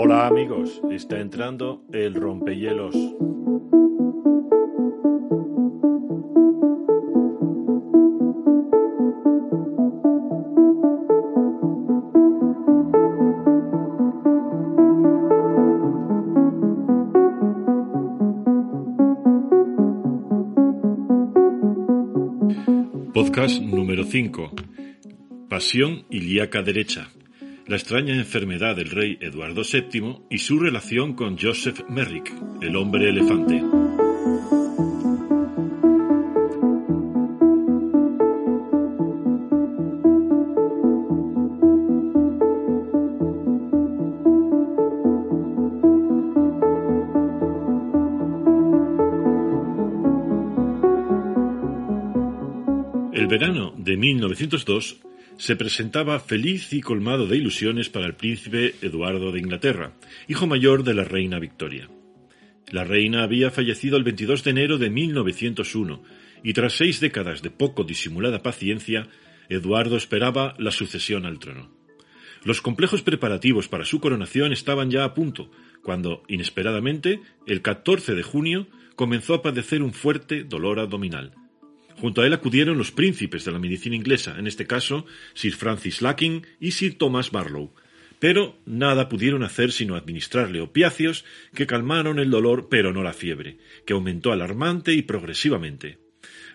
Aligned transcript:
Hola 0.00 0.28
amigos, 0.28 0.80
está 0.92 1.18
entrando 1.18 1.82
el 1.92 2.14
rompehielos. 2.14 2.94
Podcast 23.12 23.60
número 23.60 24.04
5. 24.04 24.52
Pasión 25.48 26.04
ilíaca 26.08 26.62
derecha. 26.62 27.08
La 27.68 27.76
extraña 27.76 28.14
enfermedad 28.14 28.76
del 28.76 28.88
rey 28.88 29.18
Eduardo 29.20 29.60
VII 29.60 30.22
y 30.30 30.38
su 30.38 30.58
relación 30.58 31.12
con 31.12 31.36
Joseph 31.36 31.82
Merrick, 31.90 32.32
el 32.62 32.74
hombre 32.76 33.10
elefante. 33.10 33.62
El 53.12 53.26
verano 53.26 53.74
de 53.76 53.96
1902 53.98 55.00
se 55.38 55.54
presentaba 55.54 56.18
feliz 56.18 56.72
y 56.72 56.80
colmado 56.80 57.26
de 57.26 57.36
ilusiones 57.36 57.88
para 57.88 58.06
el 58.06 58.14
príncipe 58.14 58.74
Eduardo 58.82 59.30
de 59.30 59.38
Inglaterra, 59.38 59.92
hijo 60.26 60.46
mayor 60.46 60.82
de 60.82 60.94
la 60.94 61.04
reina 61.04 61.38
Victoria. 61.38 61.88
La 62.70 62.84
reina 62.84 63.22
había 63.22 63.50
fallecido 63.50 63.96
el 63.96 64.02
22 64.02 64.44
de 64.44 64.50
enero 64.50 64.78
de 64.78 64.90
1901 64.90 66.02
y 66.42 66.52
tras 66.52 66.74
seis 66.74 67.00
décadas 67.00 67.40
de 67.40 67.50
poco 67.50 67.84
disimulada 67.84 68.42
paciencia, 68.42 69.08
Eduardo 69.48 69.96
esperaba 69.96 70.54
la 70.58 70.72
sucesión 70.72 71.24
al 71.24 71.38
trono. 71.38 71.70
Los 72.44 72.60
complejos 72.60 73.02
preparativos 73.02 73.68
para 73.68 73.84
su 73.84 74.00
coronación 74.00 74.52
estaban 74.52 74.90
ya 74.90 75.04
a 75.04 75.14
punto, 75.14 75.50
cuando, 75.82 76.24
inesperadamente, 76.28 77.20
el 77.46 77.62
14 77.62 78.14
de 78.14 78.22
junio, 78.22 78.66
comenzó 78.96 79.34
a 79.34 79.42
padecer 79.42 79.82
un 79.82 79.92
fuerte 79.92 80.42
dolor 80.44 80.80
abdominal, 80.80 81.32
Junto 82.00 82.22
a 82.22 82.26
él 82.26 82.32
acudieron 82.32 82.78
los 82.78 82.92
príncipes 82.92 83.44
de 83.44 83.50
la 83.50 83.58
medicina 83.58 83.96
inglesa, 83.96 84.38
en 84.38 84.46
este 84.46 84.66
caso 84.66 85.04
Sir 85.34 85.54
Francis 85.54 86.00
Lacking 86.00 86.46
y 86.60 86.70
Sir 86.70 86.96
Thomas 86.96 87.32
Barlow, 87.32 87.74
pero 88.20 88.56
nada 88.66 89.08
pudieron 89.08 89.42
hacer 89.42 89.72
sino 89.72 89.96
administrarle 89.96 90.60
opiáceos 90.60 91.24
que 91.54 91.66
calmaron 91.66 92.18
el 92.18 92.30
dolor 92.30 92.68
pero 92.68 92.92
no 92.92 93.02
la 93.02 93.12
fiebre, 93.12 93.58
que 93.84 93.94
aumentó 93.94 94.32
alarmante 94.32 94.92
y 94.92 95.02
progresivamente. 95.02 95.98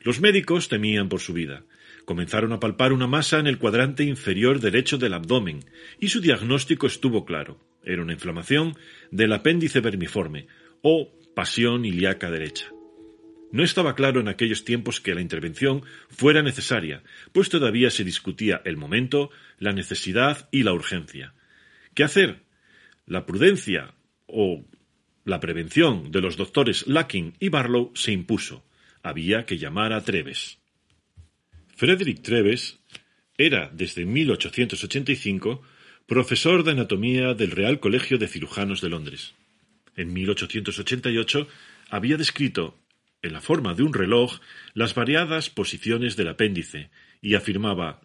Los 0.02 0.22
médicos 0.22 0.70
temían 0.70 1.10
por 1.10 1.20
su 1.20 1.34
vida. 1.34 1.66
Comenzaron 2.06 2.52
a 2.52 2.60
palpar 2.60 2.92
una 2.92 3.08
masa 3.08 3.40
en 3.40 3.48
el 3.48 3.58
cuadrante 3.58 4.04
inferior 4.04 4.60
derecho 4.60 4.98
del 4.98 5.14
abdomen, 5.14 5.64
y 6.00 6.10
su 6.10 6.20
diagnóstico 6.20 6.88
estuvo 6.88 7.24
claro. 7.24 7.60
Era 7.86 8.02
una 8.02 8.14
inflamación 8.14 8.76
del 9.12 9.32
apéndice 9.32 9.80
vermiforme, 9.80 10.48
o 10.82 11.12
pasión 11.34 11.86
ilíaca 11.86 12.30
derecha. 12.30 12.68
No 13.54 13.64
estaba 13.64 13.94
claro 13.94 14.20
en 14.20 14.30
aquellos 14.30 14.66
tiempos 14.66 15.00
que 15.00 15.14
la 15.14 15.22
intervención 15.22 15.84
fuera 16.10 16.42
necesaria, 16.42 17.04
pues 17.34 17.50
todavía 17.50 17.92
se 17.92 18.04
discutía 18.04 18.64
el 18.66 18.78
momento, 18.78 19.30
la 19.60 19.74
necesidad 19.74 20.50
y 20.52 20.64
la 20.64 20.74
urgencia. 20.74 21.36
¿Qué 21.94 22.04
hacer? 22.04 22.42
La 23.06 23.28
prudencia 23.28 23.94
o 24.26 24.66
la 25.24 25.40
prevención 25.40 26.12
de 26.12 26.22
los 26.22 26.36
doctores 26.36 26.88
Lacking 26.88 27.36
y 27.40 27.50
Barlow 27.50 27.92
se 27.94 28.12
impuso. 28.12 28.66
Había 29.04 29.46
que 29.46 29.60
llamar 29.60 29.94
a 29.94 30.04
Treves. 30.04 30.58
Frederick 31.76 32.24
Treves 32.24 32.80
era, 33.38 33.70
desde 33.72 34.04
1885, 34.04 35.62
profesor 36.08 36.64
de 36.64 36.72
anatomía 36.72 37.36
del 37.36 37.52
Real 37.52 37.80
Colegio 37.80 38.18
de 38.18 38.28
Cirujanos 38.28 38.82
de 38.82 38.90
Londres. 38.90 39.36
En 39.96 40.12
1888 40.12 41.48
había 41.92 42.18
descrito 42.18 42.80
en 43.24 43.34
la 43.34 43.42
forma 43.42 43.74
de 43.74 43.84
un 43.84 43.94
reloj 43.94 44.40
las 44.74 44.94
variadas 44.94 45.50
posiciones 45.50 46.16
del 46.16 46.28
apéndice 46.28 46.92
y 47.22 47.36
afirmaba 47.36 48.02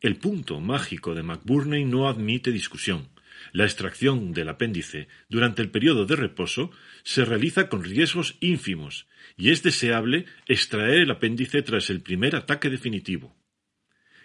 el 0.00 0.16
punto 0.16 0.60
mágico 0.60 1.14
de 1.14 1.22
McBurney 1.22 1.84
no 1.84 2.08
admite 2.08 2.50
discusión. 2.50 3.08
La 3.52 3.64
extracción 3.64 4.32
del 4.32 4.48
apéndice 4.48 5.08
durante 5.28 5.62
el 5.62 5.70
periodo 5.70 6.04
de 6.04 6.16
reposo 6.16 6.70
se 7.04 7.24
realiza 7.24 7.68
con 7.68 7.84
riesgos 7.84 8.36
ínfimos 8.40 9.06
y 9.36 9.50
es 9.50 9.62
deseable 9.62 10.26
extraer 10.46 10.98
el 10.98 11.10
apéndice 11.10 11.62
tras 11.62 11.88
el 11.88 12.00
primer 12.00 12.36
ataque 12.36 12.68
definitivo. 12.68 13.36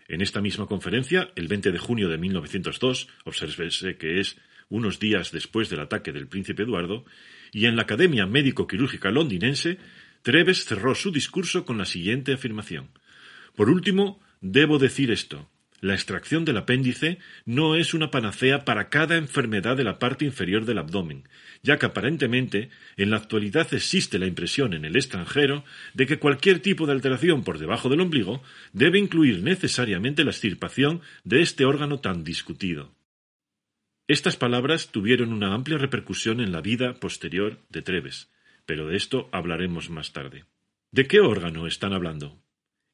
En 0.08 0.22
esta 0.22 0.41
misma 0.41 0.66
conferencia, 0.66 1.31
el 1.35 1.47
20 1.47 1.72
de 1.72 1.79
junio 1.79 2.09
de 2.09 2.18
1902, 2.18 3.08
obsérvese 3.23 3.97
que 3.97 4.19
es 4.19 4.38
unos 4.68 5.00
días 5.00 5.31
después 5.31 5.69
del 5.69 5.81
ataque 5.81 6.12
del 6.12 6.28
príncipe 6.28 6.63
Eduardo, 6.63 7.06
y 7.52 7.66
en 7.66 7.75
la 7.75 7.84
Academia 7.84 8.25
Médico-Quirúrgica 8.25 9.12
londinense, 9.12 9.78
Treves 10.22 10.66
cerró 10.66 10.94
su 10.96 11.12
discurso 11.12 11.66
con 11.66 11.78
la 11.78 11.86
siguiente 11.86 12.34
afirmación. 12.34 12.90
Por 13.56 13.70
último, 13.70 14.20
debo 14.40 14.78
decir 14.78 15.12
esto. 15.12 15.50
La 15.82 15.96
extracción 15.96 16.46
del 16.46 16.58
apéndice 16.58 17.18
no 17.44 17.76
es 17.76 17.96
una 17.96 18.12
panacea 18.12 18.66
para 18.66 18.90
cada 18.90 19.18
enfermedad 19.18 19.76
de 19.76 19.84
la 19.84 19.98
parte 19.98 20.26
inferior 20.26 20.64
del 20.66 20.78
abdomen, 20.78 21.28
ya 21.64 21.80
que 21.80 21.88
aparentemente 21.88 22.70
en 22.98 23.09
la 23.09 23.18
actualidad 23.18 23.74
existe 23.74 24.20
la 24.20 24.28
impresión 24.28 24.76
en 24.76 24.86
el 24.86 24.96
extranjero 24.96 25.66
de 25.96 26.06
que 26.06 26.20
cualquier 26.20 26.59
tipo 26.59 26.86
de 26.86 26.92
alteración 26.92 27.44
por 27.44 27.58
debajo 27.58 27.90
del 27.90 28.02
ombligo 28.02 28.44
debe 28.74 29.00
incluir 29.00 29.42
necesariamente 29.42 30.24
la 30.24 30.30
extirpación 30.30 31.02
de 31.24 31.42
este 31.42 31.66
órgano 31.66 32.00
tan 32.00 32.24
discutido. 32.24 32.94
Estas 34.08 34.38
palabras 34.38 34.90
tuvieron 34.92 35.34
una 35.34 35.56
amplia 35.56 35.80
repercusión 35.80 36.42
en 36.42 36.52
la 36.52 36.62
vida 36.62 36.94
posterior 36.94 37.58
de 37.70 37.82
Treves, 37.82 38.30
pero 38.72 38.88
de 38.88 38.96
esto 38.96 39.28
hablaremos 39.34 39.90
más 39.90 40.14
tarde. 40.14 40.46
¿De 40.92 41.06
qué 41.06 41.20
órgano 41.20 41.68
están 41.68 41.92
hablando? 41.92 42.42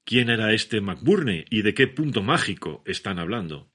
¿Quién 0.05 0.31
era 0.31 0.51
este 0.51 0.81
McBurney 0.81 1.45
y 1.51 1.61
de 1.61 1.75
qué 1.75 1.85
punto 1.85 2.23
mágico 2.23 2.81
están 2.87 3.19
hablando? 3.19 3.69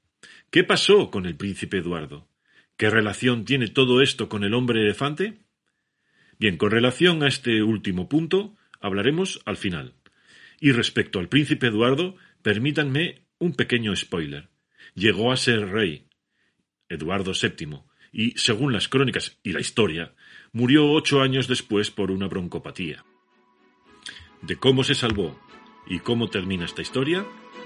¿Qué 0.50 0.64
pasó 0.64 1.12
con 1.12 1.26
el 1.26 1.36
príncipe 1.36 1.78
Eduardo? 1.78 2.28
¿Qué 2.76 2.90
relación 2.90 3.44
tiene 3.44 3.68
todo 3.68 4.02
esto 4.02 4.28
con 4.28 4.42
el 4.42 4.52
hombre 4.52 4.80
elefante? 4.82 5.44
Bien, 6.40 6.56
con 6.56 6.72
relación 6.72 7.22
a 7.22 7.28
este 7.28 7.62
último 7.62 8.08
punto 8.08 8.56
hablaremos 8.80 9.40
al 9.44 9.56
final. 9.56 9.94
Y 10.58 10.72
respecto 10.72 11.20
al 11.20 11.28
príncipe 11.28 11.68
Eduardo, 11.68 12.16
permítanme 12.42 13.26
un 13.38 13.54
pequeño 13.54 13.94
spoiler. 13.94 14.48
Llegó 14.96 15.30
a 15.30 15.36
ser 15.36 15.68
rey, 15.68 16.08
Eduardo 16.88 17.30
VII, 17.30 17.84
y, 18.10 18.32
según 18.32 18.72
las 18.72 18.88
crónicas 18.88 19.38
y 19.44 19.52
la 19.52 19.60
historia, 19.60 20.16
murió 20.52 20.90
ocho 20.90 21.22
años 21.22 21.48
después 21.48 21.90
por 21.90 22.10
una 22.10 22.28
broncopatía. 22.28 23.04
De 24.42 24.56
cómo 24.56 24.84
se 24.84 24.94
salvó 24.94 25.38
y 25.86 26.00
cómo 26.00 26.28
termina 26.28 26.64
esta 26.64 26.82
historia, 26.82 27.24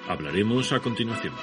hablaremos 0.08 0.72
a 0.72 0.80
continuación. 0.80 1.34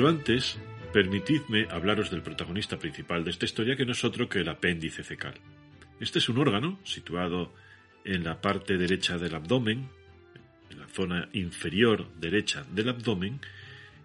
Pero 0.00 0.08
antes, 0.08 0.58
permitidme 0.94 1.66
hablaros 1.70 2.10
del 2.10 2.22
protagonista 2.22 2.78
principal 2.78 3.22
de 3.22 3.32
esta 3.32 3.44
historia, 3.44 3.76
que 3.76 3.84
no 3.84 3.92
es 3.92 4.02
otro 4.02 4.30
que 4.30 4.38
el 4.38 4.48
apéndice 4.48 5.02
fecal. 5.02 5.34
Este 6.00 6.20
es 6.20 6.30
un 6.30 6.38
órgano 6.38 6.80
situado 6.84 7.52
en 8.06 8.24
la 8.24 8.40
parte 8.40 8.78
derecha 8.78 9.18
del 9.18 9.34
abdomen, 9.34 9.90
en 10.70 10.78
la 10.78 10.88
zona 10.88 11.28
inferior 11.34 12.10
derecha 12.14 12.64
del 12.72 12.88
abdomen, 12.88 13.40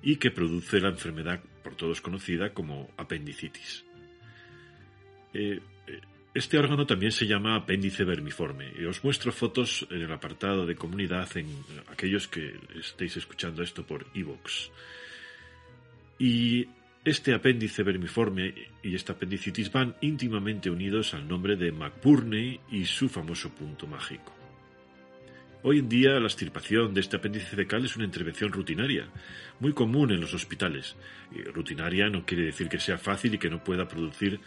y 0.04 0.18
que 0.18 0.32
produce 0.32 0.82
la 0.82 0.90
enfermedad 0.90 1.42
por 1.64 1.76
todos 1.76 2.02
conocida 2.02 2.54
como 2.54 2.92
apendicitis. 2.98 3.86
Eh, 5.34 5.62
eh, 5.88 6.02
Este 6.34 6.58
órgano 6.58 6.86
también 6.86 7.14
se 7.14 7.26
llama 7.26 7.56
apéndice 7.56 8.04
vermiforme 8.04 8.74
os 8.86 9.02
muestro 9.02 9.32
fotos 9.32 9.88
en 9.90 10.02
el 10.02 10.12
apartado 10.12 10.66
de 10.66 10.76
comunidad 10.76 11.30
en 11.38 11.48
aquellos 11.88 12.28
que 12.28 12.60
estéis 12.78 13.16
escuchando 13.16 13.64
esto 13.64 13.88
por 13.88 14.06
iVoox. 14.14 14.72
Y 16.18 16.68
este 17.04 17.34
apéndice 17.34 17.84
vermiforme 17.84 18.54
y 18.82 18.96
esta 18.96 19.14
apendicitis 19.14 19.72
van 19.72 19.96
íntimamente 20.02 20.70
unidos 20.70 21.14
al 21.14 21.28
nombre 21.28 21.56
de 21.56 21.72
McBurney 21.72 22.60
y 22.72 22.86
su 22.86 23.10
famoso 23.10 23.50
punto 23.50 23.86
mágico. 23.86 24.34
Hoy 25.62 25.80
en 25.80 25.90
día 25.90 26.20
la 26.20 26.28
extirpación 26.28 26.94
de 26.94 27.02
este 27.02 27.18
apéndice 27.18 27.56
fecal 27.56 27.84
es 27.86 27.96
una 27.96 28.06
intervención 28.06 28.52
rutinaria, 28.52 29.08
muy 29.60 29.74
común 29.74 30.12
en 30.12 30.22
los 30.22 30.34
hospitales. 30.34 30.96
Rutinaria 31.54 32.08
no 32.08 32.26
quiere 32.26 32.46
decir 32.46 32.70
que 32.70 32.80
sea 32.80 32.98
fácil 32.98 33.34
y 33.34 33.38
que 33.40 33.50
no 33.50 33.64
pueda 33.64 33.88
producir 33.88 34.40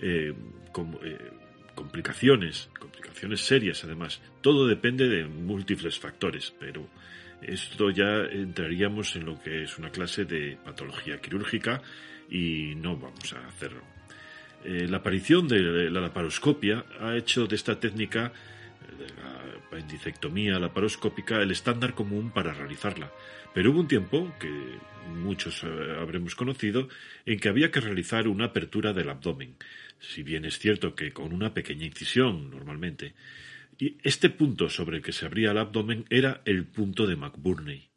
eh, 0.00 0.32
eh, 0.32 1.18
complicaciones, 1.74 2.70
complicaciones 2.78 3.40
serias 3.40 3.82
además. 3.84 4.20
Todo 4.40 4.66
depende 4.66 5.08
de 5.08 5.26
múltiples 5.26 5.98
factores, 5.98 6.54
pero 6.58 6.88
esto 7.42 7.90
ya 7.90 8.24
entraríamos 8.30 9.16
en 9.16 9.26
lo 9.26 9.40
que 9.40 9.64
es 9.64 9.78
una 9.78 9.90
clase 9.90 10.24
de 10.24 10.56
patología 10.64 11.20
quirúrgica 11.20 11.82
y 12.28 12.74
no 12.76 12.96
vamos 12.96 13.32
a 13.32 13.46
hacerlo. 13.46 13.82
Eh, 14.64 14.86
la 14.88 14.98
aparición 14.98 15.48
de 15.48 15.90
la 15.90 16.00
laparoscopia 16.00 16.84
ha 17.00 17.16
hecho 17.16 17.46
de 17.46 17.56
esta 17.56 17.80
técnica 17.80 18.32
de 18.98 19.08
la 19.14 19.40
apendicectomía 19.66 20.58
laparoscópica 20.58 21.40
el 21.40 21.50
estándar 21.50 21.94
común 21.94 22.30
para 22.30 22.52
realizarla. 22.52 23.10
Pero 23.54 23.70
hubo 23.70 23.80
un 23.80 23.88
tiempo, 23.88 24.32
que 24.38 24.50
muchos 25.08 25.64
habremos 25.64 26.34
conocido, 26.34 26.88
en 27.26 27.40
que 27.40 27.48
había 27.48 27.70
que 27.70 27.80
realizar 27.80 28.28
una 28.28 28.46
apertura 28.46 28.92
del 28.92 29.10
abdomen, 29.10 29.56
si 29.98 30.22
bien 30.22 30.44
es 30.44 30.58
cierto 30.58 30.94
que 30.94 31.12
con 31.12 31.32
una 31.32 31.52
pequeña 31.52 31.86
incisión 31.86 32.50
normalmente. 32.50 33.14
Y 33.80 33.96
este 34.02 34.28
punto 34.28 34.68
sobre 34.68 34.98
el 34.98 35.02
que 35.02 35.12
se 35.12 35.24
abría 35.24 35.52
el 35.52 35.58
abdomen 35.58 36.04
era 36.10 36.42
el 36.44 36.66
punto 36.66 37.06
de 37.06 37.16
McBurney. 37.16 37.88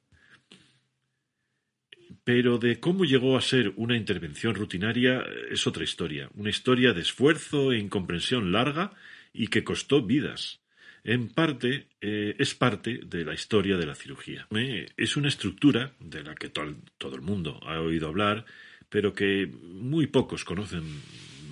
Pero 2.23 2.57
de 2.57 2.79
cómo 2.79 3.03
llegó 3.03 3.35
a 3.35 3.41
ser 3.41 3.73
una 3.75 3.97
intervención 3.97 4.55
rutinaria 4.55 5.25
es 5.51 5.67
otra 5.67 5.83
historia, 5.83 6.29
una 6.35 6.49
historia 6.49 6.93
de 6.93 7.01
esfuerzo 7.01 7.73
e 7.73 7.79
incomprensión 7.79 8.53
larga 8.53 8.93
y 9.33 9.47
que 9.47 9.65
costó 9.65 10.01
vidas. 10.01 10.61
En 11.03 11.27
parte 11.27 11.87
eh, 11.99 12.33
es 12.39 12.55
parte 12.55 13.01
de 13.05 13.25
la 13.25 13.33
historia 13.33 13.75
de 13.75 13.85
la 13.85 13.95
cirugía. 13.95 14.47
es 14.95 15.17
una 15.17 15.27
estructura 15.27 15.91
de 15.99 16.23
la 16.23 16.33
que 16.33 16.47
todo 16.47 17.15
el 17.15 17.21
mundo 17.21 17.59
ha 17.63 17.81
oído 17.81 18.07
hablar, 18.07 18.45
pero 18.87 19.13
que 19.13 19.47
muy 19.47 20.07
pocos 20.07 20.45
conocen 20.45 20.83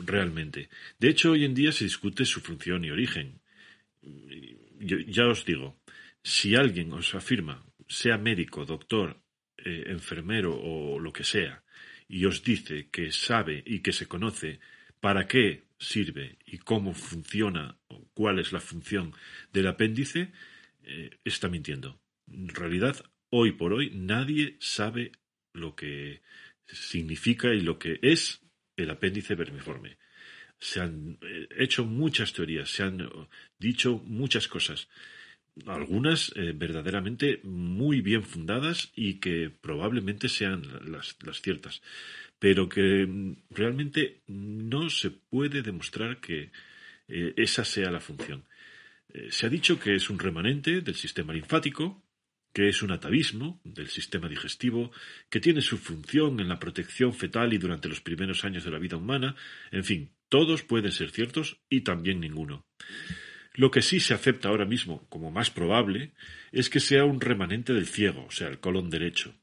realmente. 0.06 0.70
De 1.00 1.10
hecho, 1.10 1.32
hoy 1.32 1.44
en 1.44 1.54
día 1.54 1.74
se 1.74 1.84
discute 1.84 2.24
su 2.24 2.40
función 2.40 2.86
y 2.86 2.92
origen. 2.92 3.41
Ya 4.02 5.28
os 5.28 5.46
digo, 5.46 5.80
si 6.24 6.56
alguien 6.56 6.92
os 6.94 7.14
afirma, 7.16 7.64
sea 7.88 8.18
médico, 8.18 8.66
doctor, 8.66 9.22
eh, 9.58 9.84
enfermero 9.88 10.58
o 10.58 11.00
lo 11.00 11.14
que 11.14 11.24
sea, 11.24 11.64
y 12.08 12.26
os 12.26 12.44
dice 12.44 12.90
que 12.90 13.12
sabe 13.12 13.64
y 13.66 13.80
que 13.80 13.94
se 13.94 14.08
conoce 14.08 14.60
para 15.00 15.28
qué 15.28 15.64
sirve 15.80 16.38
y 16.46 16.60
cómo 16.60 16.94
funciona 16.94 17.78
o 17.88 18.08
cuál 18.14 18.40
es 18.40 18.52
la 18.52 18.60
función 18.60 19.14
del 19.52 19.68
apéndice, 19.68 20.32
eh, 20.84 21.10
está 21.24 21.48
mintiendo. 21.48 22.00
En 22.28 22.50
realidad, 22.50 23.04
hoy 23.30 23.54
por 23.54 23.74
hoy, 23.74 23.92
nadie 23.94 24.58
sabe 24.60 25.12
lo 25.54 25.76
que 25.76 26.22
significa 26.66 27.54
y 27.54 27.62
lo 27.62 27.80
que 27.80 28.00
es 28.02 28.42
el 28.78 28.90
apéndice 28.90 29.36
vermiforme. 29.36 29.98
Se 30.62 30.80
han 30.80 31.18
eh, 31.22 31.48
hecho 31.58 31.86
muchas 31.86 32.32
teorías, 32.34 32.70
se 32.70 32.84
han 32.84 33.10
dicho 33.60 34.02
muchas 34.06 34.48
cosas, 34.48 34.88
algunas 35.66 36.32
eh, 36.36 36.54
verdaderamente 36.56 37.42
muy 37.44 38.02
bien 38.02 38.24
fundadas 38.24 38.92
y 38.96 39.16
que 39.16 39.50
probablemente 39.50 40.30
sean 40.30 40.62
las, 40.86 41.18
ciertas, 41.42 41.82
pero 42.40 42.70
que 42.70 43.06
mm, 43.06 43.36
realmente 43.50 44.22
no 44.28 44.90
se 44.90 45.12
puede 45.12 45.62
demostrar 45.62 46.22
que 46.22 46.52
eh, 47.08 47.34
esa 47.36 47.66
sea 47.66 47.92
la 47.92 48.00
función. 48.00 48.46
se 49.30 49.46
ha 49.46 49.50
dicho 49.50 49.78
que 49.78 49.96
es 49.96 50.10
un 50.10 50.20
remanente 50.20 50.82
del 50.82 50.96
sistema 50.96 51.34
linfático, 51.34 52.02
que 52.54 52.70
es 52.70 52.82
un 52.82 52.92
atavismo 52.92 53.60
del 53.64 53.90
sistema 53.90 54.28
digestivo, 54.30 54.92
que 55.30 55.40
tiene 55.40 55.62
su 55.62 55.78
función 55.78 56.40
en 56.40 56.50
la 56.50 56.60
protección 56.60 57.14
fetal 57.14 57.54
y 57.54 57.58
durante 57.58 57.90
los 57.90 58.02
primeros 58.02 58.44
años 58.46 58.64
de 58.64 58.72
la 58.72 58.80
vida 58.80 58.98
humana, 58.98 59.36
en 59.72 59.84
fin, 59.84 60.12
todos 60.32 60.64
pueden 60.64 60.94
ser 60.94 61.12
ciertos 61.12 61.60
y 61.70 61.82
también 61.82 62.22
ninguno. 62.22 62.66
Lo 63.54 63.70
que 63.70 63.82
sí 63.82 64.00
se 64.00 64.14
acepta 64.14 64.48
ahora 64.48 64.66
mismo 64.66 65.06
como 65.10 65.30
más 65.30 65.52
probable 65.52 66.14
es 66.54 66.70
que 66.70 66.80
sea 66.80 67.04
un 67.04 67.20
remanente 67.20 67.74
del 67.74 67.86
ciego, 67.86 68.26
o 68.28 68.32
sea, 68.32 68.48
el 68.48 68.60
colon 68.60 68.90
derecho. 68.90 69.36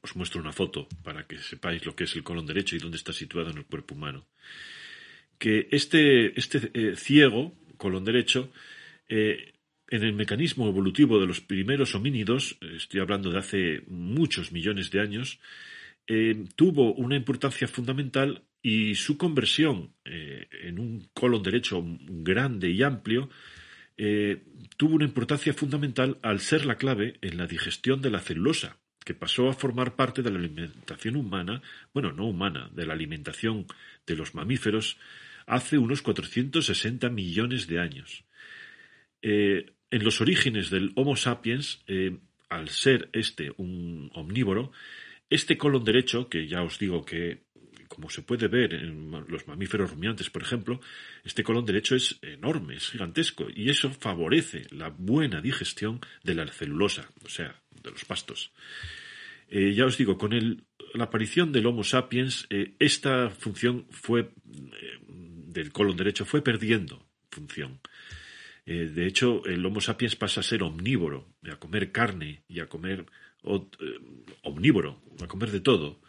Os 0.00 0.14
muestro 0.14 0.40
una 0.40 0.52
foto 0.52 0.88
para 1.02 1.26
que 1.26 1.38
sepáis 1.38 1.84
lo 1.84 1.96
que 1.96 2.04
es 2.04 2.14
el 2.14 2.22
colon 2.22 2.46
derecho 2.46 2.76
y 2.76 2.78
dónde 2.78 2.98
está 2.98 3.12
situado 3.12 3.50
en 3.50 3.58
el 3.58 3.66
cuerpo 3.66 3.96
humano. 3.96 4.28
Que 5.38 5.66
este, 5.72 6.38
este 6.38 6.70
eh, 6.72 6.94
ciego, 6.94 7.52
colon 7.78 8.04
derecho, 8.04 8.52
eh, 9.08 9.54
en 9.90 10.04
el 10.04 10.12
mecanismo 10.12 10.68
evolutivo 10.68 11.18
de 11.18 11.26
los 11.26 11.40
primeros 11.40 11.96
homínidos, 11.96 12.58
estoy 12.60 13.00
hablando 13.00 13.30
de 13.30 13.38
hace 13.38 13.82
muchos 13.88 14.52
millones 14.52 14.92
de 14.92 15.00
años, 15.00 15.40
eh, 16.06 16.44
tuvo 16.54 16.94
una 16.94 17.16
importancia 17.16 17.66
fundamental 17.66 18.44
y 18.62 18.94
su 18.94 19.16
conversión 19.16 19.94
eh, 20.04 20.48
en 20.62 20.78
un 20.78 21.08
colon 21.14 21.42
derecho 21.42 21.82
grande 21.84 22.70
y 22.70 22.82
amplio 22.82 23.30
eh, 23.96 24.42
tuvo 24.76 24.96
una 24.96 25.04
importancia 25.04 25.52
fundamental 25.52 26.18
al 26.22 26.40
ser 26.40 26.66
la 26.66 26.76
clave 26.76 27.18
en 27.20 27.36
la 27.36 27.46
digestión 27.46 28.00
de 28.00 28.10
la 28.10 28.20
celulosa, 28.20 28.78
que 29.04 29.14
pasó 29.14 29.48
a 29.48 29.54
formar 29.54 29.96
parte 29.96 30.22
de 30.22 30.30
la 30.30 30.38
alimentación 30.38 31.16
humana, 31.16 31.62
bueno, 31.92 32.12
no 32.12 32.26
humana, 32.26 32.70
de 32.74 32.86
la 32.86 32.94
alimentación 32.94 33.66
de 34.06 34.16
los 34.16 34.34
mamíferos 34.34 34.98
hace 35.46 35.78
unos 35.78 36.02
460 36.02 37.08
millones 37.08 37.66
de 37.66 37.80
años. 37.80 38.24
En 39.90 40.04
los 40.04 40.20
orígenes 40.20 40.68
del 40.68 40.92
Homo 40.96 41.16
sapiens, 41.16 41.82
eh, 41.86 42.18
al 42.50 42.68
ser 42.68 43.08
este 43.12 43.52
un 43.56 44.10
omnívoro, 44.14 44.70
este 45.30 45.56
colon 45.56 45.84
derecho, 45.84 46.28
que 46.28 46.46
ya 46.46 46.62
os 46.62 46.78
digo 46.78 47.04
que, 47.04 47.44
como 47.88 48.10
se 48.10 48.22
puede 48.22 48.48
ver 48.48 48.74
en 48.74 49.10
los 49.28 49.46
mamíferos 49.46 49.90
rumiantes, 49.90 50.30
por 50.30 50.42
ejemplo, 50.42 50.80
este 51.24 51.42
colon 51.42 51.64
derecho 51.64 51.96
es 51.96 52.18
enorme, 52.22 52.76
es 52.76 52.90
gigantesco, 52.90 53.46
y 53.54 53.70
eso 53.70 53.90
favorece 53.90 54.66
la 54.70 54.90
buena 54.90 55.40
digestión 55.40 56.00
de 56.22 56.34
la 56.34 56.46
celulosa, 56.46 57.10
o 57.24 57.28
sea, 57.28 57.60
de 57.82 57.90
los 57.90 58.04
pastos. 58.04 58.52
Eh, 59.48 59.72
ya 59.72 59.86
os 59.86 59.96
digo, 59.96 60.18
con 60.18 60.30
la 60.94 61.04
aparición 61.04 61.52
del 61.52 61.66
Homo 61.66 61.82
sapiens, 61.84 62.46
eh, 62.50 62.74
esta 62.78 63.30
función 63.30 63.86
fue 63.90 64.30
del 65.58 65.72
colon 65.72 65.96
derecho 65.96 66.24
fue 66.24 66.42
perdiendo 66.42 67.06
función. 67.30 67.80
Eh, 68.66 68.90
de 68.94 69.06
hecho, 69.06 69.44
el 69.46 69.64
Homo 69.64 69.80
sapiens 69.80 70.14
pasa 70.14 70.40
a 70.40 70.42
ser 70.42 70.62
omnívoro, 70.62 71.26
a 71.50 71.56
comer 71.56 71.90
carne 71.90 72.42
y 72.48 72.60
a 72.60 72.66
comer 72.66 73.06
eh, 73.44 73.98
omnívoro, 74.42 75.00
a 75.22 75.26
comer 75.26 75.50
de 75.50 75.60
todo. 75.60 76.00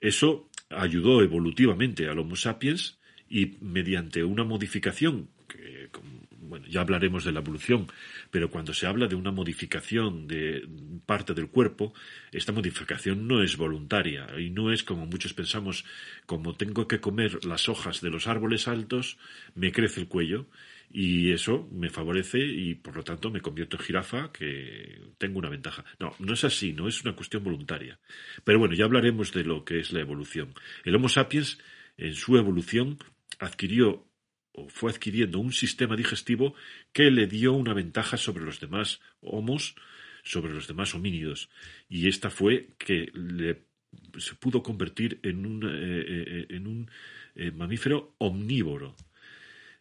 Eso 0.00 0.49
ayudó 0.70 1.22
evolutivamente 1.22 2.08
al 2.08 2.18
Homo 2.18 2.36
sapiens 2.36 2.98
y 3.28 3.58
mediante 3.60 4.24
una 4.24 4.44
modificación, 4.44 5.28
que 5.46 5.88
bueno, 6.50 6.66
ya 6.66 6.80
hablaremos 6.80 7.24
de 7.24 7.30
la 7.30 7.40
evolución, 7.40 7.86
pero 8.30 8.50
cuando 8.50 8.74
se 8.74 8.86
habla 8.86 9.06
de 9.06 9.14
una 9.14 9.30
modificación 9.30 10.26
de 10.26 10.68
parte 11.06 11.32
del 11.32 11.48
cuerpo, 11.48 11.94
esta 12.32 12.52
modificación 12.52 13.28
no 13.28 13.42
es 13.42 13.56
voluntaria 13.56 14.26
y 14.36 14.50
no 14.50 14.72
es 14.72 14.82
como 14.82 15.06
muchos 15.06 15.32
pensamos, 15.32 15.84
como 16.26 16.56
tengo 16.56 16.88
que 16.88 17.00
comer 17.00 17.44
las 17.44 17.68
hojas 17.68 18.00
de 18.00 18.10
los 18.10 18.26
árboles 18.26 18.66
altos, 18.66 19.16
me 19.54 19.70
crece 19.70 20.00
el 20.00 20.08
cuello 20.08 20.46
y 20.92 21.30
eso 21.30 21.68
me 21.70 21.88
favorece 21.88 22.38
y 22.38 22.74
por 22.74 22.96
lo 22.96 23.04
tanto 23.04 23.30
me 23.30 23.40
convierto 23.40 23.76
en 23.76 23.82
jirafa 23.84 24.32
que 24.32 25.00
tengo 25.18 25.38
una 25.38 25.48
ventaja. 25.48 25.84
No, 26.00 26.14
no 26.18 26.32
es 26.32 26.42
así, 26.44 26.72
no 26.72 26.88
es 26.88 27.02
una 27.02 27.14
cuestión 27.14 27.44
voluntaria. 27.44 28.00
Pero 28.42 28.58
bueno, 28.58 28.74
ya 28.74 28.86
hablaremos 28.86 29.32
de 29.32 29.44
lo 29.44 29.64
que 29.64 29.78
es 29.78 29.92
la 29.92 30.00
evolución. 30.00 30.52
El 30.84 30.96
Homo 30.96 31.08
sapiens 31.08 31.58
en 31.96 32.14
su 32.14 32.36
evolución 32.36 32.98
adquirió 33.38 34.04
o 34.52 34.68
fue 34.68 34.90
adquiriendo 34.90 35.38
un 35.38 35.52
sistema 35.52 35.94
digestivo 35.94 36.54
que 36.92 37.10
le 37.10 37.28
dio 37.28 37.52
una 37.52 37.72
ventaja 37.72 38.16
sobre 38.16 38.44
los 38.44 38.58
demás 38.58 39.00
homos, 39.20 39.76
sobre 40.24 40.52
los 40.52 40.66
demás 40.66 40.94
homínidos. 40.96 41.50
Y 41.88 42.08
esta 42.08 42.30
fue 42.30 42.70
que 42.78 43.12
le, 43.14 43.62
se 44.18 44.34
pudo 44.34 44.62
convertir 44.62 45.20
en 45.22 45.46
un, 45.46 45.62
eh, 45.64 45.68
eh, 46.06 46.46
en 46.50 46.66
un 46.66 46.90
eh, 47.36 47.52
mamífero 47.52 48.16
omnívoro. 48.18 48.96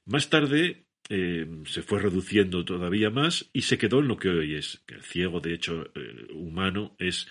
Más 0.06 0.30
tarde 0.30 0.86
eh, 1.10 1.48
se 1.66 1.82
fue 1.82 2.00
reduciendo 2.00 2.64
todavía 2.64 3.10
más 3.10 3.50
y 3.52 3.64
se 3.64 3.80
quedó 3.80 4.00
en 4.00 4.08
lo 4.08 4.18
que 4.18 4.30
hoy 4.30 4.56
es. 4.56 4.84
El 4.88 5.02
ciego, 5.02 5.40
de 5.40 5.56
hecho, 5.56 5.92
eh, 5.96 6.28
humano 6.34 6.96
es 7.00 7.28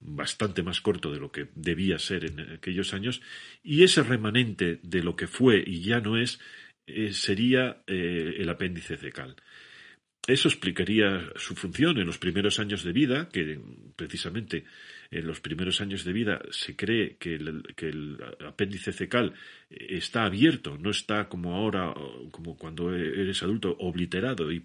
bastante 0.00 0.64
más 0.64 0.80
corto 0.80 1.12
de 1.12 1.20
lo 1.20 1.30
que 1.30 1.46
debía 1.54 1.98
ser 1.98 2.24
en 2.24 2.40
aquellos 2.40 2.92
años 2.92 3.22
y 3.62 3.84
ese 3.84 4.02
remanente 4.02 4.80
de 4.82 5.02
lo 5.02 5.14
que 5.14 5.28
fue 5.28 5.62
y 5.64 5.82
ya 5.82 6.00
no 6.00 6.16
es 6.16 6.40
eh, 6.86 7.12
sería 7.12 7.82
el 7.86 8.48
apéndice 8.48 8.96
cecal. 8.96 9.36
Eso 10.26 10.48
explicaría 10.48 11.32
su 11.36 11.54
función 11.54 11.98
en 11.98 12.06
los 12.06 12.18
primeros 12.18 12.58
años 12.58 12.82
de 12.82 12.92
vida, 12.92 13.28
que 13.30 13.60
precisamente 13.96 14.64
en 15.10 15.26
los 15.26 15.40
primeros 15.40 15.80
años 15.80 16.04
de 16.04 16.12
vida 16.12 16.40
se 16.50 16.76
cree 16.76 17.16
que 17.16 17.34
el, 17.34 18.18
apéndice 18.46 18.92
cecal 18.92 19.34
está 19.68 20.24
abierto, 20.24 20.78
no 20.78 20.90
está 20.90 21.28
como 21.28 21.56
ahora, 21.56 21.92
como 22.30 22.56
cuando 22.56 22.94
eres 22.94 23.42
adulto, 23.42 23.76
obliterado 23.80 24.52
y, 24.52 24.64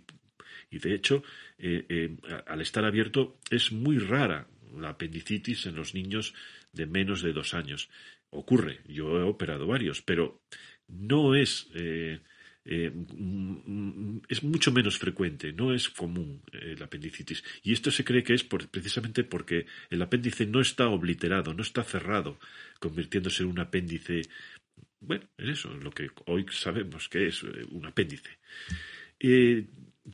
de 0.72 0.94
hecho, 0.94 1.24
eh, 1.58 1.86
eh, 1.90 2.18
al 2.46 2.62
estar 2.62 2.86
abierto 2.86 3.38
es 3.50 3.72
muy 3.72 3.98
rara 3.98 4.48
la 4.78 4.90
apendicitis 4.90 5.66
en 5.66 5.76
los 5.76 5.94
niños 5.94 6.34
de 6.74 6.86
menos 6.86 7.22
de 7.22 7.34
dos 7.34 7.54
años. 7.54 7.90
Ocurre, 8.30 8.82
yo 8.88 9.18
he 9.18 9.24
operado 9.24 9.66
varios, 9.66 10.02
pero 10.02 10.42
no 10.88 11.36
es 11.36 11.70
eh, 11.74 12.20
eh, 12.68 12.92
es 14.28 14.44
mucho 14.44 14.72
menos 14.72 14.98
frecuente, 14.98 15.54
no 15.54 15.74
es 15.74 15.90
común 15.90 16.42
el 16.52 16.72
eh, 16.72 16.76
la 16.78 16.86
apendicitis. 16.86 17.44
Y 17.64 17.74
esto 17.74 17.92
se 17.92 18.04
cree 18.04 18.24
que 18.24 18.34
es 18.34 18.44
precisamente 18.44 19.24
porque 19.24 19.68
el 19.92 20.02
apéndice 20.02 20.48
no 20.48 20.62
está 20.62 20.88
obliterado, 20.88 21.54
no 21.54 21.62
está 21.62 21.84
cerrado, 21.84 22.40
convirtiéndose 22.80 23.44
en 23.44 23.50
un 23.50 23.60
apéndice. 23.60 24.24
Bueno, 25.00 25.26
es 25.38 25.50
eso, 25.50 25.70
lo 25.76 25.92
que 25.92 26.10
hoy 26.26 26.46
sabemos 26.50 27.08
que 27.08 27.28
es 27.28 27.44
eh, 27.44 27.66
un 27.70 27.86
apéndice. 27.86 28.32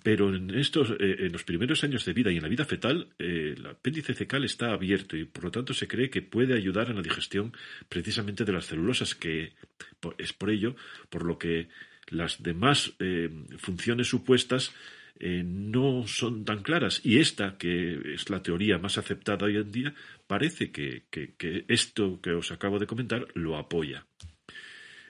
pero 0.03 0.33
en 0.35 0.49
estos, 0.51 0.93
en 0.99 1.31
los 1.31 1.43
primeros 1.43 1.83
años 1.83 2.05
de 2.05 2.13
vida 2.13 2.31
y 2.31 2.37
en 2.37 2.43
la 2.43 2.49
vida 2.49 2.65
fetal, 2.65 3.13
el 3.17 3.65
apéndice 3.65 4.13
cecal 4.13 4.43
está 4.43 4.73
abierto 4.73 5.15
y 5.15 5.25
por 5.25 5.45
lo 5.45 5.51
tanto 5.51 5.73
se 5.73 5.87
cree 5.87 6.09
que 6.09 6.21
puede 6.21 6.53
ayudar 6.53 6.89
en 6.89 6.95
la 6.97 7.01
digestión 7.01 7.53
precisamente 7.89 8.45
de 8.45 8.53
las 8.53 8.67
celulosas, 8.67 9.15
que 9.15 9.53
es 10.17 10.33
por 10.33 10.49
ello 10.49 10.75
por 11.09 11.25
lo 11.25 11.37
que 11.37 11.67
las 12.11 12.43
demás 12.43 12.93
eh, 12.99 13.29
funciones 13.57 14.07
supuestas 14.07 14.71
eh, 15.19 15.43
no 15.43 16.05
son 16.07 16.45
tan 16.45 16.61
claras. 16.61 17.01
Y 17.03 17.19
esta, 17.19 17.57
que 17.57 18.13
es 18.13 18.29
la 18.29 18.43
teoría 18.43 18.77
más 18.77 18.97
aceptada 18.97 19.45
hoy 19.45 19.57
en 19.57 19.71
día, 19.71 19.93
parece 20.27 20.71
que, 20.71 21.03
esto 21.67 22.19
que 22.21 22.31
os 22.31 22.51
acabo 22.51 22.79
de 22.79 22.87
comentar 22.87 23.27
lo 23.33 23.57
apoya. 23.57 24.05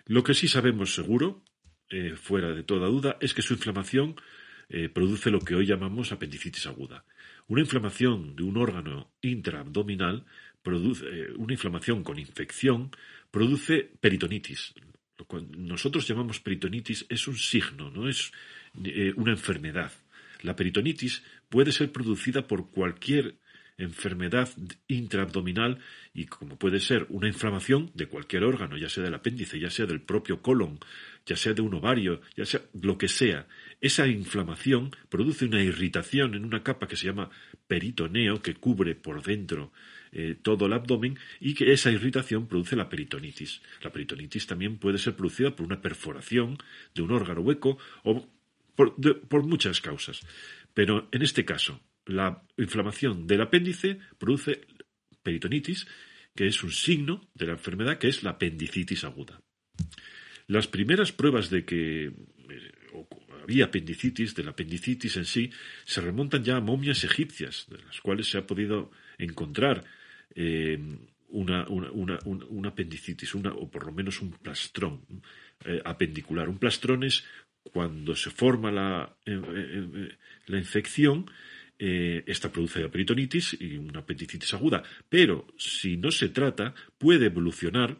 Lo 0.06 0.24
que 0.24 0.34
sí 0.34 0.48
sabemos 0.48 0.94
seguro, 0.94 1.44
eh, 1.90 2.16
fuera 2.16 2.52
de 2.54 2.64
toda 2.64 2.88
duda, 2.88 3.18
es 3.20 3.34
que 3.34 3.42
su 3.42 3.54
inflamación 3.54 4.16
produce 4.94 5.30
lo 5.32 5.42
que 5.42 5.54
hoy 5.54 5.66
llamamos 5.66 6.14
apendicitis 6.14 6.66
aguda. 6.66 7.04
Una 7.48 7.60
inflamación 7.60 8.38
de 8.38 8.44
un 8.44 8.56
órgano 8.56 9.12
intraabdominal 9.22 10.24
produce 10.64 11.34
una 11.36 11.52
inflamación 11.52 12.06
con 12.06 12.18
infección 12.18 12.90
produce 13.32 13.90
peritonitis, 14.00 14.74
nosotros 15.58 16.08
llamamos 16.08 16.40
peritonitis 16.40 17.06
es 17.10 17.28
un 17.28 17.38
signo, 17.38 17.90
no 17.90 18.08
es 18.10 18.32
eh, 18.84 19.14
una 19.16 19.32
enfermedad. 19.32 19.92
La 20.42 20.56
peritonitis 20.56 21.24
puede 21.50 21.72
ser 21.72 21.92
producida 21.92 22.48
por 22.48 22.72
cualquier 22.72 23.36
enfermedad 23.78 24.50
intraabdominal 24.88 25.80
y 26.14 26.26
como 26.26 26.58
puede 26.58 26.80
ser 26.80 27.06
una 27.10 27.28
inflamación 27.28 27.92
de 27.94 28.08
cualquier 28.08 28.44
órgano, 28.44 28.78
ya 28.78 28.90
sea 28.90 29.04
del 29.04 29.14
apéndice, 29.14 29.60
ya 29.60 29.70
sea 29.70 29.86
del 29.86 30.02
propio 30.02 30.42
colon, 30.42 30.80
ya 31.26 31.36
sea 31.36 31.54
de 31.54 31.62
un 31.62 31.74
ovario, 31.74 32.22
ya 32.36 32.46
sea 32.46 32.62
lo 32.80 32.98
que 32.98 33.08
sea. 33.08 33.48
Esa 33.80 34.08
inflamación 34.08 34.92
produce 35.10 35.46
una 35.46 35.64
irritación 35.64 36.36
en 36.36 36.46
una 36.46 36.64
capa 36.64 36.88
que 36.88 36.96
se 36.96 37.08
llama 37.08 37.30
peritoneo 37.68 38.42
que 38.42 38.56
cubre 38.56 38.96
por 38.96 39.24
dentro 39.24 39.72
eh, 40.14 40.36
todo 40.42 40.66
el 40.66 40.74
abdomen 40.74 41.18
y 41.40 41.54
que 41.54 41.72
esa 41.72 41.90
irritación 41.90 42.48
produce 42.48 42.76
la 42.76 42.90
peritonitis. 42.90 43.62
La 43.82 43.92
peritonitis 43.92 44.46
también 44.46 44.78
puede 44.78 44.98
ser 44.98 45.16
producida 45.16 45.56
por 45.56 45.66
una 45.66 45.82
perforación 45.82 46.58
de 46.94 47.02
un 47.02 47.12
órgano 47.12 47.40
hueco 47.42 47.78
o 48.04 48.28
por, 48.76 49.44
muchas 49.44 49.80
causas. 49.80 50.22
Pero 50.74 51.08
en 51.12 51.22
este 51.22 51.46
caso, 51.46 51.80
la 52.06 52.44
inflamación 52.58 53.26
del 53.26 53.42
apéndice 53.42 54.00
produce 54.18 54.62
peritonitis, 55.24 55.88
que 56.36 56.48
es 56.48 56.62
un 56.64 56.72
signo 56.72 57.30
de 57.34 57.46
la 57.46 57.54
enfermedad, 57.54 57.98
que 57.98 58.08
es 58.08 58.24
la 58.24 58.32
apendicitis 58.32 59.04
aguda. 59.04 59.42
Las 60.48 60.68
primeras 60.68 61.12
pruebas 61.12 61.50
de 61.50 61.64
que 61.64 62.06
eh, 62.06 62.14
había 63.44 63.66
apendicitis, 63.66 64.36
de 64.36 64.44
la 64.44 64.52
apendicitis 64.52 65.16
en 65.18 65.26
sí, 65.26 65.52
se 65.86 66.02
remontan 66.02 66.44
ya 66.44 66.58
a 66.58 66.62
momias 66.62 67.04
egipcias, 67.04 67.68
de 67.70 67.78
las 67.78 68.02
cuales 68.02 68.30
se 68.30 68.38
ha 68.38 68.48
podido 68.48 68.92
encontrar 69.18 69.86
eh, 70.36 70.80
una, 71.30 71.66
una, 71.70 72.70
apendicitis, 72.70 73.36
una, 73.36 73.54
o 73.54 73.70
por 73.70 73.86
lo 73.86 73.92
menos 73.92 74.22
un 74.22 74.32
plastrón 74.32 75.02
eh, 75.64 75.82
apendicular. 75.84 76.50
Un 76.50 76.58
plastrón 76.58 77.04
es 77.04 77.24
cuando 77.64 78.16
se 78.16 78.32
forma 78.32 78.72
la, 78.72 79.16
eh, 79.26 80.10
la 80.48 80.58
infección, 80.58 81.30
esta 81.84 82.52
produce 82.52 82.80
la 82.80 82.90
peritonitis 82.90 83.58
y 83.60 83.76
una 83.76 84.02
apendicitis 84.02 84.54
aguda. 84.54 84.84
Pero 85.10 85.48
si 85.58 85.98
no 85.98 86.12
se 86.12 86.30
trata, 86.30 86.76
puede 87.00 87.26
evolucionar, 87.26 88.00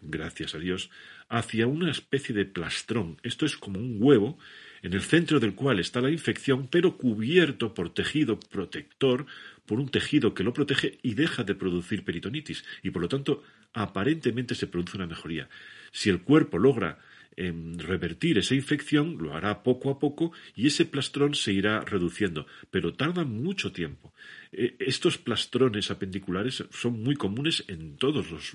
gracias 0.00 0.54
a 0.54 0.58
Dios, 0.58 0.90
hacia 1.28 1.66
una 1.66 1.90
especie 1.90 2.34
de 2.34 2.46
plastrón. 2.46 3.18
Esto 3.22 3.44
es 3.44 3.58
como 3.58 3.78
un 3.80 3.98
huevo 4.00 4.38
en 4.82 4.92
el 4.92 5.02
centro 5.02 5.40
del 5.40 5.54
cual 5.54 5.80
está 5.80 6.00
la 6.00 6.10
infección, 6.10 6.68
pero 6.70 6.96
cubierto 6.96 7.74
por 7.74 7.92
tejido 7.92 8.38
protector 8.38 9.26
por 9.66 9.78
un 9.80 9.90
tejido 9.90 10.32
que 10.32 10.44
lo 10.44 10.54
protege 10.54 10.98
y 11.02 11.14
deja 11.14 11.44
de 11.44 11.54
producir 11.54 12.02
peritonitis 12.02 12.64
y 12.82 12.90
por 12.90 13.02
lo 13.02 13.08
tanto 13.08 13.42
aparentemente 13.74 14.54
se 14.54 14.66
produce 14.66 14.96
una 14.96 15.06
mejoría. 15.06 15.48
Si 15.92 16.08
el 16.08 16.22
cuerpo 16.22 16.58
logra 16.58 16.98
revertir 17.76 18.38
esa 18.38 18.54
infección, 18.54 19.16
lo 19.18 19.34
hará 19.34 19.62
poco 19.62 19.90
a 19.90 19.98
poco 19.98 20.32
y 20.56 20.66
ese 20.66 20.84
plastrón 20.84 21.34
se 21.34 21.52
irá 21.52 21.80
reduciendo, 21.80 22.46
pero 22.70 22.94
tarda 22.94 23.24
mucho 23.24 23.70
tiempo. 23.72 24.12
E, 24.50 24.74
estos 24.80 25.18
plastrones 25.18 25.90
apendiculares 25.90 26.64
son 26.70 27.02
muy 27.02 27.14
comunes 27.14 27.64
en, 27.68 27.96
todos 27.96 28.30
los, 28.30 28.54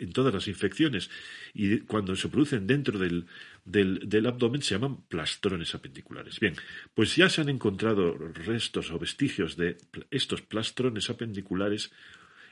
en 0.00 0.12
todas 0.12 0.32
las 0.32 0.48
infecciones 0.48 1.10
y 1.52 1.80
cuando 1.80 2.16
se 2.16 2.28
producen 2.28 2.66
dentro 2.66 2.98
del, 2.98 3.26
del, 3.64 4.26
abdomen 4.26 4.62
se 4.62 4.74
llaman 4.74 5.02
plastrones 5.08 5.74
apendiculares. 5.74 6.40
Bien, 6.40 6.54
pues 6.94 7.16
ya 7.16 7.28
se 7.28 7.42
han 7.42 7.48
encontrado 7.48 8.14
restos 8.16 8.90
o 8.90 8.98
vestigios 8.98 9.56
de 9.56 9.76
estos 10.10 10.42
plastrones 10.42 11.10
apendiculares 11.10 11.90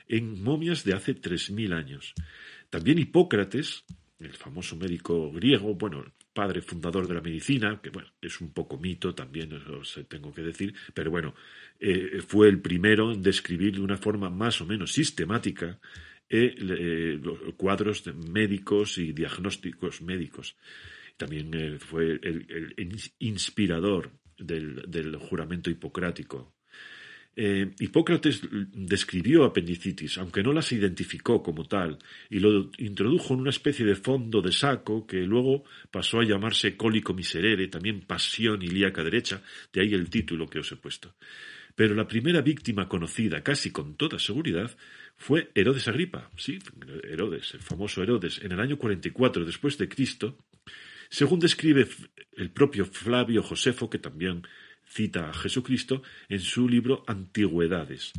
en 0.07 0.41
momias 0.43 0.83
de 0.83 0.93
hace 0.93 1.15
3.000 1.15 1.73
años. 1.73 2.13
También 2.69 2.99
Hipócrates, 2.99 3.83
el 4.19 4.33
famoso 4.33 4.75
médico 4.75 5.31
griego, 5.31 5.75
bueno, 5.75 6.03
padre 6.33 6.61
fundador 6.61 7.07
de 7.07 7.13
la 7.13 7.21
medicina, 7.21 7.79
que 7.81 7.89
bueno, 7.89 8.09
es 8.21 8.41
un 8.41 8.51
poco 8.51 8.77
mito 8.77 9.15
también, 9.15 9.53
os 9.53 9.99
tengo 10.07 10.33
que 10.33 10.41
decir, 10.41 10.73
pero 10.93 11.09
bueno, 11.09 11.33
eh, 11.79 12.21
fue 12.25 12.49
el 12.49 12.59
primero 12.59 13.11
en 13.11 13.21
describir 13.21 13.75
de 13.75 13.81
una 13.81 13.97
forma 13.97 14.29
más 14.29 14.59
o 14.61 14.65
menos 14.65 14.91
sistemática 14.91 15.79
eh, 16.29 16.55
eh, 16.59 17.19
los 17.21 17.39
cuadros 17.55 18.03
médicos 18.15 18.97
y 18.97 19.13
diagnósticos 19.13 20.01
médicos. 20.01 20.57
También 21.17 21.79
fue 21.79 22.19
el, 22.21 22.95
inspirador 23.19 24.11
del, 24.37 25.15
juramento 25.17 25.69
hipocrático. 25.69 26.53
Hipócrates 27.35 28.41
describió 28.73 29.45
apendicitis, 29.45 30.17
aunque 30.17 30.43
no 30.43 30.51
las 30.51 30.71
identificó 30.73 31.41
como 31.41 31.65
tal, 31.65 31.97
y 32.29 32.39
lo 32.39 32.69
introdujo 32.77 33.33
en 33.33 33.41
una 33.41 33.51
especie 33.51 33.85
de 33.85 33.95
fondo 33.95 34.41
de 34.41 34.51
saco 34.51 35.07
que 35.07 35.19
luego 35.19 35.63
pasó 35.89 36.19
a 36.19 36.25
llamarse 36.25 36.75
cólico 36.75 37.13
miserere, 37.13 37.69
también 37.69 38.01
pasión 38.01 38.61
ilíaca 38.61 39.03
derecha, 39.03 39.41
de 39.71 39.81
ahí 39.81 39.93
el 39.93 40.09
título 40.09 40.47
que 40.47 40.59
os 40.59 40.71
he 40.71 40.75
puesto. 40.75 41.15
Pero 41.75 41.95
la 41.95 42.07
primera 42.07 42.41
víctima 42.41 42.89
conocida 42.89 43.41
casi 43.41 43.71
con 43.71 43.95
toda 43.95 44.19
seguridad 44.19 44.75
fue 45.15 45.49
Herodes 45.55 45.87
Agripa, 45.87 46.29
sí, 46.35 46.59
Herodes, 47.03 47.53
el 47.53 47.61
famoso 47.61 48.03
Herodes, 48.03 48.41
en 48.43 48.51
el 48.51 48.59
año 48.59 48.77
44 48.77 49.45
después 49.45 49.77
de 49.77 49.87
Cristo, 49.87 50.37
según 51.09 51.39
describe 51.39 51.87
el 52.33 52.51
propio 52.51 52.85
Flavio 52.85 53.41
Josefo, 53.43 53.89
que 53.89 53.97
también 53.97 54.43
cita 54.89 55.29
a 55.29 55.33
Jesucristo 55.33 56.01
en 56.27 56.39
su 56.39 56.67
libro 56.67 57.03
Antigüedades, 57.07 58.11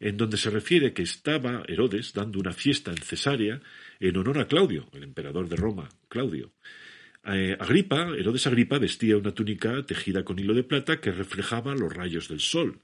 en 0.00 0.16
donde 0.16 0.36
se 0.36 0.50
refiere 0.50 0.92
que 0.92 1.02
estaba 1.02 1.62
Herodes 1.66 2.12
dando 2.12 2.38
una 2.38 2.52
fiesta 2.52 2.90
en 2.90 2.98
Cesarea 2.98 3.60
en 4.00 4.16
honor 4.16 4.38
a 4.40 4.48
Claudio, 4.48 4.88
el 4.92 5.04
emperador 5.04 5.48
de 5.48 5.56
Roma, 5.56 5.88
Claudio. 6.08 6.52
Eh, 7.24 7.56
Agripa, 7.58 8.08
Herodes 8.16 8.46
Agripa, 8.46 8.78
vestía 8.78 9.16
una 9.16 9.32
túnica 9.32 9.84
tejida 9.84 10.24
con 10.24 10.38
hilo 10.38 10.54
de 10.54 10.64
plata 10.64 11.00
que 11.00 11.10
reflejaba 11.10 11.74
los 11.74 11.92
rayos 11.92 12.28
del 12.28 12.40
sol. 12.40 12.80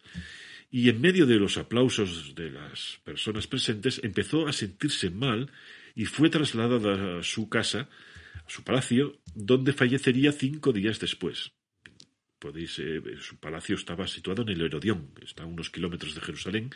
Y 0.70 0.88
en 0.88 1.00
medio 1.00 1.24
de 1.26 1.36
los 1.36 1.56
aplausos 1.56 2.34
de 2.34 2.50
las 2.50 3.00
personas 3.04 3.46
presentes 3.46 4.00
empezó 4.02 4.48
a 4.48 4.52
sentirse 4.52 5.08
mal 5.10 5.50
y 5.94 6.04
fue 6.06 6.30
trasladada 6.30 7.20
a 7.20 7.22
su 7.22 7.48
casa, 7.48 7.88
a 8.44 8.50
su 8.50 8.64
palacio, 8.64 9.20
donde 9.34 9.72
fallecería 9.72 10.32
cinco 10.32 10.72
días 10.72 10.98
después. 10.98 11.52
Podéis, 12.38 12.78
eh, 12.78 13.00
su 13.20 13.36
palacio 13.36 13.76
estaba 13.76 14.06
situado 14.06 14.42
en 14.42 14.50
el 14.50 14.60
Herodión, 14.60 15.10
está 15.22 15.44
a 15.44 15.46
unos 15.46 15.70
kilómetros 15.70 16.14
de 16.14 16.20
Jerusalén, 16.20 16.70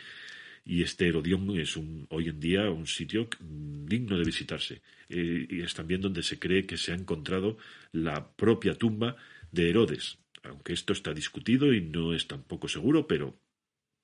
y 0.65 0.83
este 0.83 1.07
Herodión 1.07 1.57
es 1.57 1.77
un, 1.77 2.05
hoy 2.09 2.29
en 2.29 2.39
día 2.39 2.69
un 2.69 2.87
sitio 2.87 3.29
digno 3.39 4.17
de 4.17 4.23
visitarse. 4.23 4.81
Eh, 5.09 5.47
y 5.49 5.61
es 5.61 5.73
también 5.73 6.01
donde 6.01 6.23
se 6.23 6.39
cree 6.39 6.65
que 6.65 6.77
se 6.77 6.91
ha 6.91 6.95
encontrado 6.95 7.57
la 7.91 8.31
propia 8.35 8.75
tumba 8.75 9.15
de 9.51 9.69
Herodes, 9.69 10.19
aunque 10.43 10.73
esto 10.73 10.93
está 10.93 11.13
discutido 11.13 11.73
y 11.73 11.81
no 11.81 12.13
es 12.13 12.27
tampoco 12.27 12.67
seguro, 12.67 13.07
pero 13.07 13.39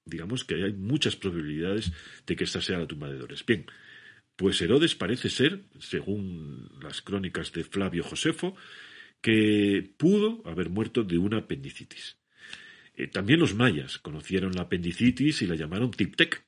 digamos 0.06 0.44
que 0.44 0.64
hay 0.64 0.74
muchas 0.74 1.16
probabilidades 1.16 1.92
de 2.26 2.36
que 2.36 2.44
esta 2.44 2.62
sea 2.62 2.80
la 2.80 2.88
tumba 2.88 3.10
de 3.10 3.18
Herodes. 3.18 3.46
Bien, 3.46 3.66
pues 4.36 4.62
Herodes 4.62 4.96
parece 4.96 5.30
ser, 5.30 5.64
según 5.80 6.70
las 6.82 7.02
crónicas 7.02 7.52
de 7.54 7.64
Flavio 7.64 8.04
Josefo, 8.04 8.56
que 9.26 9.92
pudo 9.98 10.44
haber 10.46 10.70
muerto 10.70 11.04
de 11.04 11.18
una 11.18 11.38
apendicitis. 11.40 12.16
Eh, 12.94 13.08
también 13.08 13.40
los 13.40 13.56
mayas 13.56 13.98
conocieron 13.98 14.52
la 14.52 14.62
apendicitis 14.62 15.42
y 15.42 15.48
la 15.48 15.56
llamaron 15.56 15.90
tiptec. 15.90 16.46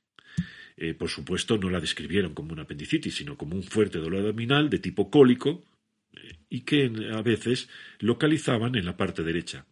Eh, 0.76 0.94
por 0.94 1.08
supuesto, 1.08 1.58
no 1.58 1.70
la 1.70 1.80
describieron 1.80 2.34
como 2.34 2.52
una 2.52 2.62
apendicitis, 2.62 3.16
sino 3.16 3.36
como 3.36 3.56
un 3.56 3.64
fuerte 3.64 3.98
dolor 3.98 4.20
abdominal 4.20 4.70
de 4.70 4.78
tipo 4.78 5.10
cólico 5.10 5.64
eh, 6.12 6.36
y 6.48 6.60
que 6.60 6.88
a 7.12 7.20
veces 7.20 7.68
localizaban 7.98 8.76
en 8.76 8.84
la 8.84 8.96
parte 8.96 9.24
derecha, 9.24 9.66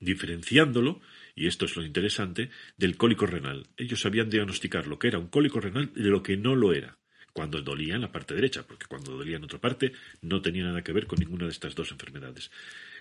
diferenciándolo, 0.00 1.02
y 1.34 1.46
esto 1.46 1.66
es 1.66 1.76
lo 1.76 1.84
interesante, 1.84 2.48
del 2.78 2.96
cólico 2.96 3.26
renal. 3.26 3.66
Ellos 3.76 4.00
sabían 4.00 4.30
diagnosticar 4.30 4.86
lo 4.86 4.98
que 4.98 5.08
era 5.08 5.18
un 5.18 5.28
cólico 5.28 5.60
renal 5.60 5.92
de 5.92 6.08
lo 6.08 6.22
que 6.22 6.38
no 6.38 6.54
lo 6.54 6.72
era 6.72 7.01
cuando 7.32 7.60
dolía 7.62 7.94
en 7.94 8.02
la 8.02 8.12
parte 8.12 8.34
derecha, 8.34 8.66
porque 8.66 8.86
cuando 8.86 9.16
dolía 9.16 9.36
en 9.36 9.44
otra 9.44 9.60
parte 9.60 9.92
no 10.20 10.42
tenía 10.42 10.64
nada 10.64 10.82
que 10.82 10.92
ver 10.92 11.06
con 11.06 11.18
ninguna 11.18 11.46
de 11.46 11.52
estas 11.52 11.74
dos 11.74 11.90
enfermedades. 11.90 12.50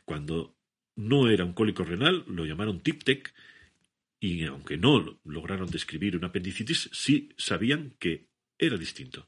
Cuando 0.06 0.56
no 0.96 1.30
era 1.30 1.46
un 1.46 1.54
cólico 1.54 1.84
renal, 1.84 2.24
lo 2.28 2.46
llamaron 2.46 2.82
TIPTEC, 2.82 3.34
y 4.20 4.46
aunque 4.46 4.78
no 4.78 5.20
lograron 5.26 5.70
describir 5.70 6.16
una 6.16 6.28
apendicitis, 6.28 6.90
sí 6.94 7.30
sabían 7.38 7.96
que 8.00 8.28
era 8.60 8.78
distinto. 8.78 9.28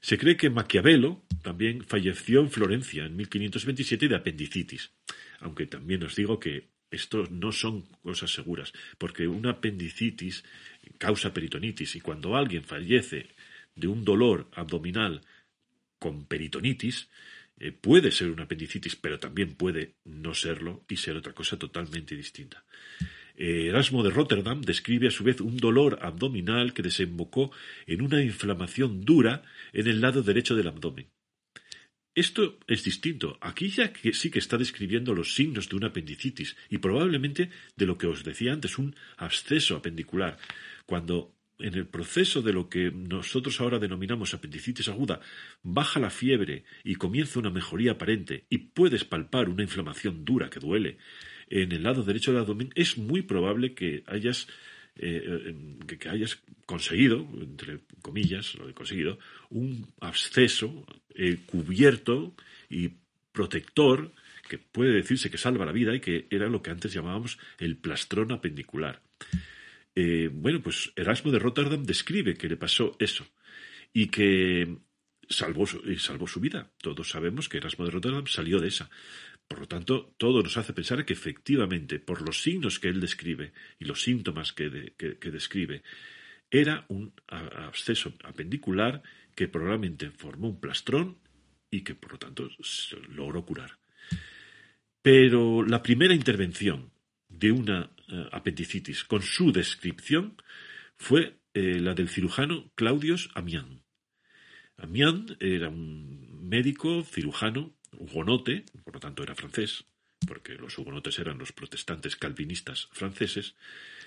Se 0.00 0.18
cree 0.18 0.36
que 0.36 0.50
Maquiavelo 0.50 1.22
también 1.42 1.84
falleció 1.84 2.40
en 2.40 2.50
Florencia 2.50 3.04
en 3.04 3.16
1527 3.16 4.08
de 4.08 4.16
apendicitis, 4.16 4.92
aunque 5.38 5.66
también 5.66 6.02
os 6.02 6.16
digo 6.16 6.40
que 6.40 6.70
esto 6.90 7.28
no 7.30 7.52
son 7.52 7.82
cosas 8.02 8.32
seguras, 8.32 8.72
porque 8.98 9.28
una 9.28 9.50
apendicitis 9.50 10.42
causa 10.98 11.32
peritonitis 11.32 11.94
y 11.94 12.00
cuando 12.00 12.34
alguien 12.34 12.64
fallece 12.64 13.28
de 13.74 13.88
un 13.88 14.04
dolor 14.04 14.48
abdominal 14.54 15.22
con 15.98 16.26
peritonitis, 16.26 17.08
eh, 17.58 17.72
puede 17.72 18.10
ser 18.10 18.30
una 18.30 18.44
apendicitis, 18.44 18.96
pero 18.96 19.18
también 19.18 19.54
puede 19.54 19.94
no 20.04 20.34
serlo 20.34 20.84
y 20.88 20.96
ser 20.96 21.16
otra 21.16 21.34
cosa 21.34 21.58
totalmente 21.58 22.16
distinta. 22.16 22.64
Eh, 23.36 23.68
Erasmo 23.68 24.02
de 24.02 24.10
Rotterdam 24.10 24.60
describe 24.62 25.08
a 25.08 25.10
su 25.10 25.24
vez 25.24 25.40
un 25.40 25.56
dolor 25.56 25.98
abdominal 26.02 26.72
que 26.72 26.82
desembocó 26.82 27.52
en 27.86 28.02
una 28.02 28.22
inflamación 28.22 29.02
dura 29.02 29.42
en 29.72 29.86
el 29.86 30.00
lado 30.00 30.22
derecho 30.22 30.56
del 30.56 30.68
abdomen. 30.68 31.08
Esto 32.14 32.58
es 32.66 32.82
distinto. 32.82 33.38
Aquí 33.40 33.68
ya 33.68 33.92
que 33.92 34.12
sí 34.12 34.30
que 34.30 34.40
está 34.40 34.58
describiendo 34.58 35.14
los 35.14 35.34
signos 35.34 35.68
de 35.68 35.76
una 35.76 35.88
apendicitis 35.88 36.56
y 36.68 36.78
probablemente 36.78 37.50
de 37.76 37.86
lo 37.86 37.96
que 37.96 38.08
os 38.08 38.24
decía 38.24 38.52
antes, 38.52 38.78
un 38.78 38.96
absceso 39.16 39.76
apendicular. 39.76 40.36
Cuando 40.86 41.32
en 41.60 41.74
el 41.74 41.86
proceso 41.86 42.42
de 42.42 42.52
lo 42.52 42.68
que 42.68 42.90
nosotros 42.90 43.60
ahora 43.60 43.78
denominamos 43.78 44.34
apendicitis 44.34 44.88
aguda, 44.88 45.20
baja 45.62 46.00
la 46.00 46.10
fiebre 46.10 46.64
y 46.84 46.96
comienza 46.96 47.38
una 47.38 47.50
mejoría 47.50 47.92
aparente 47.92 48.44
y 48.48 48.58
puedes 48.58 49.04
palpar 49.04 49.48
una 49.48 49.62
inflamación 49.62 50.24
dura 50.24 50.50
que 50.50 50.60
duele 50.60 50.98
en 51.48 51.72
el 51.72 51.82
lado 51.82 52.04
derecho 52.04 52.32
del 52.32 52.42
abdomen, 52.42 52.70
es 52.74 52.96
muy 52.96 53.22
probable 53.22 53.74
que 53.74 54.04
hayas 54.06 54.46
eh, 54.96 55.54
que, 55.86 56.08
hayas 56.08 56.42
conseguido, 56.66 57.26
entre 57.40 57.80
comillas, 58.02 58.54
lo 58.56 58.68
he 58.68 58.74
conseguido, 58.74 59.18
un 59.48 59.86
absceso 60.00 60.84
eh, 61.14 61.38
cubierto 61.46 62.34
y 62.68 62.90
protector 63.32 64.12
que 64.48 64.58
puede 64.58 64.92
decirse 64.92 65.30
que 65.30 65.38
salva 65.38 65.64
la 65.64 65.72
vida 65.72 65.94
y 65.94 66.00
que 66.00 66.26
era 66.30 66.48
lo 66.48 66.60
que 66.60 66.70
antes 66.70 66.92
llamábamos 66.92 67.38
el 67.58 67.76
plastrón 67.76 68.32
apendicular. 68.32 69.00
Eh, 69.94 70.30
bueno, 70.32 70.62
pues 70.62 70.92
Erasmo 70.96 71.32
de 71.32 71.38
Rotterdam 71.38 71.84
describe 71.84 72.36
que 72.36 72.48
le 72.48 72.56
pasó 72.56 72.96
eso 72.98 73.26
y 73.92 74.06
que 74.06 74.78
salvó 75.28 75.64
salvó 75.98 76.26
su 76.26 76.40
vida. 76.40 76.70
Todos 76.78 77.10
sabemos 77.10 77.48
que 77.48 77.58
Erasmo 77.58 77.84
de 77.84 77.90
Rotterdam 77.90 78.26
salió 78.26 78.60
de 78.60 78.68
esa. 78.68 78.90
Por 79.50 79.58
lo 79.58 79.66
tanto, 79.66 80.14
todo 80.16 80.44
nos 80.44 80.56
hace 80.56 80.72
pensar 80.72 81.04
que 81.04 81.12
efectivamente, 81.12 81.98
por 81.98 82.22
los 82.22 82.40
signos 82.40 82.78
que 82.78 82.86
él 82.86 83.00
describe 83.00 83.52
y 83.80 83.84
los 83.84 84.00
síntomas 84.00 84.52
que, 84.52 84.70
describe, 84.70 85.82
era 86.48 86.84
un 86.88 87.12
absceso 87.26 88.14
apendicular 88.22 89.02
que 89.34 89.48
probablemente 89.48 90.10
formó 90.12 90.48
un 90.48 90.60
plastrón 90.60 91.18
y 91.68 91.82
que 91.82 91.96
por 91.96 92.12
lo 92.12 92.18
tanto 92.18 92.48
logró 93.08 93.44
curar. 93.44 93.78
Pero 95.02 95.64
la 95.64 95.82
primera 95.82 96.14
intervención 96.14 96.92
de 97.40 97.52
una 97.52 97.90
eh, 98.08 98.28
apendicitis 98.32 99.04
con 99.04 99.22
su 99.22 99.50
descripción 99.50 100.36
fue 100.96 101.40
eh, 101.54 101.80
la 101.80 101.94
del 101.94 102.10
cirujano 102.10 102.70
Claudius 102.74 103.30
Amián. 103.34 103.82
Amián 104.76 105.36
era 105.40 105.68
un 105.68 106.48
médico 106.48 107.02
cirujano 107.02 107.74
hugonote, 107.98 108.64
por 108.84 108.94
lo 108.94 109.00
tanto 109.00 109.22
era 109.22 109.34
francés, 109.34 109.84
porque 110.26 110.54
los 110.54 110.76
hugonotes 110.78 111.18
eran 111.18 111.38
los 111.38 111.52
protestantes 111.52 112.14
calvinistas 112.14 112.88
franceses, 112.92 113.56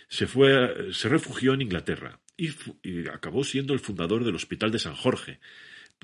se, 0.08 0.28
fue, 0.28 0.94
se 0.94 1.10
refugió 1.10 1.54
en 1.54 1.62
Inglaterra 1.64 2.20
y, 2.38 2.50
acabó 3.10 3.44
siendo 3.44 3.74
el 3.74 3.80
fundador 3.80 4.24
del 4.24 4.36
Hospital 4.36 4.72
de 4.72 4.80
San 4.80 4.96
Jorge, 4.96 5.40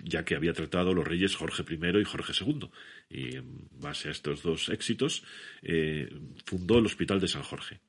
ya 0.03 0.25
que 0.25 0.35
había 0.35 0.53
tratado 0.53 0.93
los 0.93 1.07
reyes 1.07 1.35
Jorge 1.35 1.63
I 1.69 1.99
y 1.99 2.03
Jorge 2.03 2.33
II. 2.39 2.69
Y 3.09 3.35
en 3.37 3.67
base 3.79 4.09
a 4.09 4.11
estos 4.11 4.43
dos 4.43 4.69
éxitos, 4.69 5.23
eh, 5.61 6.09
fundó 6.45 6.79
el 6.79 6.85
Hospital 6.85 7.19
de 7.19 7.27
San 7.27 7.43
Jorge. 7.43 7.79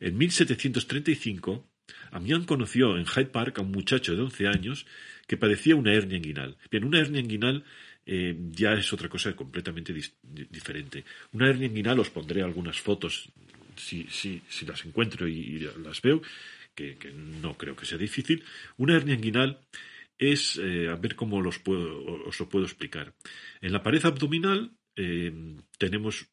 En 0.00 0.16
1735, 0.16 1.68
Amián 2.12 2.44
conoció 2.44 2.96
en 2.96 3.06
Hyde 3.06 3.26
Park 3.26 3.58
a 3.58 3.62
un 3.62 3.70
muchacho 3.70 4.14
de 4.14 4.22
11 4.22 4.46
años 4.46 4.86
que 5.26 5.36
padecía 5.36 5.76
una 5.76 5.92
hernia 5.92 6.18
inguinal. 6.18 6.56
Bien, 6.70 6.84
una 6.84 7.00
hernia 7.00 7.20
inguinal 7.20 7.64
eh, 8.06 8.36
ya 8.50 8.72
es 8.72 8.92
otra 8.92 9.08
cosa 9.08 9.34
completamente 9.34 9.94
diferente. 10.22 11.04
Una 11.32 11.48
hernia 11.48 11.68
inguinal, 11.68 12.00
os 12.00 12.10
pondré 12.10 12.42
algunas 12.42 12.80
fotos 12.80 13.30
si, 13.76 14.06
si, 14.10 14.42
si 14.48 14.66
las 14.66 14.84
encuentro 14.84 15.28
y, 15.28 15.60
las 15.84 16.00
veo, 16.02 16.22
que, 16.74 16.96
no 17.14 17.56
creo 17.56 17.76
que 17.76 17.86
sea 17.86 17.98
difícil. 17.98 18.42
Una 18.78 18.96
hernia 18.96 19.14
inguinal 19.14 19.60
es, 20.20 20.56
eh, 20.58 20.88
a 20.88 20.94
ver 20.94 21.16
cómo 21.16 21.40
los 21.42 21.58
puedo, 21.58 22.04
os 22.24 22.38
lo 22.38 22.48
puedo 22.48 22.64
explicar. 22.64 23.14
En 23.60 23.72
la 23.72 23.82
pared 23.82 24.04
abdominal 24.04 24.70
eh, 24.94 25.32
tenemos 25.78 26.28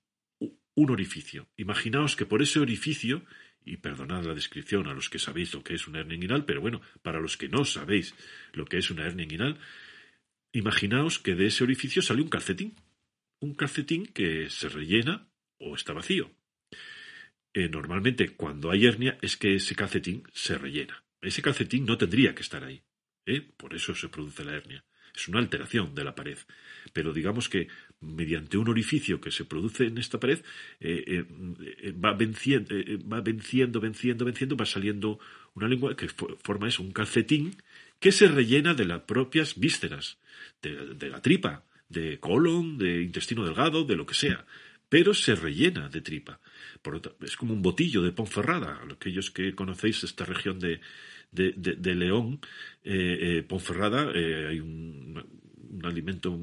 un 0.75 0.91
orificio. 0.91 1.47
Imaginaos 1.57 2.15
que 2.15 2.27
por 2.27 2.43
ese 2.43 2.59
orificio, 2.59 3.23
y 3.65 3.77
perdonad 3.77 4.25
la 4.25 4.35
descripción 4.35 4.87
a 4.87 4.93
los 4.93 5.09
que 5.09 5.17
sabéis 5.17 5.53
lo 5.55 5.63
que 5.63 5.73
es 5.73 5.87
una 5.87 5.99
hernia 5.99 6.15
inguinal, 6.15 6.45
pero 6.45 6.61
bueno, 6.61 6.81
para 7.01 7.19
los 7.19 7.35
que 7.35 7.49
no 7.49 7.65
sabéis 7.65 8.13
lo 8.53 8.65
que 8.65 8.77
es 8.77 8.91
una 8.91 9.05
hernia 9.07 9.23
inguinal, 9.23 9.57
Imaginaos 10.53 11.19
que 11.19 11.35
de 11.35 11.47
ese 11.47 11.63
orificio 11.63 12.01
sale 12.01 12.21
un 12.21 12.29
calcetín. 12.29 12.75
Un 13.39 13.53
calcetín 13.53 14.07
que 14.07 14.49
se 14.49 14.69
rellena 14.69 15.29
o 15.59 15.75
está 15.75 15.93
vacío. 15.93 16.31
Eh, 17.53 17.69
normalmente 17.69 18.29
cuando 18.29 18.71
hay 18.71 18.85
hernia 18.85 19.19
es 19.21 19.37
que 19.37 19.55
ese 19.55 19.75
calcetín 19.75 20.23
se 20.33 20.57
rellena. 20.57 21.03
Ese 21.21 21.43
calcetín 21.43 21.85
no 21.85 21.97
tendría 21.97 22.33
que 22.33 22.41
estar 22.41 22.63
ahí. 22.63 22.81
¿Eh? 23.27 23.41
Por 23.41 23.75
eso 23.75 23.93
se 23.93 24.09
produce 24.09 24.43
la 24.43 24.55
hernia. 24.55 24.83
Es 25.15 25.27
una 25.27 25.39
alteración 25.39 25.95
de 25.95 26.03
la 26.03 26.15
pared. 26.15 26.37
Pero 26.93 27.11
digamos 27.11 27.49
que 27.49 27.67
mediante 28.01 28.57
un 28.57 28.69
orificio 28.69 29.19
que 29.19 29.31
se 29.31 29.45
produce 29.45 29.85
en 29.85 29.97
esta 29.97 30.19
pared 30.19 30.43
eh, 30.79 31.25
va, 32.03 32.13
venciendo, 32.13 32.75
va 33.11 33.21
venciendo, 33.21 33.79
venciendo, 33.79 34.25
venciendo, 34.25 34.55
va 34.55 34.65
saliendo 34.65 35.19
una 35.55 35.67
lengua 35.67 35.95
que 35.95 36.07
forma 36.07 36.67
eso, 36.67 36.83
un 36.83 36.91
calcetín 36.91 37.55
que 37.99 38.11
se 38.11 38.27
rellena 38.27 38.73
de 38.73 38.85
las 38.85 39.01
propias 39.01 39.57
vísceras, 39.57 40.17
de, 40.61 41.09
la 41.09 41.21
tripa, 41.21 41.63
de 41.89 42.19
colon, 42.19 42.77
de 42.77 43.01
intestino 43.01 43.43
delgado, 43.43 43.83
de 43.83 43.95
lo 43.95 44.05
que 44.05 44.13
sea, 44.13 44.45
pero 44.89 45.13
se 45.13 45.35
rellena 45.35 45.89
de 45.89 46.01
tripa. 46.01 46.39
Por 46.81 47.01
es 47.21 47.35
como 47.35 47.53
un 47.53 47.61
botillo 47.61 48.01
de 48.03 48.11
Ponferrada. 48.11 48.81
Aquellos 48.91 49.31
que 49.31 49.53
conocéis 49.55 50.03
esta 50.03 50.25
región 50.25 50.59
de, 50.59 50.79
de, 51.31 51.95
León, 51.95 52.39
eh, 52.83 53.17
eh, 53.21 53.43
Ponferrada, 53.43 54.11
eh, 54.13 54.47
hay 54.49 54.59
un, 54.59 55.23
un, 55.69 55.85
alimento 55.85 56.37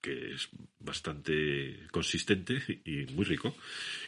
que 0.00 0.32
es 0.32 0.48
bastante 0.78 1.86
consistente 1.90 2.62
y 2.84 3.04
muy 3.12 3.24
rico, 3.24 3.54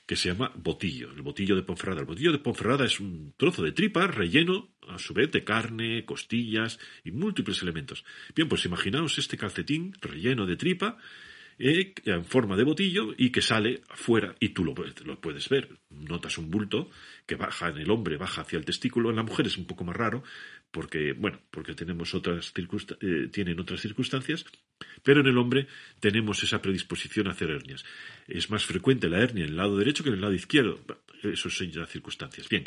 que 0.07 0.17
se 0.17 0.29
llama 0.29 0.53
botillo, 0.57 1.13
el 1.13 1.23
botillo 1.23 1.55
de 1.55 1.63
Ponferrada. 1.63 2.01
El 2.01 2.07
botillo 2.07 2.33
de 2.33 2.39
Ponferrada 2.39 2.87
es 2.87 2.99
un 2.99 3.35
trozo 3.37 3.63
de 3.63 3.73
tripa 3.73 4.07
relleno, 4.07 4.71
a 4.89 4.99
su 4.99 5.13
vez, 5.13 5.31
de 5.31 5.45
carne, 5.45 6.05
costillas 6.05 6.79
y 7.05 7.11
múltiples 7.11 7.63
elementos. 7.63 8.05
Bien, 8.35 8.49
pues 8.49 8.65
imaginaos 8.65 9.19
este 9.19 9.37
calcetín 9.37 9.95
relleno 10.01 10.47
de 10.47 10.57
tripa 10.57 10.97
eh, 11.59 11.93
en 12.05 12.25
forma 12.25 12.57
de 12.57 12.65
botillo 12.65 13.15
y 13.17 13.31
que 13.31 13.43
sale 13.43 13.83
afuera 13.89 14.35
y 14.41 14.51
tú 14.51 14.65
lo, 14.65 14.75
lo, 15.05 15.21
puedes 15.21 15.49
ver. 15.49 15.69
Notas 15.91 16.39
un 16.39 16.51
bulto 16.51 16.91
que 17.27 17.37
baja 17.37 17.69
en 17.69 17.79
el 17.79 17.91
hombre, 17.91 18.17
baja 18.17 18.43
hacia 18.43 18.59
el 18.59 18.65
testículo. 18.65 19.11
En 19.11 19.17
la 19.17 19.23
mujer 19.23 19.47
es 19.47 19.57
un 19.57 19.67
poco 19.67 19.85
más 19.85 19.97
raro 19.97 20.23
porque, 20.73 21.13
bueno, 21.13 21.39
porque 21.51 21.75
tenemos 21.75 22.15
otras 22.15 22.53
eh, 22.57 23.29
tienen 23.31 23.61
otras 23.61 23.81
circunstancias, 23.81 24.45
pero 25.03 25.21
en 25.21 25.27
el 25.27 25.39
hombre 25.39 25.69
tenemos 26.01 26.43
esa 26.43 26.63
predisposición 26.63 27.29
a 27.29 27.33
hacer 27.33 27.51
hernias. 27.51 27.85
Es 28.27 28.51
más 28.51 28.65
frecuente 28.65 29.09
la 29.09 29.21
hernia 29.21 29.45
en 29.45 29.51
el 29.51 29.57
lado 29.57 29.77
derecho 29.77 30.03
que 30.03 30.09
en 30.09 30.17
el 30.17 30.23
lado 30.23 30.35
izquierdo. 30.35 30.81
Eso 31.23 31.51
son 31.51 31.71
ya 31.71 31.87
circunstancias. 31.87 32.49
Bien, 32.49 32.65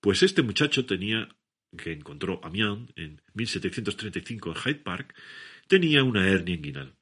pues 0.00 0.22
este 0.22 0.42
muchacho 0.42 0.86
tenía, 0.86 1.28
que 1.76 1.92
encontró 1.92 2.40
Amiens 2.44 2.90
en 2.96 3.20
1735 3.34 4.50
en 4.50 4.56
Hyde 4.56 4.80
Park, 4.80 5.14
tenía 5.66 6.04
una 6.04 6.26
hernia 6.28 6.54
inguinal. 6.54 6.94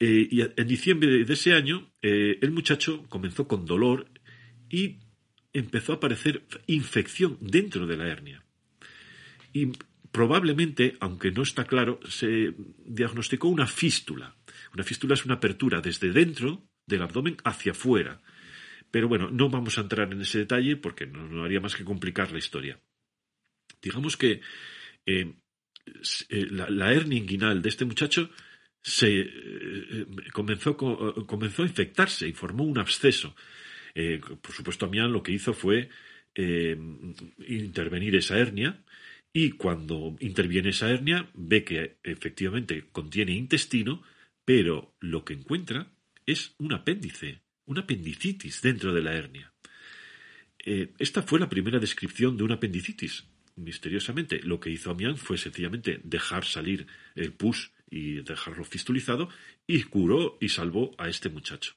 Eh, 0.00 0.28
y 0.30 0.40
en 0.42 0.66
diciembre 0.66 1.24
de 1.24 1.32
ese 1.32 1.52
año, 1.52 1.92
eh, 2.02 2.38
el 2.42 2.50
muchacho 2.50 3.06
comenzó 3.08 3.46
con 3.46 3.64
dolor 3.64 4.10
y 4.68 4.98
empezó 5.52 5.92
a 5.92 5.96
aparecer 5.96 6.44
infección 6.66 7.38
dentro 7.40 7.86
de 7.86 7.96
la 7.96 8.08
hernia. 8.08 8.44
Y 9.52 9.70
probablemente, 10.10 10.96
aunque 11.00 11.30
no 11.30 11.42
está 11.42 11.64
claro, 11.64 12.00
se 12.08 12.54
diagnosticó 12.84 13.48
una 13.48 13.66
fístula. 13.66 14.36
Una 14.74 14.82
fístula 14.82 15.14
es 15.14 15.24
una 15.24 15.34
apertura 15.34 15.80
desde 15.80 16.10
dentro 16.10 16.68
del 16.86 17.02
abdomen 17.02 17.36
hacia 17.44 17.72
afuera. 17.72 18.20
Pero 18.90 19.08
bueno, 19.08 19.30
no 19.30 19.48
vamos 19.48 19.78
a 19.78 19.82
entrar 19.82 20.12
en 20.12 20.20
ese 20.20 20.38
detalle 20.38 20.76
porque 20.76 21.06
no, 21.06 21.44
haría 21.44 21.60
más 21.60 21.76
que 21.76 21.84
complicar 21.84 22.32
la 22.32 22.38
historia. 22.38 22.80
Digamos 23.80 24.16
que 24.16 24.40
eh, 25.06 25.34
la 26.28 26.92
hernia 26.92 27.18
inguinal 27.18 27.62
de 27.62 27.68
este 27.68 27.84
muchacho 27.84 28.30
se 28.84 29.20
eh, 29.20 29.30
eh, 29.30 30.06
comenzó, 30.30 30.76
comenzó 30.76 31.62
a 31.62 31.66
infectarse 31.66 32.28
y 32.28 32.32
formó 32.34 32.64
un 32.64 32.78
absceso. 32.78 33.34
Eh, 33.94 34.20
por 34.20 34.52
supuesto, 34.52 34.84
Amián 34.84 35.10
lo 35.10 35.22
que 35.22 35.32
hizo 35.32 35.54
fue 35.54 35.88
intervenir 37.46 38.16
esa 38.16 38.36
hernia 38.36 38.82
y 39.32 39.52
cuando 39.52 40.16
interviene 40.18 40.70
esa 40.70 40.90
hernia 40.90 41.30
ve 41.32 41.62
que 41.62 41.98
efectivamente 42.02 42.86
contiene 42.90 43.30
intestino, 43.30 44.02
pero 44.44 44.96
lo 44.98 45.24
que 45.24 45.34
encuentra 45.34 45.92
es 46.26 46.56
un 46.58 46.72
apéndice, 46.72 47.42
una 47.66 47.82
apendicitis 47.82 48.62
dentro 48.62 48.92
de 48.92 49.00
la 49.00 49.14
hernia. 49.14 49.54
esta 50.58 51.22
fue 51.22 51.38
la 51.38 51.48
primera 51.48 51.78
descripción 51.78 52.36
de 52.36 52.42
una 52.42 52.56
apendicitis. 52.56 53.24
Misteriosamente, 53.54 54.40
lo 54.42 54.58
que 54.58 54.70
hizo 54.70 54.90
Amián 54.90 55.16
fue 55.16 55.38
sencillamente 55.38 56.00
dejar 56.02 56.44
salir 56.44 56.88
el 57.14 57.32
pus 57.32 57.70
y 57.94 58.22
dejarlo 58.22 58.64
fistulizado 58.64 59.28
y 59.68 59.84
curó 59.84 60.36
y 60.40 60.48
salvó 60.48 60.96
a 60.98 61.08
este 61.08 61.28
muchacho. 61.28 61.74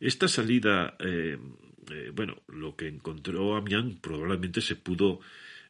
Esta 0.00 0.26
salida, 0.26 0.96
eh, 1.00 1.36
eh, 1.90 2.10
bueno, 2.14 2.42
lo 2.48 2.74
que 2.74 2.88
encontró 2.88 3.54
Amián 3.54 3.98
probablemente 4.00 4.62
se 4.62 4.76
pudo 4.76 5.20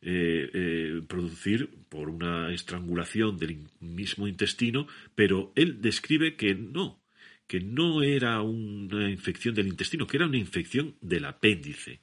eh, 0.01 1.03
producir 1.09 1.68
por 1.88 2.09
una 2.09 2.53
estrangulación 2.53 3.37
del 3.37 3.59
mismo 3.81 4.29
intestino, 4.29 4.87
pero 5.16 5.53
él 5.57 5.81
describe 5.81 6.37
que 6.37 6.55
no, 6.55 7.03
que 7.49 7.59
no 7.59 8.05
era 8.05 8.40
una 8.42 9.11
infección 9.11 9.57
del 9.57 9.66
intestino, 9.66 10.07
que 10.07 10.18
era 10.18 10.27
una 10.27 10.38
infección 10.38 10.94
del 11.01 11.25
apéndice. 11.25 12.01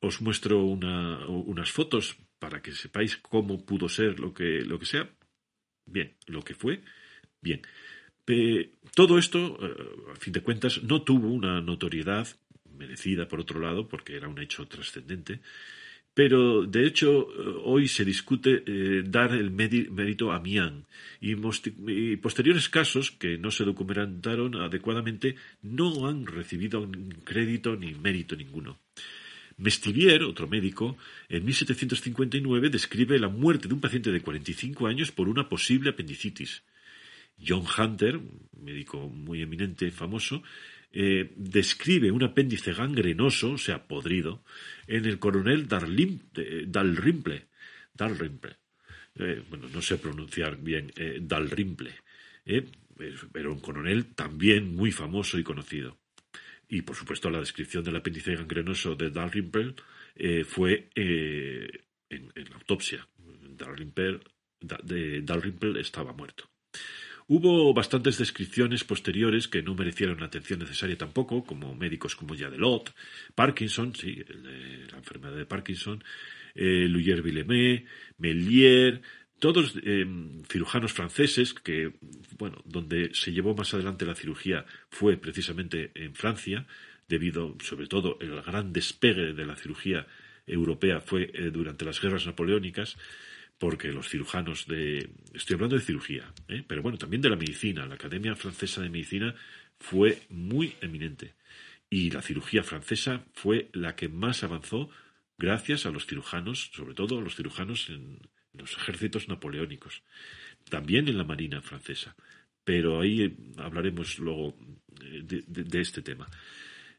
os 0.00 0.22
muestro 0.22 0.64
unas 0.64 1.70
fotos 1.70 2.16
para 2.40 2.60
que 2.60 2.72
sepáis 2.72 3.16
cómo 3.18 3.64
pudo 3.64 3.88
ser 3.88 4.18
lo 4.18 4.34
que, 4.34 4.64
lo 4.64 4.80
que 4.80 4.86
sea. 4.86 5.08
Bien, 5.86 6.16
lo 6.26 6.42
que 6.42 6.54
fue, 6.54 6.82
bien. 7.40 7.62
todo 8.94 9.18
esto, 9.18 9.58
eh, 9.60 10.12
a 10.12 10.16
fin 10.16 10.32
de 10.32 10.40
cuentas, 10.40 10.82
no 10.82 11.02
tuvo 11.02 11.28
una 11.28 11.60
notoriedad 11.60 12.26
merecida, 12.76 13.28
por 13.28 13.40
otro 13.40 13.60
lado, 13.60 13.86
porque 13.86 14.16
era 14.16 14.28
un 14.28 14.40
hecho 14.40 14.66
trascendente, 14.66 15.40
pero 16.14 16.66
de 16.66 16.86
hecho 16.86 17.28
eh, 17.30 17.60
hoy 17.64 17.88
se 17.88 18.04
discute 18.04 18.62
eh, 18.66 19.02
dar 19.06 19.32
el 19.32 19.50
mérito 19.50 20.32
a 20.32 20.40
Mian 20.40 20.86
y, 21.20 21.32
y, 21.32 22.16
posteriores 22.16 22.68
casos 22.68 23.10
que 23.12 23.38
no 23.38 23.50
se 23.50 23.64
documentaron 23.64 24.56
adecuadamente 24.56 25.36
no 25.62 26.08
han 26.08 26.26
recibido 26.26 26.88
crédito 27.24 27.76
ni 27.76 27.94
mérito 27.94 28.34
ninguno. 28.34 28.78
Mestivier, 29.60 30.22
otro 30.22 30.48
médico, 30.48 30.96
en 31.28 31.44
1759 31.44 32.70
describe 32.70 33.18
la 33.18 33.28
muerte 33.28 33.68
de 33.68 33.74
un 33.74 33.80
paciente 33.80 34.10
de 34.10 34.22
45 34.22 34.86
años 34.86 35.12
por 35.12 35.28
una 35.28 35.50
posible 35.50 35.90
apendicitis. 35.90 36.62
John 37.38 37.64
Hunter, 37.76 38.16
un 38.16 38.48
médico 38.64 39.06
muy 39.08 39.42
eminente, 39.42 39.90
famoso, 39.90 40.42
eh, 40.92 41.30
describe 41.36 42.10
un 42.10 42.22
apéndice 42.22 42.72
gangrenoso, 42.72 43.52
o 43.52 43.58
sea, 43.58 43.86
podrido, 43.86 44.42
en 44.86 45.04
el 45.04 45.18
coronel 45.18 45.68
Dalrymple. 45.68 47.48
Dalrymple. 47.92 48.56
Eh, 49.16 49.42
bueno, 49.50 49.68
no 49.68 49.82
sé 49.82 49.98
pronunciar 49.98 50.56
bien 50.56 50.90
eh, 50.96 51.18
Dalrymple, 51.20 51.92
pero 53.30 53.52
un 53.52 53.60
coronel 53.60 54.06
también 54.14 54.74
muy 54.74 54.90
famoso 54.90 55.38
y 55.38 55.42
conocido 55.42 55.99
y 56.70 56.82
por 56.82 56.96
supuesto 56.96 57.28
la 57.28 57.40
descripción 57.40 57.82
del 57.84 57.96
apéndice 57.96 58.36
gangrenoso 58.36 58.94
de 58.94 59.10
Dalrymple 59.10 59.74
eh, 60.14 60.44
fue 60.44 60.88
eh, 60.94 61.68
en, 62.08 62.32
la 62.34 62.56
autopsia. 62.56 63.06
Dalrymple, 63.56 64.20
de 64.60 65.20
Dalrymple 65.22 65.80
estaba 65.80 66.12
muerto. 66.12 66.48
Hubo 67.26 67.74
bastantes 67.74 68.18
descripciones 68.18 68.84
posteriores 68.84 69.48
que 69.48 69.62
no 69.62 69.74
merecieron 69.74 70.18
la 70.20 70.26
atención 70.26 70.60
necesaria 70.60 70.96
tampoco, 70.96 71.44
como 71.44 71.74
médicos 71.74 72.16
como 72.16 72.34
Yadelot, 72.34 72.94
Parkinson, 73.34 73.94
sí, 73.94 74.24
la 74.90 74.98
enfermedad 74.98 75.36
de 75.36 75.46
Parkinson, 75.46 76.02
eh, 76.54 76.86
Luyer-Villemé, 76.88 77.84
Mélier, 78.18 79.02
todos 79.40 79.74
eh, 79.82 80.06
cirujanos 80.48 80.92
franceses 80.92 81.54
que, 81.54 81.94
bueno, 82.38 82.62
donde 82.64 83.10
se 83.14 83.32
llevó 83.32 83.54
más 83.54 83.72
adelante 83.74 84.04
la 84.04 84.14
cirugía 84.14 84.66
fue 84.90 85.16
precisamente 85.16 85.90
en 85.94 86.14
Francia, 86.14 86.66
debido 87.08 87.56
sobre 87.60 87.86
todo 87.86 88.18
el 88.20 88.40
gran 88.42 88.72
despegue 88.72 89.32
de 89.32 89.46
la 89.46 89.56
cirugía 89.56 90.06
europea 90.46 91.00
fue 91.00 91.30
eh, 91.32 91.50
durante 91.50 91.84
las 91.84 92.00
guerras 92.00 92.26
napoleónicas, 92.26 92.98
porque 93.58 93.92
los 93.92 94.08
cirujanos 94.08 94.66
de... 94.66 95.10
Estoy 95.34 95.54
hablando 95.54 95.76
de 95.76 95.82
cirugía, 95.82 96.32
¿eh? 96.48 96.62
pero 96.66 96.82
bueno, 96.82 96.98
también 96.98 97.22
de 97.22 97.30
la 97.30 97.36
medicina. 97.36 97.86
La 97.86 97.94
Academia 97.94 98.34
Francesa 98.34 98.80
de 98.82 98.90
Medicina 98.90 99.34
fue 99.78 100.22
muy 100.28 100.74
eminente. 100.80 101.34
Y 101.88 102.10
la 102.10 102.22
cirugía 102.22 102.62
francesa 102.62 103.24
fue 103.34 103.68
la 103.72 103.96
que 103.96 104.08
más 104.08 104.44
avanzó 104.44 104.90
gracias 105.36 105.86
a 105.86 105.90
los 105.90 106.06
cirujanos, 106.06 106.70
sobre 106.72 106.94
todo 106.94 107.18
a 107.18 107.22
los 107.22 107.36
cirujanos 107.36 107.90
en, 107.90 108.18
los 108.60 108.76
ejércitos 108.76 109.28
napoleónicos, 109.28 110.02
también 110.68 111.08
en 111.08 111.18
la 111.18 111.24
Marina 111.24 111.60
francesa. 111.60 112.14
Pero 112.64 113.00
ahí 113.00 113.22
eh, 113.22 113.36
hablaremos 113.56 114.18
luego 114.18 114.56
eh, 115.02 115.44
de, 115.46 115.80
este 115.80 116.02
tema. 116.02 116.28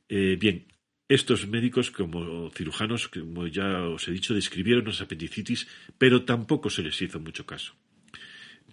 Eh, 0.09 0.37
bien, 0.39 0.65
estos 1.07 1.47
médicos 1.47 1.91
como 1.91 2.49
cirujanos, 2.51 3.07
como 3.07 3.47
ya 3.47 3.83
os 3.87 4.07
he 4.07 4.11
dicho, 4.11 4.33
describieron 4.33 4.85
las 4.85 5.01
apendicitis, 5.01 5.67
pero 5.97 6.23
tampoco 6.23 6.69
se 6.69 6.83
les 6.83 7.01
hizo 7.01 7.19
mucho 7.19 7.45
caso. 7.45 7.75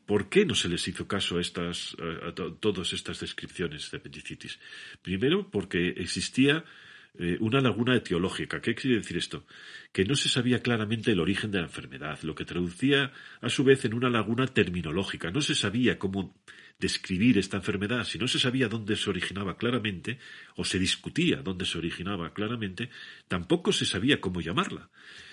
¿Por 0.07 0.31
qué 0.31 0.47
no 0.47 0.55
se 0.55 0.69
les 0.69 0.89
hizo 0.89 1.07
caso 1.07 1.37
a, 1.37 1.41
estas, 1.43 1.95
a 2.01 2.33
todas 2.33 2.95
estas 2.95 3.21
descripciones 3.21 3.91
de 3.91 3.99
apendicitis? 3.99 4.59
Primero, 5.03 5.51
porque 5.51 5.89
existía 5.99 6.65
eh, 7.19 7.37
una 7.41 7.61
laguna 7.61 7.97
etiológica. 7.97 8.61
¿Qué 8.61 8.75
quiere 8.75 8.99
decir 8.99 9.17
esto? 9.17 9.47
Que 9.93 10.05
no 10.05 10.15
se 10.15 10.29
sabía 10.29 10.61
claramente 10.61 11.13
el 11.13 11.21
origen 11.21 11.51
de 11.51 11.59
la 11.59 11.65
enfermedad, 11.65 12.21
lo 12.23 12.35
que 12.35 12.45
traducía 12.45 13.13
a 13.41 13.49
su 13.49 13.65
vez 13.65 13.85
en 13.85 13.95
una 13.95 14.11
laguna 14.11 14.47
terminológica. 14.47 15.31
No 15.31 15.41
se 15.41 15.55
sabía 15.55 15.99
cómo 15.99 16.35
describir 16.79 17.39
esta 17.39 17.57
enfermedad, 17.57 18.05
si 18.05 18.19
no 18.19 18.29
se 18.29 18.39
sabía 18.39 18.69
dónde 18.69 18.95
se 18.97 19.11
originaba 19.11 19.57
claramente, 19.57 20.19
o 20.57 20.65
se 20.65 20.79
discutía 20.79 21.43
dónde 21.43 21.65
se 21.65 21.79
originaba 21.79 22.33
claramente, 22.33 22.91
tampoco 23.27 23.73
se 23.73 23.85
sabía 23.85 24.21
cómo 24.21 24.41
llamarla. 24.41 24.91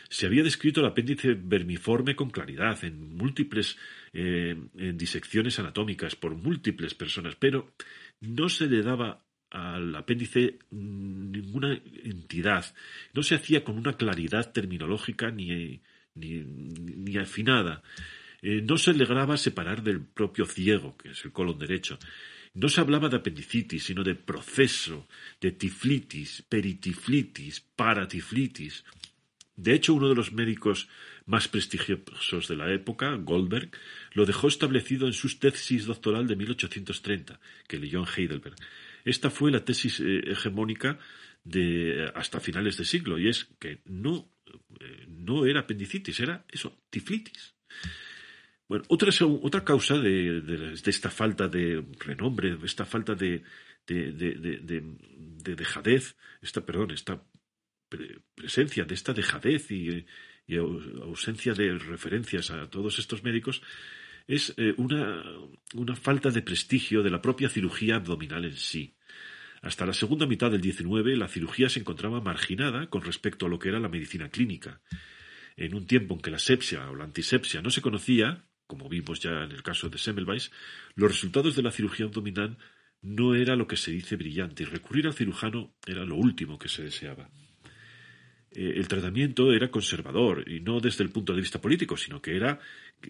Se 0.10 0.26
había 0.26 0.44
descrito 0.44 0.82
el 0.82 0.88
apéndice 0.88 1.34
vermiforme 1.34 2.16
con 2.16 2.30
claridad 2.30 2.84
en 2.84 3.16
múltiples 3.16 3.78
eh, 4.14 4.56
en 4.76 4.98
disecciones 4.98 5.60
anatómicas 5.60 6.16
por 6.16 6.36
múltiples 6.36 6.94
personas, 6.94 7.36
pero 7.36 7.74
no 8.22 8.50
se 8.50 8.68
le 8.68 8.82
daba 8.82 9.25
al 9.56 9.96
apéndice 9.96 10.60
ninguna 10.72 11.80
entidad. 12.04 12.66
No 13.14 13.24
se 13.24 13.36
hacía 13.36 13.64
con 13.64 13.78
una 13.78 13.94
claridad 13.94 14.52
terminológica 14.52 15.32
ni, 15.32 15.82
ni, 16.14 17.18
afinada. 17.18 17.82
Eh, 18.42 18.62
no 18.62 18.78
se 18.78 18.94
lograba 18.94 19.38
separar 19.38 19.82
del 19.82 20.02
propio 20.02 20.46
ciego, 20.46 20.98
que 20.98 21.12
es 21.12 21.24
el 21.24 21.32
colon 21.32 21.58
derecho. 21.58 21.98
No 22.54 22.68
se 22.68 22.82
hablaba 22.82 23.08
de 23.08 23.18
apendicitis, 23.18 23.86
sino 23.86 24.04
de 24.04 24.16
proceso, 24.16 25.08
de 25.40 25.52
tiflitis, 25.52 26.44
peritiflitis, 26.50 27.62
paratiflitis. 27.76 28.84
De 29.56 29.74
hecho, 29.74 29.94
uno 29.94 30.10
de 30.10 30.16
los 30.16 30.34
médicos 30.34 30.90
más 31.26 31.48
prestigiosos 31.48 32.48
de 32.48 32.56
la 32.58 32.72
época, 32.74 33.16
Goldberg, 33.16 33.72
lo 34.14 34.26
dejó 34.26 34.48
establecido 34.48 35.08
en 35.08 35.14
su 35.14 35.40
tesis 35.40 35.86
doctoral 35.86 36.28
de 36.28 36.36
1830, 36.36 37.40
que 37.68 37.80
leyó 37.80 38.00
en 38.00 38.06
Heidelberg. 38.06 38.56
Esta 39.06 39.30
fue 39.30 39.52
la 39.52 39.64
tesis 39.64 40.00
eh, 40.00 40.32
hegemónica 40.32 41.00
de 41.44 42.12
hasta 42.16 42.40
finales 42.40 42.76
de 42.76 42.86
siglo, 42.86 43.20
y 43.20 43.30
es 43.30 43.46
que 43.60 43.82
no, 43.86 44.28
eh, 44.82 45.06
no 45.08 45.46
era 45.46 45.62
apendicitis, 45.62 46.20
era 46.20 46.44
eso, 46.52 46.82
tiflitis. 46.90 47.54
Bueno, 48.68 48.84
otra, 48.88 49.12
otra 49.44 49.64
causa 49.64 50.00
de, 50.00 50.42
de, 50.42 50.74
esta 50.74 51.12
falta 51.12 51.48
de 51.48 51.86
renombre, 52.00 52.58
esta 52.64 52.84
falta 52.84 53.14
de, 53.14 53.44
de, 53.86 55.56
dejadez, 55.56 56.18
esta, 56.42 56.66
perdón, 56.66 56.90
esta 56.90 57.24
presencia 58.34 58.86
de 58.86 58.96
esta 58.96 59.14
dejadez 59.14 59.70
y, 59.70 60.06
ausencia 61.02 61.54
de 61.54 61.78
referencias 61.78 62.52
a 62.52 62.70
todos 62.70 63.00
estos 63.00 63.24
médicos, 63.24 63.62
es 64.28 64.54
eh, 64.58 64.74
una, 64.78 65.24
una 65.74 65.96
falta 65.96 66.30
de 66.30 66.42
prestigio 66.42 67.04
de 67.04 67.10
la 67.10 67.22
propia 67.22 67.50
cirugía 67.50 67.96
abdominal 67.96 68.46
en 68.46 68.56
sí. 68.56 68.95
Hasta 69.62 69.86
la 69.86 69.94
segunda 69.94 70.26
mitad 70.26 70.52
del 70.52 70.62
XIX 70.62 71.18
la 71.18 71.28
cirugía 71.28 71.70
se 71.70 71.80
encontraba 71.80 72.22
marginada 72.22 72.88
con 72.88 73.02
respecto 73.02 73.46
a 73.46 73.50
lo 73.50 73.60
que 73.60 73.70
era 73.70 73.80
la 73.80 73.90
medicina 73.90 74.30
clínica. 74.30 74.82
En 75.58 75.74
un 75.74 75.88
tiempo 75.88 76.16
en 76.16 76.22
que 76.22 76.32
la 76.32 76.40
sepsia 76.40 76.90
o 76.90 76.96
la 76.96 77.06
antisepsia 77.06 77.62
no 77.62 77.70
se 77.70 77.82
conocía, 77.82 78.46
como 78.68 78.90
vimos 78.90 79.20
ya 79.20 79.44
en 79.44 79.52
el 79.52 79.64
caso 79.64 79.90
de 79.90 79.98
Semmelweis, 79.98 80.52
los 80.96 81.12
resultados 81.12 81.56
de 81.56 81.64
la 81.64 81.72
cirugía 81.72 82.06
abdominal 82.06 82.58
no 83.02 83.36
era 83.36 83.56
lo 83.56 83.68
que 83.68 83.78
se 83.78 83.92
dice 83.92 84.16
brillante 84.16 84.64
y 84.64 84.66
recurrir 84.66 85.08
al 85.08 85.14
cirujano 85.14 85.76
era 85.86 86.04
lo 86.06 86.16
último 86.16 86.58
que 86.58 86.70
se 86.70 86.84
deseaba. 86.84 87.30
Eh, 88.52 88.74
el 88.78 88.88
tratamiento 88.88 89.52
era 89.52 89.70
conservador 89.70 90.50
y 90.50 90.62
no 90.62 90.80
desde 90.80 91.04
el 91.04 91.12
punto 91.12 91.34
de 91.34 91.42
vista 91.42 91.62
político, 91.62 91.98
sino 91.98 92.22
que 92.22 92.36
era 92.36 92.60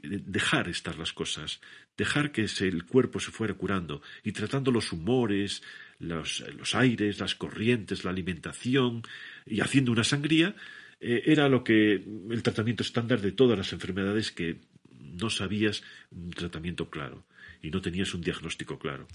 dejar 0.02 0.68
estar 0.68 0.98
las 0.98 1.14
cosas, 1.14 1.62
dejar 1.96 2.32
que 2.32 2.48
el 2.60 2.86
cuerpo 2.86 3.20
se 3.20 3.32
fuera 3.32 3.54
curando 3.54 4.02
y 4.24 4.32
tratando 4.32 4.72
los 4.72 4.92
humores, 4.92 5.62
los, 6.00 6.44
aires, 6.76 7.20
las 7.20 7.36
corrientes, 7.36 8.04
la 8.04 8.12
alimentación 8.12 9.04
y 9.46 9.62
haciendo 9.62 9.92
una 9.92 10.04
sangría, 10.04 10.56
eh, 11.00 11.24
era 11.26 11.50
lo 11.50 11.64
que 11.64 11.94
el 11.94 12.44
tratamiento 12.44 12.84
estándar 12.84 13.22
de 13.22 13.32
todas 13.32 13.58
las 13.58 13.74
enfermedades 13.74 14.32
que 14.32 14.58
no 15.00 15.30
sabías 15.30 15.84
un 16.12 16.32
tratamiento 16.32 16.90
claro 16.90 17.26
y 17.62 17.72
no 17.72 17.82
tenías 17.82 18.14
un 18.14 18.22
diagnóstico 18.22 18.78
claro. 18.78 19.08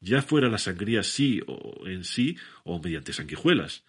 Ya 0.00 0.22
fuera 0.22 0.48
la 0.48 0.58
sangría 0.58 1.02
sí 1.02 1.40
o 1.46 1.86
en 1.86 2.04
sí 2.04 2.36
o 2.64 2.80
mediante 2.80 3.12
sanguijuelas. 3.12 3.84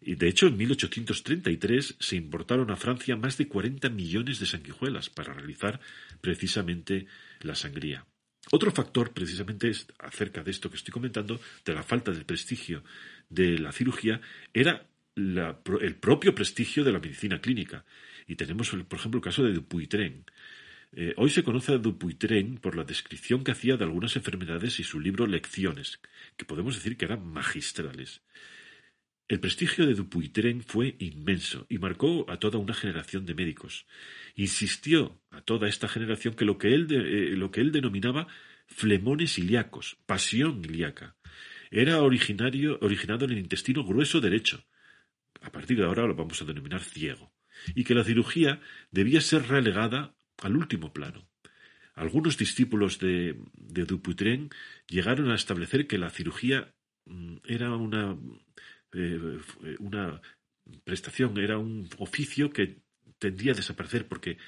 Y 0.00 0.16
de 0.16 0.28
hecho, 0.28 0.48
en 0.48 0.56
1833 0.56 1.96
se 2.00 2.16
importaron 2.16 2.70
a 2.72 2.76
Francia 2.76 3.14
más 3.16 3.38
de 3.38 3.46
40 3.46 3.88
millones 3.90 4.40
de 4.40 4.46
sanguijuelas 4.46 5.10
para 5.10 5.32
realizar 5.32 5.80
precisamente 6.20 7.06
la 7.40 7.54
sangría. 7.54 8.04
Otro 8.50 8.70
factor, 8.70 9.12
precisamente, 9.12 9.70
es 9.70 9.86
acerca 9.98 10.42
de 10.42 10.50
esto 10.50 10.68
que 10.68 10.76
estoy 10.76 10.92
comentando, 10.92 11.40
de 11.64 11.74
la 11.74 11.82
falta 11.82 12.10
de 12.10 12.24
prestigio 12.24 12.82
de 13.28 13.58
la 13.58 13.72
cirugía, 13.72 14.20
era 14.52 14.86
el 15.14 15.96
propio 15.96 16.34
prestigio 16.34 16.84
de 16.84 16.92
la 16.92 16.98
medicina 16.98 17.40
clínica. 17.40 17.84
Y 18.26 18.36
tenemos, 18.36 18.70
por 18.70 18.98
ejemplo, 18.98 19.18
el 19.18 19.24
caso 19.24 19.44
de 19.44 19.52
Dupuytren. 19.52 20.24
Eh, 20.94 21.14
hoy 21.16 21.30
se 21.30 21.42
conoce 21.42 21.72
a 21.72 21.78
Dupuytren 21.78 22.58
por 22.58 22.76
la 22.76 22.84
descripción 22.84 23.44
que 23.44 23.52
hacía 23.52 23.76
de 23.76 23.84
algunas 23.84 24.16
enfermedades 24.16 24.78
y 24.80 24.84
su 24.84 25.00
libro 25.00 25.26
Lecciones, 25.26 26.00
que 26.36 26.44
podemos 26.44 26.74
decir 26.74 26.96
que 26.96 27.06
eran 27.06 27.26
magistrales. 27.26 28.20
El 29.28 29.40
prestigio 29.40 29.86
de 29.86 29.94
Dupuytren 29.94 30.62
fue 30.62 30.96
inmenso 30.98 31.66
y 31.68 31.78
marcó 31.78 32.26
a 32.28 32.38
toda 32.38 32.58
una 32.58 32.74
generación 32.74 33.24
de 33.24 33.34
médicos. 33.34 33.86
Insistió 34.34 35.20
a 35.30 35.40
toda 35.40 35.68
esta 35.68 35.88
generación 35.88 36.34
que 36.34 36.44
lo 36.44 36.58
que 36.58 36.74
él, 36.74 36.86
eh, 36.90 37.36
lo 37.36 37.50
que 37.50 37.60
él 37.60 37.72
denominaba 37.72 38.26
flemones 38.66 39.38
ilíacos, 39.38 39.98
pasión 40.06 40.64
ilíaca, 40.64 41.16
era 41.70 42.02
originario, 42.02 42.78
originado 42.82 43.24
en 43.24 43.32
el 43.32 43.38
intestino 43.38 43.84
grueso 43.84 44.20
derecho. 44.20 44.64
A 45.40 45.50
partir 45.50 45.78
de 45.78 45.84
ahora 45.84 46.06
lo 46.06 46.14
vamos 46.14 46.42
a 46.42 46.44
denominar 46.44 46.82
ciego. 46.82 47.32
Y 47.74 47.84
que 47.84 47.94
la 47.94 48.04
cirugía 48.04 48.60
debía 48.90 49.20
ser 49.20 49.48
relegada 49.48 50.14
al 50.42 50.56
último 50.56 50.92
plano. 50.92 51.28
Algunos 51.94 52.36
discípulos 52.36 52.98
de, 52.98 53.38
de 53.54 53.84
Dupuytren 53.84 54.50
llegaron 54.88 55.30
a 55.30 55.34
establecer 55.34 55.86
que 55.86 55.98
la 55.98 56.10
cirugía 56.10 56.74
mm, 57.06 57.36
era 57.44 57.74
una 57.76 58.18
eh, 58.92 59.40
una 59.78 60.20
prestación, 60.84 61.38
era 61.38 61.58
un 61.58 61.88
oficio 61.98 62.50
que 62.50 62.82
tendría 63.18 63.52
a 63.52 63.56
desaparecer 63.56 64.06
porque 64.06 64.38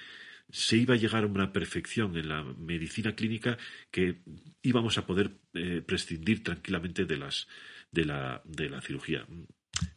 se 0.51 0.77
iba 0.77 0.95
a 0.95 0.99
llegar 0.99 1.25
a 1.25 1.27
una 1.27 1.53
perfección 1.53 2.17
en 2.17 2.29
la 2.29 2.43
medicina 2.43 3.15
clínica 3.15 3.57
que 3.91 4.21
íbamos 4.63 4.99
a 4.99 5.07
poder 5.07 5.33
eh, 5.55 5.83
prescindir 5.85 6.43
tranquilamente 6.43 7.05
de 7.05 7.17
las 7.17 7.49
de 7.91 8.05
la, 8.05 8.43
de 8.45 8.69
la 8.69 8.81
cirugía. 8.81 9.27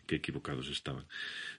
Qué 0.06 0.16
equivocados 0.16 0.70
estaban. 0.70 1.08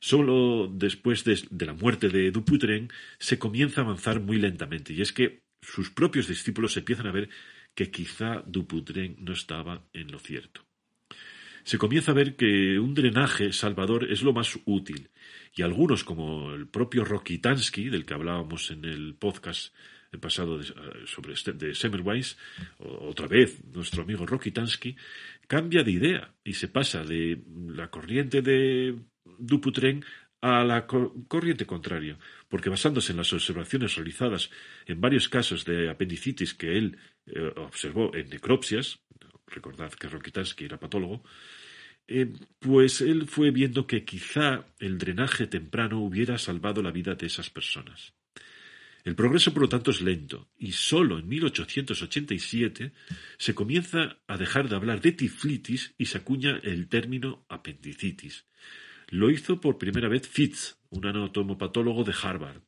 Solo 0.01 0.69
después 0.73 1.25
de, 1.25 1.41
de 1.51 1.67
la 1.67 1.75
muerte 1.75 2.09
de 2.09 2.31
Dupuytren 2.31 2.91
se 3.19 3.39
comienza 3.39 3.81
a 3.81 3.85
avanzar 3.85 4.21
muy 4.21 4.39
lentamente 4.39 4.93
y 4.93 5.03
es 5.03 5.13
que 5.13 5.43
sus 5.61 5.91
propios 5.91 6.29
discípulos 6.29 6.77
empiezan 6.77 7.09
a 7.09 7.13
ver 7.13 7.29
que 7.75 7.91
quizá 7.91 8.43
Dupuytren 8.47 9.17
no 9.19 9.33
estaba 9.33 9.85
en 9.93 10.11
lo 10.11 10.19
cierto 10.19 10.68
se 11.69 11.77
comienza 11.77 12.13
a 12.13 12.15
ver 12.15 12.35
que 12.35 12.79
un 12.79 12.95
drenaje 12.95 13.53
salvador 13.53 14.11
es 14.11 14.23
lo 14.23 14.33
más 14.33 14.59
útil, 14.65 15.11
y 15.55 15.61
algunos, 15.61 16.03
como 16.03 16.55
el 16.55 16.67
propio 16.67 17.05
Rokitansky, 17.05 17.91
del 17.91 18.07
que 18.07 18.15
hablábamos 18.15 18.71
en 18.71 18.87
el 18.87 19.15
podcast 19.17 19.75
pasado 20.19 20.63
sobre 21.05 21.35
este, 21.35 21.53
de 21.53 21.75
Semmelweis, 21.75 22.39
otra 22.79 23.27
vez 23.27 23.63
nuestro 23.67 24.05
amigo 24.05 24.25
Rokitansky, 24.25 24.97
cambia 25.47 25.83
de 25.83 25.91
idea 25.91 26.35
y 26.43 26.55
se 26.55 26.69
pasa 26.69 27.05
de 27.05 27.43
la 27.67 27.91
corriente 27.91 28.41
de 28.41 28.97
Dupuytren 29.39 30.03
a 30.41 30.65
la 30.65 30.87
corriente 30.87 31.67
contraria, 31.67 32.17
porque 32.49 32.71
basándose 32.71 33.13
en 33.13 33.19
las 33.19 33.31
observaciones 33.35 33.95
realizadas 33.95 34.49
en 34.87 35.03
varios 35.03 35.29
casos 35.29 35.67
de 35.67 35.91
apendicitis 35.91 36.55
que 36.55 36.79
él 36.79 36.97
eh, 37.27 37.53
observó 37.57 38.15
en 38.15 38.31
necropsias, 38.31 39.01
recordad 39.49 39.93
que 39.93 40.09
Rokitansky 40.09 40.65
era 40.65 40.81
patólogo, 40.81 41.23
eh, 42.09 42.33
pues 42.59 43.03
él 43.03 43.29
fue 43.29 43.51
viendo 43.51 43.87
que 43.87 44.05
quizá 44.05 44.65
el 44.79 44.97
drenaje 44.97 45.47
temprano 45.47 46.01
hubiera 46.01 46.39
salvado 46.39 46.83
la 46.83 46.91
vida 46.91 47.15
de 47.15 47.27
esas 47.27 47.51
personas. 47.51 48.15
El 49.05 49.15
progreso, 49.15 49.53
por 49.53 49.63
lo 49.63 49.69
tanto, 49.69 49.91
es 49.91 50.01
lento, 50.01 50.49
y 50.59 50.73
solo 50.73 51.19
en 51.19 51.29
1887 51.29 52.93
se 53.39 53.55
comienza 53.55 54.19
a 54.27 54.37
dejar 54.37 54.69
de 54.69 54.77
hablar 54.77 55.01
de 55.01 55.13
tiflitis 55.13 55.95
y 55.99 56.07
se 56.07 56.19
acuña 56.19 56.61
el 56.63 56.89
término 56.89 57.45
apendicitis. 57.49 58.47
Lo 59.09 59.31
hizo 59.31 59.61
por 59.61 59.79
primera 59.79 60.09
vez 60.09 60.29
Fitz, 60.29 60.77
un 60.91 61.07
anatomopatólogo 61.07 62.05
de 62.05 62.15
Harvard, 62.23 62.63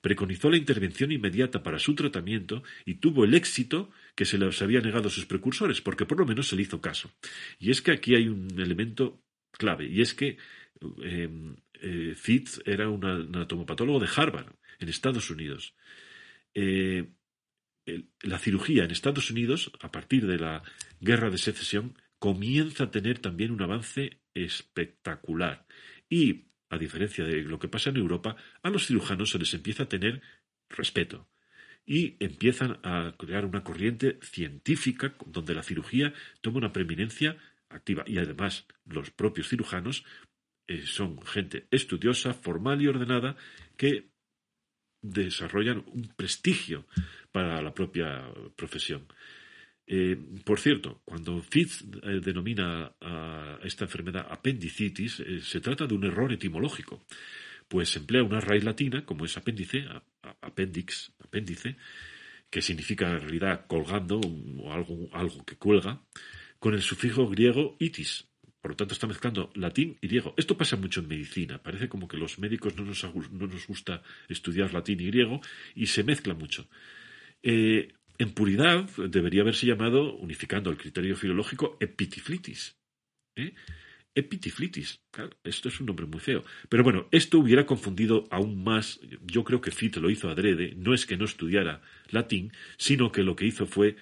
preconizó 0.00 0.50
la 0.50 0.56
intervención 0.56 1.12
inmediata 1.12 1.62
para 1.62 1.78
su 1.78 1.94
tratamiento 1.94 2.62
y 2.84 2.94
tuvo 2.94 3.24
el 3.24 3.34
éxito 3.34 3.90
que 4.18 4.24
se 4.24 4.36
les 4.36 4.60
había 4.62 4.80
negado 4.80 5.06
a 5.06 5.12
sus 5.12 5.26
precursores, 5.26 5.80
porque 5.80 6.04
por 6.04 6.18
lo 6.18 6.26
menos 6.26 6.48
se 6.48 6.56
le 6.56 6.62
hizo 6.62 6.80
caso. 6.80 7.08
Y 7.60 7.70
es 7.70 7.80
que 7.80 7.92
aquí 7.92 8.16
hay 8.16 8.26
un 8.26 8.48
elemento 8.58 9.22
clave, 9.52 9.86
y 9.86 10.00
es 10.00 10.12
que 10.12 10.38
em, 11.04 11.54
eh, 11.74 12.14
Fitz 12.16 12.60
era 12.64 12.88
un 12.88 13.04
anatomopatólogo 13.04 14.00
de 14.00 14.08
Harvard, 14.12 14.52
en 14.80 14.88
Estados 14.88 15.30
Unidos. 15.30 15.76
Eh, 16.52 17.12
la 18.22 18.40
cirugía 18.40 18.82
en 18.82 18.90
Estados 18.90 19.30
Unidos, 19.30 19.70
a 19.80 19.92
partir 19.92 20.26
de 20.26 20.38
la 20.38 20.64
guerra 21.00 21.30
de 21.30 21.38
secesión, 21.38 21.96
comienza 22.18 22.84
a 22.84 22.90
tener 22.90 23.20
también 23.20 23.52
un 23.52 23.62
avance 23.62 24.20
espectacular. 24.34 25.64
Y 26.10 26.48
a 26.70 26.76
diferencia 26.76 27.24
de 27.24 27.42
lo 27.42 27.60
que 27.60 27.68
pasa 27.68 27.90
en 27.90 27.98
Europa, 27.98 28.34
a 28.64 28.70
los 28.70 28.88
cirujanos 28.88 29.30
se 29.30 29.38
les 29.38 29.54
empieza 29.54 29.84
a 29.84 29.88
tener 29.88 30.22
respeto 30.68 31.28
y 31.88 32.16
empiezan 32.20 32.78
a 32.82 33.14
crear 33.16 33.46
una 33.46 33.64
corriente 33.64 34.18
científica 34.20 35.14
donde 35.24 35.54
la 35.54 35.62
cirugía 35.62 36.12
toma 36.42 36.58
una 36.58 36.70
preeminencia 36.70 37.38
activa 37.70 38.04
y 38.06 38.18
además 38.18 38.66
los 38.84 39.10
propios 39.10 39.48
cirujanos 39.48 40.04
eh, 40.66 40.82
son 40.84 41.22
gente 41.22 41.66
estudiosa, 41.70 42.34
formal 42.34 42.82
y 42.82 42.88
ordenada 42.88 43.36
que 43.78 44.10
desarrollan 45.00 45.82
un 45.86 46.12
prestigio 46.14 46.86
para 47.32 47.62
la 47.62 47.72
propia 47.72 48.34
profesión. 48.54 49.06
Eh, 49.86 50.18
por 50.44 50.60
cierto, 50.60 51.00
cuando 51.06 51.40
Fitz 51.40 51.86
eh, 52.02 52.20
denomina 52.22 52.92
a 53.00 53.60
esta 53.62 53.86
enfermedad 53.86 54.26
apendicitis, 54.28 55.22
se 55.40 55.60
trata 55.62 55.86
de 55.86 55.94
un 55.94 56.04
error 56.04 56.30
etimológico, 56.34 57.06
pues 57.68 57.94
emplea 57.96 58.22
una 58.22 58.40
raíz 58.40 58.64
latina, 58.64 59.04
como 59.04 59.24
es 59.24 59.36
apéndice, 59.36 59.84
apendix, 60.40 61.12
apéndice, 61.20 61.76
que 62.50 62.62
significa 62.62 63.10
en 63.10 63.20
realidad 63.20 63.66
colgando 63.66 64.20
o 64.20 64.72
algo, 64.72 65.08
algo 65.12 65.44
que 65.44 65.56
cuelga, 65.56 66.02
con 66.58 66.74
el 66.74 66.82
sufijo 66.82 67.28
griego 67.28 67.76
itis, 67.78 68.26
Por 68.60 68.72
lo 68.72 68.76
tanto, 68.76 68.94
está 68.94 69.06
mezclando 69.06 69.50
latín 69.54 69.96
y 70.00 70.08
griego. 70.08 70.34
Esto 70.36 70.56
pasa 70.56 70.76
mucho 70.76 71.00
en 71.00 71.08
medicina. 71.08 71.62
Parece 71.62 71.88
como 71.88 72.08
que 72.08 72.16
los 72.16 72.38
médicos 72.38 72.74
no 72.76 72.84
nos, 72.84 73.04
no 73.04 73.46
nos 73.46 73.66
gusta 73.66 74.02
estudiar 74.28 74.72
latín 74.72 75.00
y 75.00 75.06
griego 75.06 75.40
y 75.74 75.86
se 75.86 76.02
mezcla 76.02 76.34
mucho. 76.34 76.68
Eh, 77.42 77.92
en 78.18 78.32
puridad 78.32 78.88
debería 79.08 79.42
haberse 79.42 79.66
llamado, 79.66 80.16
unificando 80.16 80.70
el 80.70 80.76
criterio 80.76 81.14
filológico, 81.14 81.76
epitiflitis. 81.78 82.76
¿eh? 83.36 83.54
Epitiflitis. 84.18 85.00
esto 85.44 85.68
es 85.68 85.80
un 85.80 85.86
nombre 85.86 86.06
muy 86.06 86.20
feo. 86.20 86.44
Pero 86.68 86.82
bueno, 86.82 87.06
esto 87.12 87.38
hubiera 87.38 87.66
confundido 87.66 88.26
aún 88.30 88.64
más. 88.64 89.00
Yo 89.24 89.44
creo 89.44 89.60
que 89.60 89.70
Fito 89.70 90.00
lo 90.00 90.10
hizo 90.10 90.28
adrede. 90.28 90.74
No 90.76 90.92
es 90.92 91.06
que 91.06 91.16
no 91.16 91.24
estudiara 91.24 91.80
latín, 92.10 92.52
sino 92.76 93.12
que 93.12 93.22
lo 93.22 93.36
que 93.36 93.46
hizo 93.46 93.66
fue 93.66 93.96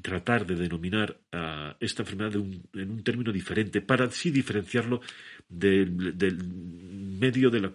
tratar 0.00 0.46
de 0.46 0.54
denominar 0.54 1.18
a 1.32 1.76
esta 1.80 2.02
enfermedad 2.02 2.34
en 2.34 2.90
un 2.90 3.02
término 3.02 3.32
diferente 3.32 3.80
para 3.80 4.06
así 4.06 4.30
diferenciarlo 4.30 5.00
del, 5.48 5.90
medio 7.18 7.50
de 7.50 7.60
la 7.60 7.72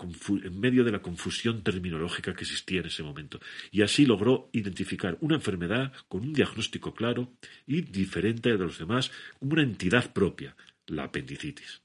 medio 0.52 0.84
de 0.84 0.92
la 0.92 1.02
confusión 1.02 1.62
terminológica 1.62 2.34
que 2.34 2.42
existía 2.44 2.80
en 2.80 2.88
ese 2.88 3.04
momento. 3.04 3.40
Y 3.72 3.82
así 3.82 4.06
logró 4.06 4.50
identificar 4.52 5.18
una 5.22 5.36
enfermedad 5.36 5.94
con 6.08 6.22
un 6.22 6.34
diagnóstico 6.34 6.94
claro 6.94 7.34
y 7.68 7.82
diferente 7.82 8.50
de 8.50 8.58
los 8.58 8.80
demás, 8.80 9.12
como 9.40 9.54
una 9.54 9.64
entidad 9.64 10.12
propia, 10.12 10.56
la 10.88 11.04
apendicitis. 11.06 11.82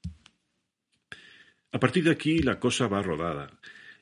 A 1.73 1.81
partir 1.81 2.05
de 2.05 2.11
aquí 2.11 2.39
la 2.41 2.59
cosa 2.59 2.87
va 2.87 3.03
rodada 3.03 3.51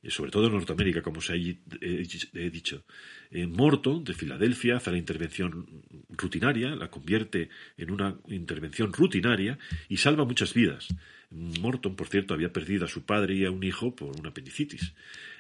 sobre 0.09 0.31
todo 0.31 0.47
en 0.47 0.55
Norteamérica, 0.55 1.03
como 1.03 1.21
se 1.21 1.35
he 1.35 2.51
dicho. 2.51 2.85
Morton, 3.31 4.03
de 4.03 4.15
Filadelfia, 4.15 4.77
hace 4.77 4.91
la 4.91 4.97
intervención 4.97 5.67
rutinaria, 6.09 6.75
la 6.75 6.91
convierte 6.91 7.51
en 7.77 7.91
una 7.91 8.17
intervención 8.29 8.93
rutinaria 8.95 9.59
y 9.89 9.99
salva 9.99 10.25
muchas 10.25 10.55
vidas. 10.55 10.89
Morton, 11.31 11.97
por 11.97 12.09
cierto, 12.09 12.33
había 12.33 12.53
perdido 12.53 12.87
a 12.87 12.89
su 12.89 13.05
padre 13.05 13.35
y 13.35 13.45
a 13.45 13.51
un 13.51 13.63
hijo 13.63 13.95
por 13.95 14.19
una 14.19 14.31
apendicitis. 14.31 14.95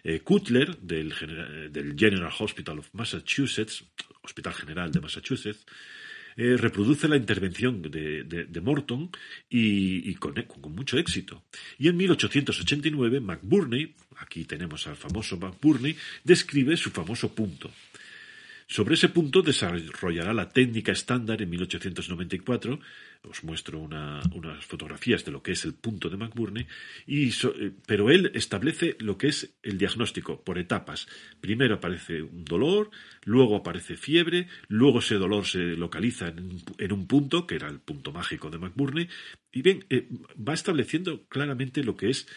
Eh, 0.05 0.21
Cutler, 0.21 0.79
del, 0.79 1.15
del 1.73 1.97
General 1.99 2.33
Hospital 2.39 2.81
of 2.81 2.91
Massachusetts, 2.93 3.85
Hospital 4.23 4.53
General 4.53 4.93
de 4.93 5.01
Massachusetts, 5.01 5.65
eh, 6.41 6.57
reproduce 6.57 7.07
la 7.07 7.17
intervención 7.17 7.83
de, 7.83 8.61
Morton 8.63 9.11
y, 9.51 10.15
con, 10.15 10.33
mucho 10.75 10.97
éxito. 10.97 11.43
Y 11.79 11.89
en 11.89 11.99
1889, 11.99 13.21
McBurney, 13.21 13.93
aquí 14.17 14.47
tenemos 14.47 14.87
al 14.87 14.97
famoso 14.97 15.37
McBurney, 15.37 15.95
describe 16.25 16.79
su 16.79 16.91
famoso 16.93 17.35
punto. 17.35 17.71
Sobre 18.71 18.95
ese 18.95 19.09
punto 19.09 19.43
desarrollará 19.43 20.33
la 20.33 20.49
técnica 20.49 20.93
estándar 20.93 21.43
en 21.43 21.51
1894. 21.51 22.79
Os 23.29 23.43
muestro 23.43 23.81
unas 23.81 24.65
fotografías 24.65 25.25
de 25.25 25.33
lo 25.33 25.43
que 25.43 25.51
es 25.53 25.65
el 25.65 25.75
punto 25.75 26.09
de 26.09 26.17
McBurney, 26.17 26.69
eh, 27.09 27.73
pero 27.85 28.11
él 28.13 28.31
establece 28.33 28.97
lo 29.01 29.19
que 29.19 29.27
es 29.27 29.59
el 29.65 29.77
diagnóstico 29.77 30.45
por 30.45 30.57
etapas. 30.57 31.09
Primero 31.41 31.75
aparece 31.75 32.23
un 32.23 32.45
dolor, 32.45 32.91
luego 33.25 33.57
aparece 33.57 33.97
fiebre, 33.97 34.47
luego 34.69 35.01
ese 35.01 35.17
dolor 35.17 35.47
se 35.47 35.75
localiza 35.75 36.29
en, 36.29 36.93
un 36.93 37.07
punto, 37.09 37.49
que 37.49 37.57
era 37.57 37.67
el 37.67 37.81
punto 37.81 38.13
mágico 38.13 38.51
de 38.51 38.59
McBurney, 38.59 39.09
y 39.51 39.63
bien, 39.63 39.85
eh, 39.91 40.07
va 40.37 40.55
estableciendo 40.55 41.27
claramente 41.27 41.83
lo 41.83 41.97
que 41.97 42.11
es 42.11 42.29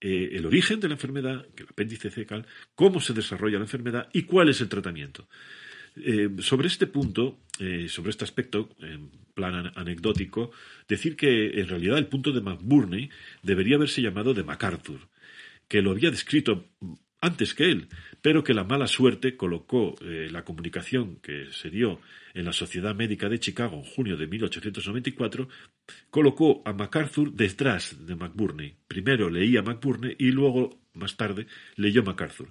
eh, 0.00 0.30
el 0.34 0.46
origen 0.46 0.78
de 0.78 0.86
la 0.86 0.94
enfermedad, 0.94 1.48
que 1.56 1.64
el 1.64 1.68
apéndice 1.68 2.10
cecal, 2.10 2.46
cómo 2.76 3.00
se 3.00 3.12
desarrolla 3.12 3.58
la 3.58 3.64
enfermedad 3.64 4.08
y 4.12 4.22
cuál 4.22 4.50
es 4.50 4.60
el 4.60 4.68
tratamiento. 4.68 5.26
Eh, 5.96 6.28
sobre 6.40 6.68
este 6.68 6.86
punto, 6.86 7.38
eh, 7.58 7.86
sobre 7.88 8.10
este 8.10 8.24
aspecto, 8.24 8.70
en 8.80 9.10
plan 9.34 9.72
anecdótico, 9.74 10.50
decir 10.88 11.16
que 11.16 11.60
en 11.60 11.68
realidad 11.68 11.98
el 11.98 12.06
punto 12.06 12.32
de 12.32 12.40
McBurney 12.40 13.10
debería 13.42 13.76
haberse 13.76 14.02
llamado 14.02 14.34
de 14.34 14.44
MacArthur, 14.44 15.08
que 15.68 15.82
lo 15.82 15.90
había 15.90 16.10
descrito 16.10 16.66
antes 17.20 17.54
que 17.54 17.70
él, 17.70 17.88
pero 18.22 18.42
que 18.42 18.54
la 18.54 18.64
mala 18.64 18.86
suerte 18.86 19.36
colocó 19.36 19.94
eh, 20.00 20.28
la 20.30 20.44
comunicación 20.44 21.16
que 21.16 21.48
se 21.52 21.70
dio 21.70 22.00
en 22.34 22.44
la 22.44 22.52
Sociedad 22.52 22.94
Médica 22.94 23.28
de 23.28 23.40
Chicago 23.40 23.76
en 23.76 23.84
junio 23.84 24.16
de 24.16 24.26
1894, 24.26 25.48
colocó 26.08 26.62
a 26.64 26.72
MacArthur 26.72 27.32
detrás 27.32 28.06
de 28.06 28.14
McBurney. 28.14 28.76
Primero 28.88 29.28
leía 29.28 29.62
McBurney 29.62 30.16
y 30.18 30.30
luego, 30.30 30.80
más 30.94 31.16
tarde, 31.16 31.46
leyó 31.76 32.02
MacArthur 32.02 32.50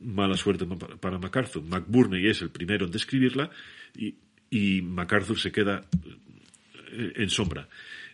mala 0.00 0.36
suerte 0.36 0.66
para 1.00 1.18
MacArthur. 1.18 1.62
McBurney 1.62 2.26
es 2.26 2.42
el 2.42 2.50
primero 2.50 2.86
en 2.86 2.92
describirla 2.92 3.50
y, 3.94 4.16
y 4.50 4.82
MacArthur 4.82 5.38
se 5.38 5.52
queda 5.52 5.86
eh, 6.92 7.12
en 7.16 7.30
sombra. 7.30 7.68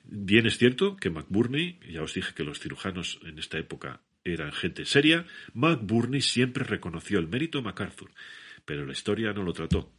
Bien 0.05 0.47
es 0.47 0.59
cierto 0.59 0.97
que 0.97 1.11
McBurney, 1.11 1.79
ya 1.91 2.03
os 2.03 2.15
dije 2.15 2.35
que 2.35 2.45
los 2.45 2.59
cirujanos 2.59 3.21
en 3.25 3.39
esta 3.39 3.59
época 3.59 4.01
eran 4.25 4.53
gente 4.53 4.85
seria, 4.85 5.27
McBurney 5.55 6.21
siempre 6.21 6.65
reconoció 6.65 7.19
el 7.19 7.29
mérito 7.29 7.59
a 7.59 7.63
MacArthur, 7.63 8.11
pero 8.65 8.85
la 8.85 8.93
historia 8.93 9.33
no 9.33 9.43
lo 9.43 9.53
trató. 9.53 9.93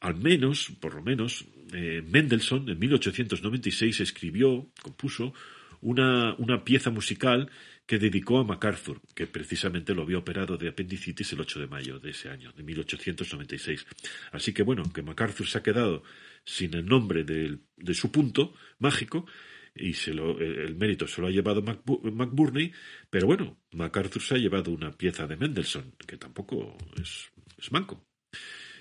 Al 0.00 0.16
menos, 0.16 0.70
por 0.80 0.94
lo 0.94 1.02
menos, 1.02 1.46
eh, 1.72 2.02
Mendelssohn 2.06 2.68
en 2.68 2.78
1896 2.78 4.00
escribió, 4.00 4.70
compuso, 4.82 5.32
una, 5.80 6.34
una 6.38 6.64
pieza 6.64 6.90
musical 6.90 7.50
que 7.86 7.98
dedicó 7.98 8.38
a 8.38 8.44
MacArthur, 8.44 9.00
que 9.14 9.26
precisamente 9.26 9.94
lo 9.94 10.02
había 10.02 10.18
operado 10.18 10.56
de 10.56 10.68
apendicitis 10.68 11.32
el 11.32 11.40
8 11.40 11.60
de 11.60 11.66
mayo 11.66 11.98
de 11.98 12.10
ese 12.10 12.30
año, 12.30 12.52
de 12.52 12.62
1896. 12.62 13.86
Así 14.32 14.52
que 14.52 14.62
bueno, 14.62 14.84
que 14.92 15.02
MacArthur 15.02 15.46
se 15.46 15.58
ha 15.58 15.62
quedado 15.62 16.02
sin 16.44 16.74
el 16.74 16.86
nombre 16.86 17.24
de, 17.24 17.58
su 17.94 18.10
punto 18.10 18.54
mágico 18.78 19.26
y 19.74 19.94
el 20.08 20.76
mérito 20.76 21.06
se 21.06 21.20
lo 21.20 21.26
ha 21.26 21.30
llevado 21.30 21.60
McBurney, 21.62 22.72
pero 23.10 23.26
bueno, 23.26 23.58
MacArthur 23.72 24.22
se 24.22 24.34
ha 24.34 24.38
llevado 24.38 24.70
una 24.70 24.92
pieza 24.92 25.26
de 25.26 25.36
Mendelssohn, 25.36 25.94
que 26.06 26.16
tampoco 26.16 26.78
es, 27.00 27.30
manco. 27.70 28.06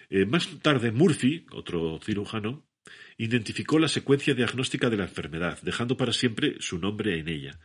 Eh, 0.10 0.26
más 0.26 0.48
tarde, 0.62 0.92
Murphy, 0.92 1.46
otro 1.52 2.00
cirujano, 2.04 2.68
identificó 3.18 3.80
la 3.80 3.88
secuencia 3.88 4.36
diagnóstica 4.36 4.90
de 4.90 4.98
la 4.98 5.06
enfermedad, 5.06 5.60
dejando 5.64 5.98
para 5.98 6.14
siempre 6.14 6.58
su 6.60 6.78
nombre 6.78 7.18
en 7.18 7.28
ella. 7.28 7.60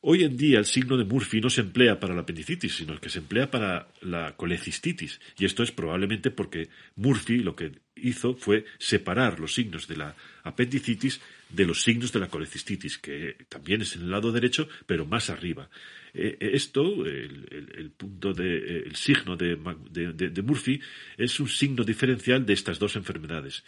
Hoy 0.00 0.22
en 0.22 0.36
día 0.36 0.58
el 0.60 0.64
signo 0.64 0.96
de 0.96 1.04
Murphy 1.04 1.40
no 1.40 1.50
se 1.50 1.60
emplea 1.60 1.98
para 1.98 2.14
la 2.14 2.20
apendicitis, 2.20 2.76
sino 2.76 3.00
que 3.00 3.08
se 3.08 3.18
emplea 3.18 3.50
para 3.50 3.88
la 4.02 4.36
colecistitis. 4.36 5.20
Y 5.36 5.44
esto 5.44 5.62
es 5.62 5.72
probablemente 5.72 6.30
porque 6.30 6.68
Murphy 6.96 7.38
lo 7.38 7.56
que 7.56 7.72
hizo 7.96 8.34
fue 8.36 8.64
separar 8.78 9.40
los 9.40 9.54
signos 9.54 9.88
de 9.88 9.96
la 9.96 10.14
apendicitis 10.44 11.20
de 11.48 11.64
los 11.64 11.82
signos 11.82 12.12
de 12.12 12.20
la 12.20 12.28
colecistitis, 12.28 12.98
que 12.98 13.36
también 13.48 13.82
es 13.82 13.96
en 13.96 14.02
el 14.02 14.10
lado 14.10 14.30
derecho, 14.30 14.68
pero 14.86 15.04
más 15.04 15.30
arriba. 15.30 15.68
Eh, 16.14 16.36
eh, 16.38 16.50
esto, 16.52 17.04
el, 17.04 17.90
punto 17.96 18.32
de, 18.32 18.82
el 18.86 18.94
signo 18.94 19.36
de 19.36 20.42
Murphy, 20.44 20.80
es 21.16 21.40
un 21.40 21.48
signo 21.48 21.82
diferencial 21.82 22.46
de 22.46 22.52
estas 22.52 22.78
dos 22.78 22.94
enfermedades 22.96 23.64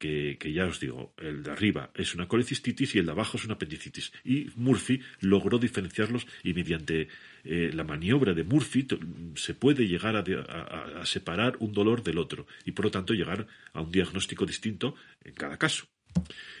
que, 0.00 0.38
ya 0.52 0.64
os 0.64 0.80
digo, 0.80 1.12
el 1.18 1.42
de 1.42 1.50
arriba 1.52 1.90
es 1.94 2.14
una 2.14 2.26
colecistitis 2.26 2.94
y 2.94 3.00
el 3.00 3.06
de 3.06 3.12
abajo 3.12 3.36
es 3.36 3.44
una 3.44 3.54
apendicitis. 3.54 4.12
Y 4.24 4.48
Murphy 4.56 5.02
logró 5.20 5.58
diferenciarlos 5.58 6.26
y 6.42 6.54
mediante 6.54 7.08
eh, 7.44 7.70
la 7.74 7.84
maniobra 7.84 8.32
de 8.32 8.42
Murphy 8.42 8.86
se 9.34 9.54
puede 9.54 9.86
llegar 9.86 10.16
a, 10.16 11.04
separar 11.04 11.56
un 11.60 11.72
dolor 11.72 12.02
del 12.02 12.16
otro 12.16 12.46
y 12.64 12.72
por 12.72 12.86
lo 12.86 12.90
tanto 12.90 13.12
llegar 13.12 13.46
a 13.74 13.82
un 13.82 13.92
diagnóstico 13.92 14.46
distinto 14.46 14.94
en 15.22 15.34
cada 15.34 15.58
caso. 15.58 15.86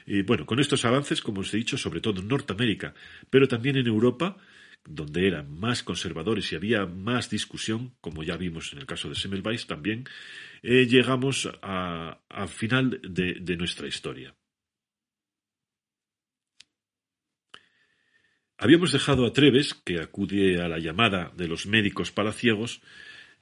Y 0.06 0.20
bueno, 0.22 0.44
con 0.44 0.60
estos 0.60 0.84
avances, 0.84 1.22
como 1.22 1.40
os 1.40 1.52
he 1.54 1.56
dicho, 1.56 1.78
sobre 1.78 2.00
todo 2.02 2.20
en 2.20 2.28
Norteamérica, 2.28 2.92
pero 3.30 3.48
también 3.48 3.76
en 3.78 3.86
Europa, 3.86 4.36
donde 4.84 5.26
eran 5.26 5.58
más 5.58 5.82
conservadores 5.82 6.52
y 6.52 6.56
había 6.56 6.86
más 6.86 7.30
discusión, 7.30 7.94
como 8.00 8.22
ya 8.22 8.36
vimos 8.36 8.72
en 8.72 8.80
el 8.80 8.86
caso 8.86 9.08
de 9.08 9.14
Semmelweis 9.14 9.66
también, 9.66 10.04
eh, 10.62 10.86
llegamos 10.86 11.48
al 11.62 12.48
final 12.48 13.00
de, 13.02 13.56
nuestra 13.56 13.86
historia. 13.86 14.34
Habíamos 18.58 18.92
dejado 18.92 19.24
a 19.24 19.32
Treves, 19.32 19.72
que 19.74 20.00
acude 20.00 20.60
a 20.60 20.68
la 20.68 20.78
llamada 20.78 21.32
de 21.34 21.48
los 21.48 21.66
médicos 21.66 22.10
palaciegos, 22.10 22.82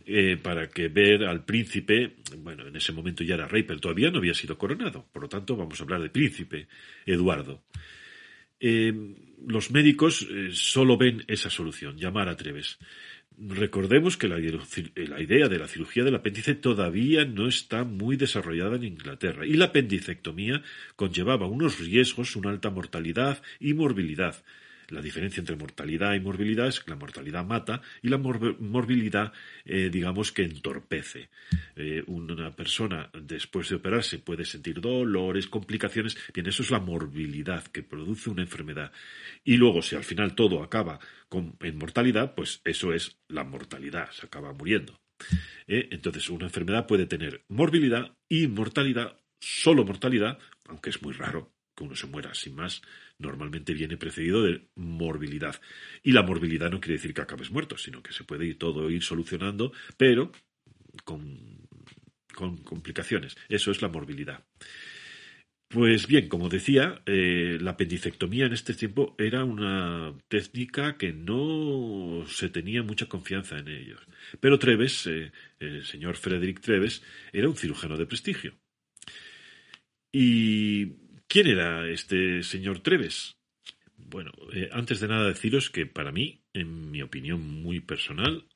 eh, 0.07 0.37
para 0.41 0.69
que 0.69 0.89
ver 0.89 1.25
al 1.25 1.45
príncipe, 1.45 2.17
bueno, 2.39 2.69
en 2.69 2.77
ese 2.77 2.93
momento 2.93 3.25
ya 3.25 3.35
era 3.35 3.49
rey, 3.49 3.65
pero 3.65 3.81
todavía 3.81 4.11
no 4.11 4.19
había 4.19 4.33
sido 4.33 4.57
coronado, 4.57 5.09
por 5.13 5.23
lo 5.23 5.29
tanto 5.29 5.57
vamos 5.57 5.81
a 5.81 5.83
hablar 5.83 6.01
de 6.01 6.11
príncipe 6.11 6.69
Eduardo. 7.05 7.65
Eh, 8.61 8.93
los 9.47 9.71
médicos 9.71 10.27
solo 10.53 10.97
ven 10.97 11.25
esa 11.29 11.49
solución, 11.49 11.97
llamar 11.97 12.29
a 12.29 12.37
Treves. 12.37 12.79
Recordemos 13.41 14.17
que 14.17 14.27
la, 14.27 14.41
idea 14.41 15.49
de 15.49 15.59
la 15.59 15.69
cirugía 15.69 16.03
del 16.03 16.17
apéndice 16.17 16.57
todavía 16.57 17.25
no 17.25 17.47
está 17.47 17.85
muy 17.85 18.17
desarrollada 18.17 18.75
en 18.75 18.85
Inglaterra 18.85 19.47
y 19.47 19.53
la 19.53 19.67
apendicectomía 19.67 20.63
conllevaba 20.97 21.47
unos 21.47 21.79
riesgos, 21.79 22.35
una 22.35 22.51
alta 22.51 22.71
mortalidad 22.71 23.41
y 23.61 23.75
morbilidad. 23.75 24.43
La 24.89 25.03
diferencia 25.03 25.41
entre 25.41 25.57
mortalidad 25.57 26.15
y 26.15 26.21
morbilidad 26.21 26.67
es 26.67 26.81
que 26.81 26.91
la 26.91 26.97
mortalidad 26.97 27.45
mata 27.45 27.83
y 28.03 28.09
la 28.09 28.17
morbilidad, 28.17 29.33
eh, 29.65 29.91
digamos 29.91 30.33
que 30.33 30.45
entorpece. 30.45 31.29
Eh, 31.77 32.03
una 32.07 32.55
persona 32.57 33.11
después 33.13 33.69
de 33.69 33.77
operarse 33.77 34.19
puede 34.19 34.47
sentir 34.47 34.81
dolores, 34.81 35.47
complicaciones. 35.47 36.17
Bien, 36.33 36.47
eso 36.47 36.63
es 36.63 36.71
la 36.71 36.81
morbilidad 36.81 37.65
que 37.65 37.83
produce 37.83 38.31
una 38.31 38.43
enfermedad. 38.43 38.91
Y 39.45 39.59
luego, 39.59 39.83
si 39.83 39.95
al 39.95 40.05
final 40.05 40.35
todo 40.35 40.63
acaba 40.63 40.99
con, 41.29 41.57
en 41.61 41.77
mortalidad, 41.77 42.35
pues 42.35 42.63
eso 42.65 42.95
es 42.95 43.19
la 43.29 43.45
mortalidad, 43.45 44.11
se 44.11 44.25
acaba 44.25 44.55
muriendo. 44.55 44.99
¿eh? 45.67 45.89
Entonces, 45.91 46.31
una 46.31 46.47
enfermedad 46.47 46.87
puede 46.87 47.07
tener 47.07 47.45
morbilidad 47.49 48.17
y 48.29 48.47
mortalidad, 48.47 49.21
solo 49.39 49.85
mortalidad, 49.85 50.39
aunque 50.67 50.91
es 50.91 51.03
muy 51.03 51.13
raro 51.13 51.58
que 51.79 51.85
uno 51.85 51.95
se 51.95 52.09
muera 52.09 52.35
sin 52.35 52.57
más, 52.57 52.83
normalmente 53.19 53.73
viene 53.73 53.97
precedido 53.97 54.43
de 54.43 54.67
morbilidad. 54.75 55.61
Y 56.03 56.11
la 56.11 56.25
morbilidad 56.25 56.71
no 56.71 56.81
quiere 56.81 56.95
decir 56.95 57.15
que 57.15 57.21
acabes 57.21 57.53
muerto, 57.53 57.79
sino 57.79 58.03
que 58.03 58.13
se 58.13 58.25
puede 58.25 58.47
ir 58.47 58.59
todo 58.59 58.91
ir 58.91 59.05
solucionando, 59.05 59.73
pero 59.97 60.33
con, 61.05 61.67
complicaciones. 62.65 63.37
Eso 63.49 63.71
es 63.71 63.81
la 63.81 63.89
morbilidad. 63.89 64.45
Pues 65.69 66.07
bien, 66.07 66.29
como 66.29 66.49
decía, 66.49 67.03
eh, 67.07 67.59
la 67.61 67.73
apendicectomía 67.73 68.47
en 68.47 68.55
este 68.55 68.75
tiempo 68.75 69.15
era 69.19 69.45
una 69.45 70.15
técnica 70.29 70.97
que 70.97 71.13
no 71.13 72.25
se 72.27 72.49
tenía 72.49 72.83
mucha 72.83 73.07
confianza 73.07 73.59
en 73.59 73.69
ellos. 73.69 74.01
Pero 74.41 74.59
Treves, 74.59 75.07
eh, 75.07 75.31
el 75.61 75.85
señor 75.85 76.17
Frederick 76.17 76.61
Treves, 76.61 77.03
era 77.33 77.49
un 77.49 77.57
cirujano 77.57 77.97
de 77.99 78.07
prestigio. 78.07 78.55
¿Y 80.11 81.08
quién 81.29 81.47
era 81.47 81.89
este 81.89 82.43
señor 82.43 82.81
Treves? 82.81 83.37
Bueno, 83.97 84.33
eh, 84.53 84.69
antes 84.73 85.01
de 85.01 85.09
nada 85.09 85.29
deciros 85.29 85.71
que 85.71 85.87
para 85.87 86.13
mí, 86.13 86.43
en 86.53 86.91
mi 86.91 87.03
opinión 87.03 87.41
muy 87.63 87.81
personal, 87.81 88.49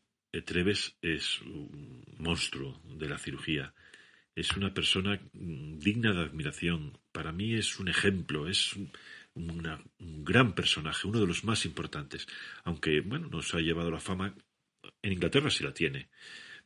Treves 0.45 0.97
es 1.03 1.43
un 1.43 2.05
monstruo 2.19 2.81
de 2.97 3.09
la 3.09 3.19
cirugía 3.19 3.75
es 4.35 4.57
una 4.57 4.73
persona 4.73 5.21
mm, 5.33 5.79
digna 5.79 6.13
de 6.13 6.23
admiración. 6.23 6.99
Para 7.13 7.33
mí 7.33 7.55
es 7.55 7.79
un 7.79 7.89
ejemplo, 7.89 8.49
es 8.49 8.75
un, 9.35 9.63
gran 10.25 10.55
personaje, 10.55 11.07
uno 11.07 11.21
de 11.21 11.27
los 11.27 11.45
más 11.45 11.65
importantes. 11.65 12.27
Aunque, 12.65 13.01
bueno, 13.01 13.29
no 13.29 13.43
se 13.43 13.57
ha 13.57 13.61
llevado 13.61 13.91
la 13.91 14.01
fama, 14.01 14.35
en 15.03 15.13
Inglaterra 15.13 15.51
sí 15.51 15.65
la 15.65 15.75
tiene, 15.75 16.09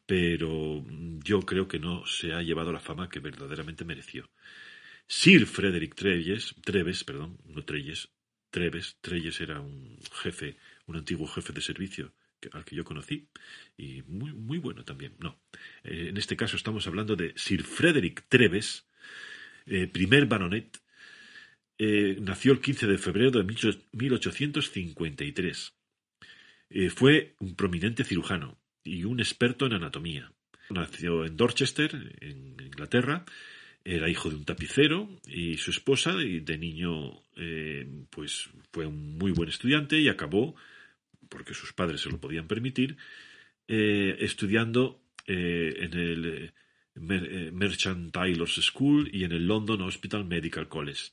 pero 0.06 0.82
mm, 0.86 1.20
yo 1.22 1.40
creo 1.40 1.68
que 1.68 1.78
no 1.78 2.06
se 2.06 2.32
ha 2.32 2.42
llevado 2.42 2.72
la 2.72 2.80
fama 2.80 3.08
que 3.08 3.20
verdaderamente 3.20 3.84
mereció. 3.84 4.30
Sir 5.08 5.46
Frederick 5.46 5.94
Treves, 5.94 6.54
Treves, 6.64 7.04
perdón, 7.04 7.38
no 7.46 7.64
Treyes, 7.64 8.08
Treves, 8.50 8.96
Treyes 9.00 9.40
era 9.40 9.60
un 9.60 9.98
jefe, 10.22 10.56
un 10.86 10.96
antiguo 10.96 11.26
jefe 11.26 11.52
de 11.52 11.60
servicio 11.60 12.12
al 12.52 12.64
que 12.64 12.76
yo 12.76 12.84
conocí 12.84 13.28
y 13.76 14.02
muy, 14.02 14.32
muy 14.32 14.58
bueno 14.58 14.84
también. 14.84 15.14
No, 15.18 15.40
eh, 15.84 16.06
en 16.08 16.16
este 16.16 16.36
caso 16.36 16.56
estamos 16.56 16.86
hablando 16.86 17.16
de 17.16 17.32
Sir 17.36 17.62
Frederick 17.62 18.24
Treves, 18.28 18.86
eh, 19.66 19.86
primer 19.86 20.26
baronet, 20.26 20.78
eh, 21.78 22.16
nació 22.20 22.52
el 22.52 22.60
15 22.60 22.86
de 22.86 22.98
febrero 22.98 23.30
de 23.30 23.44
1853. 23.44 25.72
fue 26.94 27.34
un 27.38 27.54
prominente 27.54 28.04
cirujano 28.04 28.58
y 28.82 29.04
un 29.04 29.20
experto 29.20 29.66
en 29.66 29.74
anatomía. 29.74 30.32
Nació 30.70 31.24
en 31.24 31.36
Dorchester, 31.36 32.16
en 32.20 32.56
Inglaterra, 32.60 33.24
era 33.86 34.08
hijo 34.08 34.28
de 34.28 34.36
un 34.36 34.44
tapicero 34.44 35.08
y 35.26 35.56
su 35.56 35.70
esposa 35.70 36.12
y 36.20 36.40
de 36.40 36.58
niño 36.58 37.22
pues 38.10 38.48
fue 38.72 38.86
un 38.86 39.16
muy 39.16 39.30
buen 39.30 39.48
estudiante 39.48 40.00
y 40.00 40.08
acabó 40.08 40.56
porque 41.28 41.54
sus 41.54 41.72
padres 41.72 42.00
se 42.00 42.10
lo 42.10 42.18
podían 42.18 42.46
permitir, 42.46 42.96
eh, 43.68 44.16
estudiando 44.20 45.02
eh, 45.26 45.74
en 45.80 45.92
el 45.94 46.52
eh, 46.94 47.50
Merchant 47.52 48.12
Taylor's 48.12 48.54
School 48.62 49.10
y 49.12 49.24
en 49.24 49.32
el 49.32 49.46
London 49.46 49.82
Hospital 49.82 50.24
Medical 50.24 50.68
College. 50.68 51.12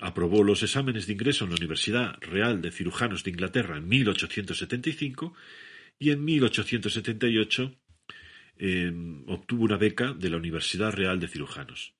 aprobó 0.00 0.42
los 0.42 0.62
exámenes 0.62 1.06
de 1.06 1.12
ingreso 1.12 1.44
en 1.44 1.50
la 1.50 1.56
Universidad 1.56 2.16
Real 2.20 2.62
de 2.62 2.70
Cirujanos 2.70 3.24
de 3.24 3.30
Inglaterra 3.30 3.76
en 3.76 3.86
1875 3.88 5.34
y 5.98 6.10
en 6.10 6.24
1878 6.24 7.76
obtuvo 9.26 9.64
una 9.64 9.76
beca 9.76 10.12
de 10.12 10.30
la 10.30 10.36
Universidad 10.36 10.92
Real 10.92 11.20
de 11.20 11.28
Cirujanos. 11.28 11.94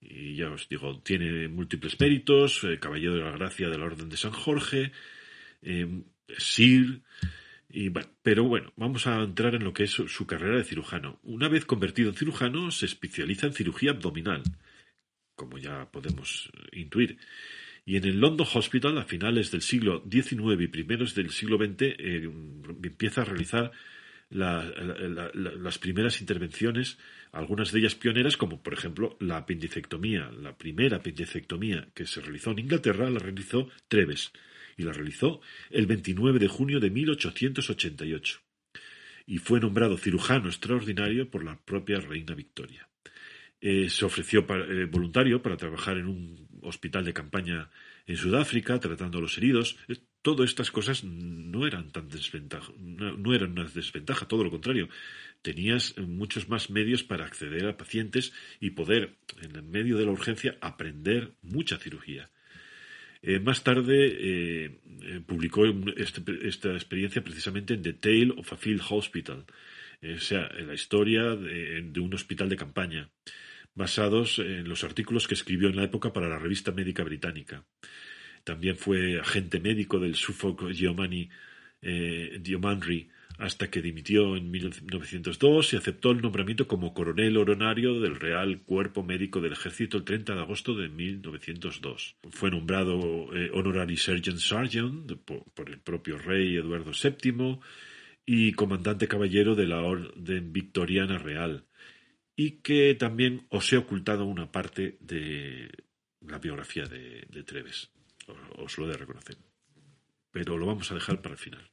Y 0.00 0.36
ya 0.36 0.50
os 0.50 0.68
digo, 0.68 1.00
tiene 1.00 1.48
múltiples 1.48 1.98
méritos, 2.00 2.66
Caballero 2.80 3.14
de 3.14 3.24
la 3.24 3.32
Gracia 3.32 3.68
de 3.68 3.78
la 3.78 3.84
Orden 3.84 4.08
de 4.08 4.16
San 4.16 4.32
Jorge, 4.32 4.92
eh, 5.62 6.02
Sir. 6.38 7.02
Y, 7.68 7.90
pero 8.22 8.44
bueno, 8.44 8.72
vamos 8.76 9.06
a 9.06 9.22
entrar 9.22 9.54
en 9.54 9.64
lo 9.64 9.72
que 9.72 9.84
es 9.84 9.90
su, 9.90 10.26
carrera 10.26 10.56
de 10.56 10.64
cirujano. 10.64 11.20
Una 11.22 11.48
vez 11.48 11.66
convertido 11.66 12.10
en 12.10 12.16
cirujano, 12.16 12.70
se 12.70 12.86
especializa 12.86 13.46
en 13.46 13.52
cirugía 13.52 13.90
abdominal, 13.90 14.42
como 15.36 15.58
ya 15.58 15.90
podemos 15.90 16.50
intuir. 16.72 17.18
Y 17.84 17.96
en 17.96 18.04
el 18.04 18.20
London 18.20 18.46
Hospital, 18.54 18.98
a 18.98 19.04
finales 19.04 19.50
del 19.50 19.62
siglo 19.62 20.02
XIX 20.10 20.60
y 20.60 20.68
primeros 20.68 21.14
del 21.14 21.30
siglo 21.30 21.58
XX, 21.58 21.82
eh, 21.82 22.30
empieza 22.82 23.22
a 23.22 23.24
realizar 23.24 23.72
las 24.30 25.78
primeras 25.78 26.20
intervenciones, 26.20 26.98
algunas 27.32 27.72
de 27.72 27.80
ellas 27.80 27.94
pioneras, 27.94 28.36
como 28.36 28.62
por 28.62 28.72
ejemplo 28.72 29.16
la 29.20 29.38
apendicectomía. 29.38 30.30
La 30.30 30.56
primera 30.56 30.98
apendicectomía 30.98 31.88
que 31.94 32.06
se 32.06 32.20
realizó 32.20 32.52
en 32.52 32.60
Inglaterra 32.60 33.10
la 33.10 33.18
realizó 33.18 33.68
Treves 33.88 34.32
y 34.76 34.84
la 34.84 34.92
realizó 34.92 35.40
el 35.70 35.86
29 35.86 36.38
de 36.38 36.48
junio 36.48 36.80
de 36.80 36.90
1888 36.90 38.40
y 39.26 39.38
fue 39.38 39.60
nombrado 39.60 39.96
cirujano 39.96 40.48
extraordinario 40.48 41.30
por 41.30 41.44
la 41.44 41.56
propia 41.56 42.00
reina 42.00 42.34
Victoria. 42.34 42.88
Eh, 43.60 43.88
se 43.90 44.04
ofreció 44.04 44.46
eh, 44.48 44.86
voluntario 44.86 45.42
para 45.42 45.56
trabajar 45.56 45.98
en 45.98 46.08
un 46.08 46.48
hospital 46.62 47.04
de 47.04 47.12
campaña 47.12 47.70
en 48.06 48.16
Sudáfrica, 48.16 48.80
tratando 48.80 49.18
a 49.18 49.20
los 49.20 49.36
heridos. 49.38 49.76
Eh, 50.20 50.22
todas 50.22 50.50
estas 50.50 50.70
cosas 50.70 51.04
no 51.04 51.66
eran 51.66 51.90
tan 51.90 52.08
desventaja, 52.08 52.72
no, 52.78 53.34
eran 53.34 53.52
una 53.52 53.64
desventaja, 53.64 54.28
todo 54.28 54.44
lo 54.44 54.50
contrario. 54.50 54.88
Tenías 55.42 55.96
muchos 55.98 56.48
más 56.48 56.70
medios 56.70 57.02
para 57.02 57.24
acceder 57.24 57.66
a 57.66 57.76
pacientes 57.76 58.32
y 58.60 58.70
poder, 58.70 59.16
en 59.40 59.70
medio 59.70 59.96
de 59.96 60.04
la 60.04 60.12
urgencia, 60.12 60.58
aprender 60.60 61.32
mucha 61.42 61.78
cirugía. 61.78 62.30
Eh, 63.22 63.38
más 63.38 63.62
tarde 63.62 64.06
eh, 64.06 64.80
eh, 65.02 65.20
publicó 65.26 65.66
este, 65.96 66.22
esta 66.48 66.72
experiencia 66.72 67.22
precisamente 67.22 67.74
en 67.74 67.82
The 67.82 67.92
Tale 67.94 68.34
of 68.36 68.52
a 68.52 68.56
Field 68.56 68.82
Hospital, 68.88 69.44
o 70.02 70.20
sea, 70.20 70.50
en 70.56 70.68
la 70.68 70.74
historia 70.74 71.36
de, 71.36 72.00
un 72.00 72.14
hospital 72.14 72.48
de 72.48 72.56
campaña, 72.56 73.10
basados 73.74 74.38
en 74.38 74.66
los 74.66 74.82
artículos 74.82 75.28
que 75.28 75.34
escribió 75.34 75.68
en 75.68 75.76
la 75.76 75.84
época 75.84 76.12
para 76.14 76.28
la 76.28 76.38
revista 76.38 76.72
médica 76.72 77.04
británica. 77.04 77.64
También 78.44 78.76
fue 78.76 79.20
agente 79.20 79.60
médico 79.60 79.98
del 79.98 80.14
Suffolk 80.14 80.72
Geomani, 80.72 81.28
Geomanry 81.82 83.08
hasta 83.40 83.70
que 83.70 83.80
dimitió 83.80 84.36
en 84.36 84.50
1902 84.50 85.72
y 85.72 85.76
aceptó 85.76 86.10
el 86.10 86.20
nombramiento 86.20 86.68
como 86.68 86.92
coronel 86.92 87.38
honorario 87.38 87.98
del 87.98 88.16
Real 88.16 88.60
Cuerpo 88.60 89.02
Médico 89.02 89.40
del 89.40 89.54
Ejército 89.54 89.96
el 89.96 90.04
30 90.04 90.34
de 90.34 90.40
agosto 90.40 90.74
de 90.74 90.90
1902. 90.90 92.16
Fue 92.30 92.50
nombrado 92.50 93.34
eh, 93.34 93.50
honorary 93.54 93.96
Sergeant 93.96 94.38
Sergeant 94.38 95.10
por, 95.24 95.70
el 95.70 95.78
propio 95.78 96.18
rey 96.18 96.56
Eduardo 96.56 96.92
VII 96.92 97.60
y 98.26 98.52
comandante 98.52 99.08
caballero 99.08 99.54
de 99.54 99.66
la 99.66 99.80
Orden 99.80 100.52
Victoriana 100.52 101.16
Real, 101.16 101.64
y 102.36 102.60
que 102.62 102.94
también 102.94 103.46
os 103.48 103.72
he 103.72 103.78
ocultado 103.78 104.26
una 104.26 104.52
parte 104.52 104.98
de 105.00 105.70
la 106.20 106.38
biografía 106.38 106.84
de, 106.84 107.26
de 107.30 107.42
Treves. 107.42 107.90
Os 108.58 108.78
lo 108.78 108.86
he 108.86 108.88
de 108.88 108.96
reconocer. 108.96 109.36
Pero 110.30 110.58
lo 110.58 110.66
vamos 110.66 110.90
a 110.90 110.94
dejar 110.94 111.20
para 111.20 111.34
el 111.34 111.38
final 111.40 111.70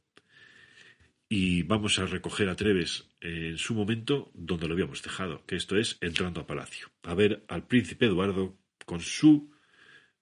y 1.29 1.63
vamos 1.63 1.99
a 1.99 2.05
recoger 2.05 2.49
a 2.49 2.55
Treves 2.55 3.09
en 3.19 3.57
su 3.57 3.73
momento 3.73 4.31
donde 4.33 4.67
lo 4.67 4.73
habíamos 4.73 5.01
dejado, 5.03 5.45
que 5.45 5.55
esto 5.55 5.77
es 5.77 5.97
entrando 6.01 6.41
a 6.41 6.47
palacio, 6.47 6.89
a 7.03 7.13
ver 7.15 7.43
al 7.49 7.67
príncipe 7.67 8.05
Eduardo 8.05 8.57
con 8.85 9.01
su 9.01 9.51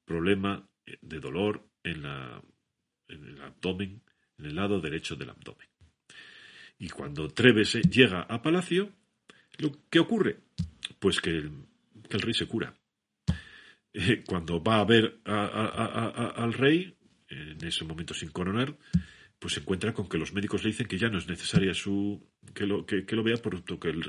problema 0.03 0.67
de 1.01 1.19
dolor 1.19 1.67
en, 1.83 2.03
la, 2.03 2.41
en 3.07 3.25
el 3.25 3.41
abdomen, 3.41 4.01
en 4.39 4.45
el 4.45 4.55
lado 4.55 4.79
derecho 4.79 5.15
del 5.15 5.29
abdomen. 5.29 5.67
Y 6.79 6.89
cuando 6.89 7.29
Treves 7.29 7.73
llega 7.73 8.21
a 8.21 8.41
palacio, 8.41 8.91
¿qué 9.89 9.99
ocurre? 9.99 10.39
Pues 10.99 11.21
que 11.21 11.29
el, 11.29 11.65
rey 12.09 12.33
se 12.33 12.47
cura. 12.47 12.75
Eh, 13.97 14.23
cuando 14.27 14.61
va 14.61 14.81
a 14.81 14.85
ver 14.85 15.21
al 15.23 16.51
rey, 16.51 16.97
en 17.29 17.65
ese 17.65 17.85
momento 17.85 18.13
sin 18.13 18.29
coronar, 18.29 18.77
pues 19.39 19.53
se 19.53 19.61
encuentra 19.61 19.93
con 19.93 20.09
que 20.09 20.17
los 20.17 20.33
médicos 20.33 20.63
le 20.63 20.71
dicen 20.71 20.87
que 20.87 20.97
ya 20.97 21.07
no 21.07 21.17
es 21.17 21.29
necesaria 21.29 21.73
su 21.73 22.21
que 22.53 22.65
lo, 22.65 22.85
que, 22.85 23.05
lo 23.07 23.23
vea 23.23 23.37
por 23.37 23.63
que 23.63 23.89
el, 23.89 24.03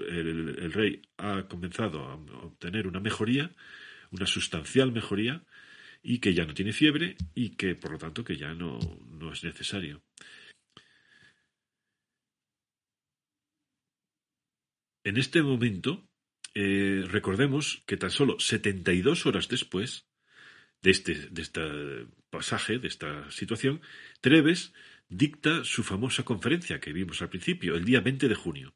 el, 0.58 0.72
rey 0.72 1.02
ha 1.18 1.46
comenzado 1.46 2.04
a 2.04 2.14
obtener 2.16 2.88
una 2.88 2.98
mejoría, 2.98 3.54
una 4.10 4.26
sustancial 4.26 4.90
mejoría, 4.90 5.44
y 6.02 6.18
que 6.18 6.34
ya 6.34 6.44
no 6.46 6.54
tiene 6.54 6.72
fiebre 6.72 7.16
y 7.34 7.50
que 7.50 7.76
por 7.76 7.92
lo 7.92 7.98
tanto 7.98 8.24
que 8.24 8.36
ya 8.36 8.54
no, 8.54 8.78
no 9.08 9.32
es 9.32 9.44
necesario. 9.44 10.02
En 15.04 15.16
este 15.16 15.42
momento, 15.42 16.08
eh, 16.58 17.04
recordemos 17.06 17.82
que 17.86 17.98
tan 17.98 18.10
solo 18.10 18.40
72 18.40 19.26
horas 19.26 19.48
después 19.48 20.08
de 20.80 20.90
este, 20.90 21.14
de 21.30 21.42
este 21.42 21.60
pasaje, 22.30 22.78
de 22.78 22.88
esta 22.88 23.30
situación, 23.30 23.82
Treves 24.22 24.72
dicta 25.08 25.64
su 25.64 25.84
famosa 25.84 26.22
conferencia 26.24 26.80
que 26.80 26.94
vimos 26.94 27.20
al 27.20 27.28
principio, 27.28 27.76
el 27.76 27.84
día 27.84 28.00
20 28.00 28.28
de 28.28 28.34
junio 28.34 28.74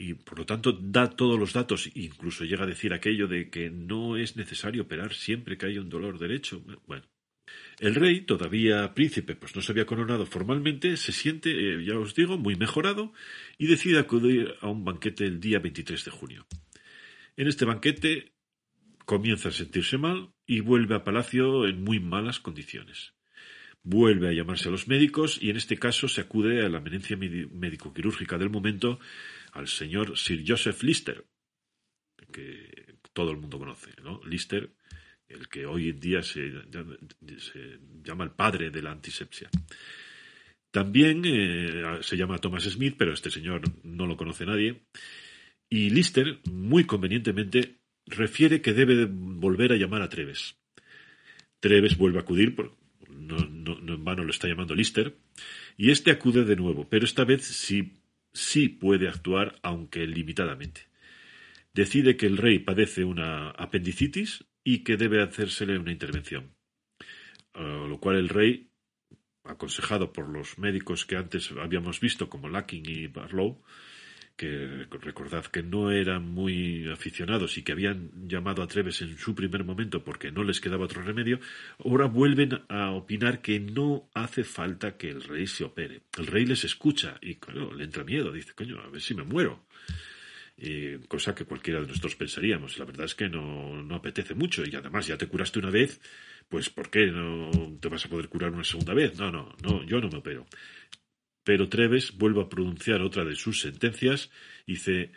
y 0.00 0.14
por 0.14 0.38
lo 0.38 0.46
tanto 0.46 0.72
da 0.72 1.10
todos 1.10 1.38
los 1.38 1.52
datos, 1.52 1.90
incluso 1.94 2.44
llega 2.44 2.64
a 2.64 2.66
decir 2.66 2.94
aquello 2.94 3.28
de 3.28 3.50
que 3.50 3.68
no 3.68 4.16
es 4.16 4.34
necesario 4.34 4.82
operar 4.84 5.12
siempre 5.12 5.58
que 5.58 5.66
haya 5.66 5.82
un 5.82 5.90
dolor 5.90 6.18
derecho. 6.18 6.64
Bueno, 6.86 7.04
el 7.78 7.94
rey, 7.94 8.20
todavía 8.20 8.92
príncipe, 8.94 9.34
pues 9.34 9.56
no 9.56 9.62
se 9.62 9.72
había 9.72 9.86
coronado 9.86 10.26
formalmente, 10.26 10.96
se 10.96 11.12
siente, 11.12 11.50
eh, 11.50 11.84
ya 11.84 11.98
os 11.98 12.14
digo, 12.14 12.36
muy 12.36 12.54
mejorado 12.54 13.12
y 13.56 13.66
decide 13.66 13.98
acudir 13.98 14.54
a 14.60 14.68
un 14.68 14.84
banquete 14.84 15.24
el 15.24 15.40
día 15.40 15.60
23 15.60 16.04
de 16.04 16.10
junio. 16.10 16.46
En 17.36 17.48
este 17.48 17.64
banquete 17.64 18.34
comienza 19.06 19.48
a 19.48 19.52
sentirse 19.52 19.96
mal 19.96 20.34
y 20.46 20.60
vuelve 20.60 20.94
a 20.94 21.04
palacio 21.04 21.66
en 21.66 21.82
muy 21.82 22.00
malas 22.00 22.38
condiciones. 22.38 23.14
Vuelve 23.82 24.28
a 24.28 24.32
llamarse 24.32 24.68
a 24.68 24.72
los 24.72 24.86
médicos 24.86 25.38
y 25.40 25.48
en 25.48 25.56
este 25.56 25.78
caso 25.78 26.06
se 26.06 26.20
acude 26.20 26.64
a 26.64 26.68
la 26.68 26.78
eminencia 26.78 27.16
médico-quirúrgica 27.16 28.36
del 28.36 28.50
momento 28.50 29.00
al 29.52 29.68
señor 29.68 30.18
Sir 30.18 30.44
Joseph 30.46 30.82
Lister, 30.82 31.24
que 32.30 32.98
todo 33.14 33.30
el 33.30 33.38
mundo 33.38 33.58
conoce, 33.58 33.92
¿no? 34.02 34.20
Lister, 34.24 34.74
el 35.30 35.48
que 35.48 35.66
hoy 35.66 35.88
en 35.88 36.00
día 36.00 36.22
se, 36.22 36.52
llama 38.04 38.24
el 38.24 38.30
padre 38.30 38.70
de 38.70 38.82
la 38.82 38.92
antisepsia. 38.92 39.48
También 40.70 41.22
eh, 41.24 41.98
se 42.02 42.16
llama 42.16 42.38
Thomas 42.38 42.64
Smith, 42.64 42.94
pero 42.98 43.12
este 43.12 43.30
señor 43.30 43.62
no 43.82 44.06
lo 44.06 44.16
conoce 44.16 44.46
nadie. 44.46 44.82
Y 45.68 45.90
Lister, 45.90 46.40
muy 46.50 46.84
convenientemente, 46.84 47.78
refiere 48.06 48.60
que 48.60 48.72
debe 48.72 49.06
volver 49.06 49.72
a 49.72 49.76
llamar 49.76 50.02
a 50.02 50.08
Treves. 50.08 50.56
Treves 51.60 51.96
vuelve 51.96 52.18
a 52.18 52.22
acudir, 52.22 52.56
no, 53.08 53.36
no 53.38 53.94
en 53.94 54.04
vano 54.04 54.24
lo 54.24 54.30
está 54.30 54.48
llamando 54.48 54.74
Lister, 54.74 55.16
y 55.76 55.90
este 55.90 56.10
acude 56.10 56.44
de 56.44 56.56
nuevo, 56.56 56.88
pero 56.88 57.04
esta 57.04 57.24
vez 57.24 57.44
sí 57.44 57.92
sí 58.32 58.68
puede 58.68 59.08
actuar, 59.08 59.58
aunque 59.62 60.06
limitadamente. 60.06 60.82
Decide 61.72 62.16
que 62.16 62.26
el 62.26 62.36
rey 62.36 62.58
padece 62.58 63.04
una 63.04 63.50
apendicitis 63.50 64.44
y 64.64 64.84
que 64.84 64.96
debe 64.96 65.22
hacérsele 65.22 65.78
una 65.78 65.92
intervención. 65.92 66.54
lo 67.54 67.98
cual 67.98 68.16
el 68.16 68.28
rey, 68.28 68.70
aconsejado 69.44 70.12
por 70.12 70.28
los 70.28 70.58
médicos 70.58 71.04
que 71.04 71.16
antes 71.16 71.50
habíamos 71.52 72.00
visto, 72.00 72.28
como 72.28 72.48
Lacking 72.48 72.84
y 72.88 73.06
Barlow, 73.08 73.62
que 74.40 74.86
recordad 75.02 75.44
que 75.44 75.62
no 75.62 75.90
eran 75.90 76.26
muy 76.26 76.88
aficionados 76.90 77.58
y 77.58 77.62
que 77.62 77.72
habían 77.72 78.10
llamado 78.26 78.62
a 78.62 78.66
Treves 78.66 79.02
en 79.02 79.18
su 79.18 79.34
primer 79.34 79.64
momento 79.64 80.02
porque 80.02 80.32
no 80.32 80.44
les 80.44 80.62
quedaba 80.62 80.86
otro 80.86 81.02
remedio, 81.02 81.40
ahora 81.84 82.06
vuelven 82.06 82.62
a 82.70 82.92
opinar 82.92 83.42
que 83.42 83.60
no 83.60 84.08
hace 84.14 84.44
falta 84.44 84.96
que 84.96 85.10
el 85.10 85.22
rey 85.22 85.46
se 85.46 85.64
opere. 85.64 86.04
El 86.16 86.26
rey 86.26 86.46
les 86.46 86.64
escucha 86.64 87.18
y 87.20 87.38
le 87.76 87.84
entra 87.84 88.02
miedo, 88.02 88.32
dice, 88.32 88.54
coño, 88.54 88.80
a 88.80 88.88
ver 88.88 89.02
si 89.02 89.14
me 89.14 89.24
muero. 89.24 89.66
Cosa 91.08 91.34
que 91.34 91.44
cualquiera 91.44 91.80
de 91.80 91.86
nosotros 91.86 92.16
pensaríamos. 92.16 92.78
La 92.78 92.84
verdad 92.84 93.06
es 93.06 93.14
que 93.14 93.28
no, 93.28 93.82
no 93.82 93.94
apetece 93.94 94.34
mucho 94.34 94.62
y 94.64 94.74
además 94.74 95.06
ya 95.06 95.16
te 95.16 95.26
curaste 95.26 95.58
una 95.58 95.70
vez, 95.70 96.00
pues 96.48 96.70
¿por 96.70 96.90
qué 96.90 97.06
no 97.06 97.50
te 97.80 97.88
vas 97.88 98.04
a 98.04 98.08
poder 98.08 98.28
curar 98.28 98.52
una 98.52 98.64
segunda 98.64 98.94
vez? 98.94 99.18
No, 99.18 99.30
no, 99.30 99.54
no, 99.62 99.84
yo 99.84 100.00
no 100.00 100.08
me 100.08 100.18
opero. 100.18 100.46
Pero 101.44 101.68
Treves 101.68 102.16
vuelve 102.16 102.42
a 102.42 102.48
pronunciar 102.48 103.00
otra 103.02 103.24
de 103.24 103.34
sus 103.34 103.60
sentencias 103.60 104.30
y 104.66 104.72
dice 104.72 105.12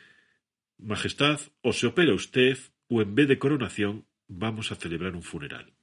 Majestad, 0.78 1.40
o 1.62 1.74
se 1.74 1.88
opera 1.88 2.14
usted, 2.14 2.58
o 2.88 3.02
en 3.02 3.16
vez 3.16 3.28
de 3.28 3.40
coronación 3.40 4.06
vamos 4.28 4.72
a 4.72 4.76
celebrar 4.76 5.16
un 5.16 5.24
funeral. 5.24 5.74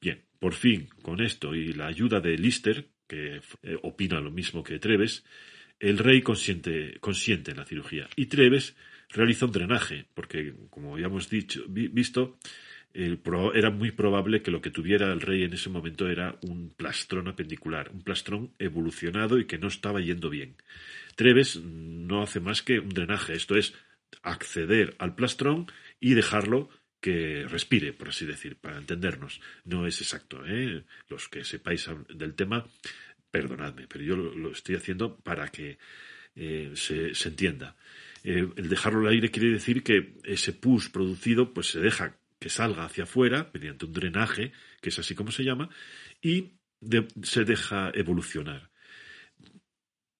Bien, 0.00 0.24
por 0.38 0.54
fin, 0.54 0.88
con 1.02 1.20
esto 1.20 1.54
y 1.54 1.72
la 1.72 1.86
ayuda 1.86 2.20
de 2.20 2.36
Lister, 2.36 2.88
que 3.06 3.40
eh, 3.62 3.76
opina 3.82 4.20
lo 4.20 4.30
mismo 4.30 4.62
que 4.62 4.78
Treves, 4.78 5.24
el 5.80 5.98
rey 5.98 6.22
consiente, 6.22 6.98
consiente 7.00 7.50
en 7.50 7.58
la 7.58 7.64
cirugía. 7.64 8.08
Y 8.16 8.26
Treves 8.26 8.76
realiza 9.10 9.46
un 9.46 9.52
drenaje, 9.52 10.06
porque, 10.14 10.54
como 10.70 10.94
habíamos 10.94 11.30
dicho, 11.30 11.64
visto, 11.68 12.38
era 12.92 13.70
muy 13.70 13.90
probable 13.90 14.42
que 14.42 14.50
lo 14.50 14.62
que 14.62 14.70
tuviera 14.70 15.12
el 15.12 15.20
rey 15.20 15.42
en 15.42 15.52
ese 15.52 15.68
momento 15.68 16.08
era 16.08 16.38
un 16.42 16.70
plastrón 16.70 17.28
apendicular, 17.28 17.90
un 17.92 18.02
plastrón 18.02 18.52
evolucionado 18.58 19.38
y 19.38 19.44
que 19.44 19.58
no 19.58 19.68
estaba 19.68 20.00
yendo 20.00 20.30
bien. 20.30 20.56
Treves 21.14 21.56
no 21.62 22.22
hace 22.22 22.40
más 22.40 22.62
que 22.62 22.78
un 22.78 22.88
drenaje, 22.88 23.34
esto 23.34 23.56
es 23.56 23.74
acceder 24.22 24.94
al 24.98 25.14
plastrón 25.14 25.66
y 26.00 26.14
dejarlo 26.14 26.70
que 27.00 27.44
respire, 27.46 27.92
por 27.92 28.08
así 28.08 28.24
decir, 28.24 28.56
para 28.56 28.78
entendernos. 28.78 29.40
No 29.64 29.86
es 29.86 30.00
exacto, 30.00 30.42
¿eh? 30.46 30.84
Los 31.08 31.28
que 31.28 31.44
sepáis 31.44 31.88
del 32.08 32.34
tema, 32.34 32.66
perdonadme, 33.30 33.86
pero 33.86 34.04
yo 34.04 34.16
lo, 34.16 34.52
estoy 34.52 34.76
haciendo 34.76 35.16
para 35.16 35.48
que 35.48 35.78
eh, 36.34 36.72
se, 36.74 37.12
entienda. 37.28 37.76
Eh, 38.24 38.48
el 38.56 38.68
dejarlo 38.68 39.00
al 39.00 39.12
aire 39.14 39.30
quiere 39.30 39.50
decir 39.50 39.82
que 39.82 40.14
ese 40.24 40.52
pus 40.52 40.88
producido 40.88 41.52
pues 41.52 41.68
se 41.68 41.80
deja 41.80 42.18
que 42.38 42.48
salga 42.48 42.84
hacia 42.84 43.04
afuera 43.04 43.50
mediante 43.52 43.86
un 43.86 43.92
drenaje, 43.92 44.52
que 44.80 44.90
es 44.90 44.98
así 44.98 45.14
como 45.14 45.30
se 45.30 45.44
llama, 45.44 45.70
y 46.20 46.52
se 47.22 47.44
deja 47.44 47.90
evolucionar. 47.94 48.70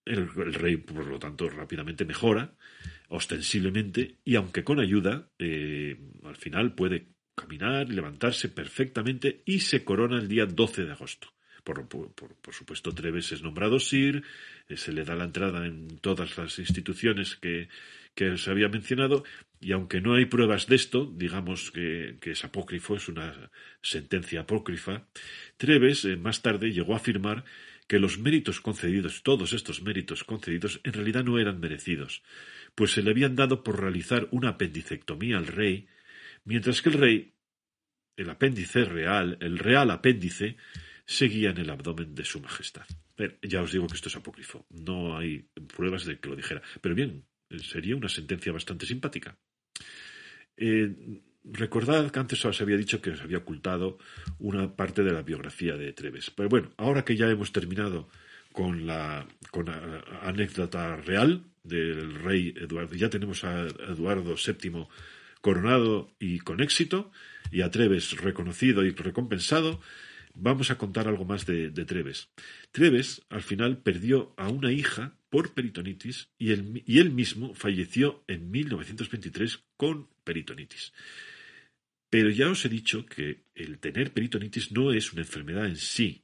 El, 0.05 0.33
rey, 0.55 0.77
por 0.77 1.07
lo 1.07 1.19
tanto, 1.19 1.49
rápidamente 1.49 2.05
mejora, 2.05 2.55
ostensiblemente, 3.09 4.19
y 4.25 4.37
aunque 4.37 4.65
con 4.65 4.79
ayuda, 4.79 5.31
eh, 5.39 5.99
al 6.25 6.37
final 6.37 6.75
puede 6.75 7.09
caminar 7.35 7.89
y 7.89 7.95
levantarse 7.95 8.49
perfectamente 8.49 9.43
y 9.45 9.61
se 9.61 9.85
corona 9.85 10.19
el 10.19 10.29
día 10.29 10.47
12 10.47 10.85
de 10.85 10.93
agosto. 10.93 11.36
Por, 11.67 11.89
por, 11.89 12.55
supuesto, 12.55 12.95
Treves 12.95 13.33
es 13.33 13.43
nombrado 13.43 13.81
Sir, 13.81 14.23
eh, 14.69 14.77
se 14.77 14.93
le 14.93 15.03
da 15.03 15.17
la 15.17 15.25
entrada 15.25 15.67
en 15.67 15.99
todas 15.99 16.39
las 16.39 16.61
instituciones 16.61 17.35
que, 17.35 17.69
que 18.15 18.39
se 18.39 18.53
había 18.53 18.69
mencionado, 18.69 19.25
y 19.61 19.73
aunque 19.73 20.01
no 20.01 20.15
hay 20.15 20.27
pruebas 20.27 20.69
de 20.69 20.77
esto, 20.77 21.13
digamos 21.13 21.73
que, 21.73 22.19
es 22.23 22.45
apócrifo, 22.45 22.95
es 22.95 23.09
una 23.09 23.51
sentencia 23.83 24.43
apócrifa, 24.43 25.09
Treves 25.57 26.05
eh, 26.05 26.17
más 26.17 26.41
tarde 26.41 26.71
llegó 26.71 26.95
a 26.95 26.99
afirmar 26.99 27.45
que 27.89 27.99
los 27.99 28.21
méritos 28.21 28.61
concedidos, 28.61 29.25
todos 29.25 29.53
estos 29.53 29.83
méritos 29.83 30.23
concedidos, 30.23 30.81
en 30.85 30.93
realidad 30.93 31.25
no 31.25 31.37
eran 31.37 31.59
merecidos, 31.59 32.23
pues 32.77 32.93
se 32.93 33.03
le 33.03 33.11
habían 33.11 33.35
dado 33.35 33.65
por 33.65 33.81
realizar 33.81 34.29
una 34.31 34.51
apendicectomía 34.51 35.37
al 35.37 35.49
rey, 35.49 35.89
mientras 36.45 36.81
que 36.81 36.91
el 36.91 36.95
rey, 36.95 37.33
el 38.17 38.31
apéndice 38.31 38.85
real, 38.85 39.37
el 39.41 39.59
real 39.59 39.91
apéndice, 39.91 40.57
seguía 41.07 41.51
en 41.51 41.59
el 41.59 41.71
abdomen 41.71 42.15
de 42.15 42.25
su 42.25 42.41
majestad. 42.41 42.87
ya 43.43 43.63
os 43.63 43.73
digo 43.73 43.87
que 43.87 43.95
esto 43.95 44.09
es 44.09 44.17
apócrifo, 44.17 44.67
no 44.71 45.17
hay 45.17 45.49
pruebas 45.75 46.05
de 46.05 46.19
que 46.19 46.29
lo 46.29 46.37
dijera. 46.37 46.63
Pero 46.81 46.95
bien, 46.95 47.25
sería 47.63 47.97
una 47.97 48.09
sentencia 48.09 48.53
bastante 48.53 48.87
simpática. 48.87 49.39
Eh, 50.57 51.23
recordad 51.45 52.11
que 52.11 52.19
antes 52.19 52.45
os 52.45 52.61
había 52.61 52.77
dicho 52.77 53.01
que 53.01 53.11
os 53.11 53.21
había 53.21 53.39
ocultado 53.39 53.99
una 54.39 54.75
parte 54.75 55.03
de 55.05 55.13
la 55.13 55.23
biografía 55.23 55.77
de 55.77 55.93
Treves. 55.93 56.31
Pero 56.31 56.49
bueno, 56.49 56.73
ahora 56.77 57.05
que 57.05 57.17
ya 57.17 57.31
hemos 57.31 57.53
terminado 57.53 58.09
con 58.53 58.87
la, 58.87 59.27
con 59.51 59.67
la 59.67 60.03
anécdota 60.23 60.97
real 60.97 61.45
del 61.63 62.15
rey 62.15 62.55
Eduardo, 62.57 62.95
ya 62.95 63.11
tenemos 63.11 63.45
a 63.45 63.67
Eduardo 63.67 64.35
VII 64.35 64.87
coronado 65.41 66.11
y 66.19 66.41
con 66.41 66.61
éxito, 66.61 67.13
y 67.53 67.61
a 67.61 67.71
Treves 67.71 68.17
reconocido 68.21 68.85
y 68.85 68.91
recompensado, 68.91 69.81
vamos 70.37 70.71
a 70.71 70.79
contar 70.79 71.09
algo 71.09 71.25
más 71.25 71.47
de, 71.47 71.71
Treves. 71.71 72.29
Treves 72.71 73.23
al 73.29 73.43
final 73.43 73.79
perdió 73.79 74.35
a 74.37 74.49
una 74.49 74.73
hija 74.73 75.17
por 75.31 75.55
peritonitis 75.55 76.29
y 76.39 76.53
él, 76.53 76.83
y 76.87 76.99
él 76.99 77.11
mismo 77.11 77.55
falleció 77.55 78.25
en 78.29 78.51
1923 78.51 79.65
con 79.77 80.09
peritonitis. 80.25 80.93
Pero 82.11 82.31
ya 82.31 82.49
os 82.51 82.65
he 82.65 82.69
dicho 82.69 83.05
que 83.07 83.45
el 83.55 83.79
tener 83.79 84.13
peritonitis 84.13 84.73
no 84.73 84.93
es 84.93 85.13
una 85.13 85.23
enfermedad 85.23 85.67
en 85.67 85.77
sí. 85.77 86.23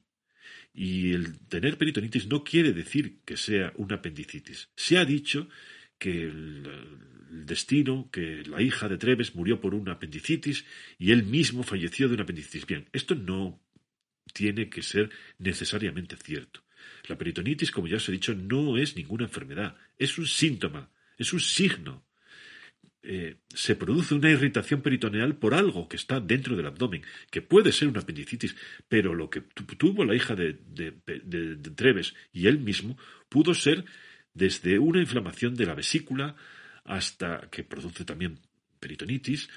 Y 0.73 1.13
el 1.13 1.39
tener 1.47 1.77
peritonitis 1.77 2.27
no 2.27 2.43
quiere 2.43 2.71
decir 2.71 3.19
que 3.25 3.37
sea 3.37 3.73
una 3.75 3.95
apendicitis. 3.95 4.69
Se 4.75 4.97
ha 4.97 5.05
dicho 5.05 5.49
que 5.99 6.23
el, 6.23 6.63
destino, 7.33 8.09
que 8.11 8.43
la 8.45 8.61
hija 8.61 8.87
de 8.87 8.97
Treves 8.97 9.35
murió 9.35 9.59
por 9.59 9.73
una 9.73 9.93
apendicitis 9.93 10.65
y 10.99 11.11
él 11.11 11.23
mismo 11.23 11.63
falleció 11.63 12.07
de 12.07 12.13
una 12.13 12.23
apendicitis. 12.23 12.65
Bien, 12.65 12.87
esto 12.93 13.15
no 13.15 13.59
tiene 14.31 14.69
que 14.69 14.81
ser 14.81 15.09
necesariamente 15.39 16.15
cierto. 16.15 16.61
La 17.07 17.17
peritonitis, 17.17 17.71
como 17.71 17.87
ya 17.87 17.97
os 17.97 18.07
he 18.07 18.11
dicho, 18.11 18.33
no 18.33 18.77
es 18.77 18.95
ninguna 18.95 19.25
enfermedad, 19.25 19.75
es 19.97 20.17
un 20.17 20.27
síntoma, 20.27 20.89
es 21.17 21.33
un 21.33 21.39
signo. 21.39 22.05
eh, 23.05 23.35
se 23.53 23.75
produce 23.75 24.15
una 24.15 24.29
irritación 24.29 24.81
peritoneal 24.81 25.35
por 25.35 25.53
algo 25.53 25.89
que 25.89 25.97
está 25.97 26.21
dentro 26.21 26.55
del 26.55 26.67
abdomen, 26.67 27.03
que 27.29 27.41
puede 27.41 27.73
ser 27.73 27.89
una 27.89 27.99
apendicitis, 27.99 28.55
pero 28.87 29.13
lo 29.13 29.29
que 29.29 29.41
tuvo 29.41 30.05
la 30.05 30.15
hija 30.15 30.35
de, 30.35 30.53
Treves 31.75 32.13
y 32.31 32.47
él 32.47 32.59
mismo 32.59 32.97
pudo 33.27 33.53
ser 33.53 33.83
desde 34.33 34.79
una 34.79 35.01
inflamación 35.01 35.53
de 35.55 35.65
la 35.65 35.75
vesícula 35.75 36.35
hasta 36.85 37.49
que 37.51 37.63
produce 37.63 38.05
también 38.05 38.39
peritonitis, 38.83 39.49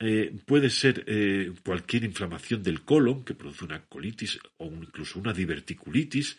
eh, 0.00 0.32
puede 0.46 0.70
ser 0.70 1.04
eh, 1.06 1.52
cualquier 1.64 2.04
inflamación 2.04 2.62
del 2.62 2.82
colon 2.82 3.22
que 3.24 3.34
produce 3.34 3.64
una 3.64 3.84
colitis 3.84 4.40
o 4.56 4.66
incluso 4.66 5.20
una 5.20 5.32
diverticulitis, 5.32 6.38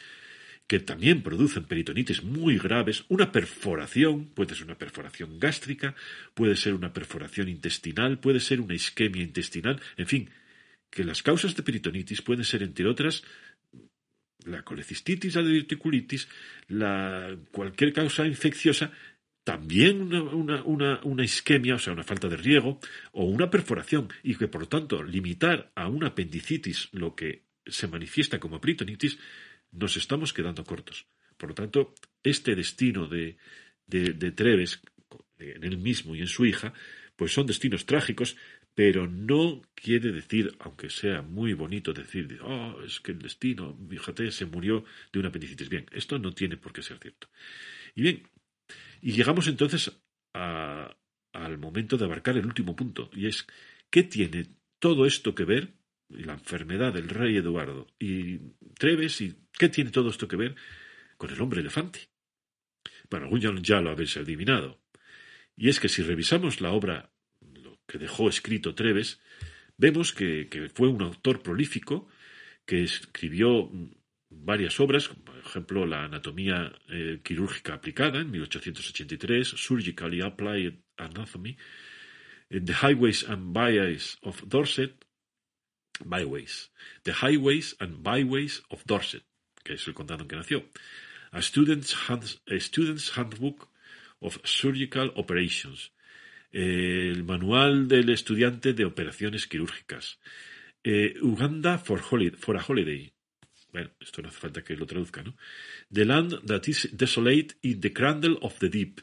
que 0.67 0.79
también 0.79 1.21
producen 1.21 1.65
peritonitis 1.65 2.23
muy 2.23 2.57
graves, 2.57 3.05
una 3.09 3.31
perforación, 3.31 4.25
puede 4.33 4.55
ser 4.55 4.65
una 4.65 4.77
perforación 4.77 5.39
gástrica, 5.39 5.93
puede 6.33 6.55
ser 6.55 6.73
una 6.73 6.91
perforación 6.91 7.47
intestinal, 7.49 8.19
puede 8.19 8.39
ser 8.39 8.59
una 8.59 8.73
isquemia 8.73 9.21
intestinal, 9.21 9.79
en 9.97 10.07
fin, 10.07 10.29
que 10.89 11.03
las 11.03 11.21
causas 11.21 11.55
de 11.55 11.63
peritonitis 11.63 12.21
pueden 12.21 12.45
ser, 12.45 12.63
entre 12.63 12.87
otras, 12.87 13.23
la 14.45 14.63
colecistitis, 14.63 15.35
la 15.35 15.41
diverticulitis, 15.41 16.27
la, 16.69 17.35
cualquier 17.51 17.93
causa 17.93 18.25
infecciosa, 18.25 18.91
también 19.43 20.01
una, 20.01 20.63
una, 20.63 20.99
una, 21.03 21.23
isquemia, 21.23 21.75
o 21.75 21.79
sea, 21.79 21.93
una 21.93 22.03
falta 22.03 22.29
de 22.29 22.37
riego, 22.37 22.79
o 23.11 23.25
una 23.25 23.49
perforación, 23.49 24.07
y 24.23 24.35
que 24.35 24.47
por 24.47 24.61
lo 24.61 24.67
tanto 24.67 25.03
limitar 25.03 25.71
a 25.75 25.89
una 25.89 26.07
apendicitis 26.07 26.89
lo 26.93 27.15
que 27.15 27.43
se 27.65 27.87
manifiesta 27.87 28.39
como 28.39 28.59
peritonitis 28.61 29.17
nos 29.71 29.97
estamos 29.97 30.33
quedando 30.33 30.63
cortos. 30.63 31.07
Por 31.37 31.49
lo 31.49 31.55
tanto, 31.55 31.93
este 32.21 32.55
destino 32.55 33.07
de, 33.07 33.37
de, 33.87 34.31
Treves, 34.31 34.81
en 35.39 35.63
él 35.63 35.77
mismo 35.77 36.15
y 36.15 36.21
en 36.21 36.27
su 36.27 36.45
hija, 36.45 36.73
pues 37.15 37.33
son 37.33 37.45
destinos 37.45 37.85
trágicos, 37.85 38.37
pero 38.75 39.07
no 39.07 39.61
quiere 39.75 40.11
decir, 40.11 40.55
aunque 40.59 40.89
sea 40.89 41.21
muy 41.21 41.53
bonito 41.53 41.93
decir, 41.93 42.39
oh, 42.41 42.81
es 42.83 42.99
que 43.01 43.11
el 43.11 43.19
destino, 43.19 43.77
fíjate, 43.89 44.31
se 44.31 44.45
murió 44.45 44.83
de 45.11 45.19
una 45.19 45.29
apendicitis. 45.29 45.69
Bien, 45.69 45.85
esto 45.91 46.17
no 46.17 46.31
tiene 46.31 46.57
por 46.57 46.73
qué 46.73 46.81
ser 46.81 46.97
cierto. 46.99 47.27
Y 47.95 48.01
bien, 48.01 48.23
y 49.03 49.11
llegamos 49.11 49.47
entonces 49.47 49.91
al 50.33 51.57
momento 51.59 51.97
de 51.97 52.05
abarcar 52.05 52.37
el 52.37 52.45
último 52.45 52.75
punto, 52.75 53.11
y 53.13 53.27
es, 53.27 53.45
¿qué 53.91 54.03
tiene 54.03 54.47
todo 54.79 55.05
esto 55.05 55.35
que 55.35 55.45
ver 55.45 55.73
la 56.09 56.33
enfermedad 56.33 56.93
del 56.93 57.09
rey 57.09 57.37
Eduardo 57.37 57.87
y 57.99 58.39
Treves 58.77 59.21
y 59.21 59.35
qué 59.57 59.69
tiene 59.69 59.91
todo 59.91 60.09
esto 60.09 60.27
que 60.27 60.35
ver 60.35 60.55
con 61.17 61.29
el 61.29 61.41
hombre 61.41 61.61
elefante. 61.61 62.09
Bueno, 63.09 63.25
algún 63.25 63.63
ya 63.63 63.81
lo 63.81 63.91
habéis 63.91 64.17
adivinado. 64.17 64.81
Y 65.55 65.69
es 65.69 65.79
que 65.79 65.89
si 65.89 66.01
revisamos 66.01 66.61
la 66.61 66.71
obra 66.71 67.11
lo 67.41 67.79
que 67.87 67.97
dejó 67.97 68.29
escrito 68.29 68.75
Treves, 68.75 69.21
vemos 69.77 70.13
que, 70.13 70.47
fue 70.73 70.87
un 70.87 71.01
autor 71.01 71.41
prolífico 71.41 72.07
que 72.65 72.83
escribió 72.83 73.69
varias 74.43 74.79
obras, 74.79 75.07
por 75.07 75.37
ejemplo, 75.37 75.85
la 75.85 76.03
anatomía 76.03 76.73
eh, 76.89 77.21
quirúrgica 77.23 77.73
aplicada 77.73 78.19
en 78.19 78.31
1883, 78.31 79.47
Surgically 79.47 80.21
Applied 80.21 80.75
Anatomy, 80.97 81.57
The 82.49 82.73
Highways 82.73 83.27
and 83.27 83.53
Byways 83.53 84.17
of 84.21 84.43
Dorset, 84.47 85.05
Byways, 86.03 86.71
The 87.03 87.13
Highways 87.13 87.75
and 87.79 88.03
Byways 88.03 88.63
of 88.69 88.83
Dorset, 88.85 89.23
que 89.63 89.73
es 89.73 89.87
el 89.87 89.93
condado 89.93 90.23
en 90.23 90.27
que 90.27 90.35
nació, 90.35 90.69
A 91.31 91.41
Student's, 91.41 91.95
Handbook 93.17 93.69
of 94.19 94.37
Surgical 94.43 95.13
Operations, 95.15 95.91
el 96.51 97.23
manual 97.23 97.87
del 97.87 98.09
estudiante 98.09 98.73
de 98.73 98.85
operaciones 98.85 99.47
quirúrgicas, 99.47 100.19
eh, 100.83 101.15
Uganda 101.21 101.79
for, 101.79 101.99
for, 102.01 102.57
a 102.57 102.63
Holiday, 102.67 103.12
bueno, 103.73 103.89
esto 103.99 104.21
no 104.21 104.29
hace 104.29 104.39
falta 104.39 104.63
que 104.63 104.77
lo 104.77 104.85
traduzca, 104.85 105.23
¿no? 105.23 105.35
The 105.91 106.05
Land 106.05 106.45
That 106.45 106.61
is 106.67 106.89
Desolate 106.93 107.55
in 107.63 107.81
the 107.81 107.91
Cradle 107.91 108.37
of 108.41 108.59
the 108.59 108.69
Deep. 108.69 109.01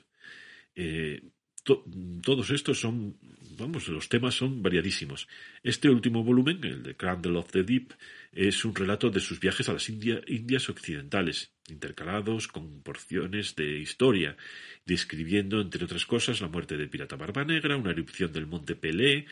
Eh, 0.76 1.20
todos 1.62 2.50
estos 2.50 2.80
son, 2.80 3.18
vamos, 3.58 3.88
los 3.88 4.08
temas 4.08 4.34
son 4.34 4.62
variadísimos. 4.62 5.28
Este 5.62 5.90
último 5.90 6.24
volumen, 6.24 6.60
el 6.64 6.82
de 6.82 6.96
Cradle 6.96 7.36
of 7.36 7.50
the 7.50 7.64
Deep, 7.64 7.92
es 8.32 8.64
un 8.64 8.74
relato 8.74 9.10
de 9.10 9.20
sus 9.20 9.40
viajes 9.40 9.68
a 9.68 9.72
las 9.72 9.88
Indias 9.88 10.68
occidentales, 10.68 11.52
intercalados 11.68 12.48
con 12.48 12.82
porciones 12.82 13.56
de 13.56 13.78
historia, 13.78 14.36
describiendo, 14.86 15.60
entre 15.60 15.84
otras 15.84 16.06
cosas, 16.06 16.40
la 16.40 16.48
muerte 16.48 16.76
del 16.76 16.88
pirata 16.88 17.16
Barba 17.16 17.44
Negra, 17.44 17.76
una 17.76 17.90
erupción 17.90 18.32
del 18.32 18.46
monte 18.46 18.76
Pelé, 18.76 19.26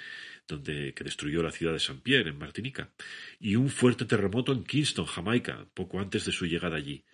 donde, 0.49 0.95
que 0.95 1.05
destruyó 1.05 1.43
la 1.43 1.53
ciudad 1.53 1.75
de 1.75 1.79
Saint 1.79 2.03
Pierre, 2.03 2.31
en 2.31 2.39
Martinica, 2.39 2.91
y 3.39 3.55
un 3.57 3.69
fuerte 3.69 4.07
terremoto 4.07 4.53
en 4.53 4.65
Kingston, 4.65 5.07
Jamaica, 5.07 5.67
poco 5.75 6.01
antes 6.01 6.25
de 6.25 6.33
su 6.33 6.47
llegada 6.47 6.77
allí. 6.77 7.05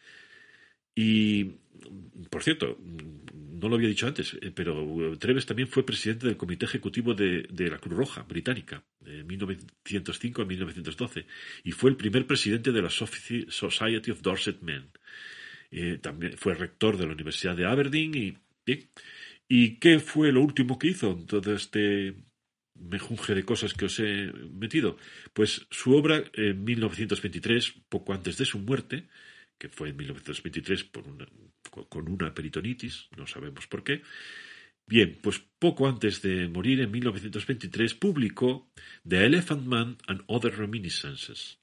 Y, 0.95 1.45
por 2.31 2.43
cierto, 2.43 2.79
no 2.81 3.69
lo 3.69 3.77
había 3.77 3.89
dicho 3.89 4.07
antes, 4.07 4.37
eh, 4.41 4.53
pero 4.55 5.17
Treves 5.19 5.47
también 5.47 5.69
fue 5.69 5.85
presidente 5.85 6.27
del 6.27 6.37
Comité 6.37 6.67
Ejecutivo 6.67 7.15
de, 7.15 7.47
la 7.69 7.79
Cruz 7.79 7.97
Roja 7.97 8.23
Británica, 8.23 8.85
de 9.01 9.25
1905 9.25 10.43
a 10.43 10.45
1912, 10.45 11.27
y 11.65 11.73
fue 11.73 11.91
el 11.91 11.97
primer 11.97 12.27
presidente 12.27 12.71
de 12.71 12.83
la 12.83 12.91
Society 12.91 14.11
of 14.11 14.23
Dorset 14.23 14.63
Men. 14.63 14.91
Eh, 15.71 15.99
también 16.01 16.37
fue 16.39 16.55
rector 16.55 16.97
de 16.97 17.07
la 17.07 17.13
Universidad 17.13 17.57
de 17.57 17.67
Aberdeen 17.67 18.15
y, 18.15 18.39
¿y 19.49 19.77
qué 19.79 19.99
fue 19.99 20.31
lo 20.31 20.41
último 20.43 20.79
que 20.79 20.89
hizo 20.89 21.19
mejunje 22.75 23.35
de 23.35 23.45
cosas 23.45 23.75
que 23.75 23.87
os 23.87 23.99
he 23.99 24.33
metido? 24.53 24.97
Pues 25.33 25.67
su 25.71 25.95
obra 25.95 26.25
en 26.35 26.65
1923, 26.65 27.75
poco 27.89 28.13
antes 28.13 28.39
de 28.39 28.45
su 28.45 28.59
muerte, 28.59 29.09
que 29.59 29.69
fue 29.69 29.91
en 29.91 29.97
1923 29.97 30.85
por 30.85 31.07
una, 31.09 31.27
con 31.89 32.09
una 32.09 32.35
peritonitis, 32.35 33.09
no 33.17 33.27
sabemos 33.27 33.67
por 33.67 33.85
qué. 33.85 34.03
Bien, 34.87 35.19
pues 35.23 35.43
poco 35.59 35.89
antes 35.89 36.21
de 36.21 36.49
morir 36.49 36.81
en 36.81 36.91
1923 36.91 37.95
publicó 37.95 38.71
The 39.09 39.25
Elephant 39.25 39.67
Man 39.67 39.97
and 40.07 40.23
Other 40.27 40.55
Reminiscences. 40.55 41.59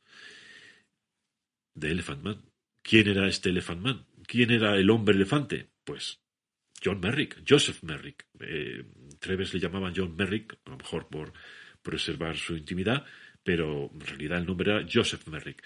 The 1.77 1.91
Elephant 1.91 2.23
Man. 2.23 2.41
¿Quién 2.81 3.07
era 3.07 3.27
este 3.27 3.49
Elephant 3.49 3.81
Man? 3.81 4.05
¿Quién 4.25 4.49
era 4.51 4.75
el 4.75 4.89
hombre 4.89 5.15
elefante? 5.15 5.69
Pues 5.83 6.19
John 6.83 6.99
Merrick, 6.99 7.43
Joseph 7.47 7.83
Merrick. 7.83 8.25
Eh, 8.39 8.83
Treves 9.21 9.53
le 9.53 9.59
llamaban 9.59 9.93
John 9.95 10.15
Merrick, 10.17 10.57
a 10.65 10.71
lo 10.71 10.77
mejor 10.77 11.07
por 11.07 11.31
preservar 11.81 12.35
su 12.35 12.57
intimidad, 12.57 13.05
pero 13.43 13.89
en 13.93 14.01
realidad 14.01 14.39
el 14.39 14.45
nombre 14.45 14.71
era 14.71 14.87
Joseph 14.91 15.27
Merrick. 15.27 15.63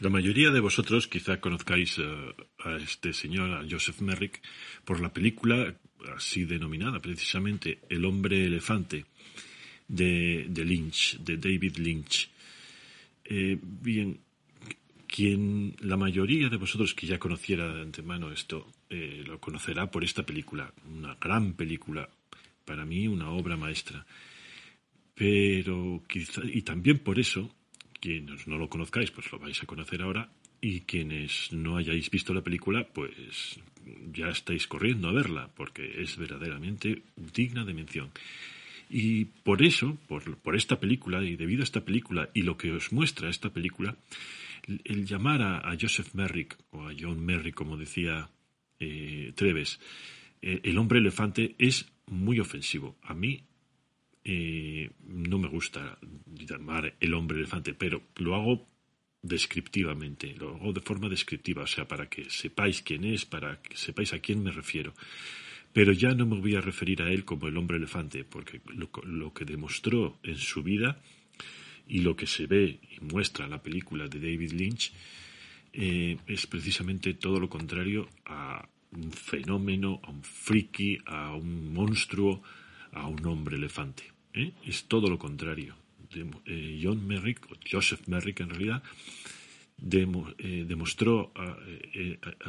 La 0.00 0.10
mayoría 0.10 0.50
de 0.50 0.60
vosotros 0.60 1.06
quizá 1.06 1.40
conozcáis 1.40 1.98
eh, 1.98 2.04
a 2.64 2.76
este 2.76 3.12
señor, 3.12 3.52
a 3.52 3.66
Joseph 3.68 4.00
Merrick, 4.00 4.40
por 4.84 5.00
la 5.00 5.12
película 5.12 5.76
así 6.14 6.44
denominada 6.44 7.00
precisamente 7.00 7.80
El 7.88 8.04
hombre 8.04 8.44
elefante 8.44 9.04
de, 9.88 10.46
Lynch, 10.54 11.18
de 11.18 11.36
David 11.36 11.76
Lynch. 11.78 12.30
Eh, 13.24 13.58
bien, 13.60 14.20
quien 15.18 15.74
la 15.80 15.96
mayoría 15.96 16.48
de 16.48 16.56
vosotros 16.58 16.94
que 16.94 17.08
ya 17.08 17.18
conociera 17.18 17.74
de 17.74 17.82
antemano 17.82 18.30
esto 18.30 18.70
eh, 18.88 19.24
lo 19.26 19.40
conocerá 19.40 19.90
por 19.90 20.04
esta 20.04 20.22
película, 20.22 20.72
una 20.88 21.16
gran 21.16 21.54
película, 21.54 22.08
para 22.64 22.84
mí 22.84 23.08
una 23.08 23.30
obra 23.30 23.56
maestra. 23.56 24.06
Pero 25.16 26.04
quizá, 26.06 26.42
y 26.44 26.62
también 26.62 27.00
por 27.00 27.18
eso 27.18 27.52
quienes 27.98 28.46
no 28.46 28.58
lo 28.58 28.68
conozcáis, 28.68 29.10
pues 29.10 29.32
lo 29.32 29.40
vais 29.40 29.60
a 29.60 29.66
conocer 29.66 30.02
ahora. 30.02 30.30
Y 30.60 30.82
quienes 30.82 31.52
no 31.52 31.78
hayáis 31.78 32.10
visto 32.10 32.32
la 32.32 32.42
película, 32.42 32.86
pues 32.86 33.58
ya 34.12 34.28
estáis 34.28 34.68
corriendo 34.68 35.08
a 35.08 35.12
verla, 35.12 35.50
porque 35.56 36.00
es 36.00 36.16
verdaderamente 36.16 37.02
digna 37.16 37.64
de 37.64 37.74
mención. 37.74 38.12
Y 38.88 39.24
por 39.24 39.64
eso, 39.64 39.98
por, 40.06 40.54
esta 40.54 40.78
película, 40.78 41.24
y 41.24 41.34
debido 41.34 41.62
a 41.62 41.64
esta 41.64 41.84
película, 41.84 42.30
y 42.34 42.42
lo 42.42 42.56
que 42.56 42.70
os 42.70 42.92
muestra 42.92 43.28
esta 43.28 43.50
película, 43.50 43.96
el, 44.84 45.06
llamar 45.06 45.42
a, 45.42 45.76
Joseph 45.80 46.14
Merrick, 46.14 46.56
o 46.70 46.88
a 46.88 46.92
John 46.98 47.24
Merrick, 47.24 47.54
como 47.54 47.76
decía 47.76 48.30
eh, 48.78 49.32
Treves, 49.34 49.80
eh, 50.42 50.60
el 50.62 50.78
hombre 50.78 50.98
elefante 50.98 51.54
es 51.58 51.90
muy 52.06 52.40
ofensivo. 52.40 52.96
A 53.02 53.14
mí 53.14 53.44
eh, 54.24 54.90
no 55.06 55.38
me 55.38 55.48
gusta 55.48 55.98
llamar 56.26 56.94
el 57.00 57.14
hombre 57.14 57.38
elefante, 57.38 57.74
pero 57.74 58.02
lo 58.16 58.34
hago 58.34 58.66
descriptivamente, 59.22 60.34
lo 60.38 60.54
hago 60.54 60.72
de 60.72 60.80
forma 60.80 61.08
descriptiva, 61.08 61.62
o 61.62 61.66
sea, 61.66 61.88
para 61.88 62.08
que 62.08 62.28
sepáis 62.30 62.82
quién 62.82 63.04
es, 63.04 63.24
para 63.24 63.60
que 63.62 63.76
sepáis 63.76 64.12
a 64.12 64.20
quién 64.20 64.42
me 64.42 64.50
refiero. 64.50 64.94
Pero 65.72 65.92
ya 65.92 66.14
no 66.14 66.26
me 66.26 66.40
voy 66.40 66.56
a 66.56 66.60
referir 66.60 67.02
a 67.02 67.10
él 67.10 67.24
como 67.24 67.48
el 67.48 67.56
hombre 67.56 67.76
elefante, 67.76 68.24
porque 68.24 68.60
lo, 68.66 69.32
que 69.32 69.44
demostró 69.44 70.18
en 70.22 70.36
su 70.36 70.62
vida 70.62 71.00
y 71.88 72.00
lo 72.00 72.14
que 72.14 72.26
se 72.26 72.46
ve 72.46 72.80
y 72.82 73.00
muestra 73.04 73.48
la 73.48 73.62
película 73.62 74.06
de 74.06 74.20
David 74.20 74.52
Lynch 74.52 74.92
eh, 75.72 76.16
es 76.26 76.46
precisamente 76.46 77.14
todo 77.14 77.40
lo 77.40 77.48
contrario 77.48 78.08
a, 78.26 78.68
un 78.92 79.12
fenómeno, 79.12 80.00
a 80.02 80.10
un 80.10 80.22
friki, 80.22 80.98
a 81.04 81.34
un 81.34 81.72
monstruo, 81.72 82.42
a 82.92 83.06
un 83.06 83.24
hombre 83.26 83.56
elefante. 83.56 84.04
¿eh? 84.32 84.52
Es 84.64 84.84
todo 84.84 85.08
lo 85.08 85.18
contrario. 85.18 85.76
Eh, 86.46 86.80
John 86.82 87.06
Merrick, 87.06 87.50
o 87.50 87.56
Joseph 87.70 88.08
Merrick 88.08 88.40
en 88.40 88.50
realidad, 88.50 88.82
demostró 89.76 91.32
a, 91.36 91.56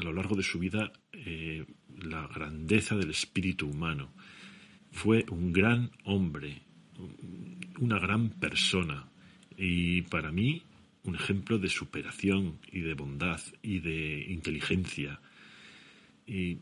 lo 0.02 0.14
largo 0.14 0.36
de 0.36 0.42
su 0.42 0.58
vida 0.58 0.92
la 2.02 2.26
grandeza 2.28 2.96
del 2.96 3.12
espíritu 3.12 3.68
humano. 3.68 4.14
Fue 4.92 5.26
un 5.30 5.54
gran 5.54 5.92
hombre, 6.06 6.64
una 7.80 8.00
gran 8.00 8.30
persona 8.30 9.09
y 9.60 10.04
para 10.04 10.32
mí 10.32 10.64
un 11.04 11.16
ejemplo 11.16 11.60
de 11.60 11.70
superación 11.70 12.60
y 12.72 12.80
de 12.80 12.94
bondad 12.94 13.42
y 13.62 13.80
de 13.80 14.26
inteligencia. 14.30 15.20
Y 16.26 16.58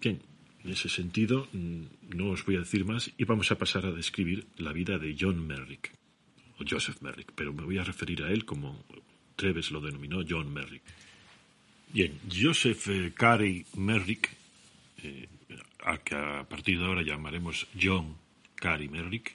bien, 0.00 0.20
en 0.64 0.70
ese 0.70 0.88
sentido 0.88 1.48
mm, 1.52 2.16
no 2.16 2.30
os 2.30 2.44
voy 2.44 2.56
a 2.56 2.60
decir 2.60 2.84
más 2.84 3.10
y 3.16 3.24
vamos 3.24 3.50
a 3.52 3.58
pasar 3.58 3.86
a 3.86 3.92
describir 3.92 4.46
la 4.56 4.72
vida 4.72 4.98
de 4.98 5.16
John 5.18 5.46
Merrick, 5.46 5.92
o 6.58 6.64
Joseph 6.68 7.00
Merrick, 7.02 7.32
pero 7.34 7.52
me 7.52 7.62
voy 7.62 7.78
a 7.78 7.84
referir 7.84 8.22
a 8.24 8.30
él 8.30 8.44
como 8.44 8.84
Treves 9.36 9.70
lo 9.70 9.80
denominó 9.80 10.22
John 10.28 10.52
Merrick. 10.52 10.82
Bien, 11.92 12.18
Joseph 12.30 12.88
eh, 12.88 13.12
Carey 13.16 13.64
Merrick, 13.76 14.28
eh, 15.02 15.28
a 15.84 15.98
que 15.98 16.14
a 16.14 16.44
partir 16.48 16.78
de 16.78 16.84
ahora 16.84 17.02
llamaremos 17.02 17.66
John 17.80 18.16
Carey 18.54 18.88
Merrick, 18.88 19.34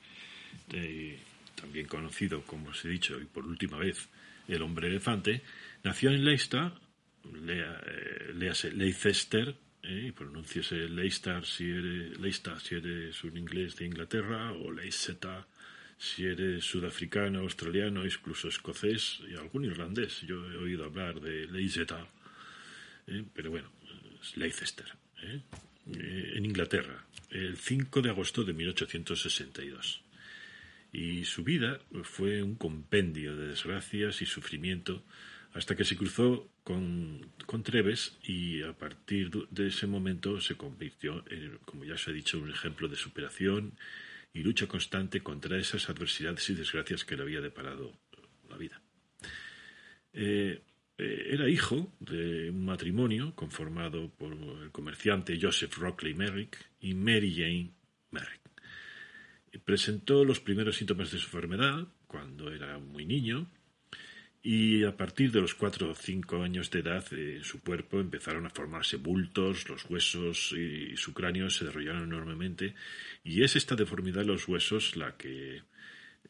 eh, 0.71 1.17
también 1.55 1.87
conocido, 1.87 2.43
como 2.43 2.69
os 2.69 2.85
he 2.85 2.89
dicho, 2.89 3.19
y 3.19 3.25
por 3.25 3.45
última 3.45 3.77
vez, 3.77 4.09
el 4.47 4.61
hombre 4.61 4.87
elefante, 4.87 5.41
nació 5.83 6.11
en 6.11 6.23
Leicester, 6.23 6.71
léase 8.35 8.71
Leicester, 8.71 9.55
eh, 9.81 10.13
Leicester 10.89 11.45
si 11.45 11.69
eres, 11.69 12.19
Leicester 12.19 12.59
si 12.59 12.75
eres 12.75 13.23
un 13.23 13.37
inglés 13.37 13.75
de 13.75 13.85
Inglaterra, 13.85 14.51
o 14.51 14.71
Leicester 14.71 15.45
si 15.97 16.25
eres 16.25 16.63
sudafricano, 16.65 17.39
australiano, 17.39 18.05
incluso 18.05 18.49
escocés 18.49 19.21
y 19.29 19.35
algún 19.35 19.65
irlandés. 19.65 20.21
Yo 20.21 20.45
he 20.51 20.57
oído 20.57 20.85
hablar 20.85 21.19
de 21.21 21.47
Leicester, 21.47 22.05
eh, 23.07 23.23
pero 23.33 23.51
bueno, 23.51 23.71
es 24.21 24.35
Leicester, 24.37 24.87
eh, 25.23 25.41
eh, 25.93 26.33
en 26.35 26.45
Inglaterra, 26.45 27.05
el 27.29 27.57
5 27.57 28.01
de 28.01 28.09
agosto 28.09 28.43
de 28.43 28.53
1862 28.53 30.04
y 30.95 31.25
su 31.25 31.43
vida 31.43 31.81
fue 32.03 32.41
un 32.41 32.55
compendio 32.55 33.35
de 33.35 33.47
desgracias 33.47 34.21
y 34.21 34.25
sufrimiento 34.25 35.03
hasta 35.53 35.75
que 35.75 35.83
se 35.83 35.97
cruzó 35.97 36.49
con, 36.63 37.33
Treves 37.63 38.17
y 38.23 38.61
a 38.61 38.73
partir 38.73 39.29
de 39.49 39.67
ese 39.67 39.87
momento 39.87 40.39
se 40.39 40.55
convirtió, 40.55 41.23
en, 41.29 41.57
como 41.65 41.83
ya 41.83 41.95
os 41.95 42.07
he 42.07 42.13
dicho, 42.13 42.39
un 42.39 42.49
ejemplo 42.49 42.87
de 42.87 42.95
superación 42.95 43.73
y 44.33 44.41
lucha 44.41 44.67
constante 44.67 45.21
contra 45.21 45.57
esas 45.57 45.89
adversidades 45.89 46.49
y 46.49 46.55
desgracias 46.55 47.03
que 47.03 47.17
le 47.17 47.23
había 47.23 47.41
deparado 47.41 47.91
la 48.49 48.57
vida. 48.57 48.81
Eh, 50.13 50.61
eh, 50.97 51.27
era 51.29 51.49
hijo 51.49 51.91
de 51.99 52.49
un 52.51 52.65
matrimonio 52.65 53.35
conformado 53.35 54.09
por 54.09 54.33
el 54.33 54.71
comerciante 54.71 55.37
Joseph 55.41 55.77
Rockley 55.77 56.13
Merrick 56.13 56.57
y 56.79 56.93
Mary 56.93 57.33
Jane 57.35 57.71
Merrick. 58.11 58.44
Presentó 59.63 60.25
los 60.25 60.39
primeros 60.39 60.77
síntomas 60.77 61.11
de 61.11 61.17
su 61.17 61.25
enfermedad 61.25 61.87
cuando 62.07 62.51
era 62.51 62.77
muy 62.79 63.05
niño 63.05 63.49
y 64.45 64.83
a 64.83 64.95
partir 64.95 65.31
de 65.31 65.41
los 65.41 65.55
cuatro 65.55 65.89
o 65.89 65.95
cinco 65.95 66.43
años 66.43 66.69
de 66.69 66.79
edad 66.79 67.03
en 67.13 67.43
su 67.43 67.61
cuerpo 67.61 67.99
empezaron 67.99 68.45
a 68.45 68.51
formarse 68.51 68.97
bultos, 68.97 69.67
los 69.67 69.89
huesos 69.89 70.51
y 70.51 70.95
su 70.97 71.15
cráneo 71.15 71.49
se 71.49 71.65
desarrollaron 71.65 72.03
enormemente 72.03 72.75
y 73.23 73.41
es 73.41 73.55
esta 73.55 73.75
deformidad 73.75 74.21
de 74.21 74.27
los 74.27 74.47
huesos 74.47 74.97
la 74.97 75.17
que 75.17 75.63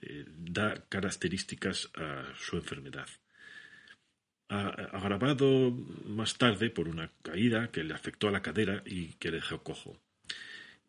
eh, 0.02 0.26
da 0.28 0.86
características 0.88 1.92
a 1.96 2.34
su 2.38 2.56
enfermedad. 2.56 3.10
agravado 4.48 5.72
más 6.06 6.38
tarde 6.38 6.70
por 6.70 6.88
una 6.88 7.12
caída 7.22 7.70
que 7.70 7.84
le 7.84 7.94
afectó 7.94 8.30
a 8.30 8.32
la 8.32 8.42
cadera 8.42 8.82
y 8.86 9.14
que 9.16 9.32
le 9.32 9.38
dejó 9.38 9.62
cojo 9.62 10.05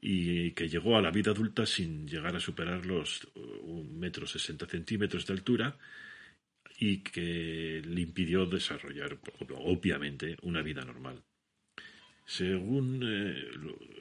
y 0.00 0.52
que 0.52 0.68
llegó 0.68 0.96
a 0.96 1.02
la 1.02 1.10
vida 1.10 1.30
adulta 1.30 1.66
sin 1.66 2.06
llegar 2.06 2.36
a 2.36 2.40
superar 2.40 2.84
los 2.84 3.26
un 3.34 3.98
metro 3.98 4.26
sesenta 4.26 4.66
centímetros 4.66 5.26
de 5.26 5.32
altura 5.32 5.76
y 6.78 6.98
que 6.98 7.82
le 7.84 8.00
impidió 8.00 8.44
desarrollar, 8.46 9.18
obviamente, 9.50 10.36
una 10.42 10.62
vida 10.62 10.84
normal. 10.84 11.22
Según 12.24 13.02
eh, 13.02 13.48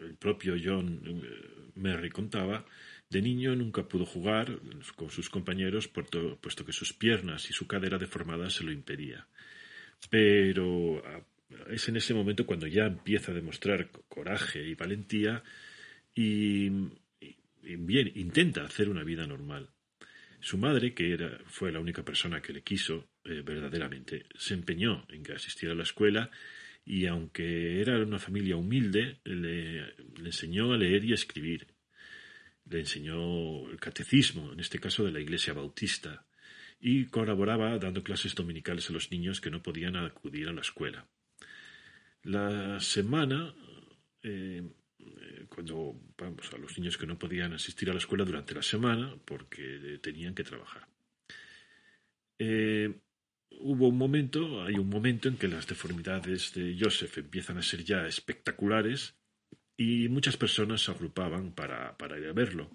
el 0.02 0.16
propio 0.16 0.56
John 0.62 1.02
eh, 1.06 1.72
Merry 1.76 2.10
contaba, 2.10 2.66
de 3.10 3.22
niño 3.22 3.56
nunca 3.56 3.88
pudo 3.88 4.06
jugar 4.06 4.60
con 4.96 5.10
sus 5.10 5.30
compañeros 5.30 5.88
puesto 5.88 6.66
que 6.66 6.74
sus 6.74 6.91
piernas 6.91 7.50
y 7.50 7.54
su 7.54 7.68
cadera 7.68 7.98
deformada 7.98 8.50
se 8.50 8.64
lo 8.64 8.72
impedía. 8.72 9.28
Pero 10.10 11.04
es 11.70 11.88
en 11.88 11.98
ese 11.98 12.14
momento 12.14 12.46
cuando 12.46 12.68
ya 12.68 12.86
empieza 12.86 13.32
a 13.32 13.36
demostrar 13.36 13.89
coraje 14.10 14.68
y 14.68 14.74
valentía 14.74 15.43
y, 16.16 16.70
bien, 17.61 18.11
intenta 18.16 18.63
hacer 18.63 18.89
una 18.89 19.03
vida 19.03 19.28
normal. 19.28 19.70
Su 20.39 20.57
madre, 20.57 20.93
que 20.93 21.11
era, 21.11 21.39
fue 21.45 21.72
la 21.72 21.80
única 21.80 22.03
persona 22.03 22.41
que 22.41 22.53
le 22.53 22.61
quiso 22.61 23.09
eh, 23.24 23.41
verdaderamente, 23.43 24.26
se 24.36 24.53
empeñó 24.53 25.05
en 25.09 25.24
que 25.24 25.34
asistiera 25.34 25.74
a 25.74 25.78
la 25.78 25.84
escuela 25.84 26.32
y 26.86 27.07
aunque 27.07 27.82
era 27.82 27.97
una 27.97 28.20
familia 28.20 28.55
humilde, 28.55 29.20
le, 29.24 29.82
le, 29.82 30.26
enseñó 30.26 30.72
a 30.72 30.78
leer 30.78 31.03
y 31.03 31.11
a 31.11 31.16
escribir. 31.16 31.68
Le 32.70 32.80
enseñó 32.80 33.70
el 33.70 33.80
catecismo, 33.80 34.53
en 34.53 34.59
este 34.59 34.80
caso 34.80 35.03
de 35.03 35.11
la 35.11 35.20
Iglesia 35.20 35.53
Bautista, 35.53 36.26
y 36.80 37.05
colaboraba 37.05 37.78
dando 37.80 38.03
clases 38.03 38.36
dominicales 38.36 38.89
a 38.89 38.93
los 38.93 39.11
niños 39.11 39.41
que 39.41 39.49
no 39.49 39.63
podían 39.63 39.95
acudir 39.95 40.47
a 40.47 40.53
la 40.53 40.61
escuela. 40.61 41.07
La 42.22 42.80
semana 42.80 43.53
eh, 44.22 44.63
cuando 45.48 46.00
vamos 46.18 46.52
a 46.54 46.58
los 46.58 46.78
niños 46.78 46.98
que 46.98 47.08
no 47.08 47.18
podían 47.18 47.54
asistir 47.54 47.89
a 47.89 47.93
la 47.93 48.00
escuela 48.00 48.26
durante 48.26 48.54
la 48.54 48.62
semana 48.62 49.16
porque 49.26 50.00
tenían 50.02 50.36
que 50.36 50.43
trabajar. 50.43 50.88
Eh, 52.39 52.93
hubo 53.60 53.88
un 53.88 53.98
momento, 53.98 54.64
hay 54.64 54.76
un 54.76 54.89
momento 54.89 55.30
en 55.30 55.38
que 55.38 55.48
las 55.48 55.68
deformidades 55.68 56.54
de 56.54 56.78
Joseph 56.80 57.18
empiezan 57.18 57.58
a 57.58 57.64
ser 57.64 57.84
ya 57.84 58.06
espectaculares 58.08 59.16
y 59.78 60.08
muchas 60.10 60.38
personas 60.38 60.82
se 60.82 60.91
agrupaban 60.91 61.54
para, 61.54 61.96
ir 62.18 62.28
a 62.28 62.34
verlo. 62.34 62.70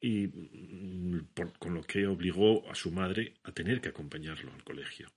Y 0.00 0.28
mm, 0.28 1.28
con 1.58 1.74
lo 1.74 1.82
que 1.82 2.06
obligó 2.06 2.70
a 2.70 2.74
su 2.74 2.90
madre 2.90 3.34
a 3.44 3.52
tener 3.52 3.80
que 3.80 3.90
acompañarlo 3.90 4.52
al 4.52 4.64
colegio, 4.64 5.08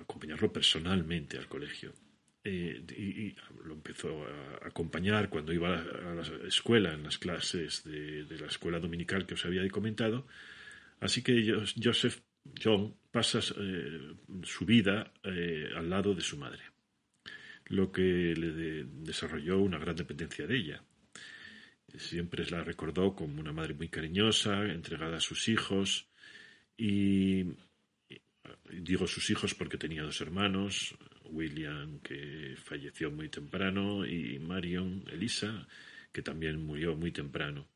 acompañarlo 0.00 0.52
personalmente 0.52 1.38
al 1.38 1.48
colegio. 1.48 1.92
Eh, 2.42 2.82
y, 2.96 3.36
lo 3.64 3.74
empezó 3.74 4.24
a 4.24 4.66
acompañar 4.66 5.28
cuando 5.28 5.52
iba 5.52 5.74
a 5.74 6.14
la 6.14 6.22
escuela, 6.48 6.94
en 6.94 7.02
las 7.02 7.18
clases 7.18 7.84
de, 7.84 8.24
la 8.38 8.46
escuela 8.46 8.80
dominical 8.80 9.26
que 9.26 9.34
os 9.34 9.44
había 9.44 9.68
comentado. 9.68 10.26
Así 11.00 11.22
que 11.22 11.64
Joseph 11.82 12.20
John 12.62 12.94
pasa 13.10 13.40
eh, 13.58 14.14
su 14.42 14.64
vida 14.64 15.12
eh, 15.22 15.68
al 15.76 15.90
lado 15.90 16.14
de 16.14 16.22
su 16.22 16.38
madre, 16.38 16.62
lo 17.66 17.92
que 17.92 18.02
le 18.02 18.84
desarrolló 18.84 19.58
una 19.58 19.78
gran 19.78 19.96
dependencia 19.96 20.46
de 20.46 20.56
ella. 20.56 20.82
Siempre 21.96 22.46
la 22.46 22.62
recordó 22.62 23.14
como 23.14 23.40
una 23.40 23.52
madre 23.52 23.74
muy 23.74 23.88
cariñosa, 23.88 24.64
entregada 24.64 25.18
a 25.18 25.20
sus 25.20 25.48
hijos 25.48 26.08
y 26.76 27.44
digo 28.70 29.06
sus 29.06 29.28
hijos 29.30 29.54
porque 29.54 29.76
tenía 29.76 30.02
dos 30.02 30.20
hermanos, 30.20 30.96
William, 31.30 32.00
que 32.00 32.54
falleció 32.56 33.10
muy 33.10 33.28
temprano, 33.28 34.06
y 34.06 34.38
Marion, 34.38 35.04
Elisa, 35.10 35.66
que 36.12 36.22
también 36.22 36.64
murió 36.64 36.96
muy 36.96 37.12
temprano. 37.12 37.68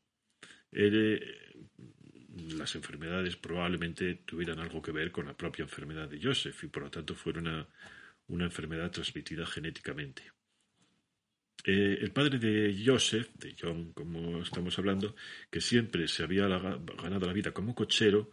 las 2.57 2.75
enfermedades 2.75 3.37
probablemente 3.37 4.15
tuvieran 4.25 4.59
algo 4.59 4.81
que 4.81 4.91
ver 4.91 5.11
con 5.11 5.25
la 5.25 5.37
propia 5.37 5.63
enfermedad 5.63 6.09
de 6.09 6.21
Joseph 6.21 6.63
y 6.63 6.67
por 6.67 6.83
lo 6.83 6.91
tanto 6.91 7.15
fueron 7.15 7.47
una, 7.47 7.67
una 8.27 8.45
enfermedad 8.45 8.91
transmitida 8.91 9.45
genéticamente. 9.45 10.23
Eh, 11.63 11.97
el 11.99 12.11
padre 12.11 12.37
de 12.37 12.83
Joseph, 12.85 13.29
de 13.35 13.55
John, 13.59 13.91
como 13.93 14.41
estamos 14.41 14.77
hablando, 14.77 15.15
que 15.49 15.61
siempre 15.61 16.07
se 16.07 16.23
había 16.23 16.47
ganado 16.47 17.25
la 17.25 17.33
vida 17.33 17.51
como 17.51 17.73
cochero, 17.73 18.29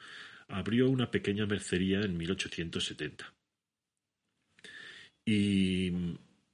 abrió 0.49 0.91
una 0.91 1.11
pequeña 1.11 1.47
mercería 1.47 2.01
en 2.01 2.17
1870. 2.17 3.33
Y, 5.25 5.91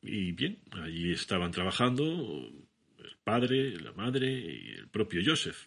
bien, 0.02 0.58
allí 0.72 1.12
estaban 1.12 1.50
trabajando 1.50 2.50
el 2.98 3.16
padre, 3.24 3.78
la 3.80 3.92
madre 3.92 4.30
y 4.30 4.70
el 4.72 4.88
propio 4.88 5.22
Joseph. 5.24 5.66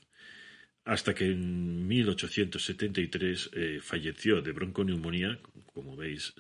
hasta 0.84 1.14
que 1.14 1.26
en 1.26 1.88
1873 1.88 3.52
eh, 3.54 3.80
falleció 3.82 4.42
de 4.42 4.52
bronconeumonía. 4.52 5.40
Como 5.74 5.96
veis, 5.96 6.34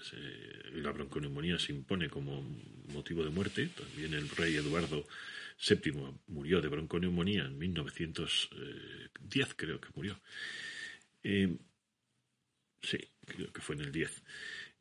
la 0.74 0.92
bronconeumonía 0.92 1.60
se 1.60 1.74
impone 1.74 2.10
como 2.10 2.42
motivo 2.92 3.24
de 3.24 3.30
muerte. 3.30 3.70
También 3.76 4.14
el 4.14 4.28
rey 4.30 4.56
Eduardo 4.56 5.06
VII 5.62 5.94
murió 6.28 6.60
de 6.62 6.68
bronconeumonía 6.70 7.46
en 7.46 7.58
1910, 7.58 9.54
creo 9.56 9.80
que 9.80 9.90
murió. 9.96 10.20
Eh, 11.24 11.56
sí, 12.82 12.98
creo 13.26 13.54
que 13.54 13.62
fue 13.62 13.76
en 13.76 13.82
el 13.82 13.92
10. 13.92 14.24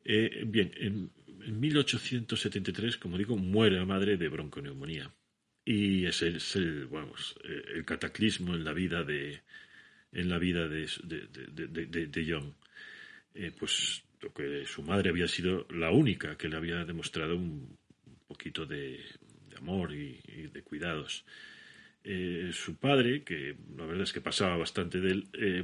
Eh, 0.03 0.43
bien, 0.47 0.71
en, 0.75 1.11
1873, 1.47 2.97
como 2.97 3.17
digo, 3.17 3.37
muere 3.37 3.77
la 3.77 3.85
madre 3.85 4.17
de 4.17 4.29
bronconeumonía. 4.29 5.11
Y 5.63 6.05
es 6.05 6.21
el, 6.21 6.37
eh, 6.37 7.63
el 7.75 7.85
cataclismo 7.85 8.55
en 8.55 8.63
la 8.63 8.73
vida 8.73 9.03
de, 9.03 9.41
en 10.11 10.29
la 10.29 10.37
vida 10.39 10.67
de, 10.67 10.87
John. 12.27 12.55
pues 13.59 14.03
que 14.29 14.65
su 14.65 14.83
madre 14.83 15.09
había 15.09 15.27
sido 15.27 15.65
la 15.71 15.91
única 15.91 16.37
que 16.37 16.47
le 16.47 16.57
había 16.57 16.85
demostrado 16.85 17.35
un 17.35 17.77
poquito 18.27 18.65
de, 18.65 19.03
amor 19.57 19.93
y, 19.93 20.19
de 20.51 20.61
cuidados. 20.63 21.25
Eh, 22.03 22.49
su 22.51 22.77
padre, 22.77 23.23
que 23.23 23.55
la 23.77 23.85
verdad 23.85 24.03
es 24.03 24.13
que 24.13 24.21
pasaba 24.21 24.57
bastante 24.57 24.99
de 24.99 25.11
él, 25.11 25.27
eh, 25.33 25.63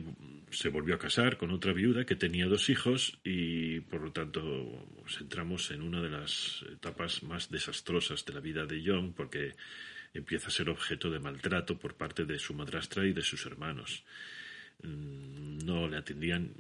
se 0.52 0.70
volvió 0.70 0.96
a 0.96 1.00
casar 1.00 1.38
con 1.38 1.50
otra 1.52 1.74
viuda 1.74 2.06
que 2.06 2.16
tenía 2.16 2.46
dos 2.46 2.70
hijos 2.70 3.20
y 3.24 3.80
por 3.82 4.02
lo 4.02 4.12
tanto 4.12 4.88
entramos 5.20 5.72
en 5.72 5.82
una 5.82 6.02
de 6.02 6.10
las 6.10 6.64
etapas 6.72 7.24
más 7.24 7.50
desastrosas 7.50 8.24
de 8.24 8.34
la 8.34 8.40
vida 8.40 8.66
de 8.66 8.84
John 8.86 9.14
porque 9.14 9.56
empieza 10.14 10.48
a 10.48 10.52
ser 10.52 10.70
objeto 10.70 11.10
de 11.10 11.20
maltrato 11.20 11.78
por 11.80 11.96
parte 11.96 12.26
de 12.26 12.38
su 12.38 12.54
madrastra 12.54 13.06
y 13.06 13.14
de 13.14 13.24
sus 13.24 13.46
hermanos. 13.46 14.04
Mm, 14.84 15.66
no 15.66 15.88
le 15.88 15.98
atendían, 15.98 16.54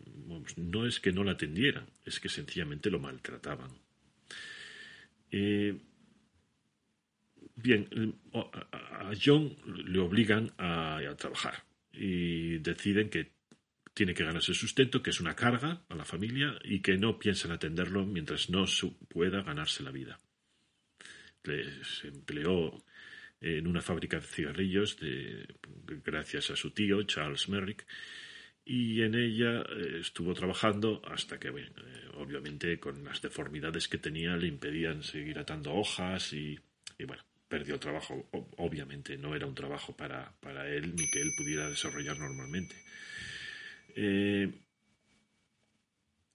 no 0.57 0.87
es 0.87 0.99
que 0.99 1.11
no 1.11 1.23
la 1.23 1.33
atendieran, 1.33 1.85
es 2.03 2.19
que 2.19 2.29
sencillamente 2.29 2.89
lo 2.89 2.99
maltrataban. 2.99 3.69
Eh, 5.31 5.77
Bien, 7.59 7.87
a 8.33 9.11
John 9.19 9.57
le 9.65 9.97
obligan 9.97 10.51
a, 10.59 11.01
trabajar 11.17 11.63
y 11.91 12.59
deciden 12.59 13.09
que 13.09 13.31
tiene 13.95 14.13
que 14.13 14.23
ganarse 14.23 14.53
sustento, 14.53 15.01
que 15.01 15.09
es 15.09 15.19
una 15.19 15.35
carga 15.35 15.81
a 15.89 15.95
la 15.95 16.05
familia 16.05 16.59
y 16.63 16.81
que 16.81 16.97
no 16.97 17.17
piensan 17.17 17.51
atenderlo 17.51 18.05
mientras 18.05 18.51
no 18.51 18.65
pueda 19.09 19.41
ganarse 19.41 19.81
la 19.81 19.89
vida. 19.89 20.19
se 21.43 22.09
empleó 22.09 22.83
en 23.41 23.65
una 23.65 23.81
fábrica 23.81 24.17
de 24.17 24.27
cigarrillos 24.27 24.97
gracias 26.05 26.51
a 26.51 26.55
su 26.55 26.69
tío, 26.71 27.01
Charles 27.03 27.49
Merrick, 27.49 27.87
y 28.65 29.01
en 29.01 29.15
ella 29.15 29.61
eh, 29.61 29.97
estuvo 30.01 30.35
trabajando 30.35 31.01
hasta 31.05 31.39
que, 31.39 31.47
eh, 31.47 31.71
obviamente, 32.17 32.79
con 32.79 33.03
las 33.03 33.19
deformidades 33.19 33.87
que 33.87 33.97
tenía 33.97 34.37
le 34.37 34.47
impedían 34.47 35.01
seguir 35.01 35.39
atando 35.39 35.73
hojas 35.73 36.33
y 36.33 36.59
bueno, 36.99 37.23
perdió 37.47 37.75
el 37.75 37.79
trabajo. 37.79 38.29
Obviamente 38.57 39.17
no 39.17 39.35
era 39.35 39.45
un 39.45 39.55
trabajo 39.55 39.95
para, 39.95 40.33
él 40.67 40.95
ni 40.95 41.09
que 41.09 41.21
él 41.21 41.31
pudiera 41.37 41.69
desarrollar 41.69 42.17
normalmente. 42.19 42.75
Eh, 43.95 44.51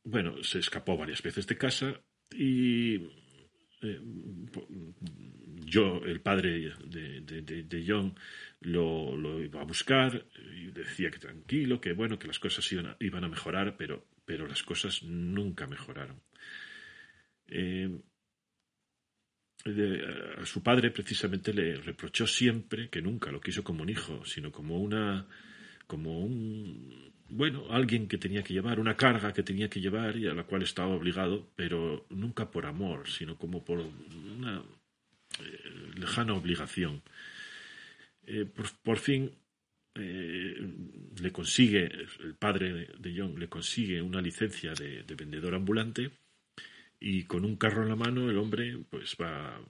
bueno, 0.04 0.42
se 0.42 0.58
escapó 0.58 0.96
varias 0.96 1.22
veces 1.22 1.46
de 1.46 1.56
casa 1.56 2.00
y 2.32 2.96
eh, 3.82 4.00
yo, 5.64 6.02
el 6.04 6.20
padre 6.20 6.74
de, 6.84 7.84
John, 7.86 8.14
lo, 8.60 9.42
iba 9.42 9.60
a 9.60 9.64
buscar 9.64 10.26
y 10.54 10.70
decía 10.70 11.10
que 11.10 11.18
tranquilo, 11.18 11.80
que 11.80 11.92
bueno, 11.92 12.18
que 12.18 12.26
las 12.26 12.38
cosas 12.38 12.70
iban 12.72 12.86
a, 12.86 12.96
iban 13.00 13.24
a 13.24 13.28
mejorar, 13.28 13.76
pero, 13.76 14.06
pero 14.24 14.46
las 14.46 14.62
cosas 14.62 15.02
nunca 15.02 15.66
mejoraron. 15.66 16.20
Eh, 17.48 17.90
a 19.64 20.46
su 20.46 20.62
padre 20.62 20.90
precisamente 20.90 21.52
le 21.52 21.76
reprochó 21.76 22.26
siempre 22.26 22.88
que 22.88 23.00
nunca 23.00 23.30
lo 23.30 23.40
quiso 23.40 23.62
como 23.62 23.82
un 23.82 23.90
hijo, 23.90 24.24
sino 24.24 24.50
como 24.50 24.78
una 24.78 25.26
como 25.86 26.20
un 26.20 27.12
bueno, 27.28 27.66
alguien 27.70 28.08
que 28.08 28.18
tenía 28.18 28.42
que 28.42 28.52
llevar, 28.52 28.78
una 28.78 28.96
carga 28.96 29.32
que 29.32 29.42
tenía 29.42 29.68
que 29.70 29.80
llevar 29.80 30.16
y 30.16 30.26
a 30.26 30.34
la 30.34 30.44
cual 30.44 30.62
estaba 30.62 30.94
obligado, 30.94 31.48
pero 31.56 32.06
nunca 32.10 32.50
por 32.50 32.66
amor, 32.66 33.08
sino 33.08 33.38
como 33.38 33.64
por 33.64 33.78
una 33.78 34.62
eh, 35.40 35.92
lejana 35.96 36.34
obligación. 36.34 37.02
Eh, 38.26 38.44
por, 38.44 38.98
fin 38.98 39.32
eh, 39.94 40.56
le 41.20 41.32
consigue, 41.32 41.90
el 42.20 42.34
padre 42.34 42.88
de 42.98 43.14
John 43.16 43.38
le 43.38 43.48
consigue 43.48 44.02
una 44.02 44.20
licencia 44.20 44.74
de 44.74 45.14
vendedor 45.14 45.54
ambulante 45.54 46.10
y 47.02 47.24
con 47.24 47.44
un 47.44 47.56
carro 47.56 47.82
en 47.82 47.88
la 47.88 47.96
mano 47.96 48.30
el 48.30 48.38
hombre 48.38 48.78
pues 48.88 49.16
va 49.20 49.60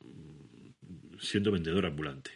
siendo 1.18 1.50
vendedor 1.50 1.86
ambulante. 1.86 2.32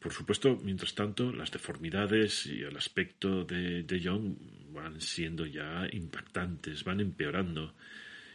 por 0.00 0.12
supuesto, 0.12 0.58
mientras 0.64 0.94
tanto, 0.94 1.32
las 1.32 1.52
deformidades 1.52 2.46
y 2.46 2.62
el 2.62 2.76
aspecto 2.76 3.44
de, 3.44 3.84
de 3.84 4.00
John 4.02 4.36
van 4.72 5.00
siendo 5.00 5.46
ya 5.46 5.86
impactantes, 5.92 6.82
van 6.84 7.00
empeorando. 7.00 7.74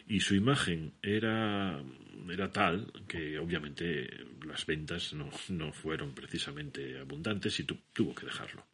Y 0.08 0.20
su 0.20 0.36
imagen 0.36 0.94
era, 1.02 1.82
era 2.30 2.52
tal 2.52 2.92
que 3.08 3.40
obviamente 3.40 4.10
las 4.46 4.66
ventas 4.66 5.14
no, 5.14 5.30
no 5.50 5.72
fueron 5.74 6.14
precisamente 6.14 7.00
abundantes 7.00 7.60
y 7.60 7.64
tuvo 7.64 8.16
que 8.16 8.26
dejarlo. 8.26 8.66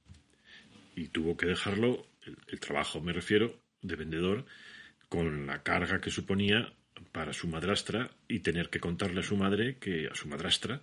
Y 0.96 1.08
tuvo 1.08 1.38
que 1.38 1.48
dejarlo, 1.48 2.06
el 2.48 2.60
trabajo 2.60 3.02
me 3.02 3.14
refiero, 3.14 3.60
de 3.82 3.96
vendedor, 3.96 4.46
con 5.10 5.48
la 5.48 5.64
carga 5.64 6.00
que 6.00 6.12
suponía 6.12 6.72
para 7.12 7.34
su 7.34 7.48
madrastra 7.48 8.12
y 8.28 8.40
tener 8.40 8.70
que 8.70 8.80
contarle 8.80 9.22
a 9.22 9.24
su 9.24 9.36
madre 9.36 9.78
que 9.78 10.08
a 10.08 10.16
su 10.16 10.28
madrastra 10.28 10.82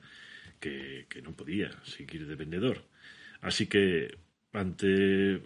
que, 0.61 1.07
no 1.22 1.33
podía 1.33 1.70
seguir 1.85 2.27
de 2.27 2.35
vendedor. 2.35 2.85
Así 3.41 3.66
que 3.66 4.18
ante 4.53 5.43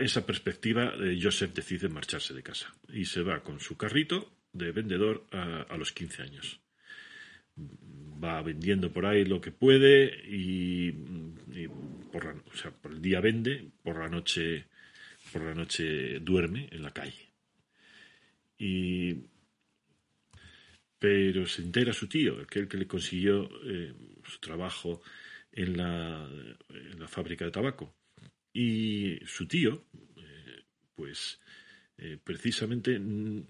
esa 0.00 0.26
perspectiva, 0.26 0.94
eh, 1.00 1.18
Joseph 1.20 1.54
decide 1.54 1.88
marcharse 1.88 2.34
de 2.34 2.42
casa 2.42 2.74
y 2.88 3.04
se 3.04 3.22
va 3.22 3.42
con 3.42 3.60
su 3.60 3.76
carrito 3.76 4.32
de 4.52 4.72
vendedor 4.72 5.26
a, 5.32 5.76
los 5.76 5.92
15 5.92 6.22
años. 6.22 6.60
Va 8.22 8.42
vendiendo 8.42 8.92
por 8.92 9.06
ahí 9.06 9.24
lo 9.24 9.40
que 9.40 9.50
puede 9.50 10.22
y, 10.26 10.92
por, 12.12 12.42
por 12.80 12.92
el 12.92 13.02
día 13.02 13.20
vende, 13.20 13.70
por 13.82 13.98
la 13.98 14.08
noche 14.08 14.66
por 15.32 15.42
la 15.42 15.54
noche 15.54 16.20
duerme 16.20 16.68
en 16.70 16.82
la 16.82 16.92
calle. 16.92 17.33
Y, 18.58 19.14
pero 20.98 21.46
se 21.46 21.62
entera 21.62 21.92
su 21.92 22.08
tío, 22.08 22.40
aquel 22.40 22.66
que 22.66 22.78
le 22.78 22.86
consiguió 22.86 23.48
eh, 23.66 23.92
su 24.26 24.38
trabajo 24.38 25.02
en 25.52 25.76
la, 25.76 26.26
en 26.68 26.98
la, 26.98 27.08
fábrica 27.08 27.44
de 27.44 27.50
tabaco. 27.50 27.94
Y 28.52 29.18
su 29.26 29.46
tío, 29.46 29.84
eh, 30.16 30.64
pues 30.94 31.40
eh, 31.98 32.18
precisamente 32.22 32.98
mm, 32.98 33.46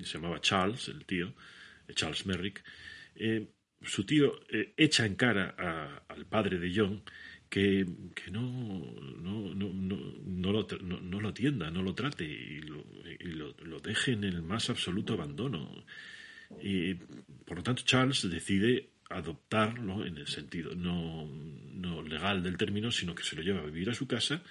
se 0.00 0.18
llamaba 0.18 0.40
Charles, 0.40 0.88
el 0.88 1.04
tío, 1.04 1.34
Charles 1.94 2.24
Merrick, 2.24 2.64
su 3.82 4.06
tío 4.06 4.40
echa 4.48 5.04
en 5.04 5.14
cara 5.16 6.04
al 6.08 6.24
padre 6.26 6.58
de 6.58 6.72
John 6.74 7.04
que, 7.54 7.86
no, 8.32 8.42
no, 9.22 9.54
no, 9.54 9.72
no, 9.72 10.52
lo, 10.52 10.66
no, 10.82 11.20
lo 11.20 11.28
atienda, 11.28 11.70
no 11.70 11.82
lo 11.82 11.94
trate 11.94 12.24
y, 12.24 12.60
lo, 12.62 12.84
lo, 13.62 13.78
deje 13.78 14.10
en 14.10 14.24
el 14.24 14.42
más 14.42 14.70
absoluto 14.70 15.12
abandono. 15.12 15.84
Y, 16.60 16.94
por 16.94 17.58
lo 17.58 17.62
tanto, 17.62 17.84
Charles 17.84 18.28
decide 18.28 18.88
adoptarlo 19.08 20.04
en 20.04 20.18
el 20.18 20.26
sentido 20.26 20.74
no, 20.74 21.26
no 21.26 22.02
legal 22.02 22.42
del 22.42 22.56
término, 22.56 22.90
sino 22.90 23.14
que 23.14 23.22
se 23.22 23.36
lo 23.36 23.42
lleva 23.42 23.60
a 23.60 23.66
vivir 23.66 23.88
a 23.88 23.94
su 23.94 24.08
casa 24.08 24.42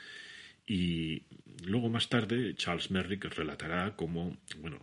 y 0.66 1.24
luego 1.66 1.90
más 1.90 2.08
tarde 2.08 2.56
Charles 2.56 2.90
Merrick 2.90 3.26
relatará 3.26 3.98
cómo, 3.98 4.38
bueno, 4.60 4.80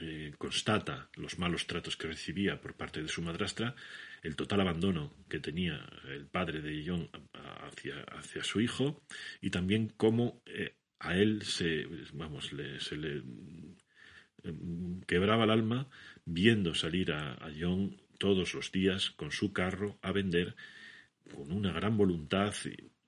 eh, 0.00 0.32
constata 0.36 1.08
los 1.14 1.38
malos 1.38 1.68
tratos 1.68 1.96
que 1.96 2.08
recibía 2.08 2.60
por 2.60 2.74
parte 2.74 3.00
de 3.00 3.08
su 3.08 3.22
madrastra 3.22 3.76
el 4.22 4.36
total 4.36 4.60
abandono 4.60 5.12
que 5.28 5.40
tenía 5.40 5.84
el 6.08 6.26
padre 6.26 6.60
de 6.60 6.84
John 6.86 7.08
hacia, 7.32 8.02
hacia 8.04 8.44
su 8.44 8.60
hijo 8.60 9.02
y 9.40 9.50
también 9.50 9.92
cómo 9.96 10.42
eh, 10.46 10.76
a 11.00 11.16
él 11.16 11.42
se, 11.42 11.86
vamos, 12.12 12.50
se 12.78 12.96
le 12.96 13.22
em, 14.44 15.00
quebraba 15.06 15.44
el 15.44 15.50
alma 15.50 15.88
viendo 16.24 16.74
salir 16.74 17.12
a, 17.12 17.50
John 17.58 18.00
todos 18.18 18.54
los 18.54 18.70
días 18.70 19.10
con 19.10 19.32
su 19.32 19.52
carro 19.52 19.98
a 20.02 20.12
vender 20.12 20.54
con 21.34 21.50
una 21.50 21.72
gran 21.72 21.96
voluntad, 21.96 22.54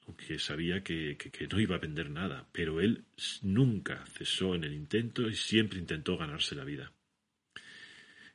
aunque 0.07 0.41
sabía 0.41 0.83
que, 0.83 1.17
no 1.51 1.61
iba 1.61 1.77
a 1.77 1.81
vender 1.81 2.11
nada, 2.11 2.49
pero 2.53 2.81
él 2.81 3.05
nunca 3.43 4.05
cesó 4.07 4.57
en 4.57 4.65
el 4.65 4.75
intento 4.75 5.29
y 5.29 5.37
siempre 5.37 5.79
intentó 5.79 6.17
ganarse 6.17 6.57
la 6.57 6.65
vida. 6.65 6.93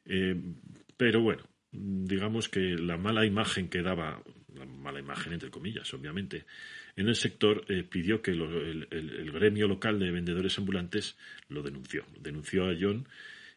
Eh, 0.05 0.36
pero 0.95 1.21
bueno, 1.21 1.43
digamos 1.72 2.49
que 2.49 2.59
la 2.59 2.97
mala 2.97 3.26
imagen 3.26 3.70
que 3.70 3.82
daba, 3.82 4.24
mala 4.67 4.99
imagen 4.99 5.34
entre 5.34 5.51
comillas, 5.51 5.93
obviamente, 5.93 6.45
en 6.95 7.07
el 7.07 7.15
sector 7.15 7.65
eh, 7.70 7.84
pidió 7.84 8.22
que 8.22 8.32
el, 8.32 9.32
gremio 9.32 9.67
local 9.67 9.99
de 9.99 10.11
vendedores 10.11 10.57
ambulantes 10.57 11.17
lo 11.47 11.61
denunció. 11.61 12.05
Denunció 12.20 12.70
a 12.70 12.76
John 12.80 13.07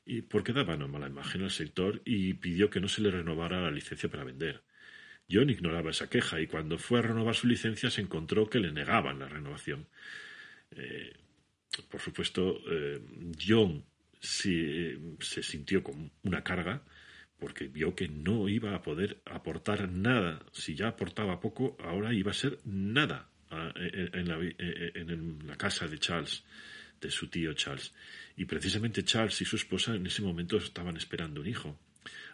y 0.05 0.23
porque 0.23 0.53
daba 0.53 0.75
una 0.75 0.87
mala 0.87 1.09
imagen 1.09 1.43
al 1.43 1.51
sector 1.51 2.03
y 2.05 2.35
pidió 2.35 2.71
que 2.71 2.81
no 2.81 2.89
se 2.89 3.03
le 3.03 3.11
renovara 3.11 3.61
la 3.63 3.71
licencia 3.71 4.11
para 4.11 4.25
vender. 4.25 4.63
John 5.31 5.51
ignoraba 5.51 5.91
esa 5.91 6.11
queja 6.11 6.41
y 6.41 6.47
cuando 6.47 6.79
fue 6.79 6.99
a 6.99 7.03
renovar 7.03 7.35
su 7.35 7.47
licencia 7.47 7.91
se 7.91 8.03
encontró 8.03 8.51
que 8.51 8.61
le 8.61 8.73
negaban 8.73 9.19
la 9.19 9.29
renovación. 9.29 9.87
Eh, 10.73 11.13
por 11.91 12.01
supuesto, 12.01 12.61
eh, 12.71 13.01
John 13.41 13.85
se 14.21 14.99
sintió 15.43 15.83
con 15.83 16.13
una 16.23 16.45
carga 16.45 16.83
porque 17.43 17.67
vio 17.67 17.93
que 17.97 18.07
no 18.07 18.49
iba 18.49 18.73
a 18.73 18.83
poder 18.83 19.21
aportar 19.25 19.91
nada. 19.91 20.47
Si 20.53 20.77
ya 20.77 20.87
aportaba 20.87 21.41
poco, 21.41 21.77
ahora 21.81 22.15
iba 22.15 22.31
a 22.31 22.35
ser 22.35 22.61
nada 22.65 23.29
en 23.75 24.29
la, 24.29 24.39
en 24.39 25.45
la 25.45 25.57
casa 25.57 25.89
de 25.89 25.99
Charles, 25.99 26.45
de 27.01 27.11
su 27.11 27.27
tío 27.27 27.53
Charles. 27.55 27.93
Y 28.37 28.45
precisamente 28.45 29.03
Charles 29.03 29.41
y 29.41 29.45
su 29.45 29.57
esposa 29.57 29.97
en 29.97 30.07
ese 30.07 30.23
momento 30.23 30.57
estaban 30.57 30.97
esperando 30.97 31.41
un 31.41 31.49
hijo. 31.49 31.81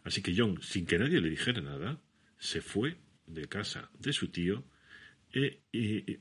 Así 0.05 0.21
que 0.21 0.35
John, 0.37 0.61
sin 0.61 0.85
que 0.85 0.99
nadie 0.99 1.23
le 1.23 1.31
dijera 1.31 1.63
nada, 1.63 1.99
se 2.37 2.61
fue 2.61 2.99
de 3.27 3.49
casa 3.49 3.89
de 3.99 4.13
su 4.13 4.29
tío 4.29 4.63
e, 5.33 5.63
e 5.73 6.21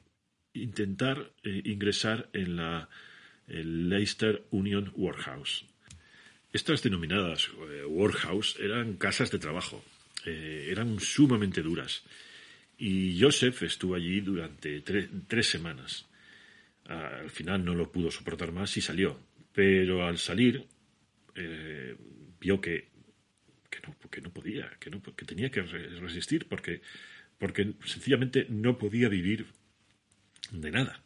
intentar 0.54 1.34
e, 1.44 1.62
ingresar 1.66 2.30
en 2.32 2.56
la 2.56 2.88
Leicester 3.48 4.48
Union 4.52 4.94
Workhouse. 4.96 5.66
Estas 6.54 6.82
denominadas 6.82 7.50
eh, 7.50 7.86
workhouse 7.86 8.58
eran 8.60 8.98
casas 8.98 9.32
de 9.32 9.40
trabajo, 9.40 9.84
eh, 10.26 10.68
eran 10.72 11.00
sumamente 11.00 11.62
duras 11.62 12.04
y 12.78 13.20
Joseph 13.20 13.64
estuvo 13.64 13.96
allí 13.96 14.22
durante 14.22 14.82
tres 14.82 15.48
semanas. 15.48 16.06
Al 16.86 17.30
final 17.30 17.66
no 17.66 17.76
lo 17.76 17.92
pudo 17.92 18.12
soportar 18.12 18.52
más 18.52 18.78
y 18.78 18.82
salió. 18.82 19.20
Pero 19.52 20.06
al 20.06 20.20
salir 20.20 20.66
eh, 21.36 21.96
vio 22.40 22.62
que, 22.62 22.90
que, 23.70 24.22
no, 24.22 24.32
podía, 24.32 24.70
que, 24.80 24.90
no, 24.90 25.02
que 25.02 25.26
tenía 25.26 25.50
que 25.50 25.64
resistir 25.64 26.48
porque, 26.48 26.82
porque 27.38 27.74
sencillamente 27.84 28.46
no 28.50 28.78
podía 28.78 29.10
vivir 29.10 29.48
de 30.52 30.72
nada. 30.72 31.04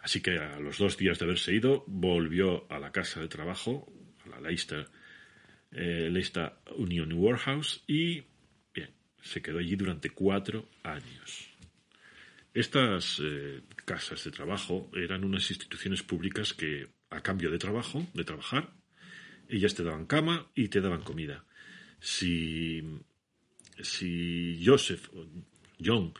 Así 0.00 0.20
que 0.20 0.38
a 0.38 0.58
los 0.58 0.78
dos 0.78 0.96
días 0.96 1.18
de 1.18 1.26
haberse 1.26 1.54
ido, 1.54 1.84
volvió 1.86 2.66
a 2.72 2.80
la 2.80 2.90
casa 2.90 3.20
de 3.20 3.28
trabajo, 3.28 3.92
la 4.40 4.48
Leicester, 4.48 4.88
eh, 5.72 6.10
Union 6.76 7.12
Warehouse, 7.12 7.82
y 7.86 8.24
se 9.22 9.40
quedó 9.40 9.58
allí 9.58 9.76
durante 9.76 10.10
cuatro 10.10 10.68
años. 10.82 11.48
Estas 12.52 13.20
eh, 13.22 13.62
casas 13.84 14.24
de 14.24 14.30
trabajo 14.30 14.90
eran 14.94 15.24
unas 15.24 15.48
instituciones 15.50 16.02
públicas 16.02 16.52
que, 16.52 16.88
a 17.10 17.22
cambio 17.22 17.50
de 17.50 17.58
trabajo, 17.58 18.06
de 18.12 18.24
trabajar, 18.24 18.72
ellas 19.48 19.74
te 19.74 19.84
daban 19.84 20.06
cama 20.06 20.50
y 20.54 20.68
te 20.68 20.80
daban 20.80 21.02
comida. 21.02 21.44
Si, 22.00 22.82
si 23.80 24.60
Joseph 24.64 25.08
John 25.82 26.12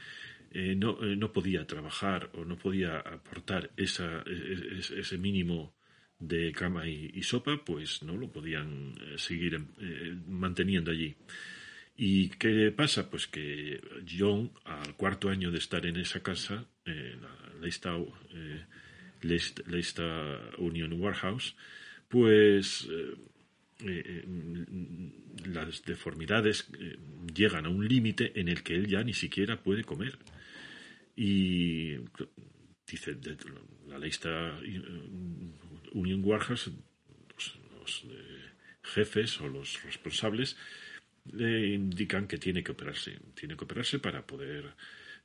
eh, 0.52 0.74
no, 0.76 0.98
no, 1.00 1.32
podía 1.32 1.66
trabajar 1.66 2.30
o 2.34 2.44
no 2.44 2.56
podía 2.56 2.98
aportar 2.98 3.70
esa, 3.76 4.22
ese 4.22 5.18
mínimo 5.18 5.74
de 6.22 6.52
cama 6.52 6.88
y, 6.88 7.22
sopa, 7.22 7.64
pues 7.64 8.02
no 8.02 8.16
lo 8.16 8.30
podían 8.30 8.94
seguir 9.16 9.60
manteniendo 10.26 10.90
allí. 10.90 11.14
¿Y 11.96 12.30
qué 12.30 12.72
pasa? 12.72 13.10
Pues 13.10 13.26
que 13.26 13.80
John, 14.08 14.50
al 14.64 14.96
cuarto 14.96 15.28
año 15.28 15.50
de 15.50 15.58
estar 15.58 15.84
en 15.86 15.96
esa 15.96 16.22
casa, 16.22 16.64
eh, 16.86 17.16
la 17.20 17.98
Leicester, 19.20 20.40
Union 20.58 20.92
Warehouse, 20.94 21.54
pues 22.08 22.88
eh, 22.90 23.14
eh, 23.84 24.24
las 25.46 25.84
deformidades 25.84 26.68
llegan 27.32 27.66
a 27.66 27.68
un 27.68 27.86
límite 27.86 28.32
en 28.40 28.48
el 28.48 28.62
que 28.62 28.74
él 28.74 28.88
ya 28.88 29.04
ni 29.04 29.14
siquiera 29.14 29.62
puede 29.62 29.84
comer. 29.84 30.18
Y 31.14 31.96
dice 32.86 33.16
la 33.86 33.98
Leicester 33.98 34.54
Union 35.94 36.22
Warehouse, 36.24 36.70
los 37.80 38.06
jefes 38.82 39.40
o 39.40 39.48
los 39.48 39.82
responsables 39.84 40.56
le 41.30 41.68
indican 41.68 42.26
que 42.26 42.38
tiene 42.38 42.62
que 42.62 42.72
operarse. 42.72 43.18
Tiene 43.34 43.56
que 43.56 43.64
operarse 43.64 43.98
para 43.98 44.26
poder 44.26 44.74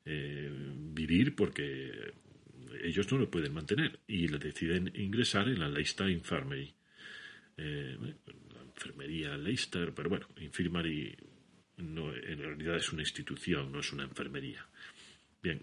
eh, 0.05 0.51
vivir 0.51 1.35
porque 1.35 2.13
ellos 2.83 3.11
no 3.11 3.17
lo 3.17 3.31
pueden 3.31 3.53
mantener 3.53 3.99
y 4.07 4.27
le 4.27 4.37
deciden 4.37 4.91
ingresar 4.95 5.47
en 5.47 5.59
la 5.59 5.69
Leicester 5.69 6.09
Infirmary. 6.09 6.73
Eh, 7.57 7.97
la 8.53 8.61
enfermería 8.61 9.37
Leicester, 9.37 9.93
pero 9.93 10.09
bueno, 10.09 10.27
Infirmary 10.39 11.15
no, 11.77 12.15
en 12.15 12.39
realidad 12.39 12.77
es 12.77 12.91
una 12.91 13.01
institución, 13.01 13.71
no 13.71 13.79
es 13.79 13.91
una 13.91 14.03
enfermería. 14.03 14.65
Bien, 15.41 15.61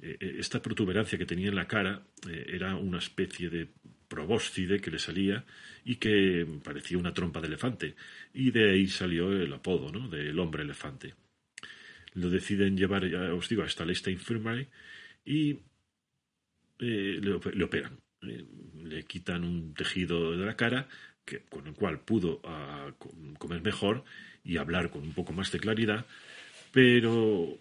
eh, 0.00 0.36
esta 0.38 0.62
protuberancia 0.62 1.18
que 1.18 1.26
tenía 1.26 1.48
en 1.48 1.56
la 1.56 1.66
cara 1.66 2.06
era 2.46 2.76
una 2.76 2.98
especie 2.98 3.50
de 3.50 3.68
probóscide 4.12 4.78
que 4.78 4.90
le 4.90 4.98
salía 4.98 5.42
y 5.86 5.96
que 5.96 6.46
parecía 6.62 6.98
una 6.98 7.14
trompa 7.14 7.40
de 7.40 7.46
elefante. 7.46 7.96
Y 8.34 8.50
de 8.50 8.70
ahí 8.70 8.86
salió 8.86 9.32
el 9.32 9.50
apodo, 9.50 9.90
¿no? 9.90 10.06
Del 10.06 10.38
hombre 10.38 10.64
elefante. 10.64 11.14
Lo 12.12 12.28
deciden 12.28 12.76
llevar, 12.76 13.08
ya 13.08 13.32
os 13.34 13.48
digo, 13.48 13.62
hasta 13.62 13.84
esta 13.84 14.10
Infirmary 14.10 14.68
y 15.24 15.52
eh, 16.78 17.20
le, 17.22 17.64
operan. 17.64 17.98
Eh, 18.20 18.44
le 18.84 19.02
quitan 19.04 19.44
un 19.44 19.72
tejido 19.72 20.36
de 20.36 20.44
la 20.44 20.56
cara 20.56 20.88
que, 21.24 21.40
con 21.44 21.66
el 21.66 21.72
cual 21.72 22.00
pudo 22.00 22.42
ah, 22.44 22.92
comer 23.38 23.62
mejor 23.62 24.04
y 24.44 24.58
hablar 24.58 24.90
con 24.90 25.02
un 25.02 25.14
poco 25.14 25.32
más 25.32 25.50
de 25.52 25.60
claridad, 25.60 26.04
pero 26.70 27.58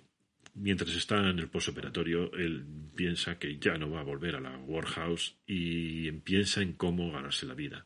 Mientras 0.53 0.93
está 0.95 1.29
en 1.29 1.39
el 1.39 1.47
posoperatorio, 1.47 2.33
él 2.33 2.65
piensa 2.93 3.39
que 3.39 3.57
ya 3.57 3.77
no 3.77 3.89
va 3.89 4.01
a 4.01 4.03
volver 4.03 4.35
a 4.35 4.41
la 4.41 4.57
Warehouse 4.57 5.37
y 5.47 6.11
piensa 6.11 6.61
en 6.61 6.73
cómo 6.73 7.11
ganarse 7.11 7.45
la 7.45 7.53
vida. 7.53 7.85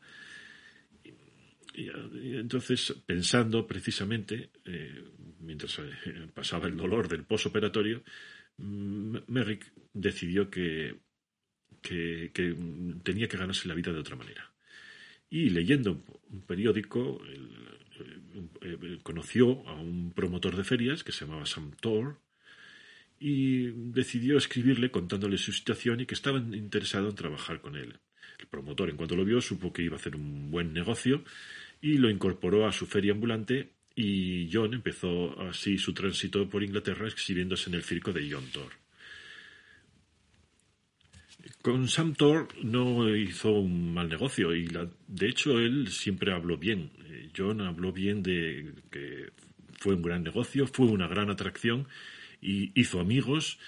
Y, 1.74 1.88
entonces, 2.36 2.92
pensando 3.06 3.66
precisamente, 3.66 4.50
eh, 4.64 5.04
mientras 5.40 5.78
eh, 5.78 6.28
pasaba 6.34 6.66
el 6.66 6.76
dolor 6.76 7.08
del 7.08 7.24
posoperatorio, 7.24 8.02
mm, 8.56 9.16
Merrick 9.28 9.72
decidió 9.92 10.50
que, 10.50 10.96
que, 11.82 12.32
tenía 13.04 13.28
que 13.28 13.36
ganarse 13.36 13.68
la 13.68 13.74
vida 13.74 13.92
de 13.92 14.00
otra 14.00 14.16
manera. 14.16 14.50
Y 15.30 15.50
leyendo 15.50 16.02
un 16.30 16.42
periódico, 16.42 17.20
conoció 19.02 19.66
a 19.68 19.74
un 19.74 20.12
promotor 20.12 20.56
de 20.56 20.64
ferias 20.64 21.04
que 21.04 21.12
se 21.12 21.24
llamaba 21.24 21.46
Sam 21.46 21.72
Thor, 21.80 22.20
y 23.18 23.68
decidió 23.92 24.36
escribirle 24.36 24.90
contándole 24.90 25.38
su 25.38 25.52
situación 25.52 26.00
y 26.00 26.06
que 26.06 26.14
estaba 26.14 26.38
interesado 26.38 27.08
en 27.08 27.14
trabajar 27.14 27.60
con 27.60 27.76
él. 27.76 27.98
El 28.38 28.46
promotor, 28.46 28.90
en 28.90 28.96
cuanto 28.96 29.16
lo 29.16 29.24
vio, 29.24 29.40
supo 29.40 29.72
que 29.72 29.82
iba 29.82 29.96
a 29.96 29.98
hacer 29.98 30.16
un 30.16 30.50
buen 30.50 30.72
negocio 30.72 31.24
y 31.80 31.98
lo 31.98 32.10
incorporó 32.10 32.66
a 32.66 32.72
su 32.72 32.86
feria 32.86 33.12
ambulante 33.12 33.72
y 33.94 34.50
John 34.52 34.74
empezó 34.74 35.40
así 35.40 35.78
su 35.78 35.94
tránsito 35.94 36.48
por 36.48 36.62
Inglaterra 36.62 37.08
exhibiéndose 37.08 37.70
en 37.70 37.76
el 37.76 37.82
circo 37.82 38.12
de 38.12 38.30
John 38.30 38.44
Thor. 38.52 38.72
Con 41.62 41.88
Sam 41.88 42.14
Thor 42.14 42.48
no 42.62 43.16
hizo 43.16 43.50
un 43.50 43.94
mal 43.94 44.08
negocio 44.08 44.54
y 44.54 44.68
de 45.08 45.28
hecho 45.28 45.58
él 45.58 45.88
siempre 45.88 46.32
habló 46.32 46.58
bien. 46.58 46.90
Eh, 47.06 47.30
John 47.36 47.60
habló 47.62 47.92
bien 47.92 48.22
de 48.22 48.74
que 48.90 49.30
fue 49.78 49.94
un 49.94 50.02
gran 50.02 50.22
negocio, 50.22 50.66
fue 50.66 50.86
una 50.86 51.08
gran 51.08 51.30
atracción 51.30 51.88
hizo 52.74 53.00
amigos, 53.00 53.58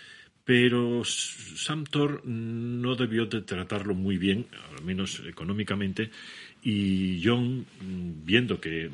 pero 0.45 1.03
Samtor 1.05 2.24
no 2.24 2.95
debió 2.95 3.26
de 3.26 3.43
tratarlo 3.43 3.95
muy 3.95 4.16
bien, 4.16 4.47
al 4.76 4.85
menos 4.85 5.22
económicamente, 5.26 6.11
y 6.62 7.20
John, 7.22 7.66
viendo 8.24 8.61
que 8.61 8.91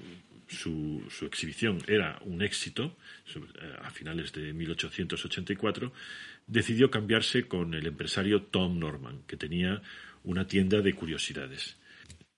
su, 0.49 1.03
su 1.11 1.27
exhibición 1.27 1.79
era 1.87 2.19
un 2.25 2.43
éxito, 2.43 2.97
a 3.83 3.91
finales 3.91 4.33
de 4.33 4.53
1884, 4.53 5.93
decidió 6.47 6.91
cambiarse 6.91 7.47
con 7.47 7.75
el 7.75 7.87
empresario 7.87 8.43
Tom 8.43 8.79
Norman, 8.79 9.23
que 9.27 9.37
tenía 9.37 9.83
una 10.25 10.47
tienda 10.47 10.81
de 10.81 10.93
curiosidades. 10.93 11.77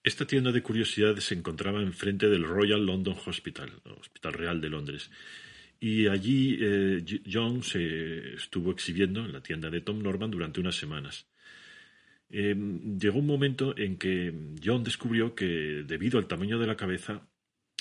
Esta 0.03 0.25
tienda 0.25 0.51
de 0.51 0.61
curiosidades 0.61 1.25
se 1.25 1.33
encontraba 1.33 1.81
enfrente 1.81 2.29
del 2.29 2.43
Royal 2.43 2.85
London 2.85 3.17
Hospital, 3.25 3.71
Hospital 3.99 4.33
Real 4.33 4.61
de 4.61 4.69
Londres, 4.69 5.11
y 5.79 6.07
allí 6.07 6.57
eh, 6.59 7.03
John 7.31 7.63
se 7.63 8.35
estuvo 8.35 8.71
exhibiendo 8.71 9.25
en 9.25 9.33
la 9.33 9.41
tienda 9.41 9.69
de 9.69 9.81
Tom 9.81 10.01
Norman 10.01 10.31
durante 10.31 10.59
unas 10.59 10.75
semanas. 10.75 11.27
Em, 12.29 12.99
llegó 12.99 13.19
un 13.19 13.27
momento 13.27 13.77
en 13.77 13.97
que 13.97 14.33
John 14.63 14.83
descubrió 14.83 15.33
que 15.33 15.83
debido 15.85 16.19
al 16.19 16.27
tamaño 16.27 16.59
de 16.59 16.67
la 16.67 16.75
cabeza, 16.75 17.21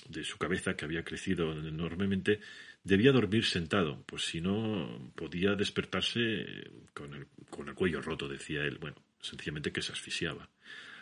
de 0.09 0.24
su 0.24 0.38
cabeza 0.38 0.76
que 0.76 0.84
había 0.84 1.05
crecido 1.05 1.53
enormemente, 1.53 2.40
debía 2.84 3.12
dormir 3.12 3.44
sentado, 3.44 4.05
pues 4.07 4.24
si 4.24 4.40
no 4.40 5.12
podía 5.16 5.55
despertarse 5.57 6.70
con 6.94 7.14
el, 7.14 7.26
con 7.51 7.68
el 7.68 7.74
cuello 7.74 8.01
roto, 8.01 8.28
decía 8.28 8.62
él. 8.64 8.78
Bueno, 8.78 8.97
sencillamente 9.20 9.72
que 9.72 9.82
se 9.82 9.92
asfixiaba. 9.92 10.49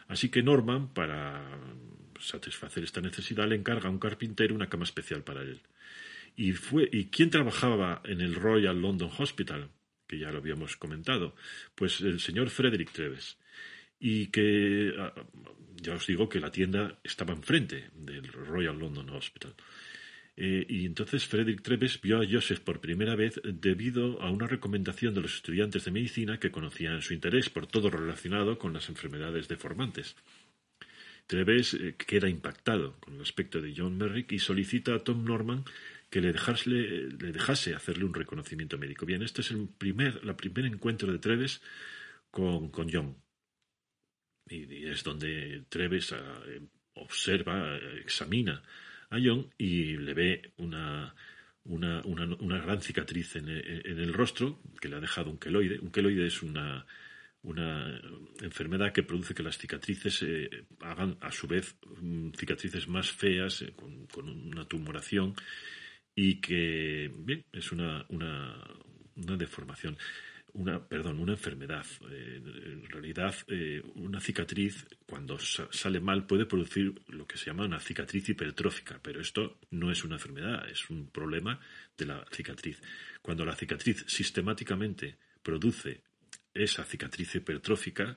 Así 0.09 0.31
que 0.31 0.43
Norman, 0.43 0.93
para 0.93 1.43
satisfacer 2.21 2.85
esta 2.85 3.01
necesidad, 3.01 3.49
le 3.49 3.57
encarga 3.57 3.89
a 3.89 3.93
un 3.93 3.99
carpintero 3.99 4.55
una 4.55 4.69
cama 4.69 4.85
especial 4.85 5.23
para 5.23 5.43
él. 5.43 5.61
¿Y, 6.37 6.53
fue, 6.53 6.89
¿Y 6.93 7.07
quién 7.07 7.31
trabajaba 7.31 8.03
en 8.05 8.21
el 8.21 8.35
Royal 8.35 8.81
London 8.81 9.11
Hospital? 9.19 9.71
Que 10.07 10.19
ya 10.19 10.31
lo 10.31 10.39
habíamos 10.39 10.77
comentado. 10.77 11.35
Pues 11.75 12.01
el 12.01 12.21
señor 12.21 12.51
Frederick 12.51 12.93
Treves. 12.93 13.39
Y 14.01 14.27
que 14.29 14.93
ah, 14.99 15.15
ya 15.77 15.95
os 15.95 16.07
digo 16.07 16.29
que 16.29 16.41
la 16.41 16.51
tienda 16.51 16.99
estaba 17.05 17.33
enfrente 17.33 17.91
del 17.95 18.27
Royal 18.29 18.79
London 18.79 19.11
Hospital. 19.11 19.55
Eh, 20.37 20.67
y 20.69 20.85
entonces 20.85 21.27
Frederick 21.27 21.63
Treves 21.63 22.01
vio 22.01 22.21
a 22.21 22.27
Joseph 22.29 22.61
por 22.61 22.81
primera 22.81 23.15
vez 23.15 23.41
debido 23.45 24.21
a 24.21 24.31
una 24.31 24.49
recomendación 24.49 25.15
de 25.15 25.21
los 25.21 25.37
estudiantes 25.37 25.85
de 25.85 25.93
medicina 25.93 26.41
que 26.41 26.51
conocían 26.51 27.03
su 27.03 27.15
interés 27.15 27.51
por 27.51 27.69
todo 27.69 27.89
relacionado 27.89 28.59
con 28.59 28.73
las 28.73 28.89
enfermedades 28.89 29.47
deformantes. 29.47 30.17
Treves 31.27 31.75
eh, 31.75 31.95
queda 31.97 32.29
impactado 32.29 32.99
con 33.01 33.15
el 33.15 33.23
aspecto 33.23 33.61
de 33.61 33.75
John 33.77 33.97
Merrick 33.97 34.33
y 34.33 34.39
solicita 34.39 34.95
a 34.95 35.05
Tom 35.05 35.25
Norman 35.25 35.65
que 36.11 36.21
le, 36.21 36.33
le 36.33 37.33
dejase 37.33 37.75
hacerle 37.75 38.05
un 38.05 38.15
reconocimiento 38.15 38.79
médico. 38.79 39.07
Bien, 39.07 39.23
este 39.23 39.41
es 39.41 39.51
el 39.51 39.69
primer, 39.69 40.21
primer 40.37 40.67
encuentro 40.67 41.13
de 41.13 41.19
Treves 41.19 41.61
con, 42.31 42.71
con 42.71 42.91
John. 42.91 43.17
Y, 44.49 44.87
es 44.87 45.03
donde 45.03 45.65
Treves 45.69 46.13
ah, 46.13 46.43
observa, 46.95 47.77
examina 47.77 48.63
a 49.11 49.19
John 49.23 49.51
y 49.59 49.97
le 49.97 50.15
ve 50.15 50.53
una, 50.59 51.15
una, 51.65 52.03
una, 52.05 52.59
gran 52.59 52.81
cicatriz 52.81 53.37
en 53.37 53.49
el, 53.49 54.13
rostro 54.13 54.61
que 54.81 54.89
le 54.89 54.97
ha 54.97 55.01
dejado 55.01 55.31
un 55.31 55.39
queloide. 55.39 55.79
Un 55.79 55.91
queloide 55.91 56.27
es 56.27 56.43
una, 56.43 56.87
una 57.43 58.01
enfermedad 58.43 58.93
que 58.93 59.03
produce 59.03 59.35
que 59.35 59.43
las 59.43 59.59
cicatrices 59.59 60.23
eh, 60.23 60.67
hagan 60.81 61.17
a 61.21 61.31
su 61.31 61.47
vez 61.47 61.77
mm, 62.01 62.31
cicatrices 62.31 62.89
más 62.89 63.11
feas, 63.11 63.63
eh, 63.63 63.73
con, 63.75 64.29
una 64.29 64.67
tumoración 64.67 65.35
y 66.15 66.41
que 66.41 67.13
bien, 67.17 67.45
es 67.53 67.73
una, 67.73 68.05
una, 68.09 68.63
una 69.17 69.37
deformación 69.37 69.97
una, 70.55 70.81
perdón, 70.87 71.19
una 71.19 71.33
enfermedad. 71.33 71.85
Eh, 72.11 72.41
en 72.45 72.89
realidad, 72.89 73.35
eh, 73.49 73.83
una 73.97 74.21
cicatriz, 74.21 74.87
cuando 75.07 75.39
sale 75.39 76.01
mal, 76.01 76.27
puede 76.27 76.47
producir 76.47 76.95
lo 77.09 77.27
que 77.27 77.37
se 77.37 77.47
llama 77.47 77.67
una 77.67 77.81
cicatriz 77.81 78.29
hipertrófica, 78.29 79.01
pero 79.03 79.21
esto 79.21 79.59
no 79.71 79.91
es 79.91 80.05
una 80.05 80.15
enfermedad, 80.15 80.69
es 80.69 80.89
un 80.91 81.11
problema 81.11 81.61
de 81.99 82.07
la 82.07 82.25
cicatriz. 82.31 82.81
Cuando 83.21 83.45
la 83.45 83.57
cicatriz 83.57 84.05
sistemáticamente 84.07 85.19
produce 85.43 86.03
esa 86.53 86.85
cicatriz 86.85 87.35
hipertrófica, 87.35 88.17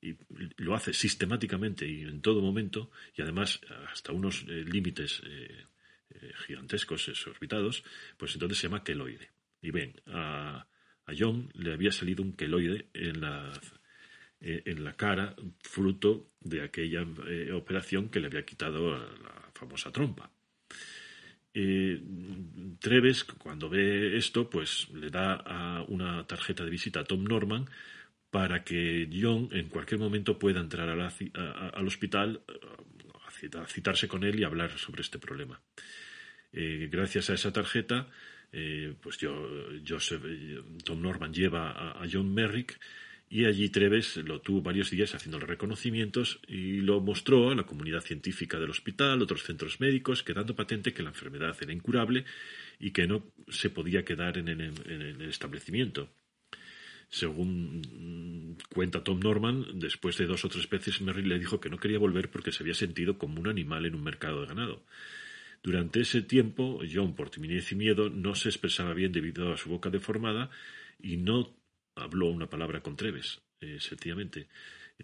y 0.00 0.16
lo 0.56 0.74
hace 0.74 0.92
sistemáticamente 0.92 1.86
y 1.86 2.02
en 2.02 2.22
todo 2.22 2.40
momento, 2.40 2.90
y 3.16 3.22
además 3.22 3.60
hasta 3.92 4.12
unos 4.12 4.44
eh, 4.48 4.64
límites 4.64 5.22
gigantescos, 6.46 7.08
exorbitados, 7.08 7.84
pues 8.16 8.34
entonces 8.34 8.58
se 8.58 8.68
llama 8.68 8.84
queloide. 8.84 9.30
Y 9.60 9.70
ven, 9.70 9.94
a 10.06 10.66
a 11.06 11.12
John 11.18 11.50
le 11.54 11.72
había 11.72 11.92
salido 11.92 12.22
un 12.22 12.32
queloide 12.32 12.86
en 12.94 13.20
la, 13.20 13.52
eh, 14.40 14.62
en 14.66 14.84
la 14.84 14.94
cara, 14.94 15.34
fruto 15.60 16.30
de 16.40 16.62
aquella 16.62 17.04
eh, 17.26 17.52
operación 17.52 18.08
que 18.08 18.20
le 18.20 18.26
había 18.26 18.44
quitado 18.44 18.92
la 18.92 19.50
famosa 19.54 19.90
trompa. 19.90 20.30
Eh, 21.54 22.00
Treves, 22.78 23.24
cuando 23.24 23.68
ve 23.68 24.16
esto, 24.16 24.48
pues 24.48 24.88
le 24.90 25.10
da 25.10 25.84
una 25.88 26.26
tarjeta 26.26 26.64
de 26.64 26.70
visita 26.70 27.00
a 27.00 27.04
Tom 27.04 27.24
Norman 27.24 27.66
para 28.30 28.64
que 28.64 29.10
John 29.12 29.50
en 29.52 29.68
cualquier 29.68 30.00
momento 30.00 30.38
pueda 30.38 30.60
entrar 30.60 30.88
al 30.88 31.86
hospital 31.86 32.42
citarse 33.66 34.08
con 34.08 34.24
él 34.24 34.38
y 34.40 34.44
hablar 34.44 34.78
sobre 34.78 35.02
este 35.02 35.18
problema. 35.18 35.60
gracias 36.52 37.30
a 37.30 37.34
esa 37.34 37.52
tarjeta, 37.52 38.08
eh, 38.52 38.94
pues 39.00 39.16
yo, 39.16 39.48
eh, 39.48 40.62
Tom 40.84 41.00
Norman 41.00 41.32
lleva 41.32 41.92
a, 41.92 42.06
John 42.10 42.32
Merrick 42.34 42.78
y 43.30 43.46
allí 43.46 43.70
Treves 43.70 44.18
lo 44.18 44.42
tuvo 44.42 44.60
varios 44.60 44.90
días 44.90 45.14
haciendo 45.14 45.40
reconocimientos 45.40 46.38
y 46.46 46.82
lo 46.82 47.00
mostró 47.00 47.50
a 47.50 47.54
la 47.54 47.64
comunidad 47.64 48.02
científica 48.02 48.60
del 48.60 48.68
hospital, 48.68 49.22
otros 49.22 49.42
centros 49.44 49.80
médicos, 49.80 50.22
quedando 50.22 50.54
patente 50.54 50.92
que 50.92 51.02
la 51.02 51.08
enfermedad 51.08 51.56
era 51.62 51.72
incurable 51.72 52.26
y 52.78 52.90
que 52.90 53.06
no 53.06 53.32
se 53.48 53.70
podía 53.70 54.04
quedar 54.04 54.36
en 54.36 54.48
el, 54.48 55.22
establecimiento. 55.22 56.10
Según 57.12 58.56
cuenta 58.74 59.04
Tom 59.04 59.20
Norman, 59.20 59.78
después 59.78 60.16
de 60.16 60.24
dos 60.24 60.46
o 60.46 60.48
tres 60.48 60.66
veces 60.66 61.02
Merrick 61.02 61.26
le 61.26 61.38
dijo 61.38 61.60
que 61.60 61.68
no 61.68 61.76
quería 61.76 61.98
volver 61.98 62.30
porque 62.30 62.52
se 62.52 62.62
había 62.62 62.72
sentido 62.72 63.18
como 63.18 63.38
un 63.38 63.48
animal 63.48 63.84
en 63.84 63.94
un 63.94 64.02
mercado 64.02 64.40
de 64.40 64.46
ganado. 64.46 64.82
Durante 65.62 66.00
ese 66.00 66.22
tiempo, 66.22 66.80
John, 66.90 67.14
por 67.14 67.28
timidez 67.28 67.70
y 67.70 67.74
miedo, 67.74 68.08
no 68.08 68.34
se 68.34 68.48
expresaba 68.48 68.94
bien 68.94 69.12
debido 69.12 69.52
a 69.52 69.58
su 69.58 69.68
boca 69.68 69.90
deformada 69.90 70.48
y 70.98 71.18
no 71.18 71.54
habló 71.96 72.28
una 72.28 72.48
palabra 72.48 72.80
con 72.80 72.96
Treves, 72.96 73.42
eh, 73.60 73.76
sencillamente. 73.78 74.48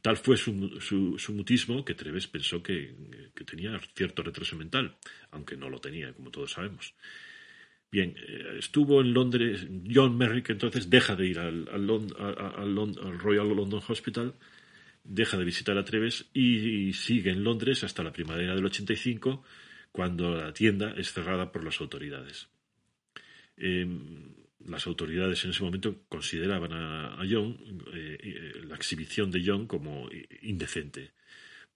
Tal 0.01 0.17
fue 0.17 0.39
su, 0.39 0.81
su, 0.81 1.33
mutismo 1.35 1.85
que 1.85 1.95
Treves 1.95 2.27
pensó 2.27 2.63
que, 2.63 2.95
tenía 3.45 3.79
cierto 3.95 4.23
retraso 4.23 4.57
mental, 4.57 4.97
aunque 5.31 5.59
no 5.59 5.69
lo 5.69 5.79
tenía, 5.79 6.15
como 6.15 6.31
todos 6.31 6.53
sabemos. 6.53 6.95
Bien, 7.91 8.15
eh, 8.19 8.57
estuvo 8.59 9.01
en 9.01 9.15
Londres. 9.15 9.67
John 9.91 10.17
Merrick 10.17 10.51
entonces 10.51 10.91
deja 10.91 11.17
de 11.17 11.27
ir 11.27 11.39
al, 11.39 11.69
al, 11.69 13.19
Royal 13.19 13.49
London 13.49 13.83
Hospital, 13.89 14.35
deja 15.05 15.39
de 15.39 15.45
visitar 15.45 15.79
a 15.79 15.85
Treves 15.85 16.29
y, 16.35 16.93
sigue 16.93 17.31
en 17.31 17.45
Londres 17.45 17.85
hasta 17.85 18.03
la 18.03 18.13
primavera 18.13 18.55
del 18.55 18.67
85 18.67 19.43
cuando 19.91 20.35
la 20.37 20.53
tienda 20.53 20.95
es 20.97 21.13
cerrada 21.13 21.51
por 21.51 21.65
las 21.65 21.81
autoridades. 21.81 22.49
Em, 23.57 24.35
las 24.67 24.87
autoridades 24.87 25.45
en 25.45 25.51
ese 25.51 25.63
momento 25.63 26.05
consideraban 26.09 26.73
a, 26.75 27.19
John, 27.29 27.57
eh, 27.95 28.19
eh, 28.23 28.53
la 28.65 28.77
exhibición 28.77 29.31
de 29.31 29.43
John 29.45 29.67
como 29.67 30.11
indecente, 30.43 31.13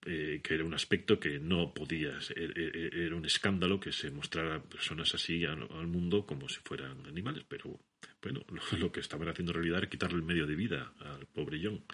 eh, 0.05 0.41
que 0.43 0.55
era 0.55 0.65
un 0.65 0.75
aspecto 0.75 1.21
que 1.21 1.39
no 1.39 1.73
podía, 1.73 2.21
ser, 2.21 2.59
era 2.59 3.15
un 3.15 3.25
escándalo 3.25 3.79
que 3.79 3.93
se 3.93 4.11
mostrara 4.11 4.61
personas 4.61 5.15
así 5.15 5.45
al, 5.45 5.87
mundo 5.87 6.27
como 6.27 6.49
si 6.49 6.59
fueran 6.65 7.07
animales, 7.07 7.45
pero 7.49 7.79
bueno, 8.21 8.45
lo, 8.79 8.91
que 8.91 9.01
estaban 9.01 9.29
haciendo 9.29 9.53
en 9.53 9.57
realidad 9.57 9.79
era 9.79 9.89
quitarle 9.89 10.17
el 10.17 10.25
medio 10.25 10.47
de 10.47 10.57
vida 10.57 10.93
al 10.99 11.27
pobre 11.27 11.61
John. 11.63 11.85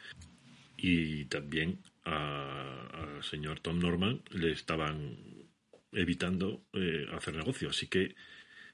Y 0.76 1.24
también 1.26 1.80
al 2.04 3.22
señor 3.22 3.60
Tom 3.60 3.78
Norman 3.78 4.22
le 4.30 4.52
estaban 4.52 5.16
evitando 5.92 6.64
eh, 6.72 7.06
hacer 7.12 7.34
negocio. 7.36 7.70
Así 7.70 7.88
que, 7.88 8.14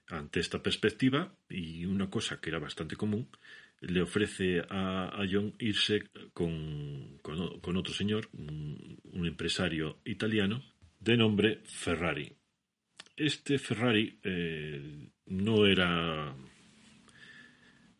ante 0.08 0.40
esta 0.40 0.62
perspectiva, 0.62 1.34
y 1.48 1.86
una 1.86 2.10
cosa 2.10 2.40
que 2.40 2.50
era 2.50 2.58
bastante 2.58 2.96
común, 2.96 3.28
le 3.88 4.02
ofrece 4.02 4.62
a, 4.68 5.24
John 5.30 5.54
irse 5.58 6.04
con, 6.32 7.18
con, 7.22 7.76
otro 7.76 7.92
señor, 7.92 8.28
un, 8.32 9.26
empresario 9.26 9.98
italiano, 10.04 10.62
de 11.00 11.16
nombre 11.16 11.60
Ferrari. 11.64 12.32
Este 13.16 13.58
Ferrari 13.58 14.18
eh, 14.22 15.08
no 15.26 15.66
era 15.66 16.34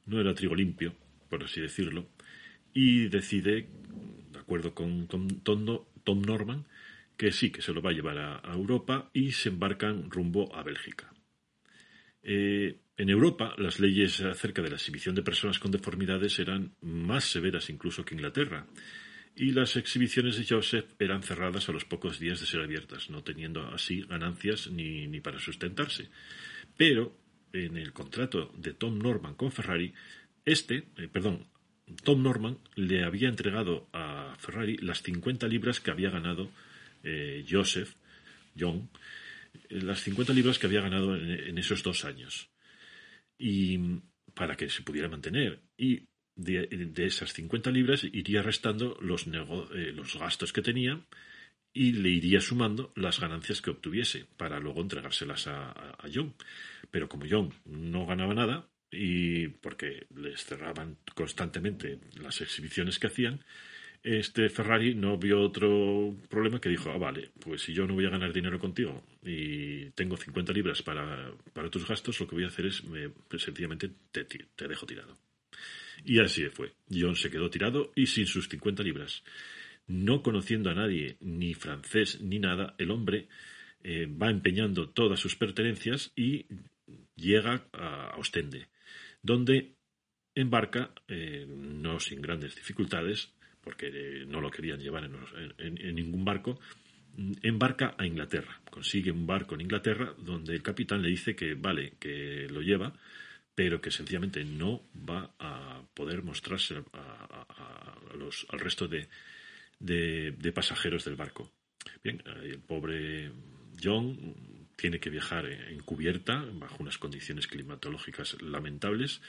no 0.06 0.20
era 0.20 0.34
trigo 0.34 0.54
limpio, 0.54 0.94
por 1.28 1.44
así 1.44 1.60
decirlo, 1.60 2.08
y 2.72 3.08
decide, 3.08 3.68
de 4.32 4.38
acuerdo 4.38 4.74
con 4.74 5.08
Tom 5.08 6.22
Norman, 6.22 6.66
que 7.16 7.32
sí, 7.32 7.50
que 7.50 7.62
se 7.62 7.72
lo 7.72 7.80
va 7.80 7.90
a 7.90 7.94
llevar 7.94 8.18
a, 8.18 8.52
Europa 8.52 9.10
y 9.12 9.32
se 9.32 9.48
embarcan 9.48 10.10
rumbo 10.10 10.54
a 10.54 10.62
Bélgica. 10.62 11.12
Eh, 12.22 12.80
en 12.96 13.10
Europa, 13.10 13.54
las 13.58 13.80
leyes 13.80 14.20
acerca 14.20 14.62
de 14.62 14.70
la 14.70 14.76
exhibición 14.76 15.14
de 15.14 15.22
personas 15.22 15.58
con 15.58 15.70
deformidades 15.70 16.38
eran 16.38 16.74
más 16.80 17.24
severas 17.24 17.70
incluso 17.70 18.04
que 18.04 18.14
Inglaterra, 18.14 18.66
y 19.36 19.50
las 19.50 19.76
exhibiciones 19.76 20.36
de 20.36 20.46
Joseph 20.48 20.92
eran 20.98 21.22
cerradas 21.22 21.68
a 21.68 21.72
los 21.72 21.84
pocos 21.84 22.20
días 22.20 22.40
de 22.40 22.46
ser 22.46 22.60
abiertas, 22.60 23.10
no 23.10 23.24
teniendo 23.24 23.66
así 23.68 24.02
ganancias 24.02 24.70
ni, 24.70 25.08
ni 25.08 25.20
para 25.20 25.40
sustentarse. 25.40 26.08
Pero 26.76 27.16
en 27.52 27.76
el 27.76 27.92
contrato 27.92 28.52
de 28.56 28.74
Tom 28.74 28.98
Norman 28.98 29.34
con 29.34 29.50
Ferrari, 29.50 29.92
este, 30.44 30.84
eh, 30.96 31.08
perdón, 31.10 31.46
Tom 32.02 32.22
Norman 32.22 32.58
le 32.76 33.04
había 33.04 33.28
entregado 33.28 33.88
a 33.92 34.34
Ferrari 34.38 34.76
las 34.78 35.02
50 35.02 35.46
libras 35.48 35.80
que 35.80 35.90
había 35.90 36.10
ganado 36.10 36.50
eh, 37.02 37.44
Joseph, 37.48 37.94
John, 38.58 38.88
eh, 39.68 39.80
las 39.82 40.00
50 40.00 40.32
libras 40.32 40.58
que 40.58 40.66
había 40.66 40.80
ganado 40.80 41.16
en, 41.16 41.58
esos 41.58 41.82
dos 41.82 42.04
años. 42.04 42.48
Y 43.38 44.00
para 44.34 44.56
que 44.56 44.68
se 44.68 44.82
pudiera 44.82 45.08
mantener. 45.08 45.60
Y 45.76 46.08
de, 46.36 46.92
esas 46.96 47.32
50 47.32 47.70
libras 47.70 48.04
iría 48.04 48.42
restando 48.42 48.96
los, 49.00 49.26
eh, 49.26 49.92
los 49.94 50.18
gastos 50.18 50.52
que 50.52 50.62
tenía 50.62 51.00
y 51.72 51.92
le 51.92 52.10
iría 52.10 52.40
sumando 52.40 52.92
las 52.96 53.20
ganancias 53.20 53.60
que 53.60 53.70
obtuviese 53.70 54.26
para 54.36 54.60
luego 54.60 54.80
entregárselas 54.80 55.46
a, 55.48 55.70
a 55.70 56.08
John. 56.12 56.34
Pero 56.90 57.08
como 57.08 57.26
John 57.28 57.52
no 57.64 58.06
ganaba 58.06 58.34
nada, 58.34 58.68
y 58.94 59.48
porque 59.48 60.06
les 60.14 60.44
cerraban 60.44 60.98
constantemente 61.14 61.98
las 62.20 62.40
exhibiciones 62.40 62.98
que 62.98 63.08
hacían, 63.08 63.44
este 64.04 64.50
Ferrari 64.50 64.94
no 64.94 65.16
vio 65.16 65.40
otro 65.40 66.14
problema 66.28 66.60
que 66.60 66.68
dijo, 66.68 66.90
ah, 66.90 66.98
vale, 66.98 67.30
pues 67.40 67.62
si 67.62 67.72
yo 67.72 67.86
no 67.86 67.94
voy 67.94 68.04
a 68.04 68.10
ganar 68.10 68.32
dinero 68.34 68.58
contigo 68.58 69.02
y 69.22 69.86
tengo 69.92 70.16
50 70.16 70.52
libras 70.52 70.82
para, 70.82 71.32
para 71.54 71.70
tus 71.70 71.88
gastos, 71.88 72.20
lo 72.20 72.28
que 72.28 72.34
voy 72.34 72.44
a 72.44 72.48
hacer 72.48 72.66
es, 72.66 72.84
me, 72.84 73.10
sencillamente, 73.38 73.90
te, 74.12 74.24
te 74.24 74.68
dejo 74.68 74.84
tirado. 74.84 75.16
Y 76.04 76.20
así 76.20 76.44
fue. 76.50 76.72
John 76.90 77.16
se 77.16 77.30
quedó 77.30 77.48
tirado 77.48 77.92
y 77.94 78.06
sin 78.06 78.26
sus 78.26 78.48
50 78.48 78.82
libras. 78.82 79.22
No 79.86 80.22
conociendo 80.22 80.68
a 80.68 80.74
nadie, 80.74 81.16
ni 81.20 81.54
francés 81.54 82.20
ni 82.20 82.38
nada, 82.38 82.74
el 82.78 82.90
hombre 82.90 83.28
eh, 83.82 84.06
va 84.06 84.30
empeñando 84.30 84.90
todas 84.90 85.18
sus 85.18 85.36
pertenencias 85.36 86.12
y 86.14 86.46
llega 87.16 87.66
a 87.72 88.16
Ostende, 88.18 88.68
donde 89.22 89.76
embarca, 90.34 90.90
eh, 91.08 91.46
no 91.48 92.00
sin 92.00 92.20
grandes 92.20 92.56
dificultades, 92.56 93.33
porque 93.64 93.88
eh, 93.92 94.26
no 94.26 94.40
lo 94.40 94.50
querían 94.50 94.78
llevar 94.78 95.10
en, 95.58 95.94
ningún 95.94 96.24
barco, 96.24 96.60
embarca 97.42 97.94
a 97.98 98.06
Inglaterra. 98.06 98.60
Consigue 98.70 99.10
un 99.10 99.26
barco 99.26 99.54
en 99.54 99.62
Inglaterra 99.62 100.14
donde 100.18 100.54
el 100.54 100.62
capitán 100.62 101.02
le 101.02 101.08
dice 101.08 101.34
que 101.34 101.54
vale, 101.54 101.94
que 101.98 102.46
lo 102.50 102.60
lleva, 102.60 102.92
pero 103.54 103.80
que 103.80 103.90
sencillamente 103.90 104.44
no 104.44 104.82
va 105.08 105.34
a 105.38 105.82
poder 105.94 106.22
mostrarse 106.22 106.76
al 108.48 108.60
resto 108.60 108.86
de, 108.88 109.08
de, 109.78 110.52
pasajeros 110.52 111.04
del 111.04 111.16
barco. 111.16 111.50
Bien, 112.02 112.22
el 112.42 112.58
pobre 112.58 113.30
John 113.82 114.34
tiene 114.76 114.98
que 114.98 115.10
viajar 115.10 115.46
en 115.46 115.80
cubierta, 115.80 116.44
bajo 116.54 116.76
unas 116.80 116.98
condiciones 116.98 117.46
climatológicas 117.46 118.40
lamentables, 118.42 119.20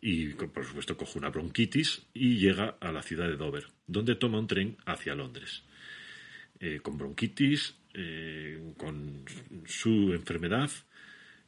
y 0.00 0.28
por 0.28 0.64
supuesto 0.64 0.96
coge 0.96 1.18
una 1.18 1.30
bronquitis 1.30 2.06
y 2.14 2.38
llega 2.38 2.76
a 2.80 2.92
la 2.92 3.02
ciudad 3.02 3.28
de 3.28 3.36
Dover, 3.36 3.66
donde 3.86 4.14
toma 4.14 4.38
un 4.38 4.46
tren 4.46 4.76
hacia 4.86 5.14
Londres. 5.14 5.62
Eh, 6.58 6.80
con 6.82 6.96
bronquitis, 6.98 7.74
eh, 7.94 8.72
con 8.76 9.24
su 9.66 10.12
enfermedad, 10.12 10.70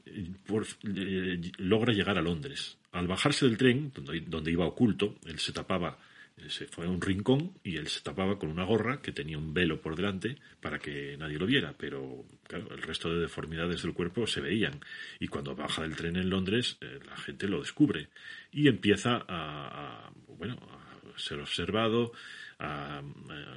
eh, 0.07 1.51
logra 1.59 1.93
llegar 1.93 2.19
a 2.19 2.23
Londres. 2.23 2.79
Al 2.93 3.07
bajarse 3.07 3.47
del 3.47 3.57
tren, 3.57 3.93
donde, 3.95 4.21
donde 4.21 4.53
iba 4.53 4.67
oculto, 4.67 5.19
él 5.27 5.39
se 5.39 5.53
tapaba 5.53 5.99
se 6.49 6.67
fue 6.67 6.87
a 6.87 6.89
un 6.89 7.01
rincón 7.01 7.53
y 7.63 7.77
él 7.77 7.89
se 7.89 8.01
tapaba 8.01 8.39
con 8.39 8.51
una 8.51 8.65
gorra 8.65 9.01
que 9.01 9.13
tenía 9.13 9.39
un 9.39 9.55
velo 9.55 9.81
por 9.81 9.97
delante 9.97 10.37
para 10.61 10.79
que 10.79 11.17
nadie 11.17 11.39
lo 11.39 11.47
viera, 11.47 11.75
pero 11.77 12.25
claro, 12.45 12.73
el 12.75 12.83
resto 12.83 13.13
de 13.13 13.21
deformidades 13.21 13.83
del 13.83 13.95
cuerpo 13.95 14.27
se 14.27 14.41
veían. 14.41 14.81
Y 15.21 15.29
cuando 15.29 15.55
baja 15.55 15.83
del 15.83 15.97
tren 15.97 16.17
en 16.17 16.31
Londres 16.31 16.79
eh, 16.81 16.99
la 17.07 17.17
gente 17.17 17.49
lo 17.49 17.61
descubre 17.61 18.09
y 18.51 18.69
empieza 18.69 19.25
a, 19.29 20.11
bueno, 20.29 20.55
a 20.55 21.19
ser 21.19 21.41
observado, 21.41 22.13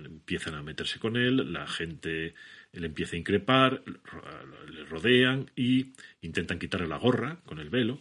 empiezan 0.03 0.56
a 0.56 0.64
meterse 0.64 0.99
con 0.99 1.16
él, 1.16 1.53
la 1.53 1.68
gente 1.68 2.34
le 2.74 2.88
empieza 2.88 3.16
a 3.16 3.20
increpar, 3.20 3.84
le 4.72 4.84
rodean 4.86 5.52
y 5.56 5.94
intentan 6.22 6.60
quitarle 6.60 6.88
la 6.88 6.98
gorra 6.98 7.38
con 7.45 7.60
el 7.60 7.70
velo 7.70 7.99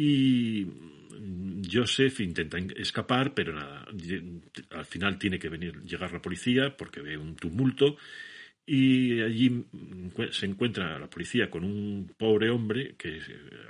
y 0.00 0.64
Joseph 1.68 2.20
intenta 2.20 2.56
escapar, 2.76 3.34
pero 3.34 3.52
nada, 3.52 3.84
al 4.70 4.84
final 4.84 5.18
tiene 5.18 5.40
que 5.40 5.48
venir, 5.48 5.82
llegar 5.82 6.12
la 6.12 6.22
policía 6.22 6.76
porque 6.76 7.00
ve 7.00 7.18
un 7.18 7.34
tumulto 7.34 7.96
y 8.64 9.20
allí 9.22 9.64
se 10.30 10.46
encuentra 10.46 11.00
la 11.00 11.10
policía 11.10 11.50
con 11.50 11.64
un 11.64 12.14
pobre 12.16 12.48
hombre 12.50 12.94
que 12.96 13.20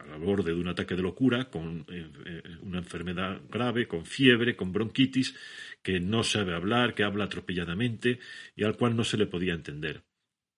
a 0.03 0.07
la 0.07 0.19
borde 0.19 0.53
de 0.53 0.61
un 0.61 0.69
ataque 0.69 0.97
de 0.97 1.03
locura, 1.03 1.49
con 1.49 1.87
eh, 1.89 2.11
eh, 2.27 2.43
una 2.61 2.79
enfermedad 2.79 3.41
grave, 3.49 3.89
con 3.89 4.05
fiebre, 4.05 4.55
con 4.55 4.71
bronquitis, 4.71 5.35
que 5.83 5.99
no 5.99 6.25
sabe 6.25 6.55
hablar, 6.55 6.95
que 6.95 7.05
habla 7.05 7.25
atropelladamente 7.25 8.19
y 8.55 8.65
al 8.65 8.77
cual 8.77 8.97
no 8.97 9.05
se 9.05 9.17
le 9.17 9.27
podía 9.27 9.55
entender. 9.55 10.03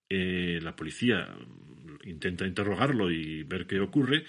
Eh, 0.09 0.59
la 0.61 0.75
policía 0.75 1.29
intenta 2.03 2.45
interrogarlo 2.45 3.09
y 3.13 3.45
ver 3.45 3.69
qué 3.69 3.79
ocurre 3.79 4.25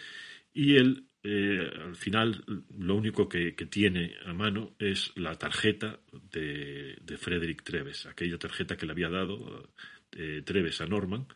y 0.53 0.75
él 0.75 1.07
eh, 1.23 1.71
al 1.83 1.95
final 1.95 2.43
lo 2.79 2.95
único 2.95 3.29
que, 3.29 3.51
tiene 3.69 4.15
a 4.25 4.33
mano 4.33 4.75
es 4.79 5.11
la 5.15 5.37
tarjeta 5.37 5.99
de, 6.31 6.97
de 6.99 7.17
Frederick 7.17 7.63
Treves, 7.63 8.07
aquella 8.07 8.39
tarjeta 8.39 8.75
que 8.75 8.87
le 8.87 8.93
había 8.93 9.09
dado 9.09 9.69
eh, 10.13 10.41
Treves 10.43 10.81
a 10.81 10.87
Norman 10.87 11.27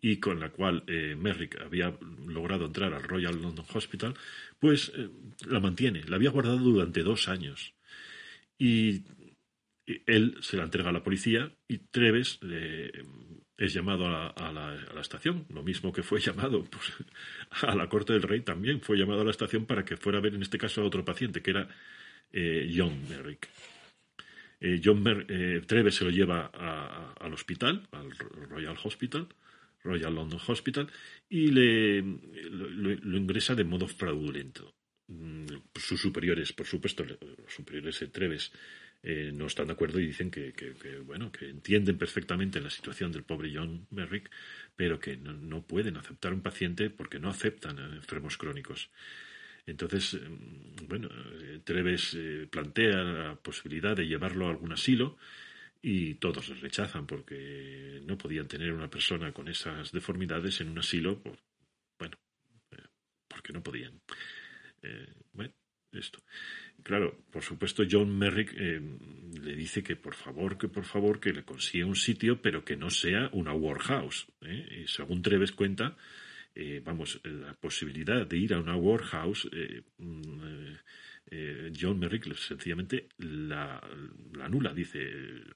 y 0.00 0.16
con 0.16 0.40
la 0.40 0.50
cual 0.50 0.82
eh, 0.86 1.14
Merrick 1.14 1.60
había 1.60 1.94
logrado 2.26 2.66
entrar 2.66 2.94
al 2.94 3.02
Royal 3.02 3.42
London 3.42 3.66
Hospital, 3.74 4.14
pues 4.58 4.92
la 5.46 5.60
mantiene, 5.60 6.04
la 6.04 6.16
había 6.16 6.30
guardado 6.30 6.58
durante 6.58 7.02
dos 7.02 7.28
años. 7.28 7.74
Y 8.56 9.02
él 10.06 10.36
se 10.40 10.56
la 10.56 10.64
entrega 10.64 10.90
a 10.90 10.92
la 10.92 11.02
policía 11.02 11.52
y 11.66 11.78
Treves 11.78 12.40
es 13.58 13.74
llamado 13.74 14.06
a 14.06 14.52
la, 14.52 15.00
estación, 15.00 15.44
lo 15.50 15.64
mismo 15.64 15.92
que 15.92 16.04
fue 16.04 16.20
llamado 16.26 16.64
a 17.62 17.74
la 17.74 17.88
corte 17.88 18.12
del 18.12 18.22
rey, 18.22 18.40
también 18.40 18.80
fue 18.80 18.96
llamado 18.96 19.22
a 19.22 19.24
la 19.24 19.32
estación 19.32 19.66
para 19.66 19.84
que 19.84 19.96
fuera 19.96 20.18
a 20.18 20.20
ver 20.22 20.34
en 20.34 20.42
este 20.42 20.58
caso 20.58 20.80
a 20.80 20.84
otro 20.84 21.04
paciente, 21.04 21.42
que 21.42 21.50
era 21.50 21.68
eh, 22.32 22.72
John 22.74 23.08
Merrick. 23.08 23.48
Eh, 24.60 24.80
John 24.82 25.04
eh, 25.28 25.62
Treves 25.66 25.96
se 25.96 26.04
lo 26.04 26.10
lleva 26.10 26.46
al 26.46 27.32
hospital, 27.32 27.88
al 27.90 28.10
Royal 28.48 28.76
Hospital, 28.82 29.26
Royal 29.82 30.14
London 30.14 30.40
Hospital, 30.46 30.88
y 31.28 31.50
le, 31.50 32.00
lo, 32.00 33.16
ingresa 33.16 33.56
de 33.56 33.64
modo 33.64 33.88
fraudulento. 33.88 34.72
Mm, 35.08 35.46
sus 35.74 36.00
superiores, 36.00 36.52
por 36.52 36.66
supuesto, 36.66 37.04
los 37.04 37.52
superiores 37.52 37.98
de 37.98 38.08
Treves 38.08 38.52
eh, 39.02 39.30
no 39.32 39.46
están 39.46 39.68
de 39.68 39.74
acuerdo 39.74 40.00
y 40.00 40.06
dicen 40.06 40.30
que, 40.30 40.52
bueno, 41.04 41.30
que 41.30 41.48
entienden 41.48 41.98
perfectamente 41.98 42.60
la 42.60 42.70
situación 42.70 43.12
del 43.12 43.22
pobre 43.22 43.52
John 43.54 43.86
Merrick, 43.90 44.30
pero 44.74 44.98
que 44.98 45.16
no, 45.16 45.62
pueden 45.62 45.96
aceptar 45.96 46.32
un 46.32 46.42
paciente 46.42 46.90
porque 46.90 47.20
no 47.20 47.30
aceptan 47.30 47.78
enfermos 47.78 48.36
crónicos. 48.36 48.90
Entonces, 49.66 50.14
mm, 50.14 50.86
bueno, 50.88 51.08
eh, 51.42 51.60
Treves 51.64 52.14
eh, 52.14 52.48
plantea 52.50 53.02
la 53.02 53.36
posibilidad 53.36 53.96
de 53.96 54.06
llevarlo 54.06 54.46
a 54.48 54.50
algún 54.50 54.72
asilo 54.72 55.16
y 55.82 56.14
todos 56.14 56.48
le 56.48 56.56
rechazan 56.56 57.06
porque 57.06 58.02
no 58.04 58.18
podían 58.18 58.48
tener 58.48 58.72
una 58.72 58.90
persona 58.90 59.32
con 59.32 59.48
esas 59.48 59.92
deformidades 59.92 60.60
en 60.60 60.70
un 60.70 60.78
asilo, 60.78 61.22
bueno, 61.98 62.16
porque 63.28 63.52
no 63.52 63.62
podían. 63.62 64.00
bueno, 65.32 65.52
esto. 65.92 66.20
Claro, 66.82 67.18
por 67.30 67.42
supuesto, 67.42 67.84
John 67.90 68.16
Merrick 68.16 68.54
eh, 68.56 68.80
le 69.42 69.54
dice 69.54 69.82
que 69.82 69.96
por 69.96 70.14
favor, 70.14 70.56
que 70.56 70.68
por 70.68 70.84
favor, 70.84 71.20
que 71.20 71.32
le 71.32 71.44
consiga 71.44 71.86
un 71.86 71.96
sitio, 71.96 72.40
pero 72.40 72.64
que 72.64 72.76
no 72.76 72.90
sea 72.90 73.28
una 73.32 73.52
warehouse. 73.52 74.26
¿eh? 74.42 74.82
Y 74.82 74.88
según 74.88 75.22
Treves 75.22 75.52
cuenta, 75.52 75.96
eh, 76.54 76.80
vamos, 76.84 77.20
la 77.24 77.54
posibilidad 77.54 78.26
de 78.26 78.38
ir 78.38 78.54
a 78.54 78.60
una 78.60 78.76
warehouse, 78.76 79.48
mm, 79.98 80.74
John 81.78 81.98
Merrick 81.98 82.32
sencillamente 82.34 83.08
la, 83.18 83.78
la, 84.32 84.44
anula. 84.46 84.72
Dice, 84.72 85.12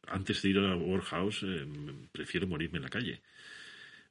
antes 0.08 0.42
de 0.42 0.50
ir 0.50 0.58
a 0.58 0.68
la 0.68 0.76
warehouse, 0.76 1.46
prefiero 2.12 2.46
morirme 2.46 2.76
en 2.76 2.82
la 2.82 2.90
calle. 2.90 3.22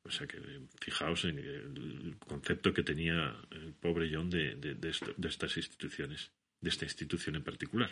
O 0.04 0.12
sea 0.12 0.28
que 0.28 0.40
fijaos 0.80 1.26
en 1.26 1.38
el 1.40 2.16
concepto 2.28 2.74
que 2.74 2.84
tenía 2.84 3.36
el 3.52 3.74
pobre 3.74 4.10
John 4.12 4.30
de, 4.30 4.56
de 4.56 5.28
estas 5.28 5.58
instituciones 5.58 6.32
de 6.62 6.70
esta 6.70 6.86
institución 6.86 7.36
en 7.36 7.44
particular. 7.44 7.92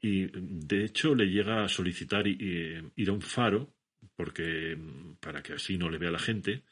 Y 0.00 0.26
de 0.32 0.84
hecho 0.84 1.14
le 1.14 1.26
llega 1.26 1.64
a 1.64 1.68
solicitar 1.68 2.26
ir 2.26 3.08
a 3.08 3.12
un 3.12 3.22
faro 3.22 3.72
porque 4.16 4.76
para 5.20 5.42
que 5.42 5.52
así 5.54 5.78
no 5.78 5.88
le 5.88 5.98
vea 5.98 6.10
la 6.10 6.18
gente 6.18 6.64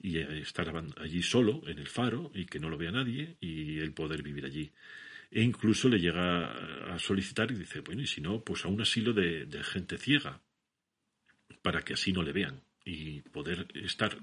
y 0.00 0.18
estar 0.18 0.72
allí 0.98 1.22
solo 1.22 1.62
en 1.68 1.78
el 1.78 1.86
faro 1.86 2.32
y 2.34 2.46
que 2.46 2.58
no 2.58 2.68
lo 2.68 2.76
vea 2.76 2.90
nadie 2.90 3.36
y 3.40 3.78
él 3.78 3.92
poder 3.92 4.22
vivir 4.22 4.44
allí. 4.44 4.72
E 5.30 5.40
incluso 5.42 5.88
le 5.88 6.00
llega 6.00 6.92
a 6.92 6.98
solicitar 6.98 7.50
y 7.50 7.54
dice, 7.54 7.80
bueno, 7.80 8.02
y 8.02 8.06
si 8.06 8.20
no, 8.20 8.42
pues 8.42 8.64
a 8.64 8.68
un 8.68 8.80
asilo 8.80 9.12
de, 9.12 9.46
gente 9.62 9.96
ciega, 9.96 10.40
para 11.62 11.82
que 11.82 11.94
así 11.94 12.12
no 12.12 12.22
le 12.22 12.32
vean 12.32 12.60
y 12.84 13.20
poder 13.22 13.66
estar 13.74 14.16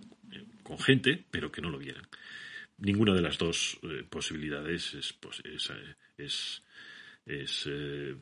con 0.64 0.80
gente, 0.80 1.24
pero 1.32 1.52
que 1.52 1.62
no 1.62 1.70
lo 1.70 1.80
vieran 1.80 2.08
ninguna 2.82 3.14
de 3.14 3.22
las 3.22 3.38
dos 3.38 3.80
eh, 3.84 4.04
posibilidades 4.10 4.94
es, 4.96 5.14
pues, 5.14 5.42
es, 6.18 6.52
eh, 7.68 8.16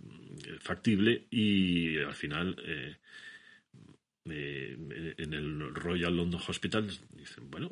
factible 0.60 1.26
y 1.32 1.98
al 1.98 2.14
final 2.14 2.56
eh, 2.66 2.98
en 4.26 5.34
el 5.34 5.74
Royal 5.74 6.16
London 6.16 6.41
Hospital 6.48 6.88
dicen, 7.16 7.49
bueno, 7.49 7.72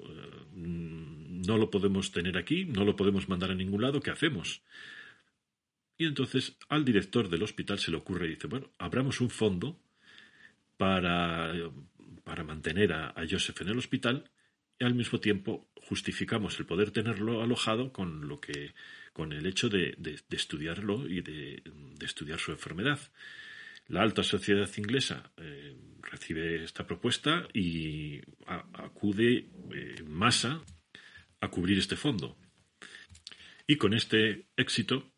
no 0.55 1.57
lo 1.57 1.69
podemos 1.69 2.11
tener 2.11 2.37
aquí, 2.37 2.65
no 2.65 2.83
lo 2.83 2.95
podemos 2.95 3.29
mandar 3.29 3.51
a 3.51 3.55
ningún 3.55 3.83
lado, 3.83 3.99
¿qué 3.99 4.09
hacemos? 4.09 4.63
Y 5.99 6.05
entonces 6.05 6.57
al 6.69 6.83
director 6.83 7.29
del 7.29 7.43
hospital 7.43 7.77
se 7.77 7.91
le 7.91 7.97
ocurre 7.97 8.25
y 8.25 8.29
dice, 8.31 8.47
bueno, 8.47 8.71
abramos 8.79 9.21
un 9.21 9.29
fondo 9.29 9.79
para, 10.77 11.53
para 12.27 12.43
mantener 12.43 12.91
a, 12.91 13.13
Joseph 13.27 13.61
en 13.61 13.69
el 13.69 13.77
hospital 13.77 14.29
y 14.77 14.83
al 14.83 14.95
mismo 14.95 15.17
tiempo 15.21 15.71
justificamos 15.75 16.59
el 16.59 16.65
poder 16.65 16.91
tenerlo 16.91 17.41
alojado 17.41 17.93
con 17.93 18.27
lo 18.27 18.41
que 18.41 18.73
con 19.13 19.31
el 19.31 19.45
hecho 19.45 19.69
de, 19.69 19.95
estudiarlo 20.29 21.07
y 21.07 21.21
de, 21.21 21.63
estudiar 22.01 22.37
su 22.37 22.51
enfermedad. 22.51 22.99
La 23.87 24.01
alta 24.01 24.23
sociedad 24.23 24.69
inglesa 24.75 25.31
eh, 25.37 25.73
recibe 26.01 26.65
esta 26.65 26.85
propuesta 26.85 27.47
y 27.53 28.19
acude 28.73 29.47
eh, 29.73 29.95
en 29.99 30.11
masa 30.11 30.61
a 31.39 31.47
cubrir 31.47 31.77
este 31.77 31.95
fondo. 31.95 32.37
Y 33.65 33.77
con 33.77 33.93
este 33.93 34.47
éxito, 34.57 35.13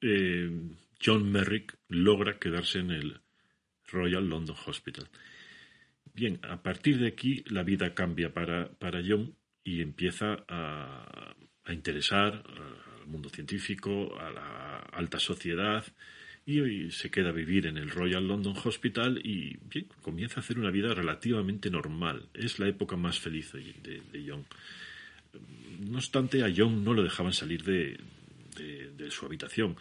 eh, 0.00 0.50
John 0.98 1.30
Merrick 1.30 1.76
logra 1.88 2.38
quedarse 2.38 2.78
en 2.78 2.90
el 2.90 3.20
Royal 3.86 4.26
London 4.26 4.56
Hospital. 4.66 5.10
Bien, 6.18 6.40
a 6.42 6.60
partir 6.64 6.98
de 6.98 7.06
aquí 7.06 7.44
la 7.46 7.62
vida 7.62 7.94
cambia 7.94 8.34
para, 8.34 8.70
para 8.80 9.00
John 9.06 9.36
y 9.62 9.82
empieza 9.82 10.44
a, 10.48 11.36
interesar 11.68 12.42
al 12.98 13.06
mundo 13.06 13.28
científico, 13.28 14.18
a 14.18 14.28
la 14.32 14.78
alta 14.78 15.20
sociedad 15.20 15.84
y, 16.44 16.90
se 16.90 17.12
queda 17.12 17.28
a 17.28 17.32
vivir 17.32 17.66
en 17.66 17.76
el 17.76 17.88
Royal 17.88 18.26
London 18.26 18.56
Hospital 18.64 19.20
y 19.24 19.58
comienza 20.02 20.40
a 20.40 20.42
hacer 20.42 20.58
una 20.58 20.72
vida 20.72 20.92
relativamente 20.92 21.70
normal. 21.70 22.28
Es 22.34 22.58
la 22.58 22.66
época 22.66 22.96
más 22.96 23.20
feliz 23.20 23.52
de, 23.52 24.02
de 24.10 24.24
John. 24.26 24.44
No 25.88 25.98
obstante, 25.98 26.42
a 26.42 26.52
John 26.52 26.82
no 26.82 26.94
lo 26.94 27.04
dejaban 27.04 27.32
salir 27.32 27.62
de, 27.62 27.96
de, 28.96 29.10
su 29.10 29.24
habitación. 29.24 29.76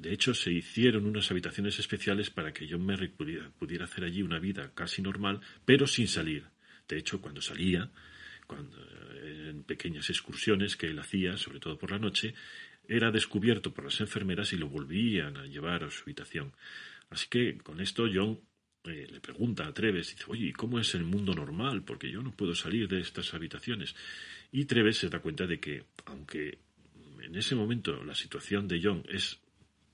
De 0.00 0.12
hecho, 0.14 0.32
se 0.32 0.50
hicieron 0.50 1.04
unas 1.04 1.30
habitaciones 1.30 1.78
especiales 1.78 2.30
para 2.30 2.52
que 2.54 2.66
John 2.68 2.86
Merrick 2.86 3.12
pudiera, 3.12 3.84
hacer 3.84 4.04
allí 4.04 4.22
una 4.22 4.38
vida 4.38 4.72
casi 4.74 5.02
normal, 5.02 5.40
pero 5.64 5.86
sin 5.86 6.08
salir. 6.08 6.44
De 6.88 6.96
hecho, 6.96 7.20
cuando 7.20 7.42
salía, 7.42 7.90
cuando, 8.46 8.78
en 9.22 9.62
pequeñas 9.64 10.08
excursiones 10.08 10.76
que 10.76 10.86
él 10.86 10.98
hacía, 10.98 11.36
sobre 11.36 11.60
todo 11.60 11.78
por 11.78 11.90
la 11.90 11.98
noche, 11.98 12.34
era 12.88 13.10
descubierto 13.10 13.74
por 13.74 13.84
las 13.84 14.00
enfermeras 14.00 14.52
y 14.54 14.56
lo 14.56 14.68
volvían 14.68 15.36
a 15.36 15.44
llevar 15.44 15.84
a 15.84 15.90
su 15.90 16.02
habitación. 16.02 16.52
Así 17.10 17.26
que 17.28 17.58
con 17.58 17.80
esto 17.80 18.06
John 18.12 18.40
eh, 18.84 19.06
le 19.10 19.20
pregunta 19.20 19.66
a 19.66 19.74
Treves, 19.74 20.16
dice, 20.16 20.24
oye, 20.28 20.52
¿cómo 20.54 20.80
es 20.80 20.94
el 20.94 21.04
mundo 21.04 21.34
normal? 21.34 21.84
Porque 21.84 22.10
yo 22.10 22.22
no 22.22 22.32
puedo 22.34 22.54
salir 22.54 22.88
de 22.88 23.00
estas 23.00 23.34
habitaciones. 23.34 23.94
Y 24.50 24.64
Treves 24.64 24.96
se 24.96 25.10
da 25.10 25.20
cuenta 25.20 25.46
de 25.46 25.60
que, 25.60 25.84
aunque 26.06 26.58
en 27.20 27.36
ese 27.36 27.54
momento 27.54 28.02
la 28.02 28.14
situación 28.14 28.66
de 28.66 28.80
John 28.82 29.04
es 29.10 29.38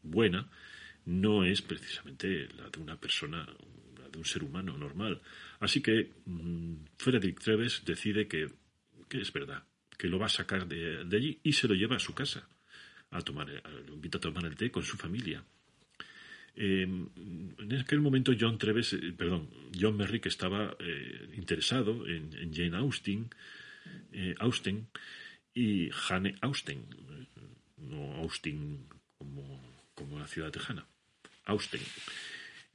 buena, 0.06 0.48
no 1.06 1.44
es 1.44 1.62
precisamente 1.62 2.48
la 2.56 2.68
de 2.68 2.80
una 2.80 2.98
persona, 2.98 3.46
la 3.98 4.08
de 4.08 4.18
un 4.18 4.24
ser 4.24 4.42
humano 4.42 4.76
normal. 4.76 5.20
Así 5.60 5.80
que 5.80 6.10
mm, 6.24 6.74
Frederick 6.96 7.40
Treves 7.40 7.82
decide 7.84 8.26
que, 8.26 8.48
es 9.10 9.32
verdad, 9.32 9.64
que 9.96 10.08
lo 10.08 10.18
va 10.18 10.26
a 10.26 10.30
sacar 10.30 10.66
de, 10.66 11.06
allí 11.16 11.38
y 11.42 11.52
se 11.52 11.68
lo 11.68 11.74
lleva 11.74 11.96
a 11.96 12.00
su 12.00 12.14
casa. 12.14 12.48
A 13.10 13.22
tomar, 13.22 13.48
lo 13.86 13.94
invita 13.94 14.18
a 14.18 14.20
tomar 14.20 14.44
el 14.44 14.56
té 14.56 14.70
con 14.70 14.82
su 14.82 14.96
familia. 14.96 15.44
Em, 16.56 17.06
en 17.58 17.72
aquel 17.74 18.00
momento 18.00 18.32
John 18.38 18.56
Treves, 18.56 18.94
eh, 18.94 19.12
perdón, 19.12 19.48
John 19.78 19.96
Merrick 19.96 20.26
estaba 20.26 20.74
eh, 20.80 21.28
interesado 21.36 22.06
en, 22.08 22.52
Jane 22.52 22.76
Austen, 22.76 23.28
eh, 24.12 24.34
Austen 24.38 24.88
y 25.52 25.90
Jane 25.90 26.34
Austen, 26.40 26.82
no 27.76 28.14
Austin 28.16 28.86
como, 29.18 29.75
como 29.96 30.20
la 30.20 30.28
ciudad 30.28 30.52
tejana, 30.52 30.86
Austen. 31.46 31.80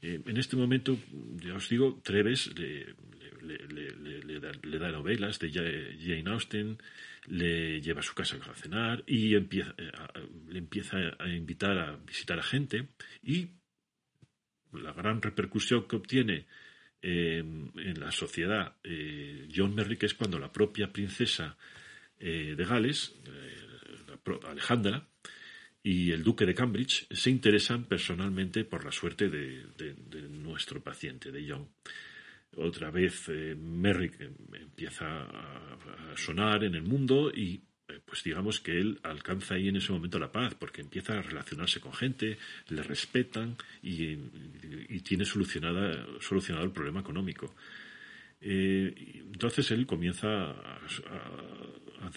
Eh, 0.02 0.20
en 0.26 0.38
este 0.38 0.58
momento, 0.58 0.98
ya 1.38 1.54
os 1.54 1.70
digo, 1.70 2.02
Treves 2.04 2.52
le, 2.58 2.96
da, 4.80 4.92
novelas 4.92 5.40
de 5.40 5.52
Jane 5.52 6.30
Austen, 6.30 6.78
le 7.28 7.80
lleva 7.82 8.00
a 8.00 8.04
su 8.04 8.16
casa 8.16 8.38
a 8.38 8.56
cenar 8.56 9.04
y 9.06 9.36
empieza, 9.36 9.76
eh, 9.78 9.92
le 10.50 10.58
empieza 10.58 10.98
a 11.20 11.30
invitar 11.30 11.78
a 11.78 11.96
visitar 11.98 12.40
a 12.40 12.44
gente 12.44 12.90
y 13.22 13.50
la 14.74 14.94
gran 14.94 15.22
repercusión 15.22 15.88
que 15.88 15.98
obtiene 15.98 16.48
eh, 17.04 17.40
en 17.40 18.00
la 18.00 18.12
sociedad 18.12 18.78
John 19.54 19.76
Merrick 19.76 20.04
es 20.04 20.16
cuando 20.16 20.40
la 20.40 20.52
propia 20.52 20.92
princesa 20.92 21.58
de 22.18 22.66
Gales, 22.68 23.16
Alejandra, 24.48 25.11
y 25.84 26.12
el 26.12 26.24
duque 26.24 26.46
de 26.46 26.54
Cambridge 26.54 27.08
se 27.10 27.30
interesan 27.30 27.86
personalmente 27.86 28.64
por 28.66 28.86
la 28.86 28.92
suerte 28.92 29.30
de, 29.30 29.66
nuestro 30.30 30.82
paciente, 30.82 31.32
de 31.32 31.46
John. 31.50 31.68
Otra 32.58 32.92
vez 32.92 33.30
eh, 33.30 33.56
Merrick 33.56 34.20
em, 34.20 34.36
empieza 34.54 35.24
a, 35.24 36.14
sonar 36.16 36.64
en 36.66 36.76
el 36.76 36.84
mundo 36.84 37.32
y 37.34 37.62
eh, 37.88 38.00
pues 38.06 38.24
digamos 38.24 38.60
que 38.60 38.78
él 38.78 39.00
alcanza 39.04 39.56
ahí 39.56 39.70
en 39.70 39.78
ese 39.78 39.94
momento 39.94 40.20
la 40.20 40.32
paz 40.32 40.54
porque 40.56 40.82
empieza 40.82 41.18
a 41.18 41.22
relacionarse 41.22 41.80
con 41.80 41.94
gente, 41.94 42.38
le 42.68 42.84
respetan 42.84 43.56
y, 43.82 44.18
tiene 45.00 45.26
solucionada, 45.26 46.06
solucionado 46.20 46.66
el 46.66 46.72
problema 46.72 47.00
económico. 47.00 47.56
Eh, 48.42 48.94
entonces 49.32 49.72
él 49.72 49.86
comienza 49.86 50.52
a, 50.52 50.80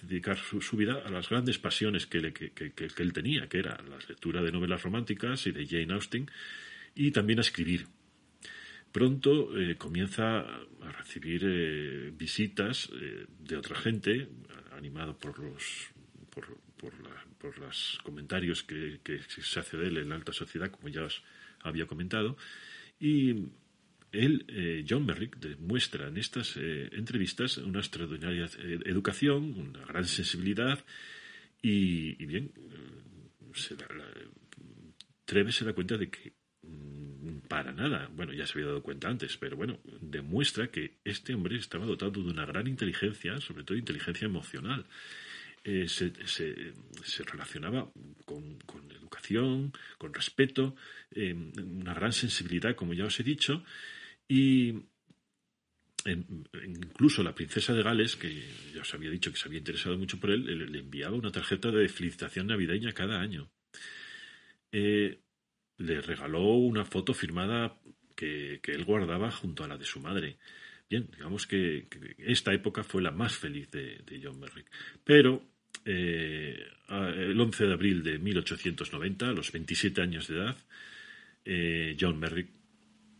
dedicar 0.02 0.36
su, 0.38 0.76
vida 0.76 1.02
a 1.04 1.10
las 1.10 1.28
grandes 1.28 1.58
pasiones 1.58 2.06
que, 2.06 2.18
él 2.18 3.12
tenía, 3.12 3.48
que 3.48 3.58
era 3.58 3.76
la 3.88 3.98
lectura 4.08 4.42
de 4.42 4.52
novelas 4.52 4.82
románticas 4.82 5.46
y 5.46 5.52
de 5.52 5.66
Jane 5.66 5.92
Austen, 5.92 6.30
y 6.94 7.10
también 7.10 7.38
a 7.38 7.42
escribir. 7.42 7.86
Pronto 8.92 9.58
eh, 9.58 9.76
comienza 9.76 10.40
a 10.40 10.92
recibir 10.96 11.42
eh, 11.44 12.12
visitas 12.16 12.90
de 13.40 13.56
otra 13.56 13.76
gente, 13.76 14.28
animado 14.72 15.18
por 15.18 15.38
los 15.38 15.90
por, 16.30 16.44
comentarios 18.02 18.62
que, 18.62 19.00
se 19.28 19.60
hace 19.60 19.76
de 19.76 19.88
él 19.88 19.98
en 19.98 20.08
la 20.08 20.14
alta 20.14 20.32
sociedad, 20.32 20.70
como 20.70 20.88
ya 20.88 21.04
os 21.04 21.22
había 21.62 21.86
comentado, 21.86 22.36
y 22.98 23.34
él, 24.14 24.44
eh, 24.48 24.84
John 24.88 25.04
Merrick, 25.04 25.36
demuestra 25.38 26.08
en 26.08 26.16
estas 26.16 26.56
eh, 26.56 26.88
entrevistas 26.92 27.58
una 27.58 27.80
extraordinaria 27.80 28.48
eh, 28.58 28.80
educación, 28.84 29.54
una 29.58 29.84
gran 29.84 30.04
sensibilidad 30.04 30.84
y, 31.60 32.14
bien, 32.24 32.52
se 33.54 33.76
Treves 35.24 35.56
se 35.56 35.64
da 35.64 35.72
cuenta 35.72 35.96
de 35.96 36.10
que 36.10 36.34
mm, 36.62 37.48
para 37.48 37.72
nada, 37.72 38.08
bueno, 38.14 38.32
ya 38.32 38.46
se 38.46 38.52
había 38.52 38.66
dado 38.66 38.82
cuenta 38.82 39.08
antes, 39.08 39.36
pero 39.38 39.56
bueno, 39.56 39.80
demuestra 40.00 40.68
que 40.68 40.98
este 41.04 41.34
hombre 41.34 41.56
estaba 41.56 41.86
dotado 41.86 42.22
de 42.22 42.30
una 42.30 42.44
gran 42.44 42.66
inteligencia, 42.66 43.40
sobre 43.40 43.64
todo 43.64 43.78
inteligencia 43.78 44.26
emocional. 44.26 44.84
se, 45.64 46.12
relacionaba 47.24 47.90
con, 48.26 48.58
educación, 48.90 49.72
con 49.96 50.12
respeto, 50.12 50.76
una 51.16 51.94
gran 51.94 52.12
sensibilidad, 52.12 52.74
como 52.76 52.92
ya 52.92 53.06
os 53.06 53.18
he 53.18 53.22
dicho, 53.22 53.64
y 54.28 54.74
incluso 56.66 57.22
la 57.22 57.34
princesa 57.34 57.72
de 57.72 57.82
Gales, 57.82 58.16
que 58.16 58.30
ya 58.74 58.82
os 58.82 58.94
había 58.94 59.10
dicho 59.10 59.30
que 59.30 59.38
se 59.38 59.48
había 59.48 59.58
interesado 59.58 59.96
mucho 59.96 60.20
por 60.20 60.30
él, 60.30 60.44
le, 60.70 60.78
enviaba 60.78 61.16
una 61.16 61.32
tarjeta 61.32 61.70
de 61.70 61.88
felicitación 61.88 62.46
navideña 62.46 62.92
cada 62.92 63.20
año. 63.20 63.50
Eh, 64.70 65.18
le 65.78 66.00
regaló 66.00 66.42
una 66.54 66.84
foto 66.84 67.14
firmada 67.14 67.78
que, 68.14 68.60
él 68.62 68.84
guardaba 68.84 69.30
junto 69.30 69.64
a 69.64 69.68
la 69.68 69.78
de 69.78 69.84
su 69.84 70.00
madre. 70.00 70.38
Bien, 70.88 71.08
digamos 71.10 71.46
que, 71.46 71.88
esta 72.18 72.52
época 72.52 72.84
fue 72.84 73.02
la 73.02 73.10
más 73.10 73.36
feliz 73.36 73.70
de, 73.70 74.20
John 74.22 74.38
Merrick. 74.38 74.70
Pero 75.02 75.42
eh, 75.84 76.62
el 76.88 77.40
11 77.40 77.66
de 77.66 77.72
abril 77.72 78.02
de 78.02 78.18
1890, 78.18 79.28
a 79.28 79.32
los 79.32 79.50
27 79.50 80.02
años 80.02 80.28
de 80.28 80.34
edad, 80.36 80.56
eh, 81.44 81.96
John 81.98 82.18
Merrick 82.18 82.48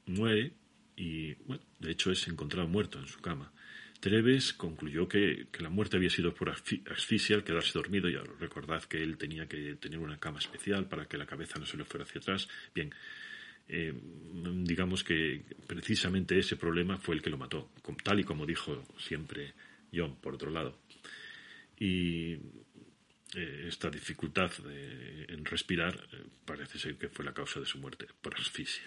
muere 0.06 0.52
y, 0.96 1.34
bueno, 1.46 1.62
de 1.78 1.90
hecho 1.90 2.10
es 2.10 2.26
encontrado 2.28 2.68
muerto 2.68 2.98
en 2.98 3.06
su 3.06 3.20
cama. 3.20 3.52
Treves 4.04 4.52
concluyó 4.52 5.08
que, 5.08 5.46
la 5.60 5.70
muerte 5.70 5.96
había 5.96 6.10
sido 6.10 6.34
por 6.34 6.50
asfixia 6.50 7.36
al 7.36 7.44
quedarse 7.44 7.72
dormido. 7.72 8.08
Y 8.08 8.16
recordad 8.38 8.82
que 8.84 9.02
él 9.02 9.16
tenía 9.16 9.46
que 9.48 9.76
tener 9.76 9.98
una 9.98 10.18
cama 10.18 10.40
especial 10.40 10.86
para 10.88 11.06
que 11.06 11.16
la 11.16 11.24
cabeza 11.24 11.58
no 11.58 11.64
se 11.64 11.78
le 11.78 11.84
fuera 11.84 12.04
hacia 12.04 12.20
atrás. 12.20 12.46
Bien, 12.74 12.94
eh, 13.66 13.94
digamos 14.62 15.02
que 15.04 15.42
precisamente 15.66 16.38
ese 16.38 16.56
problema 16.56 16.98
fue 16.98 17.14
el 17.14 17.22
que 17.22 17.30
lo 17.30 17.38
mató, 17.38 17.70
tal 18.02 18.20
y 18.20 18.24
como 18.24 18.44
dijo 18.44 18.84
siempre 18.98 19.54
John, 19.90 20.16
por 20.20 20.34
otro 20.34 20.50
lado. 20.50 20.78
Y 21.78 22.34
eh, 23.34 23.64
esta 23.66 23.88
dificultad 23.88 24.52
en 25.28 25.44
respirar 25.46 25.94
eh, 26.12 26.24
parece 26.44 26.78
ser 26.78 26.96
que 26.96 27.08
fue 27.08 27.24
la 27.24 27.32
causa 27.32 27.58
de 27.58 27.66
su 27.66 27.78
muerte 27.78 28.06
por 28.20 28.34
asfixia. 28.34 28.84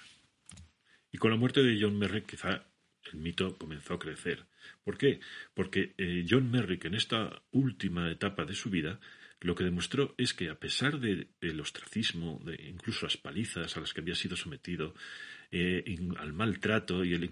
Y 1.11 1.17
con 1.17 1.31
la 1.31 1.38
muerte 1.38 1.63
de 1.63 1.77
John 1.79 1.97
Merrick 1.97 2.27
quizá 2.27 2.65
el 3.13 3.19
mito 3.19 3.57
comenzó 3.57 3.93
a 3.93 3.99
crecer. 3.99 4.45
¿Por 4.84 4.97
qué? 4.97 5.19
Porque 5.53 5.93
eh, 5.97 6.25
John 6.29 6.49
Merrick 6.51 6.85
en 6.85 6.95
esta 6.95 7.41
última 7.51 8.11
etapa 8.11 8.45
de 8.45 8.55
su 8.55 8.69
vida 8.69 8.99
lo 9.39 9.55
que 9.55 9.63
demostró 9.63 10.15
es 10.17 10.34
que 10.34 10.49
a 10.49 10.59
pesar 10.59 10.99
del 10.99 11.59
ostracismo, 11.61 12.41
de 12.43 12.55
incluso 12.69 13.05
las 13.05 13.17
palizas 13.17 13.77
a 13.77 13.79
las 13.79 13.93
que 13.93 14.01
había 14.01 14.15
sido 14.15 14.35
sometido, 14.35 14.95
eh, 15.51 15.84
al 16.17 16.34
maltrato 16.34 17.05
y 17.05 17.13
el 17.13 17.23
eh, 17.23 17.29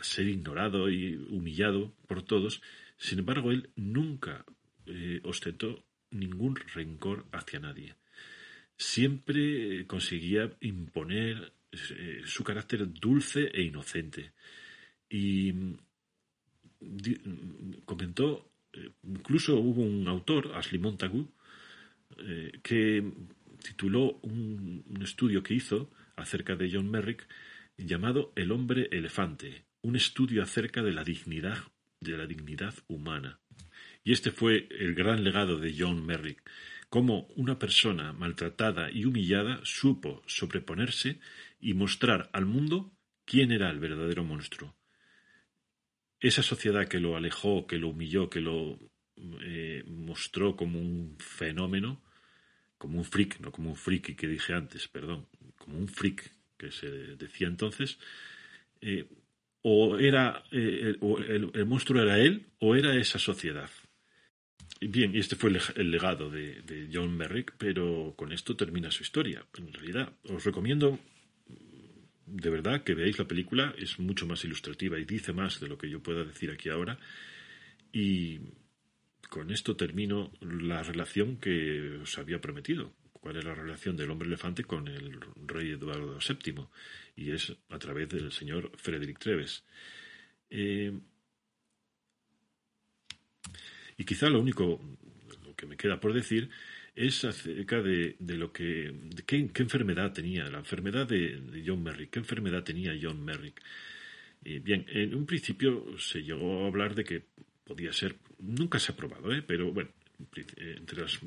ser 0.00 0.28
ignorado 0.28 0.88
y 0.88 1.16
humillado 1.16 1.92
por 2.06 2.22
todos, 2.22 2.62
sin 2.96 3.18
embargo 3.18 3.50
él 3.50 3.70
nunca 3.74 4.44
ostentó 5.22 5.84
ningún 6.10 6.56
rencor 6.56 7.26
hacia 7.32 7.60
nadie. 7.60 7.94
Siempre 8.76 9.86
conseguía 9.86 10.50
imponer 10.60 11.52
su 12.24 12.44
carácter 12.44 12.92
dulce 12.92 13.50
e 13.52 13.62
inocente. 13.62 14.32
Y 15.08 15.52
mm, 15.52 15.76
comentó 17.84 18.50
eh, 18.72 18.92
incluso 19.04 19.56
hubo 19.56 19.82
un 19.82 20.06
autor, 20.08 20.52
Ashley 20.54 20.80
Montagu, 20.80 21.28
eh, 22.18 22.52
que 22.62 23.04
tituló 23.62 24.18
un, 24.22 24.84
estudio 25.02 25.42
que 25.42 25.54
hizo 25.54 25.90
acerca 26.16 26.56
de 26.56 26.70
John 26.72 26.90
Merrick 26.90 27.26
llamado 27.76 28.32
El 28.36 28.52
hombre 28.52 28.88
elefante, 28.92 29.64
un 29.82 29.96
estudio 29.96 30.42
acerca 30.42 30.82
de 30.82 30.92
la 30.92 31.04
dignidad 31.04 31.58
de 32.00 32.16
la 32.16 32.26
dignidad 32.26 32.74
humana. 32.88 33.40
Y 34.04 34.12
este 34.12 34.30
fue 34.30 34.68
el 34.70 34.94
gran 34.94 35.22
legado 35.22 35.58
de 35.58 35.74
John 35.78 36.04
Merrick, 36.04 36.42
cómo 36.88 37.28
una 37.36 37.58
persona 37.58 38.12
maltratada 38.12 38.90
y 38.90 39.04
humillada 39.04 39.60
supo 39.64 40.22
sobreponerse 40.26 41.20
y 41.60 41.74
mostrar 41.74 42.30
al 42.32 42.46
mundo 42.46 42.92
quién 43.24 43.52
era 43.52 43.70
el 43.70 43.78
verdadero 43.78 44.24
monstruo 44.24 44.74
esa 46.20 46.42
sociedad 46.42 46.86
que 46.86 47.00
lo 47.00 47.16
alejó, 47.16 47.66
que 47.66 47.78
lo 47.78 47.88
humilló, 47.88 48.28
que 48.28 48.40
lo 48.40 48.78
eh, 49.42 49.82
mostró 49.86 50.54
como 50.54 50.78
un 50.78 51.16
fenómeno, 51.18 52.02
como 52.78 52.98
un 52.98 53.04
freak, 53.04 53.40
no 53.40 53.50
como 53.50 53.70
un 53.70 53.76
friki 53.76 54.14
que 54.14 54.28
dije 54.28 54.52
antes, 54.52 54.86
perdón, 54.88 55.26
como 55.56 55.78
un 55.78 55.88
freak 55.88 56.32
que 56.58 56.70
se 56.70 56.88
decía 57.16 57.48
entonces, 57.48 57.98
eh, 58.82 59.06
o 59.62 59.98
era 59.98 60.44
eh, 60.52 60.96
el, 61.00 61.66
monstruo 61.66 62.02
era 62.02 62.18
él 62.18 62.46
o 62.58 62.76
era 62.76 62.94
esa 62.96 63.18
sociedad. 63.18 63.70
Bien, 64.80 65.14
y 65.14 65.18
este 65.18 65.36
fue 65.36 65.52
el, 65.76 65.90
legado 65.90 66.30
de 66.30 66.88
John 66.92 67.14
Merrick, 67.14 67.54
pero 67.58 68.14
con 68.16 68.32
esto 68.32 68.56
termina 68.56 68.90
su 68.90 69.02
historia. 69.02 69.44
En 69.58 69.72
realidad, 69.74 70.10
os 70.24 70.44
recomiendo 70.44 70.98
de 72.32 72.50
verdad 72.50 72.82
que 72.82 72.94
veáis 72.94 73.18
la 73.18 73.26
película, 73.26 73.74
es 73.76 73.98
mucho 73.98 74.26
más 74.26 74.44
ilustrativa 74.44 74.98
y 74.98 75.04
dice 75.04 75.32
más 75.32 75.60
de 75.60 75.68
lo 75.68 75.76
que 75.76 75.90
yo 75.90 76.02
pueda 76.02 76.24
decir 76.24 76.50
aquí 76.50 76.68
ahora. 76.68 76.98
Y 77.92 78.38
con 79.28 79.50
esto 79.50 79.76
termino 79.76 80.32
la 80.40 80.82
relación 80.82 81.36
que 81.38 81.98
os 82.02 82.18
había 82.18 82.40
prometido. 82.40 82.94
¿Cuál 83.12 83.36
es 83.36 83.44
la 83.44 83.54
relación 83.54 83.96
del 83.96 84.10
hombre 84.10 84.28
elefante 84.28 84.64
con 84.64 84.88
el 84.88 85.20
rey 85.46 85.72
Eduardo 85.72 86.18
VII? 86.18 86.66
Y 87.16 87.32
es 87.32 87.54
a 87.68 87.78
través 87.78 88.08
del 88.08 88.32
señor 88.32 88.72
Frederick 88.76 89.18
Treves. 89.18 89.64
Eh, 90.48 90.98
y 93.98 94.04
quizá 94.04 94.30
lo 94.30 94.40
único 94.40 94.80
lo 95.44 95.54
que 95.54 95.66
me 95.66 95.76
queda 95.76 96.00
por 96.00 96.14
decir 96.14 96.48
es 96.94 97.24
acerca 97.24 97.80
de, 97.80 98.16
lo 98.20 98.52
que, 98.52 98.92
qué, 99.26 99.50
enfermedad 99.56 100.12
tenía, 100.12 100.48
la 100.48 100.58
enfermedad 100.58 101.06
de, 101.06 101.62
John 101.66 101.82
Merrick, 101.82 102.10
qué 102.10 102.18
enfermedad 102.18 102.64
tenía 102.64 102.98
John 103.00 103.24
Merrick. 103.24 103.60
bien, 104.42 104.86
en 104.88 105.14
un 105.14 105.26
principio 105.26 105.98
se 105.98 106.22
llegó 106.22 106.64
a 106.64 106.68
hablar 106.68 106.94
de 106.94 107.04
que 107.04 107.22
podía 107.64 107.92
ser, 107.92 108.16
nunca 108.38 108.78
se 108.78 108.92
ha 108.92 108.96
probado, 108.96 109.32
¿eh? 109.32 109.42
pero 109.46 109.72
bueno, 109.72 109.90
entre 110.56 111.02
las 111.02 111.20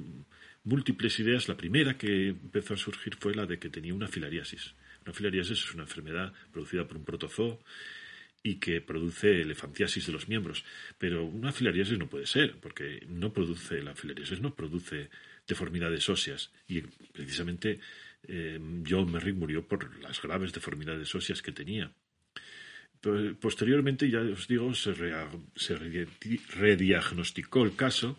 múltiples 0.63 1.19
ideas, 1.19 1.47
la 1.47 1.57
primera 1.57 1.97
que 1.97 2.29
empezó 2.29 2.73
a 2.73 2.77
surgir 2.77 3.15
fue 3.15 3.35
la 3.35 3.45
de 3.45 3.59
que 3.59 3.69
tenía 3.69 3.93
una 3.93 4.07
filariasis. 4.07 4.73
Una 5.05 5.13
filariasis 5.13 5.59
es 5.59 5.73
una 5.73 5.83
enfermedad 5.83 6.33
producida 6.51 6.87
por 6.87 6.97
un 6.97 7.05
protozoo 7.05 7.59
y 8.41 8.55
que 8.55 8.81
produce 8.81 9.41
elefantiasis 9.41 10.05
de 10.07 10.13
los 10.13 10.27
miembros. 10.27 10.63
Pero 10.97 11.25
una 11.25 11.51
filariasis 11.51 11.97
no 11.97 12.09
puede 12.09 12.25
ser, 12.25 12.57
porque 12.59 13.05
no 13.07 13.33
produce, 13.33 13.81
la 13.81 13.95
filariasis 13.95 14.41
no 14.41 14.53
produce 14.53 15.09
deformidades 15.47 16.07
óseas. 16.09 16.51
Y 16.67 16.81
precisamente 16.81 17.79
eh, 18.27 18.59
John 18.87 19.11
Merrick 19.11 19.35
murió 19.35 19.67
por 19.67 19.97
las 19.99 20.21
graves 20.21 20.53
deformidades 20.53 21.13
óseas 21.13 21.41
que 21.41 21.51
tenía. 21.51 21.91
Posteriormente, 23.41 24.09
ya 24.09 24.21
os 24.21 24.47
digo, 24.47 24.73
se, 24.73 24.93
se 25.57 25.75
rediagnosticó 26.55 27.63
el 27.63 27.75
caso 27.75 28.17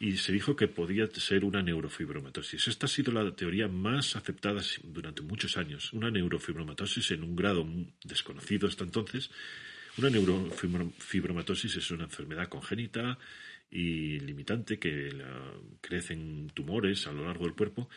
y 0.00 0.16
se 0.16 0.32
dijo 0.32 0.56
que 0.56 0.66
podía 0.66 1.08
ser 1.08 1.44
una 1.44 1.62
neurofibromatosis. 1.62 2.66
Esta 2.66 2.86
ha 2.86 2.88
sido 2.88 3.12
la 3.12 3.30
teoría 3.36 3.68
más 3.68 4.16
aceptada 4.16 4.60
durante 4.82 5.22
muchos 5.22 5.56
años. 5.56 5.92
Una 5.92 6.10
neurofibromatosis 6.10 7.12
en 7.12 7.22
un 7.22 7.36
grado 7.36 7.64
desconocido 8.04 8.66
hasta 8.66 8.82
entonces. 8.82 9.30
Una 9.96 10.10
neurofibromatosis 10.10 11.76
es 11.76 11.90
una 11.92 12.04
enfermedad 12.04 12.48
congénita 12.48 13.18
y 13.70 14.18
limitante 14.20 14.78
que 14.78 15.10
crecen 15.80 16.50
tumores 16.54 17.06
a 17.06 17.12
lo 17.12 17.24
largo 17.24 17.44
del 17.44 17.54
cuerpo, 17.54 17.88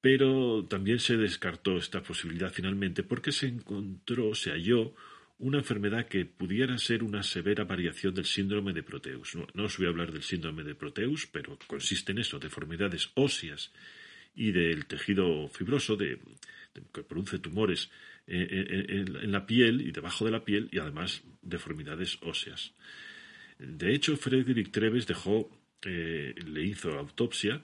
pero 0.00 0.64
también 0.64 0.98
se 0.98 1.16
descartó 1.16 1.78
esta 1.78 2.02
posibilidad 2.02 2.52
finalmente 2.52 3.02
porque 3.02 3.32
se 3.32 3.46
encontró, 3.46 4.34
se 4.34 4.50
halló 4.50 4.94
una 5.38 5.58
enfermedad 5.58 6.06
que 6.06 6.24
pudiera 6.24 6.78
ser 6.78 7.02
una 7.02 7.22
severa 7.22 7.64
variación 7.64 8.14
del 8.14 8.24
síndrome 8.24 8.72
de 8.72 8.82
Proteus. 8.82 9.36
No, 9.54 9.64
os 9.64 9.76
voy 9.76 9.86
a 9.86 9.90
hablar 9.90 10.12
del 10.12 10.22
síndrome 10.22 10.64
de 10.64 10.74
Proteus, 10.74 11.26
pero 11.26 11.58
consiste 11.66 12.12
en 12.12 12.18
eso, 12.18 12.38
deformidades 12.38 13.10
óseas 13.14 13.72
y 14.34 14.52
del 14.52 14.86
tejido 14.86 15.48
fibroso 15.48 15.96
que 15.98 16.18
produce 17.08 17.38
tumores 17.38 17.90
eh, 18.26 18.46
eh, 18.50 19.04
en, 19.22 19.32
la 19.32 19.46
piel 19.46 19.82
y 19.82 19.92
debajo 19.92 20.24
de 20.24 20.30
la 20.30 20.44
piel 20.44 20.68
y 20.72 20.78
además 20.78 21.22
deformidades 21.42 22.18
óseas. 22.22 22.72
De 23.58 23.94
hecho, 23.94 24.16
Frederick 24.16 24.70
Treves 24.70 25.06
dejó, 25.06 25.50
eh, 25.82 26.34
le 26.46 26.62
hizo 26.62 26.98
autopsia 26.98 27.62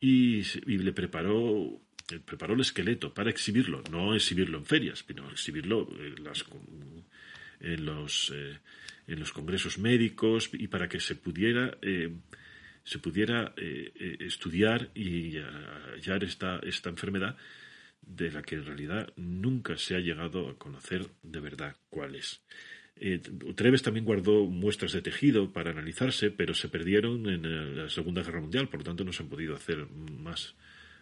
y, 0.00 0.42
le 0.66 0.92
preparó, 0.92 1.80
eh, 2.10 2.20
preparó 2.24 2.54
el 2.54 2.60
esqueleto 2.60 3.14
para 3.14 3.30
exhibirlo, 3.30 3.82
no 3.90 4.14
exhibirlo 4.14 4.58
en 4.58 4.66
ferias, 4.66 5.04
sino 5.06 5.30
exhibirlo 5.30 5.88
en, 5.98 6.22
las, 6.24 6.44
en 7.60 7.84
los, 7.84 8.32
eh, 8.34 8.58
en 9.06 9.20
los 9.20 9.32
congresos 9.32 9.78
médicos 9.78 10.50
y 10.52 10.68
para 10.68 10.88
que 10.88 11.00
se 11.00 11.14
pudiera 11.14 11.78
se 12.84 12.98
pudiera 12.98 13.54
estudiar 13.56 14.90
y 14.92 15.36
hallar 15.38 16.24
esta, 16.24 16.58
esta 16.64 16.90
enfermedad 16.90 17.36
de 18.02 18.32
la 18.32 18.42
que 18.42 18.56
en 18.56 18.66
realidad 18.66 19.12
nunca 19.14 19.76
se 19.78 19.94
ha 19.94 20.00
llegado 20.00 20.48
a 20.48 20.58
conocer 20.58 21.06
de 21.22 21.38
verdad 21.38 21.76
cuál 21.90 22.16
es. 22.16 22.40
Eh, 22.96 23.18
Treves 23.56 23.82
también 23.82 24.04
guardó 24.04 24.46
muestras 24.46 24.92
de 24.92 25.02
tejido 25.02 25.52
para 25.52 25.70
analizarse, 25.70 26.30
pero 26.30 26.54
se 26.54 26.68
perdieron 26.68 27.28
en 27.28 27.44
eh, 27.44 27.74
la 27.74 27.88
Segunda 27.88 28.22
Guerra 28.22 28.40
Mundial, 28.40 28.68
por 28.68 28.80
lo 28.80 28.84
tanto 28.84 29.04
no 29.04 29.12
se 29.12 29.22
han 29.22 29.28
podido 29.28 29.56
hacer 29.56 29.86
más, 29.90 30.54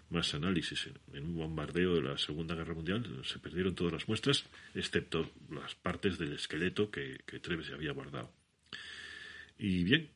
más 0.08 0.32
análisis. 0.34 0.88
En 1.12 1.24
un 1.24 1.36
bombardeo 1.36 1.94
de 1.96 2.02
la 2.02 2.18
Segunda 2.18 2.54
Guerra 2.54 2.74
Mundial 2.74 3.04
se 3.24 3.38
perdieron 3.38 3.74
todas 3.74 3.92
las 3.92 4.08
muestras, 4.08 4.46
excepto 4.74 5.30
las 5.50 5.74
partes 5.74 6.18
del 6.18 6.32
esqueleto 6.32 6.90
que, 6.90 7.18
Treves 7.42 7.70
había 7.70 7.92
guardado. 7.92 8.32
Y 9.58 9.84
bien, 9.84 10.08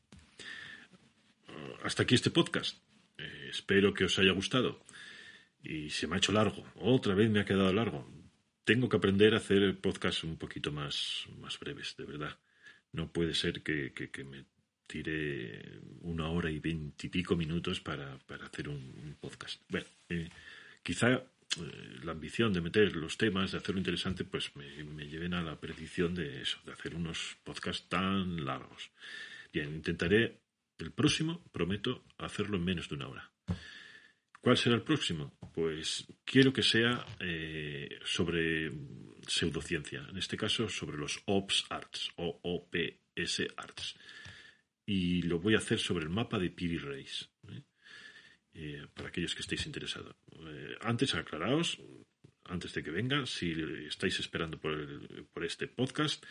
hasta 1.82 2.04
aquí 2.04 2.14
este 2.14 2.30
podcast. 2.30 2.78
Eh, 3.18 3.48
espero 3.50 3.92
que 3.92 4.04
os 4.04 4.18
haya 4.18 4.32
gustado. 4.32 4.80
Y 5.62 5.90
se 5.90 6.06
me 6.06 6.14
ha 6.14 6.18
hecho 6.18 6.32
largo. 6.32 6.64
Otra 6.76 7.14
vez 7.14 7.30
me 7.30 7.40
ha 7.40 7.44
quedado 7.44 7.72
largo 7.72 8.23
tengo 8.64 8.88
que 8.88 8.96
aprender 8.96 9.34
a 9.34 9.38
hacer 9.38 9.78
podcasts 9.80 10.24
un 10.24 10.36
poquito 10.36 10.72
más, 10.72 11.26
más 11.40 11.58
breves, 11.58 11.94
de 11.96 12.04
verdad. 12.04 12.38
No 12.92 13.12
puede 13.12 13.34
ser 13.34 13.62
que, 13.62 13.92
me 14.24 14.44
tire 14.86 15.80
una 16.00 16.28
hora 16.28 16.50
y 16.50 16.58
veintipico 16.58 17.36
minutos 17.36 17.80
para, 17.80 18.18
hacer 18.42 18.68
un, 18.68 19.16
podcast. 19.20 19.62
Bueno, 19.68 19.86
eh, 20.08 20.28
quizá 20.82 21.12
eh, 21.12 21.98
la 22.02 22.12
ambición 22.12 22.52
de 22.52 22.60
meter 22.60 22.96
los 22.96 23.16
temas, 23.18 23.52
de 23.52 23.58
hacerlo 23.58 23.78
interesante, 23.78 24.24
pues 24.24 24.54
me, 24.56 25.06
lleven 25.06 25.34
a 25.34 25.42
la 25.42 25.58
predicción 25.60 26.14
de 26.14 26.42
eso, 26.42 26.58
de 26.64 26.72
hacer 26.72 26.94
unos 26.94 27.36
podcasts 27.44 27.88
tan 27.88 28.44
largos. 28.44 28.90
Bien, 29.52 29.74
intentaré 29.74 30.40
el 30.78 30.90
próximo, 30.92 31.42
prometo, 31.52 32.04
hacerlo 32.18 32.56
en 32.56 32.64
menos 32.64 32.88
de 32.88 32.94
una 32.94 33.08
hora. 33.08 33.30
¿Cuál 34.44 34.58
será 34.58 34.74
el 34.74 34.82
próximo? 34.82 35.32
Pues 35.54 36.06
quiero 36.22 36.52
que 36.52 36.62
sea 36.62 37.06
eh, 37.18 37.98
sobre 38.04 38.70
pseudociencia, 39.26 40.06
en 40.10 40.18
este 40.18 40.36
caso 40.36 40.68
sobre 40.68 40.98
los 40.98 41.22
OPS 41.24 41.64
Arts 41.70 42.10
o 42.16 42.40
OPS 42.42 43.46
Arts. 43.56 43.94
Y 44.84 45.22
lo 45.22 45.38
voy 45.38 45.54
a 45.54 45.58
hacer 45.58 45.78
sobre 45.78 46.04
el 46.04 46.10
mapa 46.10 46.38
de 46.38 46.50
Piri 46.50 46.76
Reis, 46.76 47.30
¿eh? 47.48 47.62
Eh, 48.52 48.86
para 48.92 49.08
aquellos 49.08 49.34
que 49.34 49.40
estéis 49.40 49.64
interesados. 49.64 50.14
antes, 50.82 51.14
aclaraos, 51.14 51.80
antes 52.44 52.74
de 52.74 52.82
que 52.82 52.90
venga, 52.90 53.24
si 53.24 53.50
estáis 53.88 54.20
esperando 54.20 54.60
por, 54.60 55.26
por 55.32 55.42
este 55.42 55.68
podcast, 55.68 56.22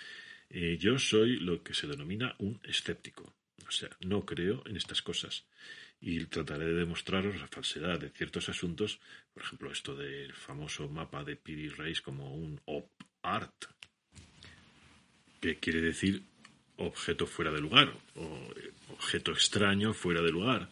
yo 0.52 1.00
soy 1.00 1.38
lo 1.40 1.64
que 1.64 1.74
se 1.74 1.88
denomina 1.88 2.36
un 2.38 2.62
escéptico. 2.64 3.34
O 3.68 3.72
sea, 3.72 3.90
no 4.02 4.24
creo 4.24 4.62
en 4.68 4.78
estas 4.78 5.02
cosas 5.02 5.48
y 6.06 6.26
trataré 6.26 6.66
de 6.66 6.74
demostraros 6.74 7.40
la 7.40 7.48
falsedad 7.48 7.98
de 7.98 8.10
ciertos 8.10 8.50
asuntos, 8.50 9.00
por 9.34 9.42
ejemplo, 9.42 9.72
esto 9.72 9.96
del 9.96 10.34
famoso 10.34 10.90
mapa 10.90 11.24
de 11.24 11.38
Piri 11.38 11.70
Reis 11.70 12.02
como 12.02 12.36
un 12.36 12.60
op 12.66 12.90
art, 13.22 13.66
que 15.40 15.60
quiere 15.60 15.80
decir 15.80 16.22
objeto 16.76 17.26
fuera 17.26 17.54
de 17.54 17.62
lugar, 17.62 17.94
o 18.16 18.52
objeto 18.90 19.32
extraño 19.32 19.94
fuera 19.94 20.22
de 20.22 20.32
lugar, 20.32 20.70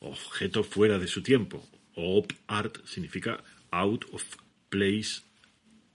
objeto 0.00 0.62
fuera 0.62 0.98
de 0.98 1.08
su 1.08 1.22
tiempo. 1.22 1.66
Op 1.94 2.30
art 2.46 2.84
significa 2.84 3.42
out 3.70 4.04
of 4.12 4.22
place 4.68 5.22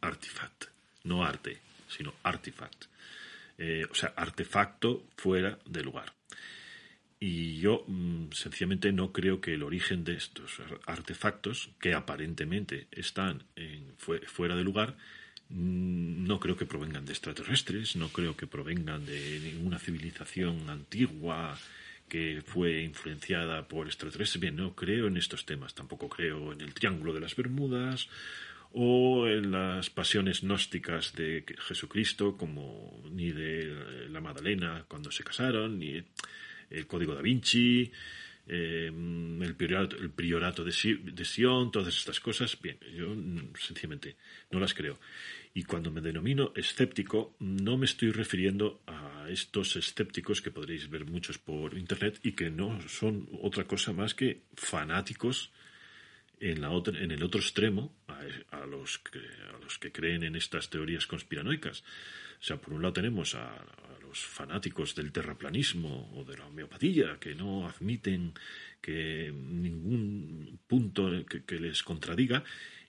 artifact, 0.02 0.66
no 1.04 1.24
arte, 1.24 1.60
sino 1.88 2.16
artifact. 2.24 2.86
Eh, 3.60 3.86
o 3.88 3.94
sea, 3.94 4.14
artefacto 4.16 5.06
fuera 5.16 5.60
de 5.66 5.84
lugar. 5.84 6.12
Y 7.24 7.60
yo 7.60 7.86
mm, 7.88 8.32
sencillamente 8.32 8.92
no 8.92 9.14
creo 9.14 9.42
que 9.42 9.54
el 9.54 9.62
origen 9.62 10.04
de 10.04 10.16
estos 10.16 10.60
artefactos, 10.88 11.70
que 11.80 11.94
aparentemente 11.94 12.88
están 12.92 13.44
fuera 14.26 14.56
de 14.56 14.64
lugar, 14.64 14.98
mm, 15.50 16.26
no 16.26 16.40
creo 16.40 16.58
que 16.58 16.66
provengan 16.66 17.06
de 17.06 17.14
extraterrestres, 17.14 17.96
no 17.96 18.10
creo 18.10 18.36
que 18.36 18.48
provengan 18.48 19.06
de 19.06 19.40
ninguna 19.40 19.78
civilización 19.78 20.68
antigua 20.68 21.60
que 22.10 22.42
fue 22.44 22.82
influenciada 22.82 23.68
por 23.68 23.86
extraterrestres. 23.86 24.42
Bien, 24.42 24.56
no 24.56 24.76
creo 24.76 25.06
en 25.06 25.16
estos 25.16 25.46
temas, 25.46 25.76
tampoco 25.76 26.10
creo 26.10 26.52
en 26.54 26.62
el 26.62 26.74
Triángulo 26.74 27.14
de 27.14 27.20
las 27.20 27.36
Bermudas 27.36 28.10
o 28.74 29.28
en 29.28 29.52
las 29.52 29.92
pasiones 29.92 30.42
gnósticas 30.42 31.14
de 31.14 31.46
Jesucristo, 31.68 32.36
como 32.36 33.04
ni 33.12 33.32
de 33.32 34.10
la 34.10 34.22
Magdalena 34.22 34.86
cuando 34.88 35.12
se 35.12 35.24
casaron, 35.24 35.78
ni 35.78 36.04
el 36.72 36.88
Código 36.88 37.14
da 37.14 37.22
Vinci, 37.22 37.92
eh, 38.48 38.92
el, 39.42 39.56
priorato, 39.56 39.98
el 39.98 40.10
priorato 40.10 40.64
de, 40.64 40.72
Sion, 40.72 41.72
todas 41.72 41.96
estas 41.96 42.20
cosas, 42.20 42.58
bien, 42.62 42.78
yo 42.96 43.14
sencillamente 43.60 44.16
no 44.50 44.60
las 44.60 44.74
creo. 44.74 45.00
Y 45.54 45.64
cuando 45.64 45.92
me 45.92 46.02
denomino 46.02 46.54
escéptico, 46.56 47.36
no 47.40 47.78
me 47.78 47.86
estoy 47.86 48.12
refiriendo 48.12 48.82
a 48.88 49.28
estos 49.30 49.76
escépticos 49.76 50.42
que 50.42 50.52
podréis 50.52 50.90
ver 50.90 51.06
muchos 51.06 51.38
por 51.38 51.78
internet 51.78 52.20
y 52.24 52.32
que 52.32 52.50
no 52.50 52.80
son 52.88 53.30
otra 53.42 53.66
cosa 53.66 53.94
más 53.94 54.14
que 54.16 54.42
fanáticos 54.56 55.52
en, 56.42 56.62
la 56.62 56.72
otra, 56.72 57.00
en 57.00 57.12
el 57.12 57.24
otro 57.24 57.40
extremo 57.40 57.96
a, 58.08 58.66
los 58.66 59.00
que, 59.00 59.20
a 59.20 59.58
los 59.64 59.78
que 59.78 59.92
creen 59.92 60.24
en 60.24 60.36
estas 60.36 60.70
teorías 60.70 61.08
conspiranoicas. 61.08 61.82
O 62.42 62.44
sea, 62.44 62.58
por 62.58 62.74
un 62.74 62.82
lado 62.82 62.94
tenemos 62.94 63.36
a, 63.36 63.64
fanáticos 64.20 64.96
del 64.96 65.12
terraplanismo 65.12 66.12
o 66.16 66.24
de 66.24 66.38
la 66.38 66.46
homeopatía 66.48 67.18
que 67.20 67.36
no 67.36 67.68
admiten 67.68 68.34
que 68.82 69.32
ningún 69.32 70.60
punto 70.68 71.10
que, 71.26 71.60
les 71.60 71.84
contradiga 71.84 72.44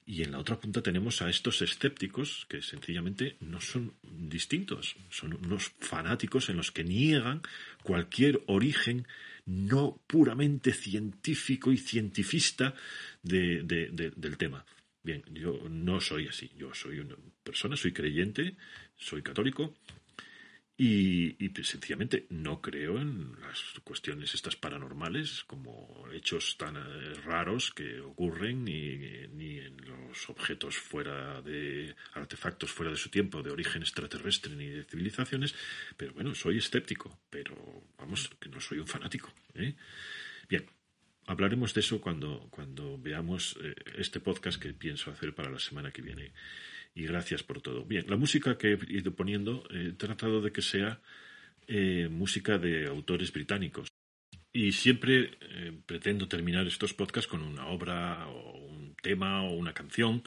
y 0.04 0.22
en 0.22 0.32
la 0.32 0.38
otra 0.40 0.58
punta 0.58 0.82
tenemos 0.82 1.22
a 1.22 1.30
estos 1.30 1.62
escépticos 1.62 2.46
que 2.48 2.60
sencillamente 2.60 3.36
no 3.40 3.60
son 3.60 3.94
distintos, 4.02 4.96
son 5.10 5.34
unos 5.34 5.72
fanáticos 5.78 6.48
en 6.48 6.56
los 6.56 6.72
que 6.72 6.82
niegan 6.82 7.42
cualquier 7.84 8.42
origen 8.46 9.06
no 9.44 10.00
puramente 10.06 10.72
científico 10.72 11.72
y 11.72 11.78
cientifista 11.78 12.74
del 13.22 14.36
tema. 14.36 14.64
Bien, 15.02 15.22
yo 15.32 15.68
no 15.68 16.00
soy 16.00 16.28
así, 16.28 16.50
yo 16.56 16.72
soy 16.74 17.00
una 17.00 17.16
persona, 17.42 17.76
soy 17.76 17.92
creyente, 17.92 18.56
soy 18.96 19.22
católico, 19.22 19.74
y, 20.84 21.36
sencillamente 21.62 22.26
no 22.30 22.60
creo 22.60 22.98
en 22.98 23.36
las 23.40 23.62
cuestiones 23.84 24.34
estas 24.34 24.56
paranormales 24.56 25.44
como 25.44 26.06
hechos 26.12 26.56
tan 26.58 26.76
eh, 26.76 27.14
raros 27.24 27.70
que 27.70 28.00
ocurren 28.00 28.64
ni, 28.64 28.96
ni, 29.28 29.58
en 29.58 29.76
los 29.86 30.28
objetos 30.28 30.76
fuera 30.76 31.40
de 31.42 31.94
artefactos 32.14 32.72
fuera 32.72 32.90
de 32.90 32.96
su 32.98 33.10
tiempo 33.10 33.42
de 33.42 33.50
origen 33.50 33.82
extraterrestre 33.82 34.56
ni 34.56 34.70
de 34.70 34.84
civilizaciones 34.84 35.54
pero 35.96 36.14
bueno 36.14 36.34
soy 36.34 36.58
escéptico 36.58 37.20
pero 37.30 37.54
vamos 37.98 38.30
que 38.40 38.48
no 38.48 38.60
soy 38.60 38.78
un 38.78 38.88
fanático 38.88 39.32
¿eh? 39.54 39.74
bien 40.48 40.66
hablaremos 41.26 41.74
de 41.74 41.80
eso 41.80 42.00
cuando 42.00 42.98
veamos 42.98 43.56
eh, 43.62 43.74
este 43.98 44.20
podcast 44.20 44.60
que 44.60 44.72
pienso 44.72 45.10
hacer 45.10 45.34
para 45.34 45.50
la 45.50 45.58
semana 45.58 45.90
que 45.90 46.02
viene 46.02 46.32
y 46.94 47.04
gracias 47.04 47.42
por 47.42 47.60
todo. 47.60 47.84
Bien, 47.84 48.04
la 48.08 48.16
música 48.16 48.58
que 48.58 48.72
he 48.74 48.78
ido 48.88 49.14
poniendo 49.14 49.64
eh, 49.70 49.88
he 49.90 49.92
tratado 49.92 50.40
de 50.40 50.52
que 50.52 50.62
sea 50.62 51.00
eh, 51.66 52.08
música 52.10 52.58
de 52.58 52.86
autores 52.86 53.32
británicos. 53.32 53.88
Y 54.54 54.72
siempre 54.72 55.38
pretendo 55.86 56.28
terminar 56.28 56.66
estos 56.66 56.92
podcasts 56.92 57.26
con 57.26 57.40
una 57.40 57.68
obra 57.68 58.28
o 58.28 58.58
un 58.58 58.94
tema 59.00 59.44
o 59.44 59.54
una 59.54 59.72
canción 59.72 60.22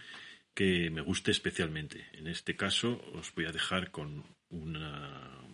que 0.55 0.89
me 0.89 1.01
guste 1.01 1.29
especialmente. 1.29 2.07
En 2.13 2.25
este 2.25 2.55
caso 2.55 2.99
os 3.13 3.31
voy 3.35 3.45
a 3.45 3.51
dejar 3.51 3.91
con 3.91 4.23
una 4.49 5.45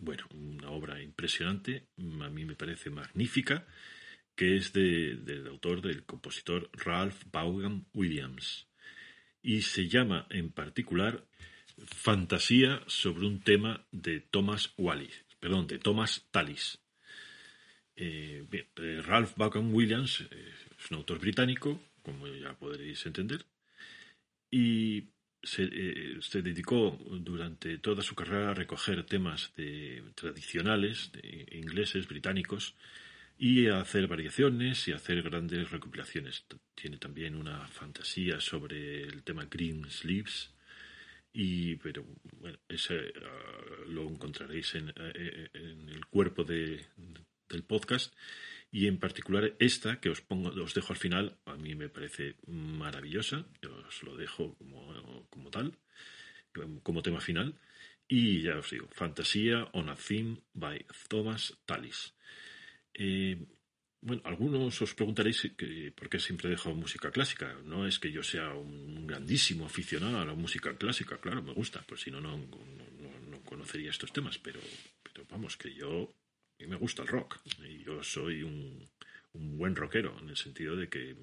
bueno, 0.00 0.26
una 0.30 0.70
obra 0.70 1.00
impresionante, 1.00 1.86
a 1.98 2.30
mí 2.30 2.44
me 2.44 2.56
parece 2.56 2.90
magnífica, 2.90 3.66
que 4.40 4.56
es 4.56 4.72
del 4.72 5.46
autor, 5.48 5.82
del 5.82 6.02
compositor 6.04 6.70
Ralph 6.72 7.24
Vaughan 7.30 7.84
Williams 7.92 8.66
y 9.42 9.60
se 9.60 9.86
llama 9.86 10.26
en 10.30 10.50
particular 10.50 11.26
Fantasía 11.84 12.82
sobre 12.86 13.26
un 13.26 13.40
tema 13.40 13.84
de 13.92 14.20
Thomas 14.20 14.72
Wallis, 14.78 15.26
perdón, 15.40 15.66
de 15.66 15.78
Thomas 15.78 16.26
Tallis. 16.30 16.78
Eh, 17.96 18.46
eh, 18.50 19.02
Ralph 19.04 19.34
Vaughan 19.36 19.74
Williams 19.74 20.22
eh, 20.22 20.54
es 20.78 20.90
un 20.90 20.96
autor 20.96 21.18
británico, 21.18 21.78
como 22.02 22.26
ya 22.26 22.54
podréis 22.54 23.04
entender, 23.04 23.44
y 24.50 25.04
se, 25.42 25.66
dedicó 26.40 26.98
durante 27.20 27.76
toda 27.76 28.02
su 28.02 28.14
carrera 28.14 28.52
a 28.52 28.54
recoger 28.54 29.04
temas 29.04 29.52
de, 29.54 30.02
tradicionales 30.14 31.12
de 31.12 31.46
ingleses, 31.52 32.08
británicos, 32.08 32.74
y 33.42 33.68
hacer 33.68 34.06
variaciones 34.06 34.86
y 34.86 34.92
hacer 34.92 35.22
grandes 35.22 35.70
recopilaciones. 35.70 36.44
Tiene 36.74 36.98
también 36.98 37.34
una 37.34 37.66
fantasía 37.68 38.38
sobre 38.38 39.02
el 39.02 39.22
tema 39.22 39.46
Green 39.50 39.90
Sleeves, 39.90 40.50
y, 41.32 41.76
pero 41.76 42.04
bueno, 42.38 42.58
ese 42.68 43.14
ah, 43.24 43.84
lo 43.88 44.02
encontraréis 44.02 44.74
en, 44.74 44.92
eh, 44.94 45.48
en 45.54 45.88
el 45.88 46.04
cuerpo 46.04 46.44
de, 46.44 46.84
del 47.48 47.62
podcast. 47.62 48.14
Y 48.70 48.86
en 48.86 48.98
particular 48.98 49.56
esta 49.58 50.00
que 50.00 50.10
os 50.10 50.20
pongo 50.20 50.50
os 50.50 50.74
dejo 50.74 50.92
al 50.92 50.98
final 50.98 51.38
a 51.46 51.56
mí 51.56 51.74
me 51.74 51.88
parece 51.88 52.36
maravillosa. 52.46 53.46
Os 53.88 54.02
lo 54.02 54.16
dejo 54.18 54.54
como, 54.56 55.26
como 55.30 55.50
tal 55.50 55.78
como 56.82 57.02
tema 57.02 57.20
final. 57.20 57.58
Y 58.06 58.42
ya 58.42 58.58
os 58.58 58.70
digo 58.70 58.88
Fantasía 58.92 59.66
on 59.72 59.88
a 59.88 59.96
Theme 59.96 60.42
by 60.52 60.84
Thomas 61.08 61.56
Tallis 61.64 62.12
eh, 63.02 63.38
bueno, 64.02 64.20
algunos 64.26 64.82
os 64.82 64.94
preguntaréis 64.94 65.48
por 65.96 66.08
qué 66.10 66.18
siempre 66.20 66.50
dejo 66.50 66.74
música 66.74 67.10
clásica. 67.10 67.56
No 67.64 67.86
es 67.86 67.98
que 67.98 68.12
yo 68.12 68.22
sea 68.22 68.52
un 68.52 69.06
grandísimo 69.06 69.64
aficionado 69.64 70.20
a 70.20 70.24
la 70.26 70.34
música 70.34 70.76
clásica, 70.76 71.16
claro, 71.18 71.42
me 71.42 71.54
gusta, 71.54 71.82
pues 71.88 72.02
si 72.02 72.10
no, 72.10 72.20
no, 72.20 72.36
no, 72.36 73.40
conocería 73.44 73.90
estos 73.90 74.12
temas, 74.12 74.38
pero, 74.38 74.60
vamos, 75.30 75.56
que 75.56 75.72
yo 75.74 76.14
me 76.58 76.76
gusta 76.76 77.02
el 77.02 77.08
rock 77.08 77.40
y 77.64 77.82
yo 77.82 78.02
soy 78.02 78.42
un, 78.42 78.86
un 79.32 79.58
buen 79.58 79.74
rockero 79.74 80.16
en 80.20 80.28
el 80.28 80.36
sentido 80.36 80.76
de 80.76 80.88
que 80.88 81.16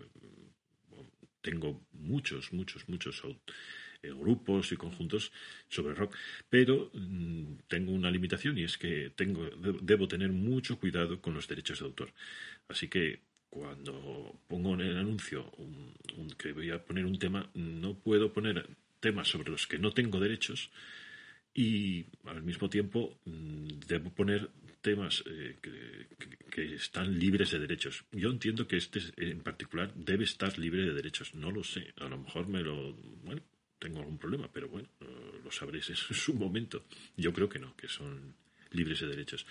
tengo 1.41 1.85
muchos, 1.93 2.51
muchos, 2.53 2.89
muchos 2.89 3.23
grupos 4.01 4.71
y 4.71 4.77
conjuntos 4.77 5.31
sobre 5.69 5.93
rock, 5.93 6.15
pero 6.49 6.89
mm, 6.93 7.67
tengo 7.67 7.91
una 7.91 8.11
limitación 8.11 8.57
y 8.57 8.63
es 8.63 8.77
que 8.77 9.11
tengo, 9.15 9.49
debo 9.81 10.07
tener 10.07 10.31
mucho 10.31 10.79
cuidado 10.79 11.21
con 11.21 11.33
los 11.33 11.47
derechos 11.47 11.79
de 11.79 11.85
autor. 11.85 12.13
Así 12.67 12.87
que 12.87 13.19
cuando 13.49 14.39
pongo 14.47 14.73
en 14.73 14.81
el 14.81 14.97
anuncio 14.97 15.51
que 16.37 16.51
voy 16.51 16.71
a 16.71 16.83
poner 16.83 17.05
un 17.05 17.17
tema, 17.17 17.49
no 17.53 17.95
puedo 17.95 18.31
poner 18.33 18.67
temas 18.99 19.27
sobre 19.27 19.51
los 19.51 19.67
que 19.67 19.79
no 19.79 19.91
tengo 19.91 20.19
derechos 20.19 20.69
y 21.53 22.05
al 22.25 22.43
mismo 22.43 22.69
tiempo 22.69 23.19
mm, 23.25 23.79
debo 23.87 24.11
poner 24.11 24.49
temas 24.81 25.23
eh, 25.25 25.57
que, 25.61 26.07
que, 26.51 26.75
están 26.75 27.17
libres 27.17 27.51
de 27.51 27.59
derechos. 27.59 28.05
Yo 28.11 28.29
entiendo 28.29 28.67
que 28.67 28.77
este 28.77 28.99
en 29.17 29.41
particular 29.41 29.91
debe 29.95 30.23
estar 30.23 30.57
libre 30.59 30.83
de 30.83 30.93
derechos. 30.93 31.33
No 31.33 31.51
lo 31.51 31.63
sé. 31.63 31.93
A 31.99 32.07
lo 32.07 32.19
mejor 32.19 32.47
me 32.47 32.61
lo. 32.61 32.93
Bueno, 33.23 33.41
tengo 33.79 33.99
algún 33.99 34.17
problema, 34.17 34.49
pero 34.51 34.67
bueno, 34.69 34.89
lo 35.43 35.51
sabréis 35.51 35.89
en 35.89 35.95
su 35.95 36.33
momento. 36.33 36.85
Yo 37.15 37.33
creo 37.33 37.49
que 37.49 37.59
no, 37.59 37.75
que 37.75 37.87
son 37.87 38.35
libres 38.71 39.01
de 39.01 39.07
derechos. 39.07 39.45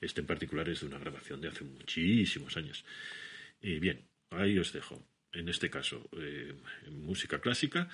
Este 0.00 0.20
en 0.20 0.26
particular 0.26 0.68
es 0.68 0.80
de 0.80 0.86
una 0.86 0.98
grabación 0.98 1.40
de 1.40 1.48
hace 1.48 1.64
muchísimos 1.64 2.56
años. 2.56 2.84
Y 3.60 3.78
bien, 3.78 4.00
ahí 4.30 4.58
os 4.58 4.72
dejo. 4.72 5.06
En 5.32 5.48
este 5.48 5.70
caso, 5.70 6.08
eh, 6.18 6.54
música 6.90 7.40
clásica. 7.40 7.88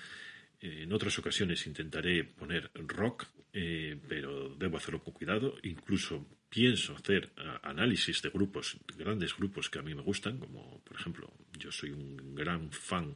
En 0.61 0.91
otras 0.91 1.17
ocasiones 1.17 1.65
intentaré 1.67 2.25
poner 2.25 2.69
rock, 2.73 3.27
eh, 3.53 3.97
pero 4.09 4.49
debo 4.49 4.77
hacerlo 4.77 5.01
con 5.01 5.13
cuidado. 5.13 5.57
Incluso 5.63 6.27
pienso 6.49 6.95
hacer 6.95 7.31
análisis 7.61 8.21
de 8.21 8.29
grupos, 8.29 8.77
grandes 8.97 9.35
grupos 9.37 9.69
que 9.69 9.79
a 9.79 9.83
mí 9.83 9.93
me 9.93 10.01
gustan, 10.01 10.39
como 10.39 10.83
por 10.83 10.99
ejemplo, 10.99 11.31
yo 11.57 11.71
soy 11.71 11.91
un 11.91 12.35
gran 12.35 12.71
fan 12.71 13.15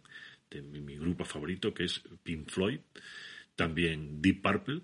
de 0.53 0.61
mi, 0.61 0.95
grupo 0.97 1.25
favorito 1.25 1.73
que 1.73 1.85
es 1.85 2.01
Pink 2.23 2.49
Floyd, 2.49 2.79
también 3.55 4.21
Deep 4.21 4.41
Purple, 4.41 4.81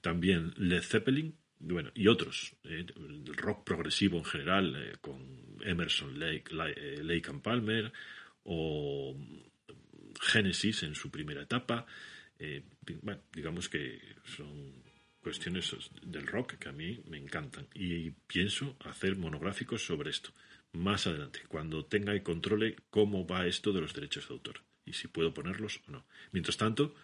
también 0.00 0.54
Led 0.56 0.82
Zeppelin, 0.82 1.34
bueno, 1.60 1.90
y 1.94 2.06
otros, 2.06 2.54
eh, 2.64 2.86
el 2.96 3.34
rock 3.34 3.64
progresivo 3.64 4.18
en 4.18 4.24
general, 4.24 4.76
eh, 4.76 4.96
con 5.00 5.58
Emerson, 5.60 6.18
Lake, 6.18 6.44
eh, 6.76 7.02
Lake 7.02 7.30
and 7.30 7.42
Palmer, 7.42 7.92
o 8.44 9.16
Genesis 10.20 10.84
en 10.84 10.94
su 10.94 11.10
primera 11.10 11.42
etapa. 11.42 11.86
digamos 13.32 13.68
que 13.68 14.00
son 14.24 14.82
cuestiones 15.20 15.76
del 16.02 16.26
rock 16.26 16.54
que 16.54 16.68
a 16.68 16.72
mí 16.72 17.00
me 17.08 17.18
encantan 17.18 17.66
y 17.74 18.10
pienso 18.10 18.76
hacer 18.80 19.16
monográficos 19.16 19.84
sobre 19.84 20.10
esto 20.10 20.32
más 20.72 21.06
adelante, 21.06 21.40
cuando 21.48 21.84
tenga 21.84 22.14
y 22.14 22.22
controle 22.22 22.76
cómo 22.90 23.26
va 23.26 23.46
esto 23.46 23.72
de 23.72 23.80
los 23.80 23.92
derechos 23.92 24.28
de 24.28 24.34
autor 24.34 24.67
y 24.88 24.92
si 24.92 25.08
puedo 25.08 25.34
ponerlos 25.34 25.80
o 25.88 25.92
no. 25.92 26.04
Mientras 26.32 26.56
tanto, 26.56 26.94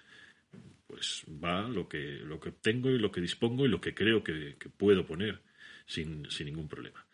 pues 0.87 1.25
va 1.29 1.69
lo 1.69 1.89
que, 1.89 2.21
lo 2.25 2.41
que 2.41 2.53
tengo 2.53 2.91
y 2.91 2.99
lo 2.99 3.11
que 3.11 3.21
dispongo 3.21 3.67
y 3.67 3.69
lo 3.69 3.81
que 3.81 3.95
creo 3.95 4.23
que, 4.23 4.57
puedo 4.77 5.07
poner 5.07 5.41
sin, 5.87 6.31
sin, 6.31 6.47
ningún 6.47 6.69
problema. 6.69 7.05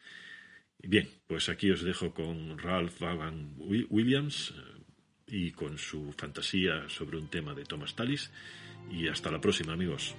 Bien, 0.83 1.09
pues 1.27 1.49
aquí 1.49 1.71
os 1.71 1.83
dejo 1.83 2.15
con 2.15 2.59
Ralph 2.59 2.99
Vaughan 3.01 3.55
Williams 3.59 4.55
eh, 4.57 4.81
y 5.27 5.51
con 5.53 5.79
su 5.79 6.13
fantasía 6.13 6.89
sobre 6.89 7.19
un 7.19 7.29
tema 7.29 7.55
de 7.55 7.65
Thomas 7.65 7.95
Tallis 7.95 8.31
y 8.91 9.09
hasta 9.09 9.31
la 9.31 9.41
próxima 9.41 9.73
amigos. 9.73 10.15